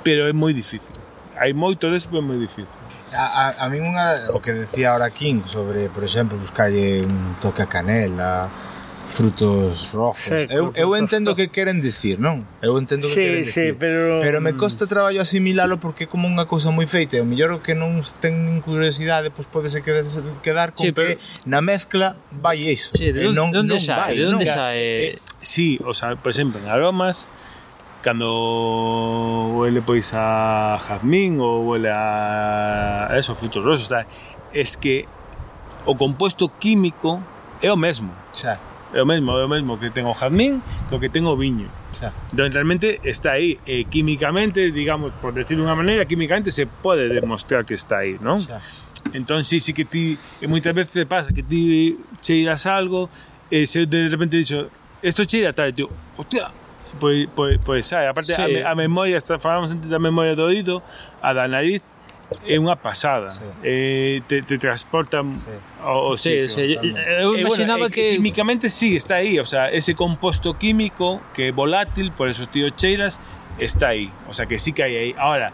Pero 0.00 0.24
é 0.24 0.32
moi 0.32 0.56
difícil. 0.56 0.96
Hai 1.36 1.52
moito 1.52 1.92
deso, 1.92 2.08
pero 2.08 2.24
é 2.24 2.32
moi 2.32 2.40
difícil. 2.40 2.80
A, 3.12 3.52
a, 3.52 3.68
a 3.68 3.68
min 3.68 3.84
unha, 3.84 4.32
o 4.32 4.40
que 4.40 4.56
decía 4.56 4.96
ahora 4.96 5.12
King 5.12 5.44
sobre, 5.44 5.92
por 5.92 6.00
exemplo, 6.00 6.40
buscarlle 6.40 7.04
un 7.04 7.36
toque 7.44 7.60
a 7.60 7.68
canela, 7.68 8.48
frutos 9.06 9.92
rojos. 9.92 10.22
Secos, 10.22 10.50
eu, 10.50 10.72
eu 10.74 10.96
entendo 10.96 11.32
o 11.32 11.36
que 11.36 11.48
queren 11.48 11.80
decir, 11.80 12.18
non? 12.18 12.42
Eu 12.64 12.76
entendo 12.80 13.06
o 13.06 13.10
que 13.12 13.14
sí, 13.14 13.20
queren 13.20 13.44
decir. 13.44 13.70
Pero... 13.76 14.20
pero 14.20 14.40
me 14.40 14.52
mm. 14.52 14.56
costa 14.56 14.86
traballo 14.86 15.20
asimilalo 15.20 15.78
porque 15.78 16.04
é 16.04 16.08
como 16.08 16.26
unha 16.26 16.48
cousa 16.48 16.72
moi 16.72 16.88
feita. 16.88 17.20
O 17.20 17.26
mellor 17.28 17.52
o 17.52 17.60
que 17.60 17.76
non 17.76 18.00
ten 18.18 18.48
nin 18.48 18.64
curiosidade, 18.64 19.28
pois 19.30 19.46
pode 19.46 19.68
podese 19.68 19.84
quedar, 19.84 20.04
quedar 20.40 20.68
con 20.72 20.84
sí, 20.84 20.92
pero... 20.92 21.14
que 21.14 21.22
na 21.44 21.60
mezcla 21.60 22.16
vai 22.32 22.64
iso. 22.64 22.96
Sí, 22.96 23.12
de, 23.12 23.28
non, 23.30 23.52
de 23.52 23.60
onde 23.62 23.76
non 23.76 23.80
sae? 23.80 24.00
Vai, 24.00 24.14
de 24.16 24.24
onde 24.24 24.46
non? 24.48 24.54
sae? 24.54 24.80
Eh, 24.80 25.18
sí, 25.44 25.78
o 25.84 25.92
sea, 25.92 26.16
por 26.16 26.32
exemplo, 26.32 26.60
en 26.60 26.66
aromas, 26.68 27.28
cando 28.00 28.28
huele 29.56 29.80
pois 29.80 30.12
a 30.12 30.80
jazmín 30.80 31.40
ou 31.40 31.72
huele 31.72 31.88
a 31.88 33.12
esos 33.16 33.36
frutos 33.36 33.64
rosos, 33.64 33.88
tal, 33.88 34.04
es 34.52 34.76
que 34.76 35.08
o 35.84 35.96
composto 35.96 36.48
químico 36.48 37.20
é 37.60 37.72
o 37.72 37.76
mesmo. 37.76 38.12
Xa. 38.32 38.73
É 38.94 39.02
o 39.02 39.06
mesmo, 39.06 39.34
é 39.34 39.44
o 39.44 39.48
mesmo 39.50 39.74
que 39.76 39.90
ten 39.90 40.06
o 40.06 40.14
jazmín 40.14 40.62
que 40.88 40.96
que 41.02 41.10
ten 41.10 41.26
o 41.26 41.34
viño. 41.34 41.66
Donde 42.30 42.54
realmente 42.54 43.00
está 43.02 43.32
aí. 43.34 43.58
E 43.66 43.84
químicamente, 43.90 44.70
digamos, 44.70 45.10
por 45.18 45.34
decir 45.34 45.58
de 45.58 45.62
unha 45.66 45.74
maneira, 45.74 46.06
químicamente 46.06 46.54
se 46.54 46.66
pode 46.66 47.10
demostrar 47.10 47.66
que 47.66 47.74
está 47.74 48.06
aí, 48.06 48.14
non? 48.22 48.38
Xa. 48.46 48.62
Entón, 49.12 49.42
sí, 49.44 49.58
sí 49.60 49.74
que 49.76 49.84
ti, 49.84 50.14
e 50.40 50.46
moitas 50.46 50.72
veces 50.72 51.04
pasa 51.10 51.28
que 51.34 51.42
ti 51.42 51.98
cheiras 52.22 52.64
algo, 52.70 53.10
e 53.50 53.66
se 53.66 53.84
de 53.84 54.08
repente 54.08 54.38
dixo, 54.40 54.70
esto 55.04 55.26
cheira 55.28 55.52
tal, 55.52 55.68
e 55.68 55.74
ti, 55.76 55.84
hostia, 56.16 56.48
pois, 57.02 57.28
pois, 57.36 57.58
pois 57.60 57.82
sai, 57.84 58.08
aparte 58.08 58.32
Sí. 58.32 58.40
a, 58.40 58.48
me- 58.48 58.64
a 58.64 58.72
memoria, 58.74 59.20
falamos 59.38 59.70
antes 59.74 59.90
da 59.90 59.98
memoria 60.00 60.32
do 60.38 60.48
oído, 60.48 60.80
a 61.20 61.34
da 61.36 61.44
nariz, 61.46 61.82
é 62.44 62.56
unha 62.58 62.76
pasada. 62.76 63.30
Sí. 63.30 63.44
Eh, 63.62 64.22
te, 64.26 64.42
te 64.42 64.56
transporta 64.58 65.22
sí. 65.22 65.48
ao, 65.80 66.12
ao 66.12 66.16
sí, 66.16 66.48
sitio. 66.48 66.82
Sí, 66.82 66.94
eu 67.20 67.34
eh, 67.34 67.38
eh, 67.38 67.40
imaginaba 67.40 67.88
eh, 67.88 67.88
bueno, 67.88 67.94
que... 67.94 68.04
Eh, 68.04 68.16
químicamente 68.16 68.70
sí, 68.70 68.96
está 68.96 69.20
aí. 69.20 69.38
O 69.38 69.44
sea, 69.44 69.70
ese 69.70 69.94
composto 69.94 70.56
químico 70.56 71.20
que 71.32 71.48
é 71.48 71.52
volátil, 71.52 72.12
por 72.12 72.28
eso 72.28 72.46
tío 72.46 72.68
cheiras, 72.74 73.20
está 73.58 73.94
aí. 73.94 74.10
O 74.28 74.34
sea, 74.34 74.46
que 74.46 74.58
sí 74.58 74.72
que 74.72 74.82
hai 74.82 74.96
aí. 74.96 75.10
Ahora, 75.16 75.52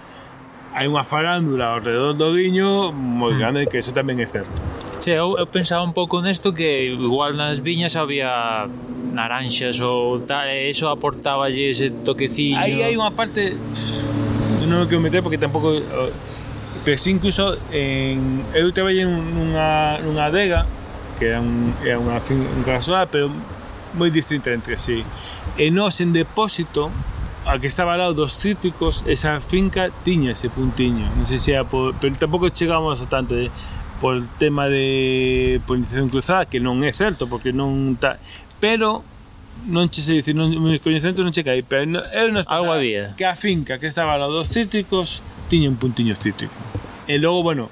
hai 0.74 0.86
unha 0.86 1.02
farándula 1.02 1.74
ao 1.74 1.80
redor 1.82 2.14
do 2.14 2.30
viño 2.30 2.94
moi 2.94 3.34
mm. 3.34 3.38
grande, 3.38 3.60
que 3.66 3.82
eso 3.82 3.90
tamén 3.90 4.22
é 4.22 4.26
certo. 4.26 4.54
Sí, 5.00 5.10
eu, 5.10 5.34
eu 5.40 5.48
pensaba 5.48 5.82
un 5.82 5.96
pouco 5.96 6.20
nesto 6.20 6.52
que 6.52 6.92
igual 6.92 7.34
nas 7.34 7.58
viñas 7.64 7.96
había 7.96 8.68
naranxas 9.10 9.80
ou 9.80 10.20
tal, 10.22 10.46
e 10.46 10.70
eso 10.70 10.86
aportaba 10.92 11.50
ese 11.50 11.90
toqueciño. 11.90 12.60
Aí 12.60 12.84
hai 12.84 12.94
unha 12.94 13.10
parte... 13.10 13.56
Non 14.70 14.84
me 14.84 14.86
quero 14.86 15.02
meter 15.02 15.18
porque 15.18 15.40
tampouco 15.40 15.74
eh, 15.74 16.12
sí 16.96 17.10
incluso 17.10 17.56
en, 17.72 18.44
eu 18.54 18.72
traballei 18.72 19.04
nunha, 19.04 19.98
nunha 20.02 20.26
adega 20.26 20.66
que 21.20 21.26
é, 21.26 21.38
un, 21.38 21.76
é 21.84 21.94
unha 22.00 22.16
fin 22.24 22.40
un 22.40 22.64
casoa, 22.64 23.04
pero 23.04 23.28
moi 23.92 24.08
distinta 24.08 24.48
entre 24.56 24.80
sí. 24.80 25.04
E 25.60 25.68
nós 25.68 26.00
en 26.00 26.16
depósito 26.16 26.88
a 27.44 27.60
que 27.60 27.68
estaba 27.68 27.92
ao 27.92 28.00
lado 28.00 28.14
dos 28.14 28.40
cítricos 28.40 29.04
esa 29.04 29.36
finca 29.44 29.92
tiña 30.02 30.32
ese 30.32 30.48
puntiño. 30.48 31.04
Non 31.20 31.28
sei 31.28 31.36
se 31.36 31.52
era 31.52 31.68
por, 31.68 31.92
pero 32.00 32.16
tampouco 32.16 32.48
chegamos 32.48 33.04
a 33.04 33.06
tanto 33.06 33.36
de, 33.36 33.52
por 34.00 34.16
el 34.16 34.24
tema 34.40 34.72
de 34.72 35.60
polinización 35.68 36.08
cruzada 36.08 36.48
que 36.48 36.56
non 36.56 36.80
é 36.88 36.92
certo 36.96 37.28
porque 37.28 37.52
non 37.52 38.00
ta, 38.00 38.16
pero 38.56 39.04
non 39.66 39.88
che 39.88 40.00
sei 40.00 40.16
dicir, 40.16 40.34
non, 40.34 40.48
meus 40.56 40.80
coñecementos 40.80 41.22
non 41.22 41.32
che 41.32 41.44
caí, 41.44 41.62
pero 41.62 41.84
no, 41.84 42.00
eu 42.12 42.32
non 42.32 42.44
Algo 42.46 42.72
había. 42.72 43.14
que 43.16 43.26
a 43.26 43.34
finca 43.34 43.78
que 43.78 43.86
estaba 43.86 44.16
no 44.16 44.28
dos 44.28 44.48
cítricos 44.48 45.22
tiña 45.48 45.68
un 45.68 45.76
puntiño 45.76 46.14
cítrico. 46.16 46.54
E 47.06 47.18
logo, 47.18 47.42
bueno, 47.42 47.68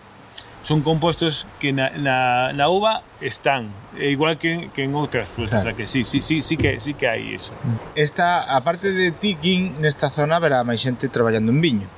son 0.62 0.82
compostos 0.82 1.46
que 1.60 1.72
na, 1.72 1.90
na, 1.96 2.52
na 2.52 2.68
uva 2.68 3.02
están, 3.22 3.70
e 3.96 4.10
igual 4.10 4.36
que, 4.36 4.68
que 4.74 4.84
en 4.84 4.92
outras 4.92 5.30
frutas, 5.30 5.62
claro. 5.62 5.72
o 5.72 5.72
sea 5.72 5.76
que 5.78 5.86
sí, 5.86 6.04
sí, 6.04 6.20
sí, 6.20 6.42
sí 6.42 6.58
que, 6.58 6.76
sí 6.80 6.92
que 6.92 7.08
hai 7.08 7.32
eso. 7.32 7.54
Esta, 7.94 8.42
aparte 8.42 8.92
de 8.92 9.14
tiquín, 9.14 9.78
nesta 9.80 10.10
zona 10.10 10.36
verá 10.42 10.60
máis 10.66 10.82
xente 10.82 11.08
traballando 11.08 11.54
en 11.54 11.60
viño. 11.62 11.88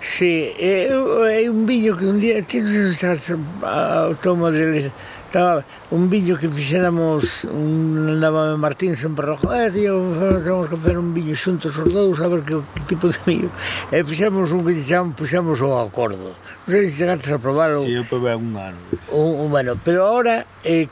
Sí, 0.00 0.56
é, 0.56 0.88
é 0.88 1.44
un 1.50 1.68
viño 1.68 1.92
que 1.92 2.08
un 2.08 2.16
día 2.16 2.40
tens 2.40 2.72
un 2.72 2.88
usar 2.88 3.20
ao 3.60 4.16
tomo 4.16 4.48
de 4.48 4.88
estaba 5.30 5.62
un 5.92 6.10
viño 6.10 6.36
que 6.36 6.48
fixéramos 6.48 7.46
un 7.46 8.18
andaba 8.18 8.58
Martín 8.58 8.98
sempre 8.98 9.22
rojo 9.30 9.54
eh, 9.54 9.70
tío, 9.70 9.94
temos 10.42 10.66
que 10.66 10.74
facer 10.74 10.98
un 10.98 11.14
viño 11.14 11.38
xuntos 11.38 11.70
os 11.78 11.86
dous 11.86 12.18
a 12.18 12.26
ver 12.26 12.42
que, 12.42 12.58
que 12.74 12.82
tipo 12.90 13.06
de 13.06 13.14
viño 13.22 13.46
e 13.94 14.02
fixemos 14.02 14.50
un 14.50 14.66
que 14.66 14.74
chamamos, 14.82 15.14
puxamos 15.14 15.62
o 15.62 15.78
acordo. 15.78 16.34
Non 16.66 16.70
sei 16.74 16.90
se 16.90 17.06
chegaste 17.06 17.30
a 17.30 17.38
probar 17.38 17.78
o, 17.78 17.78
si, 17.78 17.94
eu 17.94 18.02
probei 18.10 18.34
un 18.34 18.58
ano 18.58 18.74
o, 19.14 19.46
o, 19.46 19.54
bueno, 19.54 19.78
pero 19.78 20.02
ahora 20.02 20.50
eh, 20.66 20.90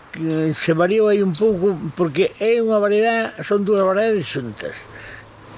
se 0.54 0.70
variou 0.70 1.10
aí 1.10 1.18
un 1.18 1.34
pouco 1.34 1.74
porque 1.98 2.30
é 2.38 2.62
unha 2.62 2.78
variedade 2.78 3.42
son 3.42 3.66
dúas 3.66 3.82
variedades 3.82 4.22
xuntas 4.22 4.86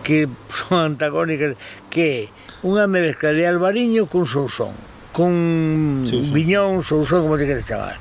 que 0.00 0.24
son 0.48 0.96
antagónicas 0.96 1.52
que 1.92 2.32
unha 2.64 2.88
mezcla 2.88 3.36
de 3.36 3.44
albariño 3.44 4.08
con 4.08 4.24
sousón 4.24 4.72
con 5.12 6.06
sí, 6.06 6.24
sí. 6.24 6.32
viñón, 6.32 6.84
sousón, 6.84 7.22
como 7.22 7.36
te 7.36 7.46
queres 7.46 7.66
chamar 7.66 7.98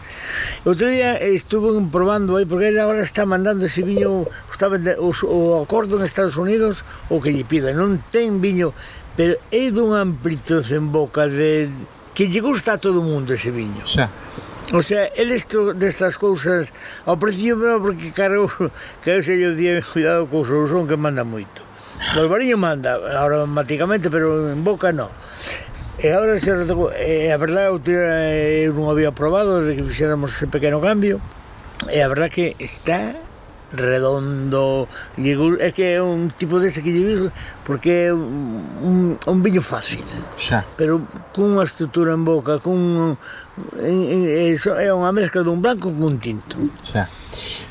outro 0.66 0.88
día 0.90 1.18
estuve 1.20 1.74
probando 1.92 2.38
aí 2.38 2.46
porque 2.46 2.72
ele 2.72 2.80
agora 2.80 3.04
está 3.04 3.26
mandando 3.26 3.66
ese 3.66 3.82
viño 3.82 4.28
está 4.52 4.68
vende, 4.68 4.96
o, 5.00 5.12
o 5.12 5.64
acordo 5.64 5.98
en 5.98 6.06
Estados 6.06 6.38
Unidos 6.38 6.84
o 7.10 7.22
que 7.22 7.34
lle 7.34 7.44
pida 7.44 7.74
non 7.74 8.00
ten 8.12 8.40
viño 8.44 8.74
pero 9.18 9.36
é 9.52 9.72
dun 9.72 9.96
amplitud 9.96 10.64
en 10.72 10.92
boca 10.94 11.28
de 11.28 11.68
que 12.16 12.28
lle 12.28 12.42
gusta 12.44 12.76
a 12.76 12.82
todo 12.82 13.02
mundo 13.02 13.34
ese 13.34 13.52
viño 13.52 13.86
xa 13.88 14.08
O 14.72 14.84
sea, 14.84 15.06
el 15.18 15.32
esto 15.32 15.74
destas 15.74 16.22
cousas 16.22 16.70
ao 17.10 17.18
principio 17.18 17.82
porque 17.82 18.14
caro 18.14 18.46
que 19.02 19.18
eu 19.18 19.26
sei 19.26 19.42
o 19.50 19.58
día 19.58 19.82
cuidado 19.82 20.30
co 20.30 20.46
son 20.46 20.86
que 20.86 20.94
manda 20.94 21.26
moito. 21.26 21.66
O 22.14 22.30
bariño 22.30 22.54
manda, 22.62 23.02
automáticamente, 23.18 24.14
pero 24.14 24.54
en 24.54 24.62
boca 24.62 24.94
non. 24.94 25.10
E 26.00 26.08
agora 26.16 26.40
se 26.40 26.48
e 26.48 27.28
a 27.28 27.38
verdade 27.38 27.68
eu, 27.68 27.80
tira, 27.84 28.08
eh, 28.32 28.64
eu 28.68 28.72
non 28.72 28.88
había 28.88 29.12
probado 29.12 29.60
desde 29.60 29.76
que 29.76 29.84
fixéramos 29.84 30.32
ese 30.32 30.48
pequeno 30.48 30.80
cambio. 30.80 31.20
E 31.92 32.00
a 32.00 32.08
verdade 32.08 32.32
que 32.32 32.48
está 32.56 33.20
redondo. 33.76 34.88
É 35.60 35.76
que 35.76 36.00
é 36.00 36.02
un 36.02 36.32
tipo 36.32 36.64
dese 36.64 36.80
que 36.80 36.96
lle 36.96 37.04
viso 37.04 37.28
porque 37.68 38.08
é 38.08 38.14
un, 38.16 39.20
un 39.20 39.38
viño 39.44 39.60
fácil. 39.60 40.08
Xa. 40.40 40.64
Pero 40.80 41.04
cunha 41.36 41.68
estrutura 41.68 42.16
en 42.16 42.24
boca 42.24 42.64
cun 42.64 43.20
Eso 43.76 44.80
é 44.80 44.96
unha 44.96 45.12
mezcla 45.12 45.44
dun 45.44 45.60
blanco 45.60 45.92
cun 45.92 46.16
tinto. 46.16 46.56
Xa. 46.88 47.12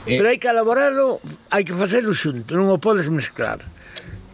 Eh, 0.04 0.20
Pero 0.20 0.28
hai 0.28 0.36
que 0.36 0.52
elaborarlo 0.52 1.24
hai 1.48 1.64
que 1.64 1.72
facelo 1.72 2.12
xunto 2.12 2.52
non 2.52 2.68
o 2.68 2.76
podes 2.76 3.08
mezclar 3.08 3.64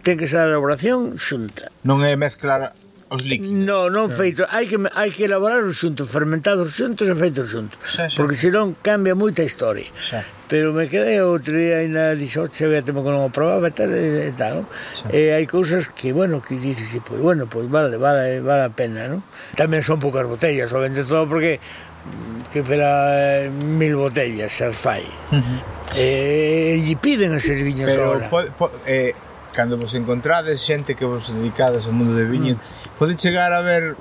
ten 0.03 0.18
que 0.20 0.26
ser 0.26 0.45
a 0.45 0.51
elaboración 0.51 1.16
xunta. 1.16 1.70
Non 1.86 2.03
é 2.03 2.18
mezclar 2.18 2.74
os 3.11 3.22
líquidos. 3.24 3.52
No, 3.52 3.90
non 3.92 4.09
claro. 4.09 4.20
feito, 4.20 4.40
hai 4.48 4.64
que 4.68 4.78
hai 4.94 5.11
que 5.12 5.24
elaborar 5.28 5.61
os 5.64 5.76
xuntos, 5.76 6.09
fermentados 6.09 6.72
xuntos 6.72 7.05
e 7.09 7.14
feitos 7.14 7.50
xuntos, 7.50 7.76
xa, 7.84 8.09
xa. 8.09 8.16
porque 8.16 8.36
senón 8.36 8.76
cambia 8.80 9.12
moita 9.16 9.44
historia. 9.44 9.88
Xa. 10.00 10.24
Pero 10.48 10.76
me 10.76 10.92
quedei 10.92 11.24
outro 11.24 11.57
día 11.57 11.80
ainda 11.80 12.12
dixo, 12.12 12.44
se 12.52 12.68
vea 12.68 12.84
temo 12.84 13.00
que 13.00 13.11
non 13.11 13.24
o 13.24 13.32
probaba 13.32 13.72
tal, 13.72 13.88
e 13.92 14.32
tal, 14.36 14.62
non? 14.62 14.66
E 15.09 15.32
hai 15.32 15.48
cousas 15.48 15.88
que, 15.88 16.12
bueno, 16.12 16.44
que 16.44 16.61
dices, 16.61 16.92
pois 17.00 17.16
pues, 17.16 17.20
bueno, 17.20 17.42
pois 17.48 17.64
pues, 17.64 17.72
vale, 17.72 17.96
vale, 17.96 18.44
vale 18.44 18.64
a 18.68 18.72
pena, 18.72 19.09
non? 19.09 19.24
Tamén 19.57 19.80
son 19.80 19.96
poucas 19.96 20.28
botellas, 20.28 20.68
o 20.72 20.78
vende 20.78 21.00
todo 21.09 21.24
porque 21.24 21.59
mm, 21.59 22.52
que 22.52 22.61
fera 22.61 22.92
eh, 23.16 23.48
mil 23.48 23.96
botellas 23.96 24.52
as 24.61 24.76
fai. 24.76 25.05
Uh 25.32 25.40
-huh. 25.40 25.59
Eh, 25.96 26.76
e 26.76 26.94
piden 27.00 27.32
as 27.32 27.44
serviñas 27.44 27.88
Pero 27.88 28.12
agora. 28.12 28.28
po, 28.28 28.68
eh, 28.84 29.16
cando 29.55 29.78
vos 29.78 29.94
encontrades 29.94 30.59
xente 30.61 30.98
que 30.98 31.07
vos 31.07 31.30
dedicades 31.30 31.86
ao 31.86 31.94
mundo 31.94 32.18
de 32.18 32.26
viño, 32.26 32.59
mm. 32.59 32.98
pode 32.98 33.14
chegar 33.14 33.55
a 33.55 33.62
ver 33.62 33.94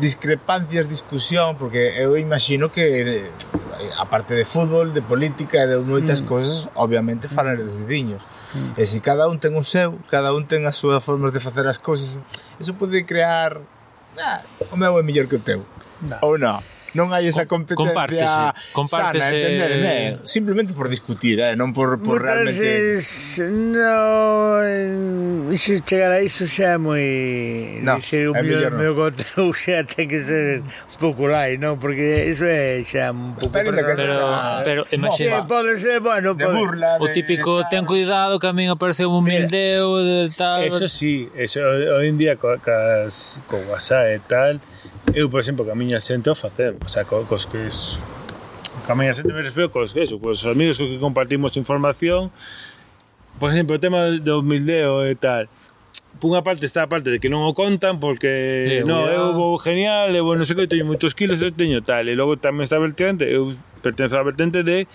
discrepancias, 0.00 0.88
discusión, 0.88 1.56
porque 1.56 1.94
eu 1.96 2.18
imagino 2.18 2.70
que 2.70 2.82
eh, 2.82 3.30
a 3.96 4.06
parte 4.06 4.34
de 4.34 4.44
fútbol, 4.44 4.92
de 4.92 5.02
política 5.02 5.62
e 5.62 5.66
de 5.66 5.78
moitas 5.78 6.22
mm. 6.22 6.26
cousas, 6.26 6.68
obviamente 6.74 7.26
mm. 7.26 7.30
falan 7.30 7.56
de 7.58 7.84
viños. 7.86 8.22
Mm. 8.54 8.80
E 8.80 8.82
se 8.86 8.98
cada 8.98 9.30
un 9.30 9.38
ten 9.38 9.54
o 9.54 9.62
seu, 9.62 9.94
cada 10.10 10.34
un 10.34 10.50
ten 10.50 10.66
as 10.66 10.74
súas 10.74 11.02
formas 11.02 11.30
de 11.30 11.38
facer 11.38 11.66
as 11.66 11.78
cousas, 11.78 12.18
eso 12.58 12.74
pode 12.74 13.06
crear 13.06 13.62
ah, 14.18 14.42
o 14.70 14.76
meu 14.76 14.98
é 14.98 15.02
mellor 15.02 15.30
que 15.30 15.38
o 15.38 15.42
teu. 15.42 15.62
No. 16.02 16.18
Ou 16.22 16.38
non 16.38 16.58
non 16.98 17.14
hai 17.14 17.30
esa 17.30 17.46
competencia 17.46 17.78
compártese, 17.78 18.74
compártese... 18.74 19.22
sana, 19.22 19.38
entendedeme? 19.38 19.86
Eh, 19.86 20.18
Simplemente 20.26 20.74
por 20.74 20.90
discutir, 20.90 21.38
eh? 21.38 21.54
non 21.54 21.70
por, 21.70 22.02
por 22.02 22.18
Muchas 22.18 22.42
realmente... 22.42 22.98
No, 23.78 24.66
iso 25.54 25.78
chegar 25.86 26.10
a 26.10 26.18
iso 26.18 26.50
xa 26.50 26.74
é 26.74 26.78
moi... 26.82 27.06
No, 27.86 28.02
ser 28.02 28.26
un 28.26 28.34
é 28.34 28.42
mellor 28.42 28.74
no. 28.74 28.82
meu 28.82 28.92
goteu 28.98 29.54
xa 29.62 29.86
ten 29.86 30.10
que 30.10 30.18
ser 30.26 30.66
un 30.66 30.98
pouco 30.98 31.30
lai, 31.30 31.54
non? 31.54 31.78
Porque 31.78 32.34
iso 32.34 32.42
é 32.42 32.82
xa 32.82 33.14
un 33.14 33.38
pouco... 33.38 33.54
Pero, 33.54 33.70
pero, 33.70 33.94
pero, 33.94 34.18
pero 34.66 34.80
imagina... 34.90 35.38
Sí, 35.38 35.46
pode 35.46 35.78
ser, 35.78 36.02
bueno, 36.02 36.34
pode... 36.34 36.50
De 36.50 36.58
burla, 36.58 36.98
de, 36.98 37.06
o 37.06 37.06
típico, 37.14 37.62
de, 37.62 37.70
ten 37.70 37.86
cuidado 37.86 38.42
que 38.42 38.50
a 38.50 38.54
min 38.56 38.74
apareceu 38.74 39.06
un 39.06 39.22
humildeu 39.22 40.02
de 40.02 40.34
tal... 40.34 40.66
Eso 40.66 40.90
sí, 40.90 41.30
eso, 41.38 41.62
hoy 41.62 42.10
en 42.10 42.18
día 42.18 42.34
co, 42.34 42.58
cas, 42.58 43.38
co 43.46 43.62
WhatsApp 43.70 44.18
e 44.18 44.20
tal 44.26 44.58
eu, 45.14 45.30
por 45.30 45.40
exemplo, 45.40 45.64
que 45.64 45.72
a 45.72 45.78
miña 45.78 46.00
xente 46.00 46.30
o 46.30 46.34
facer, 46.34 46.76
o 46.84 46.88
sea, 46.88 47.04
co, 47.04 47.24
cos 47.24 47.46
que 47.46 47.66
es... 47.66 48.00
Que 48.84 48.92
a 48.92 48.96
miña 48.96 49.14
xente 49.14 49.32
me 49.32 49.42
refiro 49.42 49.70
cos 49.70 49.92
que 49.92 50.02
eso, 50.02 50.18
cos 50.18 50.44
amigos 50.44 50.78
cos 50.78 50.88
que 50.88 50.98
compartimos 50.98 51.56
información, 51.56 52.30
por 53.38 53.50
exemplo, 53.50 53.76
o 53.76 53.80
tema 53.80 54.10
do 54.18 54.40
humildeo 54.40 55.06
e 55.06 55.14
tal, 55.14 55.46
por 56.18 56.34
unha 56.34 56.42
parte 56.42 56.66
está 56.66 56.82
a 56.82 56.90
parte 56.90 57.14
de 57.14 57.18
que 57.22 57.30
non 57.30 57.46
o 57.46 57.54
contan 57.54 58.02
porque 58.02 58.82
sí, 58.82 58.88
no, 58.88 59.06
ya... 59.06 59.14
eu 59.14 59.36
vou 59.36 59.54
genial, 59.60 60.10
eu 60.10 60.26
non 60.26 60.42
sei 60.42 60.58
que 60.58 60.66
teño 60.66 60.88
moitos 60.88 61.14
kilos, 61.14 61.38
eu 61.38 61.54
teño 61.54 61.84
tal, 61.84 62.10
e 62.10 62.14
logo 62.18 62.40
tamén 62.40 62.66
está 62.66 62.76
a 62.76 62.82
vertente, 62.82 63.28
eu 63.28 63.54
pertenzo 63.84 64.18
á 64.18 64.22
vertente 64.26 64.66
de 64.66 64.90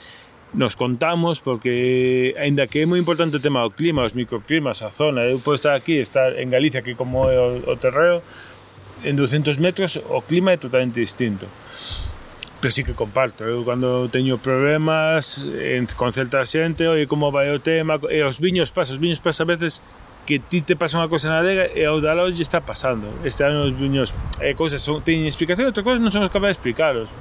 nos 0.53 0.75
contamos 0.75 1.41
porque 1.41 2.35
aínda 2.37 2.67
que 2.67 2.83
é 2.83 2.85
moi 2.85 2.99
importante 3.01 3.39
o 3.39 3.41
tema 3.41 3.63
do 3.65 3.71
clima, 3.73 4.05
os 4.05 4.13
microclimas, 4.13 4.85
a 4.85 4.91
zona, 4.93 5.25
eu 5.25 5.39
podo 5.41 5.57
estar 5.57 5.73
aquí, 5.73 5.97
estar 5.97 6.37
en 6.37 6.51
Galicia 6.51 6.83
que 6.83 6.93
como 6.93 7.25
é 7.31 7.39
o, 7.39 7.71
o 7.71 7.75
terreo, 7.79 8.21
en 9.03 9.15
200 9.15 9.59
metros 9.59 9.99
o 10.09 10.21
clima 10.21 10.53
é 10.53 10.57
totalmente 10.57 10.99
distinto 10.99 11.47
pero 12.63 12.71
sí 12.71 12.85
que 12.85 12.93
comparto. 12.93 13.43
Eu 13.43 13.67
cando 13.67 14.07
teño 14.07 14.39
problemas 14.39 15.43
en, 15.43 15.83
con 15.99 16.15
certa 16.15 16.47
xente, 16.47 16.87
oi, 16.87 17.11
como 17.11 17.27
vai 17.27 17.51
o 17.51 17.59
tema, 17.59 17.99
e 18.07 18.23
os 18.23 18.39
viños 18.39 18.71
pasa, 18.71 18.95
os 18.95 19.03
viños 19.03 19.19
pasa 19.19 19.43
a 19.43 19.51
veces 19.51 19.83
que 20.23 20.39
ti 20.39 20.63
te 20.63 20.79
pasa 20.79 20.95
unha 20.95 21.11
cousa 21.11 21.27
na 21.27 21.43
adega 21.43 21.67
e 21.75 21.83
ao 21.83 21.99
dalo 21.99 22.31
lle 22.31 22.39
está 22.39 22.63
pasando. 22.63 23.11
Este 23.27 23.43
ano 23.43 23.67
os 23.67 23.75
viños 23.75 24.15
e 24.39 24.55
cousas 24.55 24.79
son, 24.79 25.03
teñen 25.03 25.27
explicación, 25.27 25.67
outras 25.67 25.83
cousas 25.83 25.99
non 25.99 26.07
son 26.07 26.23
capaz 26.31 26.55
de 26.55 26.63
explicaros. 26.63 27.11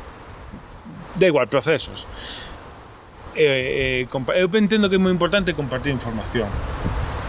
Da 1.19 1.27
igual, 1.27 1.51
procesos. 1.51 2.07
E, 3.35 4.07
e, 4.07 4.39
eu 4.39 4.47
entendo 4.55 4.87
que 4.87 4.95
é 4.95 5.03
moi 5.03 5.11
importante 5.11 5.59
compartir 5.59 5.91
información 5.91 6.47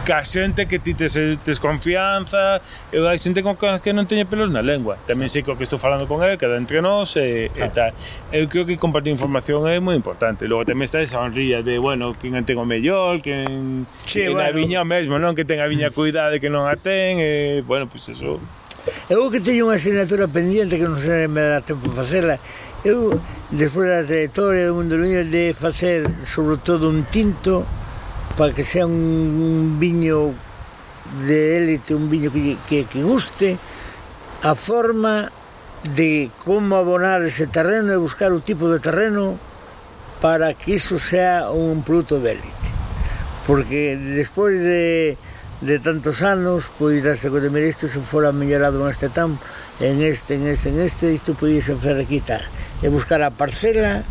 ca 0.04 0.24
xente 0.24 0.68
que 0.68 0.80
ti 0.80 0.94
tes, 0.94 1.16
tes 1.44 1.60
confianza 1.60 2.60
e 2.92 3.00
hai 3.00 3.16
xente 3.16 3.40
con 3.40 3.56
que 3.56 3.92
non 3.96 4.04
teñe 4.04 4.28
pelos 4.28 4.52
na 4.52 4.60
lengua. 4.60 5.00
Tamén 5.08 5.32
sei 5.32 5.48
que 5.48 5.56
estou 5.64 5.80
falando 5.80 6.06
con 6.12 6.20
ele 6.20 6.36
queda 6.36 6.60
entre 6.60 6.84
nós 6.84 7.16
e, 7.16 7.48
claro. 7.56 7.72
e 7.72 7.76
tal. 7.76 7.92
Eu 8.36 8.46
creo 8.52 8.68
que 8.68 8.76
compartir 8.76 9.16
información 9.16 9.64
é 9.64 9.80
moi 9.80 9.96
importante. 9.96 10.44
Logo 10.44 10.68
tamén 10.68 10.92
está 10.92 11.00
esa 11.00 11.24
honrilla 11.24 11.64
de 11.64 11.80
bueno 11.80 12.12
quen 12.20 12.36
ten 12.44 12.60
o 12.60 12.68
mellor 12.68 13.24
quen, 13.24 13.88
sí, 14.04 14.28
quen 14.28 14.36
bueno. 14.36 14.44
a 14.44 14.52
viña 14.52 14.82
mesmo 14.84 15.16
non? 15.16 15.32
Que 15.32 15.48
ten 15.48 15.64
a 15.64 15.68
viña 15.72 15.88
cuidade 15.96 16.44
que 16.44 16.52
non 16.52 16.68
a 16.68 16.76
ten 16.76 17.24
e 17.24 17.64
bueno, 17.64 17.88
pois 17.88 18.12
pues 18.12 18.20
eso. 18.20 18.44
Eu 19.08 19.32
que 19.32 19.40
teño 19.40 19.72
unha 19.72 19.80
asignatura 19.80 20.28
pendiente 20.28 20.76
que 20.76 20.84
non 20.84 21.00
sei 21.00 21.32
me 21.32 21.40
dá 21.40 21.64
tempo 21.64 21.88
facela. 21.96 22.36
Eu, 22.84 23.16
despois 23.48 23.88
da 23.88 24.04
trayectoria 24.04 24.68
do 24.68 24.76
mundo 24.76 25.00
do 25.00 25.08
viño 25.08 25.24
de 25.24 25.56
facer 25.56 26.04
sobre 26.28 26.60
todo 26.60 26.92
un 26.92 27.08
tinto 27.08 27.64
para 28.38 28.54
que 28.54 28.64
sea 28.64 28.86
un 28.86 29.78
viño 29.80 30.34
de 31.28 31.58
élite, 31.58 31.96
un 31.96 32.10
viño 32.10 32.32
que, 32.32 32.58
que, 32.68 32.86
que 32.86 33.04
guste, 33.04 33.58
a 34.42 34.56
forma 34.56 35.32
de 35.96 36.32
como 36.44 36.76
abonar 36.76 37.24
ese 37.24 37.48
terreno 37.48 37.92
e 37.92 38.00
buscar 38.00 38.32
o 38.32 38.40
tipo 38.40 38.72
de 38.72 38.80
terreno 38.80 39.36
para 40.24 40.56
que 40.56 40.80
iso 40.80 41.00
sea 41.00 41.52
un 41.52 41.84
produto 41.84 42.20
de 42.20 42.40
élite. 42.40 42.68
Porque 43.46 44.00
despois 44.00 44.56
de, 44.56 45.20
de 45.60 45.80
tantos 45.80 46.24
anos, 46.24 46.72
pois 46.80 47.04
daste 47.04 47.28
conta, 47.28 47.52
mira, 47.52 47.68
isto 47.68 47.92
se 47.92 48.00
fora 48.00 48.32
mellorado 48.32 48.80
en 48.80 48.88
este 48.88 49.12
tam, 49.12 49.36
en 49.84 50.00
este, 50.02 50.36
en 50.36 50.48
este, 50.48 50.70
en 50.72 50.80
este, 50.80 51.12
isto 51.12 51.36
podíase 51.36 51.76
fer 51.76 52.00
aquí 52.00 52.24
tal. 52.24 52.44
E 52.80 52.88
buscar 52.88 53.20
a 53.20 53.36
parcela, 53.36 54.08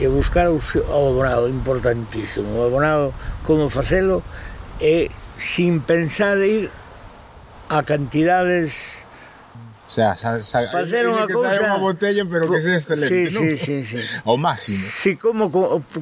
e 0.00 0.08
buscar 0.08 0.50
o 0.50 0.58
o 0.58 1.00
abonado, 1.08 1.48
importantísimo. 1.48 2.58
O 2.58 2.66
abonado, 2.66 3.14
como 3.46 3.70
facelo, 3.70 4.22
e 4.82 5.10
sin 5.38 5.80
pensar 5.80 6.38
ir 6.42 6.70
a 7.68 7.82
cantidades... 7.82 9.02
O 9.86 9.90
sea, 9.94 10.16
sa, 10.16 10.40
sa, 10.42 10.66
facer 10.72 11.06
unha 11.06 11.28
cousa... 11.28 11.54
Facer 11.54 11.62
unha 11.70 11.78
botella, 11.78 12.24
pero 12.26 12.50
que 12.50 12.58
sea 12.58 12.74
excelente, 12.74 13.30
sí, 13.30 13.30
non? 13.30 13.42
Sí, 13.44 13.50
sí, 13.60 13.76
sí. 13.84 14.00
O 14.26 14.34
máximo. 14.34 14.80
Sí, 14.80 15.14
como, 15.14 15.52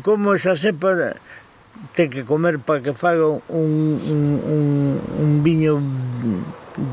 como 0.01 0.33
esa 0.33 0.57
cepa 0.57 1.19
ten 1.93 2.09
que 2.09 2.23
comer 2.25 2.63
para 2.63 2.81
que 2.81 2.95
faga 2.95 3.27
un, 3.27 3.43
un, 3.51 4.23
un, 4.47 5.01
un 5.19 5.31
viño 5.43 5.83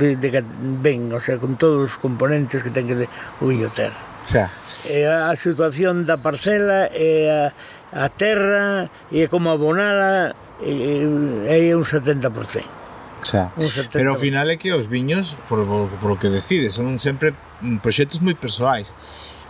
de, 0.01 0.17
de, 0.17 0.43
ben, 0.81 1.13
o 1.13 1.21
sea, 1.21 1.37
con 1.37 1.55
todos 1.55 1.93
os 1.93 1.97
componentes 2.01 2.63
que 2.63 2.73
ten 2.73 2.89
que 2.89 3.05
ter 3.05 3.09
o 3.39 3.47
viño 3.47 3.69
ter. 3.71 3.93
Xa. 4.27 4.49
E 4.89 5.07
a 5.07 5.31
situación 5.37 6.03
da 6.03 6.19
parcela 6.19 6.91
e 6.91 7.29
a, 7.29 7.53
a 7.93 8.07
terra 8.09 8.91
e 9.13 9.29
como 9.31 9.53
abonala 9.53 10.35
e, 10.59 11.05
e, 11.47 11.71
é 11.71 11.75
un 11.77 11.85
70%. 11.85 12.79
Xa. 13.23 13.51
Pero 13.91 14.15
ao 14.15 14.19
final 14.19 14.47
é 14.49 14.55
que 14.55 14.71
os 14.71 14.87
viños, 14.87 15.37
por, 15.47 15.65
por, 15.67 15.89
por 15.99 16.09
o 16.15 16.19
que 16.19 16.31
decides, 16.31 16.75
son 16.75 16.99
sempre 16.99 17.35
mm, 17.61 17.83
proxectos 17.83 18.19
moi 18.23 18.35
persoais. 18.35 18.95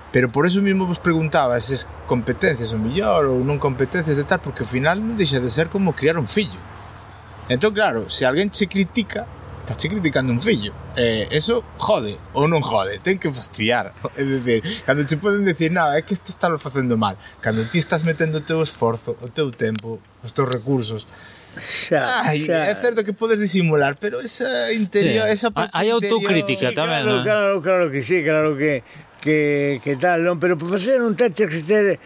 Pero 0.10 0.34
por 0.34 0.50
eso 0.50 0.62
mesmo 0.62 0.90
vos 0.90 0.98
preguntaba 0.98 1.54
esas 1.54 1.86
competencias, 2.10 2.74
o 2.74 2.82
mellor, 2.82 3.30
ou 3.30 3.46
non 3.46 3.62
competencias 3.62 4.18
de 4.18 4.26
tal, 4.26 4.42
porque 4.42 4.66
ao 4.66 4.70
final 4.70 4.98
non 4.98 5.14
deixa 5.14 5.38
de 5.38 5.50
ser 5.54 5.70
como 5.70 5.94
criar 5.94 6.18
un 6.18 6.26
fillo. 6.26 6.58
Entón, 7.46 7.78
claro, 7.78 8.10
se 8.10 8.26
alguén 8.26 8.50
se 8.50 8.66
critica, 8.66 9.30
estás 9.74 9.92
criticando 9.92 10.34
un 10.34 10.42
fillo. 10.42 10.74
Eh, 10.96 11.28
eso 11.32 11.64
jode 11.78 12.18
ou 12.34 12.48
non 12.50 12.62
jode, 12.62 12.98
ten 13.00 13.22
que 13.22 13.30
fastidiar. 13.30 13.94
É 14.18 14.24
dicir, 14.26 14.66
cando 14.86 15.06
che 15.06 15.18
poden 15.18 15.46
decir, 15.46 15.70
"Nada, 15.72 15.98
é 15.98 16.02
que 16.02 16.14
isto 16.14 16.34
está 16.34 16.50
facendo 16.58 16.98
mal." 16.98 17.18
Cando 17.42 17.66
ti 17.70 17.78
estás 17.78 18.02
metendo 18.04 18.40
o 18.40 18.44
teu 18.46 18.62
esforzo, 18.62 19.18
o 19.22 19.30
teu 19.30 19.52
tempo, 19.52 20.02
os 20.24 20.32
teus 20.32 20.50
recursos, 20.50 21.06
Xa, 21.60 22.22
Ai, 22.24 22.46
xa. 22.46 22.70
É 22.70 22.76
certo 22.76 23.04
que 23.04 23.12
podes 23.12 23.40
disimular, 23.42 23.98
pero 23.98 24.22
esa 24.22 24.72
interior, 24.72 25.26
sí. 25.26 25.34
esa 25.34 25.50
parte 25.52 25.74
Hai 25.74 25.90
autocrítica 25.90 26.70
interior, 26.72 26.78
tamén, 26.78 27.02
claro, 27.04 27.18
¿no? 27.18 27.24
claro, 27.26 27.52
claro 27.60 27.86
que 27.92 28.02
sí, 28.06 28.22
claro 28.24 28.56
que 28.56 28.86
que, 29.20 29.82
que 29.84 30.00
tal, 30.00 30.24
non? 30.24 30.40
Pero 30.40 30.56
para 30.56 30.80
facer 30.80 31.04
un 31.04 31.16
tete 31.16 31.48
que 31.48 31.60
ter, 31.66 32.00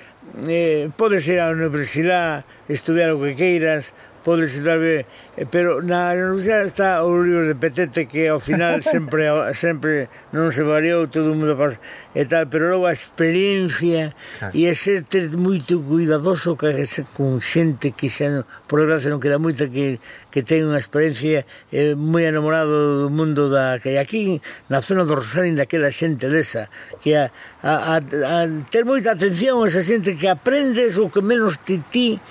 eh, 0.49 0.89
podes 0.97 1.27
ir 1.29 1.37
á 1.37 1.53
universidade, 1.53 2.41
estudiar 2.65 3.13
o 3.13 3.21
que 3.21 3.37
queiras, 3.37 3.93
pode 4.23 4.47
estar 4.47 4.79
ben, 4.79 5.05
eh, 5.35 5.45
pero 5.45 5.83
na 5.83 6.15
universidade 6.15 6.71
está 6.71 7.03
o 7.03 7.11
libro 7.19 7.43
de 7.45 7.59
Petete 7.59 8.07
que 8.07 8.31
ao 8.31 8.39
final 8.39 8.79
sempre 8.93 9.27
sempre 9.53 10.07
non 10.31 10.49
se 10.55 10.63
variou, 10.63 11.11
todo 11.11 11.35
o 11.35 11.37
mundo 11.37 11.59
pasa 11.59 11.77
e 12.15 12.23
tal, 12.23 12.47
pero 12.47 12.71
logo 12.71 12.87
a 12.87 12.95
experiencia 12.95 14.15
claro. 14.39 14.55
e 14.55 14.71
a 14.71 14.73
ser 14.73 15.03
ter 15.03 15.27
moito 15.35 15.83
cuidadoso 15.83 16.55
que 16.55 16.87
se, 16.87 17.03
con 17.11 17.43
xente 17.43 17.91
que 17.91 18.07
xa 18.07 18.31
non, 18.31 18.43
por 18.65 18.79
desgracia 18.79 19.11
non 19.11 19.19
queda 19.19 19.37
moita 19.37 19.67
que, 19.67 19.99
que 20.31 20.41
ten 20.41 20.63
unha 20.63 20.79
experiencia 20.79 21.43
eh, 21.75 21.93
moi 21.99 22.23
enamorado 22.23 23.03
do 23.05 23.09
mundo 23.11 23.51
da 23.51 23.77
que 23.83 23.99
aquí 23.99 24.39
na 24.71 24.79
zona 24.79 25.03
do 25.03 25.19
Rosarín 25.19 25.59
daquela 25.59 25.91
xente 25.91 26.31
desa 26.31 26.71
que 27.03 27.19
a, 27.19 27.27
a, 27.59 27.99
a, 27.99 27.99
a 27.99 28.37
ter 28.71 28.87
moita 28.87 29.11
atención 29.11 29.59
a 29.59 29.67
esa 29.67 29.83
xente 29.83 30.15
que 30.15 30.31
aprendes 30.31 30.95
o 30.95 31.11
que 31.11 31.19
menos 31.19 31.59
ti, 31.59 31.83
ti 31.91 32.23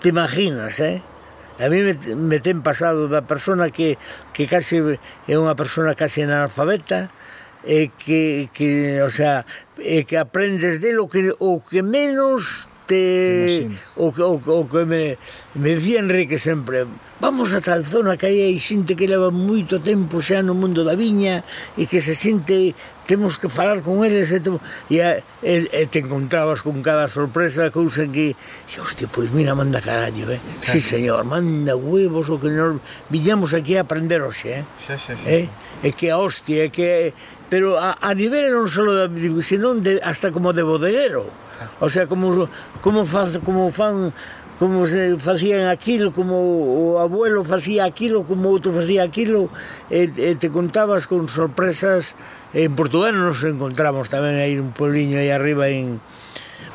te 0.00 0.08
imaginas, 0.08 0.80
eh? 0.80 1.02
A 1.60 1.68
mí 1.68 1.84
me, 1.84 1.94
me 2.16 2.40
ten 2.40 2.64
pasado 2.64 3.06
da 3.06 3.20
persona 3.22 3.68
que, 3.68 4.00
que 4.32 4.48
case 4.48 4.96
é 5.28 5.34
unha 5.36 5.52
persona 5.52 5.92
case 5.92 6.24
analfabeta, 6.24 7.12
e 7.64 7.92
que, 7.92 8.48
que, 8.56 9.02
o 9.04 9.10
sea, 9.12 9.44
e 9.76 10.08
que 10.08 10.16
aprendes 10.16 10.80
de 10.80 10.96
lo 10.96 11.08
que, 11.12 11.32
o 11.36 11.60
que 11.60 11.84
menos 11.84 12.68
te... 12.88 13.68
O, 13.96 14.08
o, 14.08 14.32
o 14.40 14.68
que 14.68 14.84
me, 14.88 15.18
me 15.54 15.76
decía 15.76 16.00
Enrique 16.00 16.38
sempre, 16.40 16.86
vamos 17.20 17.52
a 17.52 17.60
tal 17.60 17.84
zona 17.84 18.16
que 18.16 18.32
aí 18.32 18.40
hai 18.40 18.56
xente 18.56 18.96
que 18.96 19.06
leva 19.06 19.28
moito 19.28 19.78
tempo 19.84 20.24
xa 20.24 20.40
no 20.40 20.56
mundo 20.56 20.82
da 20.82 20.96
viña 20.96 21.44
e 21.76 21.84
que 21.84 22.00
se 22.00 22.16
sente 22.16 22.72
temos 23.10 23.42
que 23.42 23.50
falar 23.50 23.82
con 23.82 24.06
eles 24.06 24.30
e, 24.30 24.38
te, 24.38 24.54
e, 24.86 25.02
e, 25.42 25.54
e 25.66 25.86
te 25.90 25.98
encontrabas 25.98 26.62
con 26.62 26.78
cada 26.78 27.10
sorpresa 27.10 27.66
cousa 27.74 28.06
que 28.06 28.38
e, 28.38 28.74
hostia, 28.78 29.10
pois 29.10 29.34
mira, 29.34 29.50
manda 29.58 29.82
carallo 29.82 30.30
eh? 30.30 30.38
xa, 30.62 30.78
sí, 30.78 30.80
xa. 30.80 30.94
señor, 30.94 31.26
manda 31.26 31.74
huevos 31.74 32.30
o 32.30 32.38
que 32.38 32.54
nos 32.54 32.78
viñamos 33.10 33.50
aquí 33.50 33.74
a 33.74 33.82
aprender 33.82 34.22
hoxe 34.22 34.62
eh? 34.62 34.64
Xa, 34.86 34.94
xa, 34.94 35.18
xa. 35.18 35.26
Eh? 35.26 35.50
é 35.82 35.90
que 35.90 36.06
a 36.14 36.22
hostia 36.22 36.66
é 36.66 36.68
que 36.70 37.10
pero 37.50 37.74
a, 37.82 37.98
a 37.98 38.14
nivel 38.14 38.54
non 38.54 38.70
só 38.70 38.86
da 38.86 39.10
senón 39.42 39.82
de, 39.82 39.98
hasta 40.06 40.30
como 40.30 40.54
de 40.54 40.62
bodeguero 40.62 41.26
o 41.82 41.90
sea, 41.90 42.06
como 42.06 42.46
como 42.78 43.02
faz, 43.02 43.42
como 43.42 43.74
fan 43.74 44.14
como 44.60 44.86
se 44.86 45.16
facían 45.16 45.72
aquilo, 45.72 46.12
como 46.12 46.36
o 46.36 47.00
abuelo 47.00 47.42
facía 47.42 47.88
aquilo, 47.88 48.28
como 48.28 48.52
outro 48.52 48.76
facía 48.76 49.08
aquilo, 49.08 49.48
e, 49.88 50.04
e 50.04 50.36
te 50.36 50.52
contabas 50.52 51.08
con 51.08 51.32
sorpresas 51.32 52.12
en 52.52 52.74
Portugal 52.74 53.14
nos 53.14 53.42
encontramos 53.46 54.10
tamén 54.10 54.34
aí 54.42 54.58
un 54.58 54.74
pueblinho 54.74 55.22
aí 55.22 55.30
arriba 55.30 55.70
en 55.70 56.02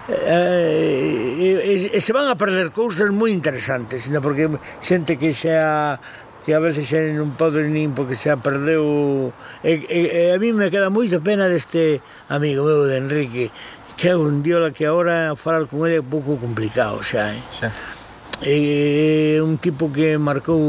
eh, 0.08 1.36
e, 1.36 1.50
e, 1.60 1.74
e 1.92 2.00
se 2.00 2.16
van 2.16 2.32
a 2.32 2.40
perder 2.40 2.72
cousas 2.72 3.12
moi 3.12 3.34
interesantes, 3.34 4.08
ainda 4.08 4.24
porque 4.24 4.48
xente 4.80 5.20
que 5.20 5.36
xa 5.36 6.00
que 6.48 6.54
a 6.54 6.62
veces 6.62 6.88
xa 6.88 7.02
non 7.12 7.36
pode 7.36 7.66
nin 7.68 7.92
porque 7.92 8.16
xa 8.16 8.40
perdeu 8.40 9.34
e, 9.66 9.84
e, 9.90 10.00
e 10.08 10.22
a 10.32 10.38
mí 10.40 10.56
me 10.56 10.72
queda 10.72 10.94
moito 10.94 11.20
pena 11.20 11.52
deste 11.52 12.00
amigo 12.32 12.64
meu 12.64 12.88
de 12.88 13.02
Enrique 13.02 13.52
que 14.00 14.12
é 14.12 14.16
un 14.16 14.40
diola 14.46 14.72
que 14.72 14.88
agora 14.88 15.36
falar 15.36 15.68
con 15.68 15.84
ele 15.84 16.00
é 16.00 16.06
pouco 16.06 16.40
complicado 16.40 17.04
xa, 17.04 17.36
eh? 17.36 17.42
xa. 17.52 17.70
É 18.44 19.40
un 19.44 19.60
tipo 19.60 19.92
que 19.92 20.16
marcou 20.16 20.62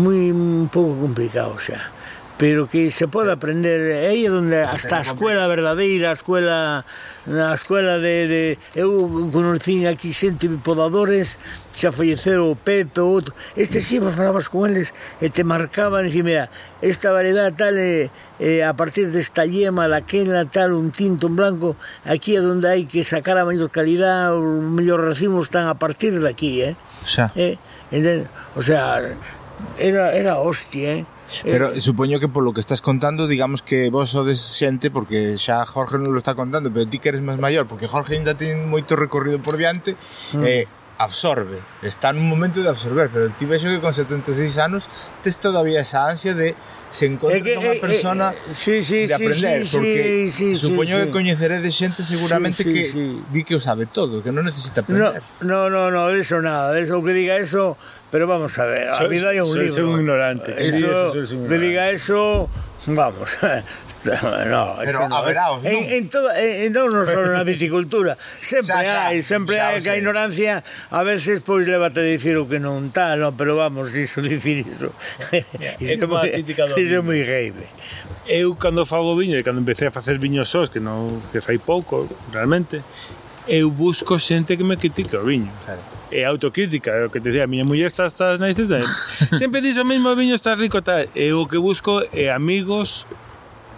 moi 0.00 0.32
un 0.32 0.70
pouco 0.72 0.96
complicado 0.96 1.60
xa 1.60 1.95
pero 2.38 2.68
que 2.68 2.90
se 2.90 3.08
pode 3.08 3.32
aprender 3.32 3.80
aí 3.96 4.28
é 4.28 4.30
onde 4.30 4.60
hasta 4.60 5.00
a 5.00 5.04
escuela 5.04 5.48
verdadeira, 5.48 6.12
a 6.12 6.16
escuela 6.16 6.84
a 7.24 7.54
escuela 7.56 7.96
de, 7.96 8.28
de 8.28 8.42
eu 8.76 9.08
conocín 9.32 9.88
aquí 9.88 10.12
xente 10.12 10.44
podadores 10.60 11.40
xa 11.72 11.88
falleceu 11.88 12.52
o 12.52 12.56
Pepe 12.56 13.00
o 13.00 13.08
outro 13.08 13.32
este 13.56 13.80
si 13.80 13.96
sí, 13.96 14.04
falabas 14.04 14.52
con 14.52 14.68
eles 14.68 14.92
e 15.16 15.32
te 15.32 15.48
marcaban 15.48 16.04
e 16.04 16.12
dicían, 16.12 16.28
mira, 16.28 16.44
esta 16.84 17.08
variedade 17.08 17.56
tal 17.56 17.72
é, 17.80 18.12
é 18.36 18.60
a 18.68 18.76
partir 18.76 19.08
desta 19.08 19.48
yema 19.48 19.88
daquela 19.88 20.44
tal, 20.44 20.76
un 20.76 20.92
tinto, 20.92 21.32
un 21.32 21.40
blanco 21.40 21.80
aquí 22.04 22.36
é 22.36 22.44
onde 22.44 22.68
hai 22.68 22.84
que 22.84 23.00
sacar 23.00 23.40
a 23.40 23.48
mellor 23.48 23.72
calidad 23.72 24.36
o 24.36 24.60
mellor 24.60 25.00
racimo 25.08 25.40
están 25.40 25.72
a 25.72 25.80
partir 25.80 26.20
daqui, 26.20 26.60
eh? 26.60 26.76
xa 27.00 27.32
eh, 27.32 27.56
entende? 27.88 28.28
o 28.52 28.60
sea, 28.60 29.00
era, 29.80 30.12
era 30.12 30.36
hostia, 30.36 31.00
eh? 31.00 31.15
Pero 31.42 31.72
eh, 31.72 31.80
supoño 31.80 32.20
que 32.20 32.28
polo 32.28 32.52
que 32.52 32.60
estás 32.60 32.82
contando, 32.82 33.26
digamos 33.26 33.62
que 33.62 33.90
vos 33.90 34.10
sodes 34.10 34.38
xente, 34.38 34.90
porque 34.90 35.38
xa 35.38 35.64
Jorge 35.66 35.98
non 35.98 36.14
lo 36.14 36.18
está 36.18 36.34
contando, 36.34 36.70
pero 36.70 36.86
ti 36.86 36.98
que 36.98 37.10
eres 37.10 37.22
máis 37.22 37.38
maior, 37.38 37.66
porque 37.66 37.90
Jorge 37.90 38.18
ainda 38.18 38.38
ten 38.38 38.66
moito 38.70 38.94
recorrido 38.94 39.42
por 39.42 39.58
diante, 39.58 39.98
mm. 40.32 40.44
eh, 40.46 40.64
absorbe, 40.98 41.60
está 41.82 42.12
nun 42.12 42.24
momento 42.24 42.64
de 42.64 42.72
absorber, 42.72 43.12
pero 43.12 43.28
ti 43.36 43.44
vexo 43.44 43.68
que 43.68 43.80
con 43.84 43.92
76 43.92 44.56
anos 44.58 44.88
tes 45.20 45.36
todavía 45.36 45.84
esa 45.84 46.08
ansia 46.08 46.32
de 46.32 46.56
se 46.88 47.04
encontra 47.04 47.36
con 47.42 47.68
unha 47.68 47.76
eh, 47.76 47.82
persona 47.82 48.32
eh, 48.32 48.40
eh, 48.40 48.56
sí, 48.56 48.74
sí, 48.80 48.98
de 49.04 49.12
aprender, 49.12 49.66
sí, 49.66 49.68
sí, 49.68 49.76
porque 49.76 50.02
sí, 50.32 50.54
sí, 50.54 50.56
supoño 50.56 50.96
sí, 50.96 51.00
que 51.04 51.10
coñeceredes 51.12 51.74
xente 51.76 52.00
seguramente 52.00 52.64
sí, 52.64 52.70
sí, 52.70 52.74
que 52.74 52.82
sí. 52.88 53.04
di 53.28 53.42
que 53.44 53.58
o 53.58 53.60
sabe 53.60 53.84
todo, 53.84 54.24
que 54.24 54.32
non 54.32 54.48
necesita 54.48 54.80
aprender. 54.80 55.20
No, 55.44 55.68
no, 55.68 55.92
no, 55.92 55.92
no 55.92 56.02
eso 56.16 56.40
nada, 56.40 56.72
eso 56.80 57.04
que 57.04 57.12
diga 57.12 57.36
eso 57.36 57.76
Pero 58.10 58.26
vamos 58.26 58.58
a 58.58 58.66
ver, 58.66 58.88
a 58.88 58.94
soy, 58.94 59.08
vida 59.08 59.30
hay 59.30 59.40
un 59.40 59.46
soy, 59.46 59.58
libro. 59.58 59.74
Soy 59.74 59.84
un 59.84 60.00
ignorante. 60.00 60.54
Eso, 60.58 60.76
sí, 60.76 60.84
eso 60.84 61.20
es 61.22 61.32
un 61.32 61.44
ignorante. 61.44 61.48
Me 61.48 61.58
diga 61.58 61.90
eso, 61.90 62.48
vamos. 62.86 63.36
No, 64.06 64.76
pero 64.78 65.08
no, 65.08 65.16
averaos, 65.16 65.62
¿no? 65.62 65.68
En, 65.68 65.84
en, 65.84 66.08
toda, 66.08 66.40
en, 66.40 66.72
no, 66.72 66.88
no 66.88 67.04
solo 67.06 67.32
na 67.32 67.42
viticultura 67.48 68.16
sempre 68.40 68.70
xa, 68.70 68.84
xa, 68.84 69.06
hai, 69.10 69.22
sempre 69.22 69.56
xa, 69.58 69.74
hai 69.74 69.82
que 69.82 69.90
a 69.90 69.98
ignorancia 69.98 70.62
a 70.94 71.02
veces 71.02 71.42
pois 71.42 71.66
levate 71.66 72.00
a 72.00 72.06
dicir 72.06 72.38
o 72.38 72.46
que 72.46 72.62
non 72.62 72.94
tal, 72.94 73.18
no, 73.18 73.34
pero 73.34 73.58
vamos, 73.58 73.90
iso 73.98 74.22
dicir 74.22 74.62
iso. 74.62 74.94
é 75.34 75.98
como 75.98 76.22
a 76.22 76.26
do 76.30 76.78
Iso 76.78 76.94
é 76.94 77.02
moi 77.02 77.18
geibe. 77.26 77.66
Eu 78.30 78.54
cando 78.54 78.86
fago 78.86 79.18
viño 79.18 79.34
e 79.38 79.42
cando 79.42 79.58
empecé 79.58 79.90
a 79.90 79.92
facer 79.94 80.22
viños 80.22 80.46
sós 80.46 80.70
que 80.70 80.78
non 80.78 81.18
que 81.34 81.42
fai 81.42 81.58
pouco, 81.58 82.06
realmente, 82.30 82.86
eu 83.50 83.70
busco 83.74 84.18
xente 84.22 84.54
que 84.54 84.62
me 84.62 84.78
critica 84.78 85.18
o 85.18 85.26
viño, 85.26 85.50
sabe? 85.66 85.95
E 86.10 86.24
autocrítica 86.24 86.90
é 86.90 87.06
o 87.06 87.10
que 87.10 87.20
te 87.20 87.30
decía 87.30 87.46
miña 87.46 87.64
muller 87.64 87.86
está 87.86 88.06
hasta 88.06 88.32
as 88.32 88.38
narices 88.38 88.68
de 88.68 88.80
sempre 89.38 89.60
dixo 89.64 89.82
o 89.82 89.88
mesmo 89.88 90.08
o 90.10 90.16
viño 90.16 90.34
está 90.34 90.54
rico 90.54 90.82
tal 90.82 91.06
e 91.14 91.32
o 91.32 91.46
que 91.46 91.58
busco 91.58 92.02
é 92.14 92.30
amigos 92.30 93.06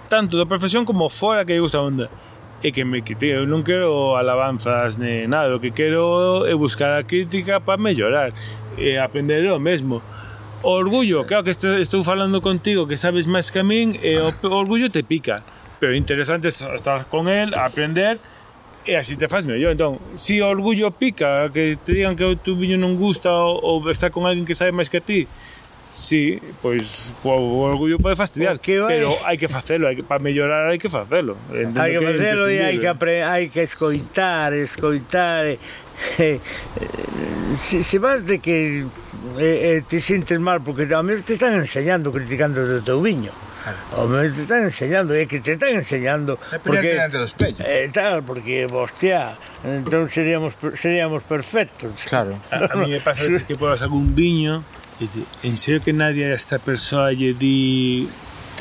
tanto 0.09 0.37
da 0.37 0.45
profesión 0.45 0.85
como 0.85 1.09
fora 1.09 1.45
que 1.45 1.53
lle 1.57 1.61
gusta 1.65 1.79
a 1.79 1.87
onda 1.89 2.07
e 2.63 2.73
que 2.73 2.85
me 2.85 3.01
critique 3.01 3.33
eu 3.33 3.47
non 3.47 3.65
quero 3.65 4.19
alabanzas 4.19 4.99
ne 5.01 5.25
nada 5.25 5.57
o 5.57 5.61
que 5.63 5.73
quero 5.73 6.45
é 6.45 6.53
buscar 6.53 7.01
a 7.01 7.07
crítica 7.07 7.61
para 7.63 7.81
mellorar 7.81 8.35
e 8.77 8.99
aprender 8.99 9.47
o 9.49 9.59
mesmo 9.59 10.03
O 10.59 10.75
orgullo, 10.75 11.23
claro 11.25 11.45
que 11.45 11.55
este- 11.55 11.79
estou 11.79 12.03
falando 12.03 12.43
contigo 12.43 12.83
que 12.83 12.99
sabes 12.99 13.31
máis 13.31 13.47
que 13.47 13.63
a 13.63 13.65
min 13.65 13.95
e 14.03 14.19
o, 14.19 14.35
orgullo 14.51 14.91
te 14.91 15.07
pica 15.07 15.39
pero 15.79 15.95
interesante 15.95 16.49
es 16.49 16.61
estar 16.63 17.07
con 17.07 17.29
él, 17.31 17.55
aprender 17.55 18.19
E 18.89 18.97
así 18.97 19.21
te 19.21 19.29
faz 19.29 19.45
mellor. 19.45 19.77
Entón, 19.77 20.01
si 20.17 20.41
o 20.41 20.49
orgullo 20.49 20.89
pica, 20.97 21.53
que 21.53 21.77
te 21.77 21.93
digan 21.93 22.17
que 22.17 22.25
o 22.25 22.41
tu 22.41 22.57
viño 22.57 22.81
non 22.81 22.97
gusta 22.97 23.29
ou, 23.29 23.85
ou 23.85 23.93
estar 23.93 24.09
con 24.09 24.25
alguén 24.25 24.49
que 24.49 24.57
sabe 24.57 24.73
máis 24.73 24.89
que 24.89 25.05
ti, 25.05 25.29
Sí, 25.91 26.39
pois 26.61 27.15
o 27.25 27.65
orgullo 27.65 27.99
pode 27.99 28.15
fastidiar, 28.15 28.61
que 28.61 28.77
vai... 28.77 29.01
pero 29.01 29.17
hai 29.25 29.41
que 29.41 29.49
facelo, 29.49 29.89
hai 29.89 29.97
que 29.97 30.05
para 30.05 30.21
mellorar 30.21 30.69
hai 30.69 30.77
que 30.77 30.93
facelo. 30.93 31.33
Entendo 31.49 31.81
hai 31.81 31.97
que, 31.97 32.05
facelo 32.05 32.45
e 32.53 32.61
hai 32.61 32.77
que 32.77 32.89
apre, 32.89 33.25
hai 33.25 33.49
que 33.49 33.65
escoitar, 33.65 34.53
escoitar. 34.53 35.49
Eh, 35.49 35.59
eh, 36.21 36.39
se, 37.57 37.83
se 37.83 37.99
vas 37.99 38.23
de 38.29 38.39
que 38.39 38.85
eh, 39.41 39.81
eh, 39.81 39.83
te 39.89 40.01
sientes 40.01 40.39
mal 40.39 40.61
porque 40.61 40.85
a 40.93 41.03
mí 41.03 41.17
te 41.25 41.33
están 41.33 41.57
enseñando 41.57 42.13
criticando 42.13 42.61
o 42.61 42.85
teu 42.85 43.01
viño. 43.01 43.33
Home, 43.97 44.29
te 44.31 44.43
están 44.43 44.65
enseñando, 44.65 45.15
é 45.15 45.27
que 45.27 45.41
te 45.41 45.53
están 45.53 45.75
enseñando 45.75 46.39
porque 46.65 46.97
eh, 46.97 47.91
tal, 47.93 48.23
porque 48.23 48.67
hostia, 48.71 49.37
entón 49.65 50.09
seríamos 50.09 50.57
seríamos 50.75 51.23
perfectos. 51.25 52.07
Claro. 52.09 52.39
A, 52.51 52.73
a 52.73 52.77
mí 52.77 52.91
me 52.91 53.01
pasa 53.01 53.23
que 53.47 53.57
podes 53.57 53.83
algún 53.83 54.15
viño 54.15 54.63
e 55.01 55.07
te, 55.07 55.23
en 55.47 55.57
serio 55.57 55.83
que 55.83 55.93
nadie 55.93 56.27
a 56.27 56.35
esta 56.35 56.59
persoa 56.59 57.13
lle 57.13 57.35
di 57.35 58.09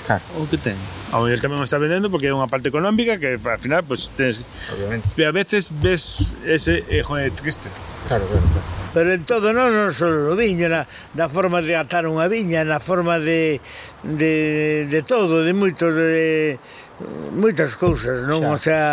Claro. 0.07 0.23
O 0.39 0.47
que 0.47 0.55
ten. 0.57 0.79
A 1.11 1.19
mellor 1.19 1.43
tamén 1.43 1.59
o 1.59 1.67
está 1.67 1.75
vendendo 1.75 2.07
porque 2.07 2.31
é 2.31 2.33
unha 2.33 2.47
parte 2.47 2.71
económica 2.71 3.19
que 3.19 3.35
al 3.35 3.59
final 3.59 3.83
pues, 3.83 4.07
tens... 4.15 4.39
Obviamente. 4.71 5.03
Pero 5.19 5.27
a 5.27 5.35
veces 5.35 5.67
ves 5.83 6.31
ese, 6.47 6.87
eh, 6.87 7.03
joder, 7.03 7.35
triste. 7.35 7.67
Claro, 8.07 8.25
claro, 8.25 8.47
claro. 8.47 8.67
Pero 8.93 9.13
en 9.13 9.23
todo 9.27 9.53
non, 9.53 9.69
non 9.75 9.91
só 9.93 10.07
no 10.09 10.33
viño, 10.33 10.71
na, 10.71 10.87
na 11.13 11.27
forma 11.27 11.61
de 11.61 11.75
atar 11.77 12.07
unha 12.07 12.25
viña, 12.31 12.63
na 12.63 12.79
forma 12.81 13.19
de, 13.19 13.59
de, 14.01 14.87
de 14.89 14.99
todo, 15.03 15.43
de 15.43 15.53
moitos 15.53 15.91
de, 15.93 16.57
moitas 17.35 17.77
cousas, 17.77 18.25
non? 18.25 18.41
Xa. 18.41 18.49
O 18.49 18.57
sea, 18.57 18.83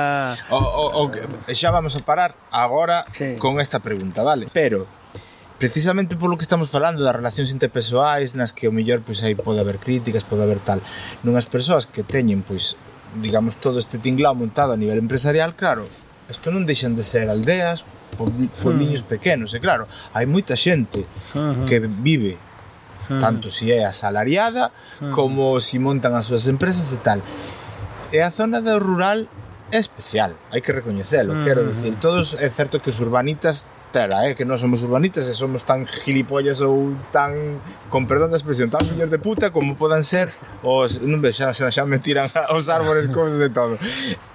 o, 0.52 0.58
o, 0.60 1.08
o 1.08 1.54
xa 1.54 1.70
vamos 1.72 1.96
a 1.96 2.02
parar 2.04 2.36
agora 2.52 3.08
sí. 3.14 3.40
con 3.40 3.56
esta 3.62 3.80
pregunta, 3.80 4.20
vale? 4.20 4.52
Pero 4.52 4.84
precisamente 5.56 6.18
polo 6.18 6.36
que 6.36 6.44
estamos 6.44 6.68
falando 6.68 7.00
das 7.00 7.16
relacións 7.16 7.48
interpessoais 7.54 8.36
nas 8.36 8.52
que 8.52 8.68
o 8.68 8.72
mellor 8.74 9.00
pois 9.00 9.24
aí 9.24 9.32
pode 9.32 9.62
haber 9.62 9.80
críticas, 9.80 10.26
pode 10.26 10.44
haber 10.44 10.60
tal, 10.60 10.84
nunhas 11.24 11.48
persoas 11.48 11.88
que 11.88 12.04
teñen 12.04 12.44
pois 12.44 12.76
digamos 13.22 13.56
todo 13.56 13.80
este 13.80 13.96
tinglao 13.96 14.34
montado 14.34 14.74
a 14.74 14.78
nivel 14.78 14.98
empresarial, 15.00 15.54
claro, 15.56 15.88
isto 16.28 16.50
non 16.50 16.68
deixan 16.68 16.98
de 16.98 17.06
ser 17.06 17.30
aldeas, 17.30 17.86
puebliños 18.14 19.02
uh 19.02 19.10
pequenos, 19.10 19.52
e 19.54 19.60
claro, 19.60 19.86
hai 20.14 20.24
moita 20.24 20.56
xente 20.56 21.04
uh 21.34 21.52
-huh. 21.52 21.64
que 21.68 21.78
vive 21.82 22.38
tanto 23.20 23.52
si 23.52 23.68
é 23.68 23.84
asalariada 23.84 24.72
como 25.12 25.60
si 25.60 25.76
montan 25.76 26.16
as 26.16 26.24
súas 26.24 26.48
empresas 26.48 26.88
e 26.92 26.98
tal. 27.04 27.20
E 28.08 28.22
a 28.22 28.30
zona 28.30 28.64
do 28.64 28.78
rural 28.80 29.28
é 29.68 29.78
especial, 29.78 30.32
hai 30.54 30.62
que 30.62 30.72
recoñecelo, 30.72 31.34
quero 31.44 31.66
dicir, 31.66 31.98
todos 32.00 32.38
é 32.38 32.48
certo 32.48 32.80
que 32.80 32.88
os 32.88 33.00
urbanitas 33.02 33.68
tela, 33.94 34.26
eh? 34.26 34.34
que 34.34 34.42
non 34.42 34.58
somos 34.58 34.82
urbanitas 34.82 35.30
e 35.30 35.34
somos 35.38 35.62
tan 35.62 35.86
gilipollas 35.86 36.58
ou 36.58 36.98
tan, 37.14 37.62
con 37.86 38.10
perdón 38.10 38.34
da 38.34 38.38
expresión, 38.42 38.66
tan 38.66 38.82
fillos 38.82 39.06
de 39.06 39.22
puta 39.22 39.54
como 39.54 39.78
podan 39.78 40.02
ser 40.02 40.34
os, 40.66 40.98
non 40.98 41.22
ves, 41.22 41.38
xa, 41.38 41.54
xa, 41.54 41.70
xa 41.70 41.86
me 41.86 42.02
tiran 42.02 42.26
os 42.58 42.66
árbores 42.66 43.06
cousas 43.14 43.38
de 43.38 43.54
todo 43.54 43.78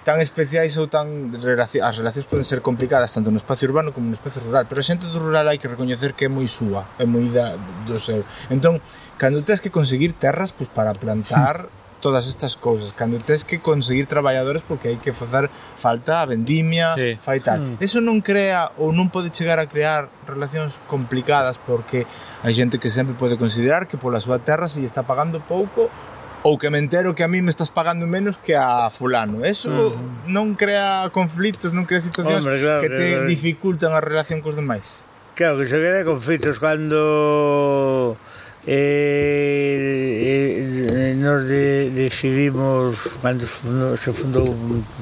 tan 0.08 0.24
especiais 0.24 0.74
ou 0.80 0.88
tan 0.88 1.36
as 1.38 1.96
relacións 2.00 2.26
poden 2.26 2.48
ser 2.48 2.64
complicadas 2.64 3.14
tanto 3.14 3.30
no 3.30 3.38
espacio 3.38 3.70
urbano 3.70 3.92
como 3.94 4.10
no 4.10 4.16
espacio 4.18 4.42
rural 4.42 4.66
pero 4.66 4.82
a 4.82 4.86
xente 4.88 5.06
do 5.06 5.20
rural 5.20 5.46
hai 5.46 5.60
que 5.62 5.70
recoñecer 5.70 6.16
que 6.18 6.26
é 6.26 6.32
moi 6.32 6.48
súa 6.50 6.88
é 6.98 7.06
moi 7.06 7.28
da, 7.30 7.54
do 7.86 8.00
seu 8.00 8.24
entón, 8.50 8.82
cando 9.22 9.44
tens 9.46 9.62
que 9.62 9.70
conseguir 9.70 10.16
terras 10.16 10.50
pois, 10.56 10.72
para 10.72 10.96
plantar 10.96 11.70
todas 12.00 12.28
estas 12.28 12.56
cousas 12.56 12.94
cando 12.94 13.20
tes 13.20 13.44
que 13.44 13.60
conseguir 13.60 14.08
traballadores 14.08 14.64
porque 14.64 14.90
hai 14.90 14.98
que 14.98 15.12
facer 15.12 15.52
falta 15.78 16.24
a 16.24 16.26
vendimia 16.26 16.96
sí. 16.96 17.20
fai 17.20 17.44
tal 17.44 17.60
mm. 17.60 17.84
eso 17.84 18.00
non 18.00 18.24
crea 18.24 18.72
ou 18.80 18.96
non 18.96 19.12
pode 19.12 19.30
chegar 19.30 19.60
a 19.60 19.68
crear 19.68 20.08
relacións 20.26 20.80
complicadas 20.88 21.60
porque 21.60 22.08
hai 22.44 22.54
xente 22.56 22.80
que 22.80 22.88
sempre 22.88 23.14
pode 23.14 23.36
considerar 23.36 23.86
que 23.86 24.00
pola 24.00 24.24
súa 24.24 24.40
terra 24.40 24.72
se 24.72 24.80
lle 24.80 24.90
está 24.90 25.04
pagando 25.04 25.44
pouco 25.44 25.92
ou 26.44 26.56
que 26.56 26.72
me 26.72 26.80
entero 26.80 27.16
que 27.16 27.24
a 27.24 27.28
mí 27.28 27.44
me 27.44 27.52
estás 27.52 27.68
pagando 27.70 28.08
menos 28.08 28.40
que 28.40 28.56
a 28.56 28.88
fulano 28.88 29.44
eso 29.44 29.70
mm. 29.70 30.32
non 30.32 30.56
crea 30.56 31.12
conflitos 31.12 31.76
non 31.76 31.84
crea 31.84 32.00
situacións 32.00 32.48
Hombre, 32.48 32.64
claro, 32.64 32.80
que 32.80 32.90
te 32.90 33.08
claro. 33.20 33.28
dificultan 33.28 33.92
a 33.92 34.00
relación 34.00 34.40
cos 34.40 34.56
demais 34.56 35.04
claro 35.36 35.60
que 35.60 35.68
se 35.68 35.76
crea 35.76 36.08
conflitos 36.08 36.64
cando 36.64 38.16
eh, 38.70 40.62
eh, 40.94 41.16
nos 41.18 41.50
de, 41.50 41.90
decidimos 41.90 43.02
cando 43.18 43.50
se 43.98 44.14
fundou 44.14 44.54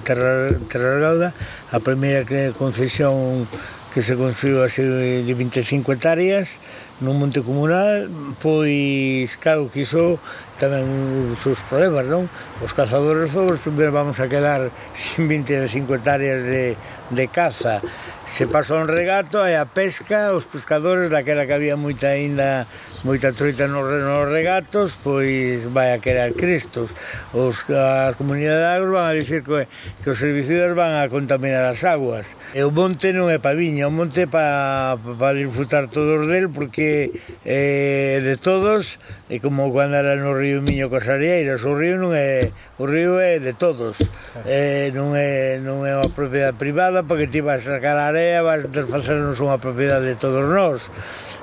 Terra, 0.08 0.56
Terra 0.72 1.36
a 1.76 1.80
primeira 1.84 2.24
concesión 2.56 3.44
que 3.92 4.00
se 4.00 4.16
construiu 4.16 4.64
así 4.64 4.88
de 4.88 5.34
25 5.34 5.84
hectáreas 5.92 6.64
nun 7.04 7.20
monte 7.20 7.44
comunal 7.44 8.08
pois 8.40 9.36
claro 9.38 9.68
que 9.68 9.84
iso 9.84 10.16
tamén 10.58 11.36
os 11.36 11.40
seus 11.44 11.62
problemas 11.70 12.10
non? 12.10 12.26
Os 12.66 12.74
cazadores 12.74 13.30
fogos 13.30 13.62
primeiro 13.62 13.94
vamos 13.94 14.18
a 14.18 14.26
quedar 14.26 14.74
sin 14.98 15.30
25 15.30 15.92
hectáreas 15.94 16.42
de, 16.42 16.74
de 17.14 17.26
caza. 17.30 17.84
Se 18.26 18.50
pasou 18.50 18.82
un 18.82 18.90
regato 18.90 19.46
e 19.46 19.54
a 19.54 19.70
pesca 19.70 20.34
os 20.34 20.50
pescadores 20.50 21.14
daquela 21.14 21.46
que 21.46 21.54
había 21.54 21.78
moita 21.78 22.18
aínda 22.18 22.66
moita 23.04 23.34
troita 23.34 23.68
nos, 23.68 23.86
nos 23.86 24.26
regatos, 24.32 24.98
pois 25.04 25.64
vai 25.70 25.94
a 25.94 26.00
querer 26.00 26.34
cristos. 26.34 26.90
Os, 27.34 27.62
as 27.70 28.16
comunidades 28.18 28.58
de 28.58 28.70
agros 28.74 28.92
van 28.94 29.06
a 29.06 29.14
dicir 29.14 29.46
que, 29.46 29.70
que 30.02 30.10
os 30.10 30.18
servicios 30.18 30.74
van 30.74 30.98
a 30.98 31.06
contaminar 31.06 31.62
as 31.70 31.86
aguas. 31.86 32.26
E 32.58 32.66
o 32.66 32.74
monte 32.74 33.14
non 33.14 33.30
é 33.30 33.38
pa 33.38 33.54
viña, 33.54 33.86
o 33.86 33.94
monte 33.94 34.26
é 34.26 34.28
pa, 34.28 34.98
pa 34.98 35.30
disfrutar 35.38 35.94
todos 35.94 36.26
del, 36.26 36.50
porque 36.50 37.14
eh, 37.46 38.18
de 38.24 38.36
todos, 38.42 38.98
e 39.30 39.38
como 39.38 39.70
cando 39.70 40.00
era 40.00 40.18
no 40.18 40.34
río 40.34 40.66
Miño 40.66 40.90
cos 40.90 41.06
areiras, 41.06 41.62
o 41.70 41.78
río 41.78 42.02
non 42.02 42.18
é, 42.18 42.50
o 42.82 42.90
río 42.90 43.22
é 43.22 43.38
de 43.38 43.54
todos. 43.54 44.02
Eh, 44.50 44.90
non, 44.98 45.14
é, 45.14 45.62
non 45.62 45.86
é 45.86 45.94
unha 45.94 46.10
propiedade 46.10 46.58
privada, 46.58 47.06
porque 47.06 47.30
ti 47.30 47.46
vas 47.46 47.62
a 47.70 47.78
sacar 47.78 48.02
a 48.02 48.10
area, 48.10 48.42
vas 48.42 48.66
desfacernos 48.74 49.38
unha 49.38 49.62
propiedade 49.62 50.10
de 50.10 50.18
todos 50.18 50.42
nós. 50.50 50.90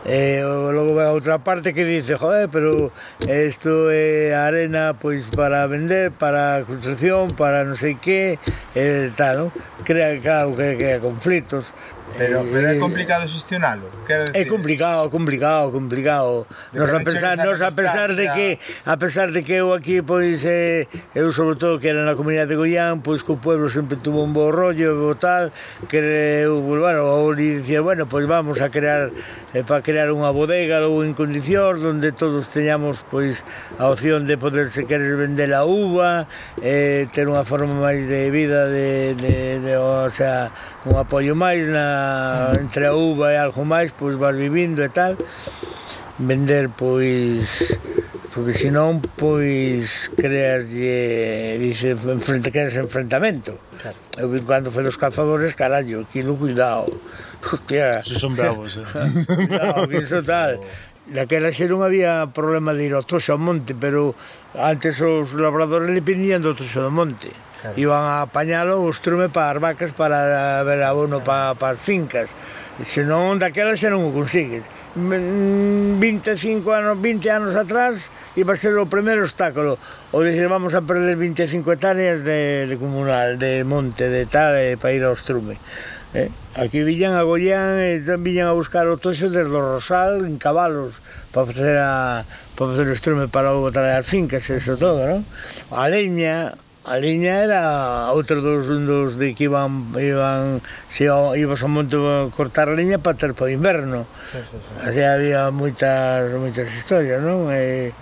E 0.05 0.45
logo 0.45 0.93
vai 0.93 1.09
a 1.09 1.17
outra 1.17 1.39
parte 1.41 1.73
que 1.73 1.85
dice, 1.85 2.21
joder, 2.21 2.53
pero 2.53 2.93
isto 3.25 3.89
é 3.89 4.37
arena 4.37 4.93
pois 4.93 5.33
para 5.33 5.67
vender, 5.67 6.13
para 6.13 6.61
construcción, 6.69 7.33
para 7.33 7.65
non 7.65 7.81
sei 7.81 7.97
que, 7.97 8.37
e 8.77 9.09
tal, 9.17 9.49
non? 9.49 9.49
Crea, 9.81 10.21
claro, 10.21 10.53
que, 10.53 10.77
que 10.77 11.01
conflitos, 11.01 11.73
Pero, 12.17 12.43
eh, 12.43 12.49
pero 12.53 12.67
é 12.69 12.77
eh, 12.77 12.79
complicado 12.79 13.27
xestionalo, 13.27 13.91
quero 14.07 14.25
decir. 14.31 14.39
É 14.39 14.45
complicado, 14.47 15.11
complicado, 15.11 15.73
complicado. 15.75 16.47
De 16.71 16.79
nos 16.79 16.93
a 16.93 17.01
pesar, 17.03 17.35
nos 17.43 17.61
a 17.61 17.71
pesar 17.75 18.15
de 18.15 18.31
que 18.31 18.59
a 18.87 18.97
pesar 18.97 19.33
de 19.35 19.43
que 19.43 19.59
eu 19.59 19.75
aquí 19.75 19.99
pois 20.03 20.47
eh, 20.47 20.87
eu 21.15 21.33
sobre 21.35 21.59
todo 21.59 21.83
que 21.83 21.91
era 21.91 22.07
na 22.07 22.15
comunidade 22.15 22.55
de 22.55 22.57
Goián, 22.57 23.03
pois 23.03 23.27
co 23.27 23.43
pueblo 23.43 23.67
sempre 23.67 23.99
tuvo 23.99 24.23
un 24.23 24.31
bo 24.31 24.55
rollo, 24.55 24.95
o 24.95 25.19
tal, 25.19 25.51
que 25.91 25.99
eu, 25.99 26.63
bueno, 26.63 27.03
ou 27.03 27.35
dicía, 27.35 27.83
bueno, 27.83 28.07
pois 28.07 28.31
vamos 28.31 28.63
a 28.63 28.71
crear 28.71 29.11
eh, 29.51 29.67
para 29.67 29.83
crear 29.83 30.15
unha 30.15 30.31
bodega 30.31 30.87
ou 30.87 31.03
en 31.03 31.19
condicións 31.19 31.83
onde 31.83 32.15
todos 32.15 32.47
teñamos 32.47 33.03
pois 33.11 33.43
a 33.75 33.91
opción 33.91 34.31
de 34.31 34.39
poderse 34.39 34.87
querer 34.87 35.19
vender 35.19 35.51
a 35.51 35.67
uva, 35.67 36.31
eh, 36.63 37.11
ter 37.11 37.27
unha 37.27 37.43
forma 37.43 37.75
máis 37.75 38.07
de 38.07 38.31
vida 38.31 38.71
de, 38.71 39.19
de, 39.19 39.59
de, 39.59 39.75
de 39.75 39.75
o 39.83 40.11
sea, 40.15 40.55
un 40.85 40.97
apoio 41.01 41.33
máis 41.33 41.65
na, 41.65 42.53
entre 42.61 42.87
a 42.87 42.95
uva 42.95 43.33
e 43.33 43.37
algo 43.41 43.65
máis, 43.65 43.93
pois 43.97 44.17
vas 44.21 44.37
vivindo 44.37 44.85
e 44.85 44.91
tal. 44.93 45.17
Vender, 46.21 46.69
pois, 46.69 47.75
porque 48.35 48.53
senón, 48.53 49.01
pois, 49.01 50.13
crearlle, 50.13 51.57
dice, 51.59 51.97
enfrente, 51.97 52.53
creas 52.53 52.77
enfrentamento. 52.77 53.59
Claro. 53.81 53.97
Eu 54.19 54.29
vi 54.29 54.45
cando 54.45 54.71
foi 54.71 54.85
dos 54.85 55.01
cazadores, 55.01 55.57
carallo, 55.57 56.05
aquilo, 56.05 56.37
cuidado. 56.37 56.91
Hostia. 57.41 58.03
Se 58.03 58.19
son 58.19 58.37
bravos, 58.37 58.77
eh. 58.77 58.85
cuidado, 59.27 59.89
que 59.89 59.99
iso 60.03 60.23
tal. 60.23 60.61
Naquela 61.05 61.53
xe 61.53 61.69
non 61.69 61.85
había 61.85 62.29
problema 62.33 62.73
de 62.73 62.89
ir 62.89 62.95
ao 62.97 63.05
toxo 63.05 63.37
ao 63.37 63.41
monte, 63.41 63.77
pero 63.77 64.17
antes 64.57 65.01
os 65.05 65.37
labradores 65.37 65.93
le 65.93 66.01
pendían 66.01 66.41
do 66.41 66.57
toxo 66.57 66.81
do 66.81 66.93
monte 66.93 67.29
claro. 67.65 67.81
iban 67.81 68.05
a 68.05 68.29
apañalo 68.29 68.85
o 68.85 68.93
estrume 68.93 69.33
para 69.33 69.57
as 69.57 69.61
vacas 69.65 69.91
para 69.97 70.61
ver 70.69 70.85
abono 70.85 71.25
para, 71.25 71.57
para 71.57 71.73
as 71.73 71.81
fincas 71.81 72.29
senón 72.85 73.41
daquela 73.41 73.73
xa 73.73 73.89
non 73.89 74.05
o 74.05 74.13
consigues 74.13 74.67
25 74.95 75.99
mm, 75.99 76.71
anos, 76.71 76.95
20 77.01 77.31
anos 77.31 77.55
atrás 77.57 78.13
iba 78.37 78.53
a 78.53 78.61
ser 78.61 78.77
o 78.77 78.85
primeiro 78.85 79.25
obstáculo 79.25 79.81
o 80.13 80.19
dicir 80.21 80.51
vamos 80.53 80.77
a 80.77 80.85
perder 80.85 81.17
25 81.17 81.65
hectáreas 81.73 82.21
de, 82.23 82.69
de 82.69 82.77
comunal, 82.77 83.39
de 83.41 83.65
monte 83.65 84.13
de 84.13 84.27
tal, 84.27 84.55
eh, 84.59 84.77
para 84.77 84.93
ir 84.93 85.03
ao 85.07 85.17
estrume 85.17 85.57
eh? 86.13 86.29
aquí 86.59 86.85
viñan 86.85 87.17
a 87.17 87.25
Goián 87.25 87.81
e 87.81 88.03
eh, 88.03 88.19
viñan 88.21 88.51
a 88.51 88.55
buscar 88.59 88.87
o 88.91 89.01
toxo 89.01 89.33
desde 89.33 89.51
o 89.51 89.79
Rosal 89.79 90.27
en 90.27 90.37
cabalos 90.37 90.99
para 91.31 91.49
facer 91.49 91.79
a, 91.79 92.23
para 92.55 92.75
facer 92.75 92.87
o 92.91 92.95
estrume 92.95 93.27
para 93.31 93.55
botar 93.55 93.87
as 93.87 94.07
fincas 94.07 94.47
e 94.51 94.59
eso 94.59 94.75
todo, 94.79 95.03
non? 95.07 95.23
a 95.75 95.87
leña 95.91 96.55
A 96.85 97.01
liña 97.01 97.41
era 97.41 98.13
outro 98.13 98.45
dos 98.45 98.69
un 98.69 98.85
dos 98.85 99.17
de 99.17 99.33
que 99.33 99.49
iban 99.49 99.97
iban 99.97 100.61
se 100.93 101.09
ibas 101.09 101.65
ao 101.65 101.73
monte 101.73 101.97
a 101.97 102.29
cortar 102.29 102.69
a 102.69 102.77
liña 102.77 103.01
para 103.01 103.17
ter 103.17 103.33
para 103.33 103.49
o 103.49 103.57
inverno. 103.57 104.05
Sí, 104.21 104.37
sí, 104.45 104.61
sí. 104.61 104.73
Así 104.85 105.01
había 105.01 105.49
moitas 105.49 106.29
moitas 106.37 106.69
historias, 106.69 107.25
non? 107.25 107.49
E 107.49 107.97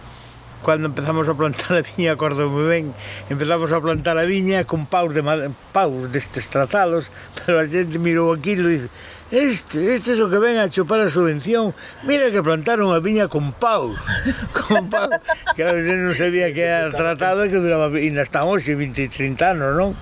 cando 0.67 0.91
empezamos 0.91 1.31
a 1.31 1.35
plantar 1.39 1.79
a 1.79 1.87
viña, 1.87 2.11
acordo 2.19 2.51
moi 2.51 2.67
ben, 2.67 2.91
empezamos 3.31 3.71
a 3.71 3.79
plantar 3.79 4.19
a 4.19 4.27
viña 4.27 4.67
con 4.67 4.91
paus 4.91 5.15
de 5.15 5.23
paus 5.71 6.11
destes 6.11 6.51
tratados, 6.51 7.07
pero 7.39 7.63
a 7.63 7.67
xente 7.71 8.03
mirou 8.03 8.35
aquilo 8.35 8.67
e 8.67 8.91
Este, 9.33 9.95
este 9.95 10.13
é 10.13 10.21
o 10.21 10.29
que 10.29 10.37
ven 10.37 10.61
a 10.61 10.69
chupar 10.69 11.01
a 11.01 11.09
subvención. 11.09 11.73
Mira 12.05 12.29
que 12.29 12.45
plantaron 12.45 12.93
a 12.93 13.01
viña 13.01 13.33
con 13.33 13.57
paus. 13.57 13.97
Con 14.53 14.93
paus. 14.93 15.09
Claro, 15.57 15.81
eu 15.81 15.97
non 16.05 16.13
sabía 16.13 16.53
que 16.53 16.61
era 16.61 16.93
tratado 16.93 17.49
que 17.49 17.57
duraba 17.57 17.89
ainda 17.97 18.21
están 18.21 18.45
hoxe 18.45 18.77
20 18.77 19.09
30 19.09 19.57
anos, 19.57 19.73
non? 19.73 19.97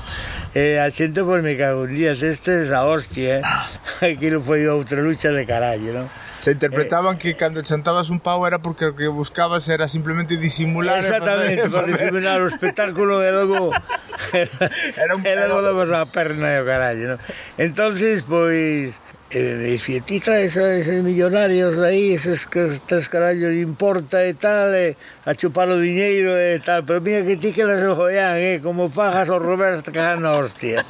E 0.51 0.74
eh, 0.74 0.82
a 0.82 0.90
xente, 0.90 1.23
pois, 1.23 1.47
me 1.47 1.55
cago 1.55 1.86
en 1.86 1.94
días 1.94 2.27
estes 2.27 2.74
a 2.74 2.82
hostia, 2.82 3.39
eh? 3.39 3.43
Ah. 3.47 3.70
Aquilo 4.11 4.43
foi 4.43 4.66
outra 4.66 4.98
lucha 4.98 5.31
de 5.31 5.47
carallo, 5.47 5.94
non? 5.94 6.07
Se 6.43 6.51
interpretaban 6.51 7.15
eh, 7.15 7.23
que 7.23 7.39
cando 7.39 7.62
chantabas 7.62 8.11
un 8.11 8.19
pau 8.19 8.43
era 8.51 8.59
porque 8.59 8.90
o 8.90 8.98
que 8.98 9.07
buscabas 9.07 9.62
era 9.70 9.86
simplemente 9.86 10.43
disimular 10.43 11.07
¿eh? 11.07 11.07
Exactamente, 11.07 11.70
para, 11.70 11.86
para 11.86 11.94
disimular 11.94 12.43
o 12.43 12.51
espectáculo 12.51 13.23
e 13.23 13.31
algo 13.31 13.70
era, 14.35 14.66
era, 14.98 15.12
un, 15.15 15.23
era 15.23 15.47
algo 15.47 15.62
da 15.86 16.02
perna 16.11 16.51
e 16.51 16.59
o 16.59 16.66
carallo, 16.66 17.15
¿no? 17.15 17.16
Entonces, 17.55 18.27
pois 18.27 18.98
E 19.31 19.55
dicía, 19.62 20.02
ti 20.02 20.19
traes 20.19 20.59
a 20.59 20.74
eses 20.74 21.07
millonarios 21.07 21.78
de 21.78 21.86
aí, 21.86 22.19
eses 22.19 22.51
que 22.51 22.66
tres 22.82 23.07
carallos 23.07 23.55
importa 23.55 24.27
e 24.27 24.35
tal, 24.35 24.74
e 24.74 24.98
a 25.23 25.39
chupar 25.39 25.70
o 25.70 25.78
diñeiro 25.78 26.35
e 26.35 26.59
tal, 26.59 26.82
pero 26.82 26.98
mira 26.98 27.23
que 27.23 27.39
ti 27.39 27.55
que 27.55 27.62
las 27.62 27.78
enjoian, 27.78 28.35
eh, 28.43 28.59
como 28.59 28.90
fajas 28.90 29.31
o 29.31 29.39
Roberto 29.39 29.94
na 29.94 30.35
hostia. 30.35 30.82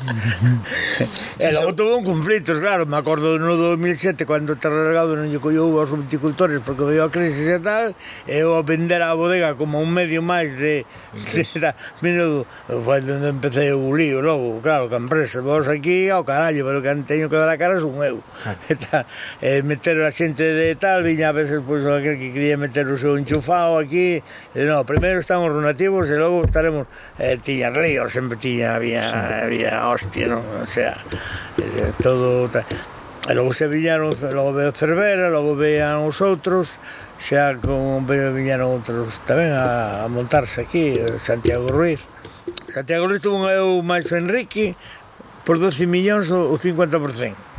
e 1.37 1.53
logo 1.53 1.77
tuvo 1.77 2.01
un 2.01 2.05
conflitos, 2.09 2.57
claro, 2.65 2.89
me 2.89 2.97
acordo 2.97 3.37
no 3.37 3.61
2007, 3.61 4.25
cando 4.25 4.57
Terrargado 4.57 5.21
non 5.21 5.29
lle 5.29 5.37
collou 5.37 5.77
aos 5.77 5.93
viticultores 5.93 6.65
porque 6.65 6.89
veio 6.89 7.05
a 7.05 7.13
crisis 7.13 7.45
e 7.45 7.61
tal, 7.61 7.93
e 8.25 8.41
eu 8.41 8.57
a 8.57 8.65
vender 8.65 9.05
a 9.05 9.13
bodega 9.13 9.53
como 9.53 9.85
un 9.85 9.93
medio 9.93 10.25
máis 10.25 10.57
de... 10.57 10.89
de 11.13 11.45
da, 11.61 11.77
menudo, 12.01 12.49
foi 12.65 13.05
onde 13.05 13.29
empecé 13.29 13.77
o 13.77 13.93
lío 13.93 14.25
logo, 14.25 14.65
claro, 14.65 14.89
que 14.89 14.97
a 14.97 15.03
empresa, 15.05 15.45
vos 15.45 15.69
aquí 15.69 16.09
ao 16.09 16.25
carallo, 16.25 16.65
pero 16.65 16.81
que 16.81 16.89
teño 17.05 17.29
que 17.29 17.37
dar 17.37 17.53
a 17.53 17.61
cara 17.61 17.77
son 17.77 18.01
eu. 18.01 18.30
Claro. 18.43 18.59
e 19.41 19.59
eh, 19.59 19.63
meter 19.63 20.01
a 20.01 20.11
xente 20.11 20.43
de 20.43 20.73
tal, 20.79 21.05
viña 21.05 21.29
a 21.29 21.37
veces 21.37 21.61
pois 21.61 21.85
aquel 21.85 22.17
que 22.17 22.33
quería 22.33 22.57
meter 22.57 22.89
o 22.89 22.97
seu 22.97 23.19
enchufado 23.19 23.77
aquí, 23.77 24.23
e 24.57 24.61
no, 24.65 24.87
primeiro 24.89 25.21
están 25.21 25.45
os 25.45 25.53
nativos 25.53 26.09
e 26.09 26.17
logo 26.17 26.47
estaremos 26.47 26.89
eh, 27.21 27.37
tiña 27.43 27.69
ríos, 27.69 28.09
sempre 28.09 28.41
tiña 28.41 28.79
había 28.79 29.05
había 29.45 29.85
hostia, 29.93 30.31
non? 30.31 30.43
O 30.63 30.69
sea, 30.69 30.97
eh, 31.61 31.93
todo 32.01 32.49
ta... 32.49 32.65
e 33.29 33.33
logo 33.37 33.53
se 33.53 33.69
viñaron, 33.69 34.15
logo 34.33 34.57
veo 34.57 34.73
Cervera, 34.73 35.29
logo 35.29 35.53
vean 35.53 36.01
os 36.09 36.25
outros, 36.25 36.81
xa 37.21 37.53
con 37.61 38.09
viñaron 38.09 38.73
outros 38.73 39.21
tamén 39.29 39.53
a, 39.53 40.01
a 40.01 40.07
montarse 40.09 40.65
aquí, 40.65 40.97
Santiago 41.21 41.69
Ruiz. 41.69 42.01
Santiago 42.73 43.05
Ruiz 43.05 43.21
tuvo 43.21 43.45
un 43.45 43.53
eu 43.53 43.85
máis 43.85 44.09
Enrique 44.17 44.73
por 45.45 45.61
12 45.61 45.85
millóns 45.85 46.33
o 46.33 46.57
50%. 46.57 47.50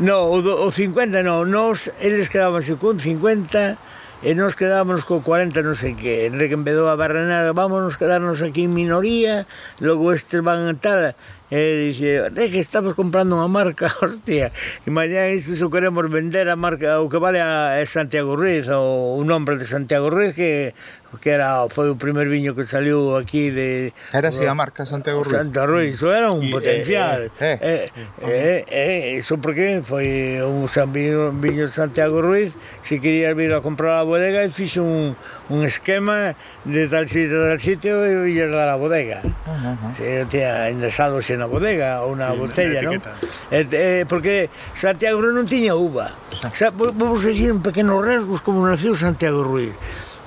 No, 0.00 0.32
o, 0.32 0.40
do, 0.40 0.64
o 0.64 0.70
50 0.72 1.20
no, 1.20 1.44
nos, 1.44 1.92
eles 2.00 2.32
quedábanse 2.32 2.80
con 2.80 2.96
50 2.96 3.76
e 4.22 4.32
nos 4.32 4.56
quedábamos 4.56 5.04
co 5.04 5.20
40 5.20 5.60
non 5.60 5.76
sei 5.76 5.92
que. 5.92 6.30
Enrique 6.30 6.56
a 6.56 6.94
Barrenar, 6.96 7.52
vámonos 7.52 8.00
quedarnos 8.00 8.40
aquí 8.40 8.64
en 8.64 8.72
minoría, 8.72 9.44
logo 9.84 10.16
estes 10.16 10.40
van 10.40 10.64
a 10.64 10.74
tal, 10.78 11.12
e 11.52 11.92
dixe, 11.92 12.32
é 12.32 12.46
que 12.48 12.64
estamos 12.64 12.96
comprando 12.96 13.36
unha 13.36 13.44
marca, 13.44 13.92
hostia, 14.00 14.48
e 14.48 14.88
mañá 14.88 15.28
iso 15.28 15.52
so 15.52 15.68
queremos 15.68 16.08
vender 16.08 16.48
a 16.48 16.56
marca, 16.56 16.96
o 17.04 17.12
que 17.12 17.20
vale 17.20 17.44
a, 17.44 17.76
Santiago 17.84 18.32
Ruiz, 18.40 18.72
o, 18.72 19.20
o 19.20 19.22
nombre 19.28 19.60
de 19.60 19.68
Santiago 19.68 20.08
Ruiz, 20.08 20.32
que 20.32 20.72
que 21.20 21.30
era 21.30 21.68
foi 21.68 21.90
o 21.92 21.96
primer 21.96 22.28
viño 22.28 22.56
que 22.56 22.64
saliu 22.64 23.16
aquí 23.16 23.50
de 23.50 23.92
Era 24.14 24.32
así 24.32 24.46
a 24.46 24.54
marca 24.54 24.86
Santiago 24.86 25.22
Ruiz. 25.24 25.42
Santa 25.42 25.66
Ruiz, 25.66 25.96
eso 25.96 26.12
era 26.12 26.32
un 26.32 26.44
y, 26.44 26.48
eh, 26.48 26.52
potencial. 26.52 27.30
Eh, 27.40 27.58
eh, 27.60 27.90
eh, 27.92 28.24
eh, 28.24 28.64
eh, 28.68 29.18
eso 29.18 29.36
porque 29.36 29.82
foi 29.84 30.40
un 30.40 30.68
San 30.68 30.92
viño, 30.92 31.32
viño 31.32 31.68
Santiago 31.68 32.22
Ruiz, 32.22 32.52
se 32.80 33.00
querías 33.00 33.36
vir 33.36 33.52
a 33.52 33.60
comprar 33.60 34.00
a 34.00 34.04
bodega 34.04 34.40
e 34.44 34.48
fixo 34.48 34.84
un, 34.84 35.12
un 35.52 35.60
esquema 35.68 36.32
de 36.64 36.88
tal 36.88 37.08
sitio, 37.08 37.44
tal 37.44 37.60
sitio 37.60 38.04
e 38.08 38.16
villas 38.24 38.48
dar 38.48 38.72
a 38.72 38.76
bodega. 38.80 39.20
Uh 39.20 39.52
-huh. 39.52 39.96
Se, 39.96 40.24
tía, 40.32 40.70
endesado 40.70 41.20
na 41.42 41.50
bodega 41.50 42.06
ou 42.06 42.14
na 42.14 42.30
sí, 42.30 42.38
botella, 42.38 42.80
non? 42.86 43.02
Eh, 43.50 43.66
eh, 43.66 44.04
porque 44.06 44.46
Santiago 44.78 45.18
non 45.26 45.50
tiña 45.50 45.74
uva. 45.74 46.14
Xa, 46.54 46.70
vamos 46.70 47.26
a 47.26 47.34
seguir 47.34 47.50
en 47.50 47.58
pequenos 47.58 47.98
rasgos 47.98 48.38
como 48.46 48.62
nació 48.62 48.94
Santiago 48.94 49.42
Ruiz. 49.42 49.74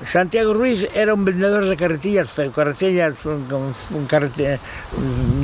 Santiago 0.03 0.53
Ruiz 0.53 0.88
era 0.93 1.13
un 1.13 1.23
vendedor 1.23 1.63
de 1.65 1.77
carretillas, 1.77 2.27
carretillas 2.53 3.15
con, 3.23 3.47
con 3.47 4.05
carretillas 4.05 4.59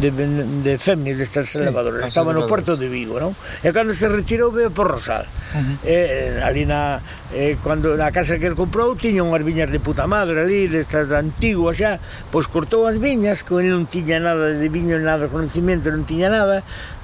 de, 0.01 0.11
de 0.11 0.77
féminas 0.77 1.17
destas 1.19 1.49
sí, 1.49 1.59
elevadoras. 1.59 2.07
Estaba 2.07 2.33
no 2.33 2.43
Porto 2.45 2.75
de 2.75 2.91
Vigo, 2.91 3.15
non? 3.15 3.31
E 3.63 3.71
cando 3.71 3.95
se 3.95 4.11
retirou 4.11 4.51
veo 4.51 4.67
por 4.67 4.91
Rosal. 4.91 5.23
Uh 5.23 5.55
-huh. 5.55 5.75
Eh, 5.87 6.43
ali 6.43 6.67
na 6.67 6.99
eh, 7.31 7.55
cando 7.63 7.95
na 7.95 8.11
casa 8.11 8.35
que 8.35 8.47
el 8.51 8.59
comprou 8.59 8.91
tiña 8.99 9.23
unhas 9.23 9.39
viñas 9.39 9.71
de 9.71 9.79
puta 9.79 10.03
madre 10.03 10.43
ali, 10.43 10.67
destas 10.67 11.07
de 11.07 11.15
antiguas 11.15 11.79
xa, 11.79 12.03
pois 12.27 12.51
cortou 12.51 12.83
as 12.91 12.99
viñas, 12.99 13.47
que 13.47 13.55
el 13.55 13.71
non 13.71 13.87
tiña 13.87 14.19
nada 14.19 14.51
de 14.51 14.67
viño, 14.67 14.99
nada 14.99 15.25
de 15.25 15.29
conocimiento, 15.31 15.87
non 15.95 16.03
tiña 16.03 16.27
nada, 16.27 16.59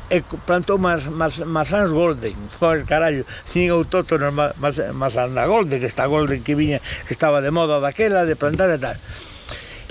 e 0.09 0.23
plantou 0.45 0.77
mas, 0.79 1.07
mas, 1.11 1.39
masans 1.43 1.91
golden. 1.91 2.35
Pois 2.59 2.87
carallo, 2.87 3.27
nin 3.51 3.67
autóctonos 3.71 4.31
mas, 4.31 4.79
masans 4.95 5.35
da 5.35 5.43
golden 5.43 5.83
que 5.83 5.87
esta 5.87 6.07
golden 6.07 6.43
que 6.43 6.55
viña 6.55 6.79
que 7.07 7.13
estaba 7.13 7.43
de 7.43 7.51
moda 7.51 7.83
daquela 7.83 8.23
de 8.23 8.39
plantar 8.39 8.71
e 8.71 8.79
tal. 8.79 8.95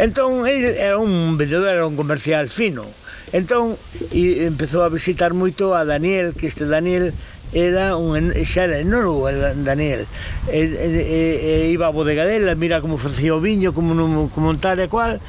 Entón 0.01 0.45
ele 0.49 0.77
era 0.77 0.97
un 1.01 1.37
vendedor 1.37 1.69
era 1.69 1.85
un 1.87 1.97
comercial 1.97 2.49
fino. 2.49 2.89
Entón 3.33 3.77
e 4.13 4.49
empezou 4.49 4.85
a 4.85 4.93
visitar 4.93 5.37
moito 5.37 5.77
a 5.77 5.85
Daniel 5.85 6.33
que 6.33 6.49
este 6.49 6.65
Daniel 6.65 7.13
era 7.53 7.97
un 7.97 8.33
xa 8.45 8.69
era 8.69 8.81
enólogo 8.81 9.29
Daniel. 9.65 10.09
E, 10.49 10.61
e, 10.65 10.89
e, 11.01 11.21
e 11.69 11.73
iba 11.73 11.89
a 11.89 11.95
bodega 11.95 12.25
dela 12.25 12.57
mira 12.57 12.81
como 12.81 12.99
facía 12.99 13.37
o 13.37 13.41
viño 13.41 13.73
como, 13.73 13.93
non, 13.93 14.29
como 14.33 14.49
un 14.49 14.59
tal 14.61 14.81
e 14.81 14.89
cual. 14.89 15.21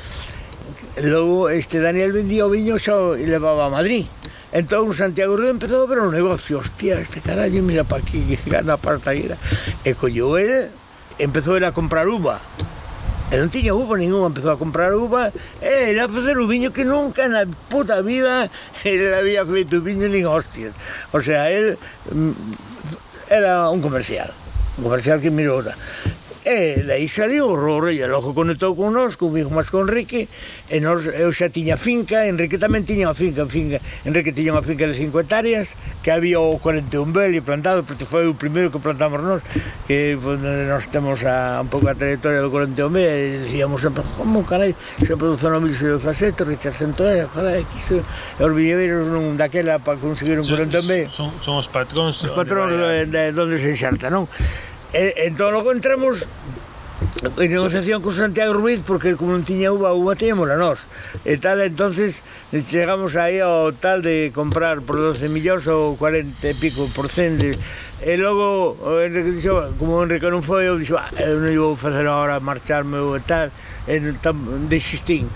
Logo 0.97 1.47
este 1.53 1.79
Daniel 1.79 2.11
vendía 2.11 2.47
o 2.47 2.51
viño 2.51 2.75
xa 2.75 3.15
e 3.15 3.23
levaba 3.27 3.67
a 3.67 3.73
Madrid. 3.73 4.07
Entón 4.51 4.93
Santiago 4.93 5.35
Río 5.35 5.51
empezou 5.51 5.83
a 5.83 5.89
ver 5.91 5.99
un 5.99 6.13
negocio, 6.15 6.59
hostia, 6.59 6.99
este 6.99 7.19
carallo, 7.19 7.59
mira 7.63 7.83
pa 7.83 7.99
aquí, 7.99 8.39
gana 8.47 8.79
partaguera. 8.79 9.35
E 9.83 9.91
colleu 9.91 10.39
el, 10.39 10.71
empezou 11.19 11.59
a 11.59 11.75
comprar 11.75 12.07
uva. 12.07 12.39
E 13.27 13.35
non 13.35 13.51
tiña 13.51 13.75
uva 13.75 13.99
ninguna, 13.99 14.31
empezou 14.31 14.55
a 14.55 14.59
comprar 14.59 14.95
uva 14.95 15.35
e 15.59 15.91
era 15.91 16.07
a 16.07 16.09
facer 16.09 16.39
o 16.39 16.47
viño 16.47 16.71
que 16.71 16.87
nunca 16.87 17.27
na 17.27 17.43
puta 17.67 17.99
vida 17.99 18.47
ele 18.87 19.11
había 19.11 19.43
feito 19.43 19.83
viño 19.83 20.07
nin 20.07 20.23
hostias. 20.23 20.71
O 21.11 21.19
sea, 21.19 21.51
el 21.51 21.75
mm, 22.07 22.31
era 23.27 23.67
un 23.67 23.83
comercial, 23.83 24.31
un 24.79 24.87
comercial 24.87 25.19
que 25.19 25.27
mirou 25.27 25.59
ora. 25.59 25.75
E 26.47 26.79
daí 26.87 27.11
saliu 27.11 27.51
o 27.51 27.59
Rorro 27.59 27.91
e 27.91 27.99
logo 28.07 28.31
conectou 28.31 28.71
connosco, 28.71 29.27
vivo 29.27 29.51
máis 29.51 29.67
con 29.67 29.83
Enrique, 29.83 30.31
e 30.71 30.79
nos, 30.79 31.03
eu 31.11 31.27
xa 31.35 31.51
tiña 31.51 31.75
finca, 31.75 32.23
Enrique 32.23 32.55
tamén 32.55 32.87
tiña 32.87 33.11
unha 33.11 33.19
finca, 33.19 33.43
finca 33.51 33.83
Enrique 34.07 34.31
tiña 34.31 34.55
unha 34.55 34.63
finca 34.63 34.87
de 34.87 34.95
5 34.95 35.11
hectáreas, 35.11 35.75
que 35.99 36.07
había 36.07 36.39
o 36.39 36.55
41 36.55 37.11
beli 37.11 37.43
plantado, 37.43 37.83
porque 37.83 38.07
foi 38.07 38.31
o 38.31 38.39
primeiro 38.39 38.71
que 38.71 38.79
plantamos 38.79 39.19
nós, 39.27 39.43
que 39.91 40.15
foi 40.15 40.39
onde 40.39 40.71
nós 40.71 40.87
temos 40.87 41.19
a, 41.27 41.59
un 41.59 41.67
pouco 41.67 41.91
a 41.91 41.99
trayectoria 41.99 42.39
do 42.39 42.47
41 42.47 42.95
beli, 42.95 43.11
e 43.11 43.43
dicíamos 43.43 43.83
sempre, 43.83 44.07
como 44.15 44.47
carai, 44.47 44.71
se 45.03 45.19
produzou 45.19 45.51
no 45.51 45.59
1617, 45.59 46.47
Richard 46.47 46.79
Centoé, 46.79 47.27
carai, 47.27 47.67
que 47.67 47.75
iso, 47.75 47.99
e 47.99 48.39
os 48.39 48.55
villaveiros 48.55 49.03
non 49.11 49.35
daquela 49.35 49.83
para 49.83 49.99
conseguir 49.99 50.39
un 50.39 50.47
41 50.47 50.79
beli. 50.87 51.11
Son, 51.11 51.27
son 51.43 51.59
os 51.59 51.67
patróns, 51.67 52.23
os 52.23 52.31
patróns 52.31 52.71
de, 52.71 53.03
de, 53.11 53.35
de, 53.35 53.39
onde 53.43 53.59
se 53.59 53.75
xarta, 53.75 54.07
non? 54.07 54.31
E, 54.97 55.29
entón 55.29 55.53
logo 55.53 55.69
entramos 55.69 56.25
en 57.21 57.49
negociación 57.53 58.01
con 58.01 58.17
Santiago 58.17 58.57
Ruiz 58.57 58.81
porque 58.81 59.13
como 59.13 59.37
non 59.37 59.45
tiña 59.45 59.69
uva, 59.69 59.93
uva 59.93 60.17
tiñamos 60.17 60.49
a 60.49 60.57
nós. 60.57 60.81
E 61.21 61.37
tal, 61.37 61.61
entonces 61.61 62.25
chegamos 62.65 63.13
aí 63.13 63.37
ao 63.37 63.77
tal 63.77 64.01
de 64.01 64.33
comprar 64.33 64.81
por 64.81 64.97
12 64.97 65.29
millóns 65.29 65.69
ou 65.69 65.93
40 66.01 66.41
e 66.41 66.53
pico 66.57 66.89
por 66.97 67.13
cento 67.13 67.45
de, 67.45 67.53
e 68.01 68.13
logo 68.17 68.81
o 68.81 68.97
Enrique 68.97 69.37
dixo, 69.37 69.53
como 69.77 70.01
o 70.01 70.01
Enrique 70.01 70.25
non 70.33 70.41
foi 70.41 70.65
eu 70.65 70.81
dixo, 70.81 70.97
ah, 70.97 71.13
eu 71.21 71.45
non 71.45 71.53
vou 71.53 71.77
facer 71.77 72.01
agora 72.01 72.41
marcharme 72.41 72.97
ou 72.97 73.21
tal, 73.21 73.53
e 73.85 74.01
tam, 74.17 74.65
desistín 74.65 75.29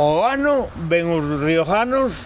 o 0.00 0.24
ano 0.24 0.72
ven 0.88 1.04
os 1.04 1.44
riojanos 1.44 2.16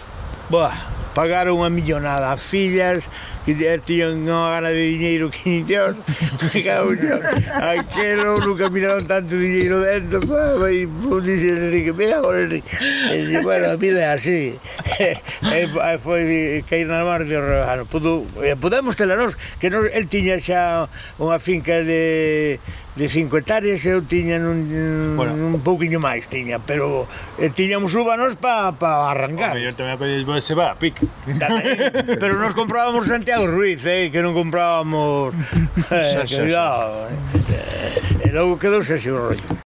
boa, 0.47 0.71
pagaron 1.11 1.59
unha 1.59 1.67
millonada 1.67 2.31
as 2.31 2.47
fillas 2.47 3.11
e 3.47 3.79
tían 3.79 4.27
unha 4.27 4.59
gana 4.59 4.75
de 4.75 4.83
diñeiro 4.91 5.31
que 5.31 5.39
ni 5.47 5.63
Dios, 5.63 5.95
me 6.51 6.59
cago 6.63 6.91
yo. 6.91 7.15
Aquelo 7.55 8.35
nunca 8.43 8.67
miraron 8.67 9.07
tanto 9.07 9.39
diñeiro 9.39 9.79
dentro, 9.79 10.19
pa, 10.27 10.67
e 10.67 10.83
pues, 10.83 11.23
dice 11.23 11.55
Enrique, 11.55 11.95
mira 11.95 12.19
agora 12.19 12.43
Enrique. 12.43 12.67
E 13.07 13.23
dice, 13.23 13.39
bueno, 13.47 13.71
a 13.71 14.11
así. 14.11 14.59
e, 14.99 15.15
e 15.63 15.97
foi 16.03 16.63
cair 16.67 16.91
na 16.91 17.07
mar 17.07 17.23
de 17.23 17.39
Rebajano. 17.39 17.87
Pudo, 17.87 18.27
eh, 18.43 18.59
podemos 18.59 18.99
tela 18.99 19.15
nos, 19.15 19.39
que 19.63 19.71
nos, 19.71 19.87
el 19.95 20.11
tiña 20.11 20.43
xa 20.43 20.91
unha 21.15 21.39
finca 21.39 21.79
de 21.87 22.59
de 22.97 23.05
5 23.07 23.37
hectáreas 23.37 23.85
eu 23.85 24.01
tiña 24.01 24.41
un, 24.41 25.13
bueno, 25.13 25.37
un 25.37 25.61
pouquiño 25.61 26.01
máis 26.01 26.25
tiña, 26.25 26.57
pero 26.57 27.05
eh, 27.37 27.53
tiñamos 27.53 27.93
úbanos 27.93 28.41
para 28.41 28.73
pa 28.73 29.13
arrancar. 29.13 29.53
O 29.53 29.57
mellor 29.61 29.77
tamén 29.77 29.93
acolles 29.93 30.25
vos 30.25 30.41
se 30.41 30.57
va 30.57 30.73
pic. 30.73 30.97
Tamén, 31.37 31.63
pero 32.21 32.33
nos 32.41 32.57
comprábamos 32.57 33.05
Santiago 33.05 33.45
Ruiz, 33.45 33.85
eh, 33.85 34.09
que 34.09 34.25
non 34.25 34.33
comprábamos 34.33 35.37
eh, 35.93 36.09
xa, 36.09 36.25
xa, 36.25 36.25
xa. 36.25 36.41
que. 36.41 36.41
Cuidado, 36.49 37.05
eh. 37.05 38.25
eh, 38.25 38.25
e 38.25 38.27
logo 38.33 38.57
quedou 38.57 38.81
ese 38.81 38.97
rollo. 39.13 39.66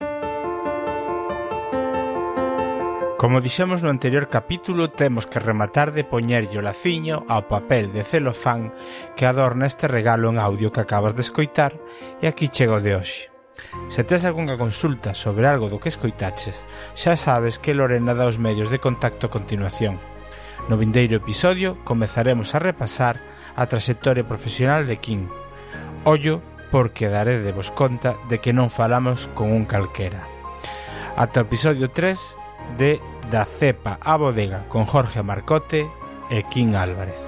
Como 3.23 3.39
dixemos 3.39 3.79
no 3.79 3.87
anterior 3.87 4.27
capítulo, 4.27 4.91
temos 4.91 5.31
que 5.31 5.39
rematar 5.39 5.95
de 5.95 6.03
poñerlle 6.03 6.59
o 6.59 6.65
laciño 6.67 7.23
ao 7.31 7.47
papel 7.47 7.95
de 7.95 8.03
celofán 8.03 8.75
que 9.15 9.23
adorna 9.23 9.63
este 9.63 9.87
regalo 9.87 10.27
en 10.27 10.35
audio 10.35 10.75
que 10.75 10.83
acabas 10.83 11.15
de 11.15 11.23
escoitar 11.23 11.79
e 12.19 12.27
aquí 12.27 12.51
chego 12.51 12.83
de 12.83 12.99
hoxe. 12.99 13.31
Se 13.87 14.03
tes 14.03 14.27
algunha 14.27 14.59
consulta 14.59 15.15
sobre 15.15 15.47
algo 15.47 15.71
do 15.71 15.79
que 15.79 15.87
escoitaches, 15.87 16.67
xa 16.99 17.15
sabes 17.15 17.63
que 17.63 17.71
Lorena 17.71 18.11
dá 18.11 18.27
os 18.27 18.43
medios 18.43 18.67
de 18.67 18.83
contacto 18.83 19.31
a 19.31 19.33
continuación. 19.33 20.03
No 20.67 20.75
vindeiro 20.75 21.15
episodio 21.15 21.79
comezaremos 21.87 22.51
a 22.51 22.59
repasar 22.59 23.23
a 23.55 23.63
traxectoria 23.71 24.27
profesional 24.27 24.83
de 24.83 24.99
Kim. 24.99 25.31
Ollo 26.03 26.43
porque 26.75 27.07
daré 27.07 27.39
de 27.39 27.55
vos 27.55 27.71
conta 27.71 28.19
de 28.27 28.43
que 28.43 28.51
non 28.51 28.67
falamos 28.67 29.31
con 29.31 29.55
un 29.55 29.63
calquera. 29.63 30.27
Ata 31.15 31.39
o 31.39 31.47
episodio 31.47 31.87
3 31.87 32.42
de 32.77 33.01
Da 33.31 33.45
cepa 33.45 33.97
a 34.01 34.17
bodega 34.17 34.67
con 34.67 34.85
Jorge 34.85 35.23
Marcote 35.23 35.89
e 36.29 36.43
Kim 36.49 36.75
Álvarez. 36.75 37.23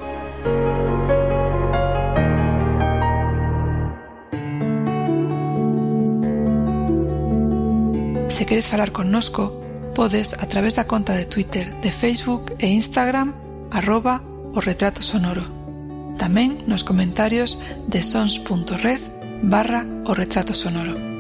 Se 8.30 8.46
queres 8.46 8.68
falar 8.68 8.92
connosco, 8.92 9.62
podes 9.96 10.34
a 10.34 10.46
través 10.48 10.76
da 10.76 10.86
conta 10.86 11.14
de 11.14 11.26
Twitter, 11.26 11.74
de 11.80 11.92
Facebook 11.92 12.54
e 12.60 12.68
Instagram 12.68 13.34
arroba 13.72 14.22
o 14.54 14.60
retrato 14.60 15.02
sonoro. 15.02 15.48
Tamén 16.20 16.60
nos 16.68 16.84
comentarios 16.84 17.56
de 17.88 18.04
sons.red 18.04 19.00
barra 19.40 19.88
o 20.04 20.12
retrato 20.12 20.52
sonoro. 20.52 21.15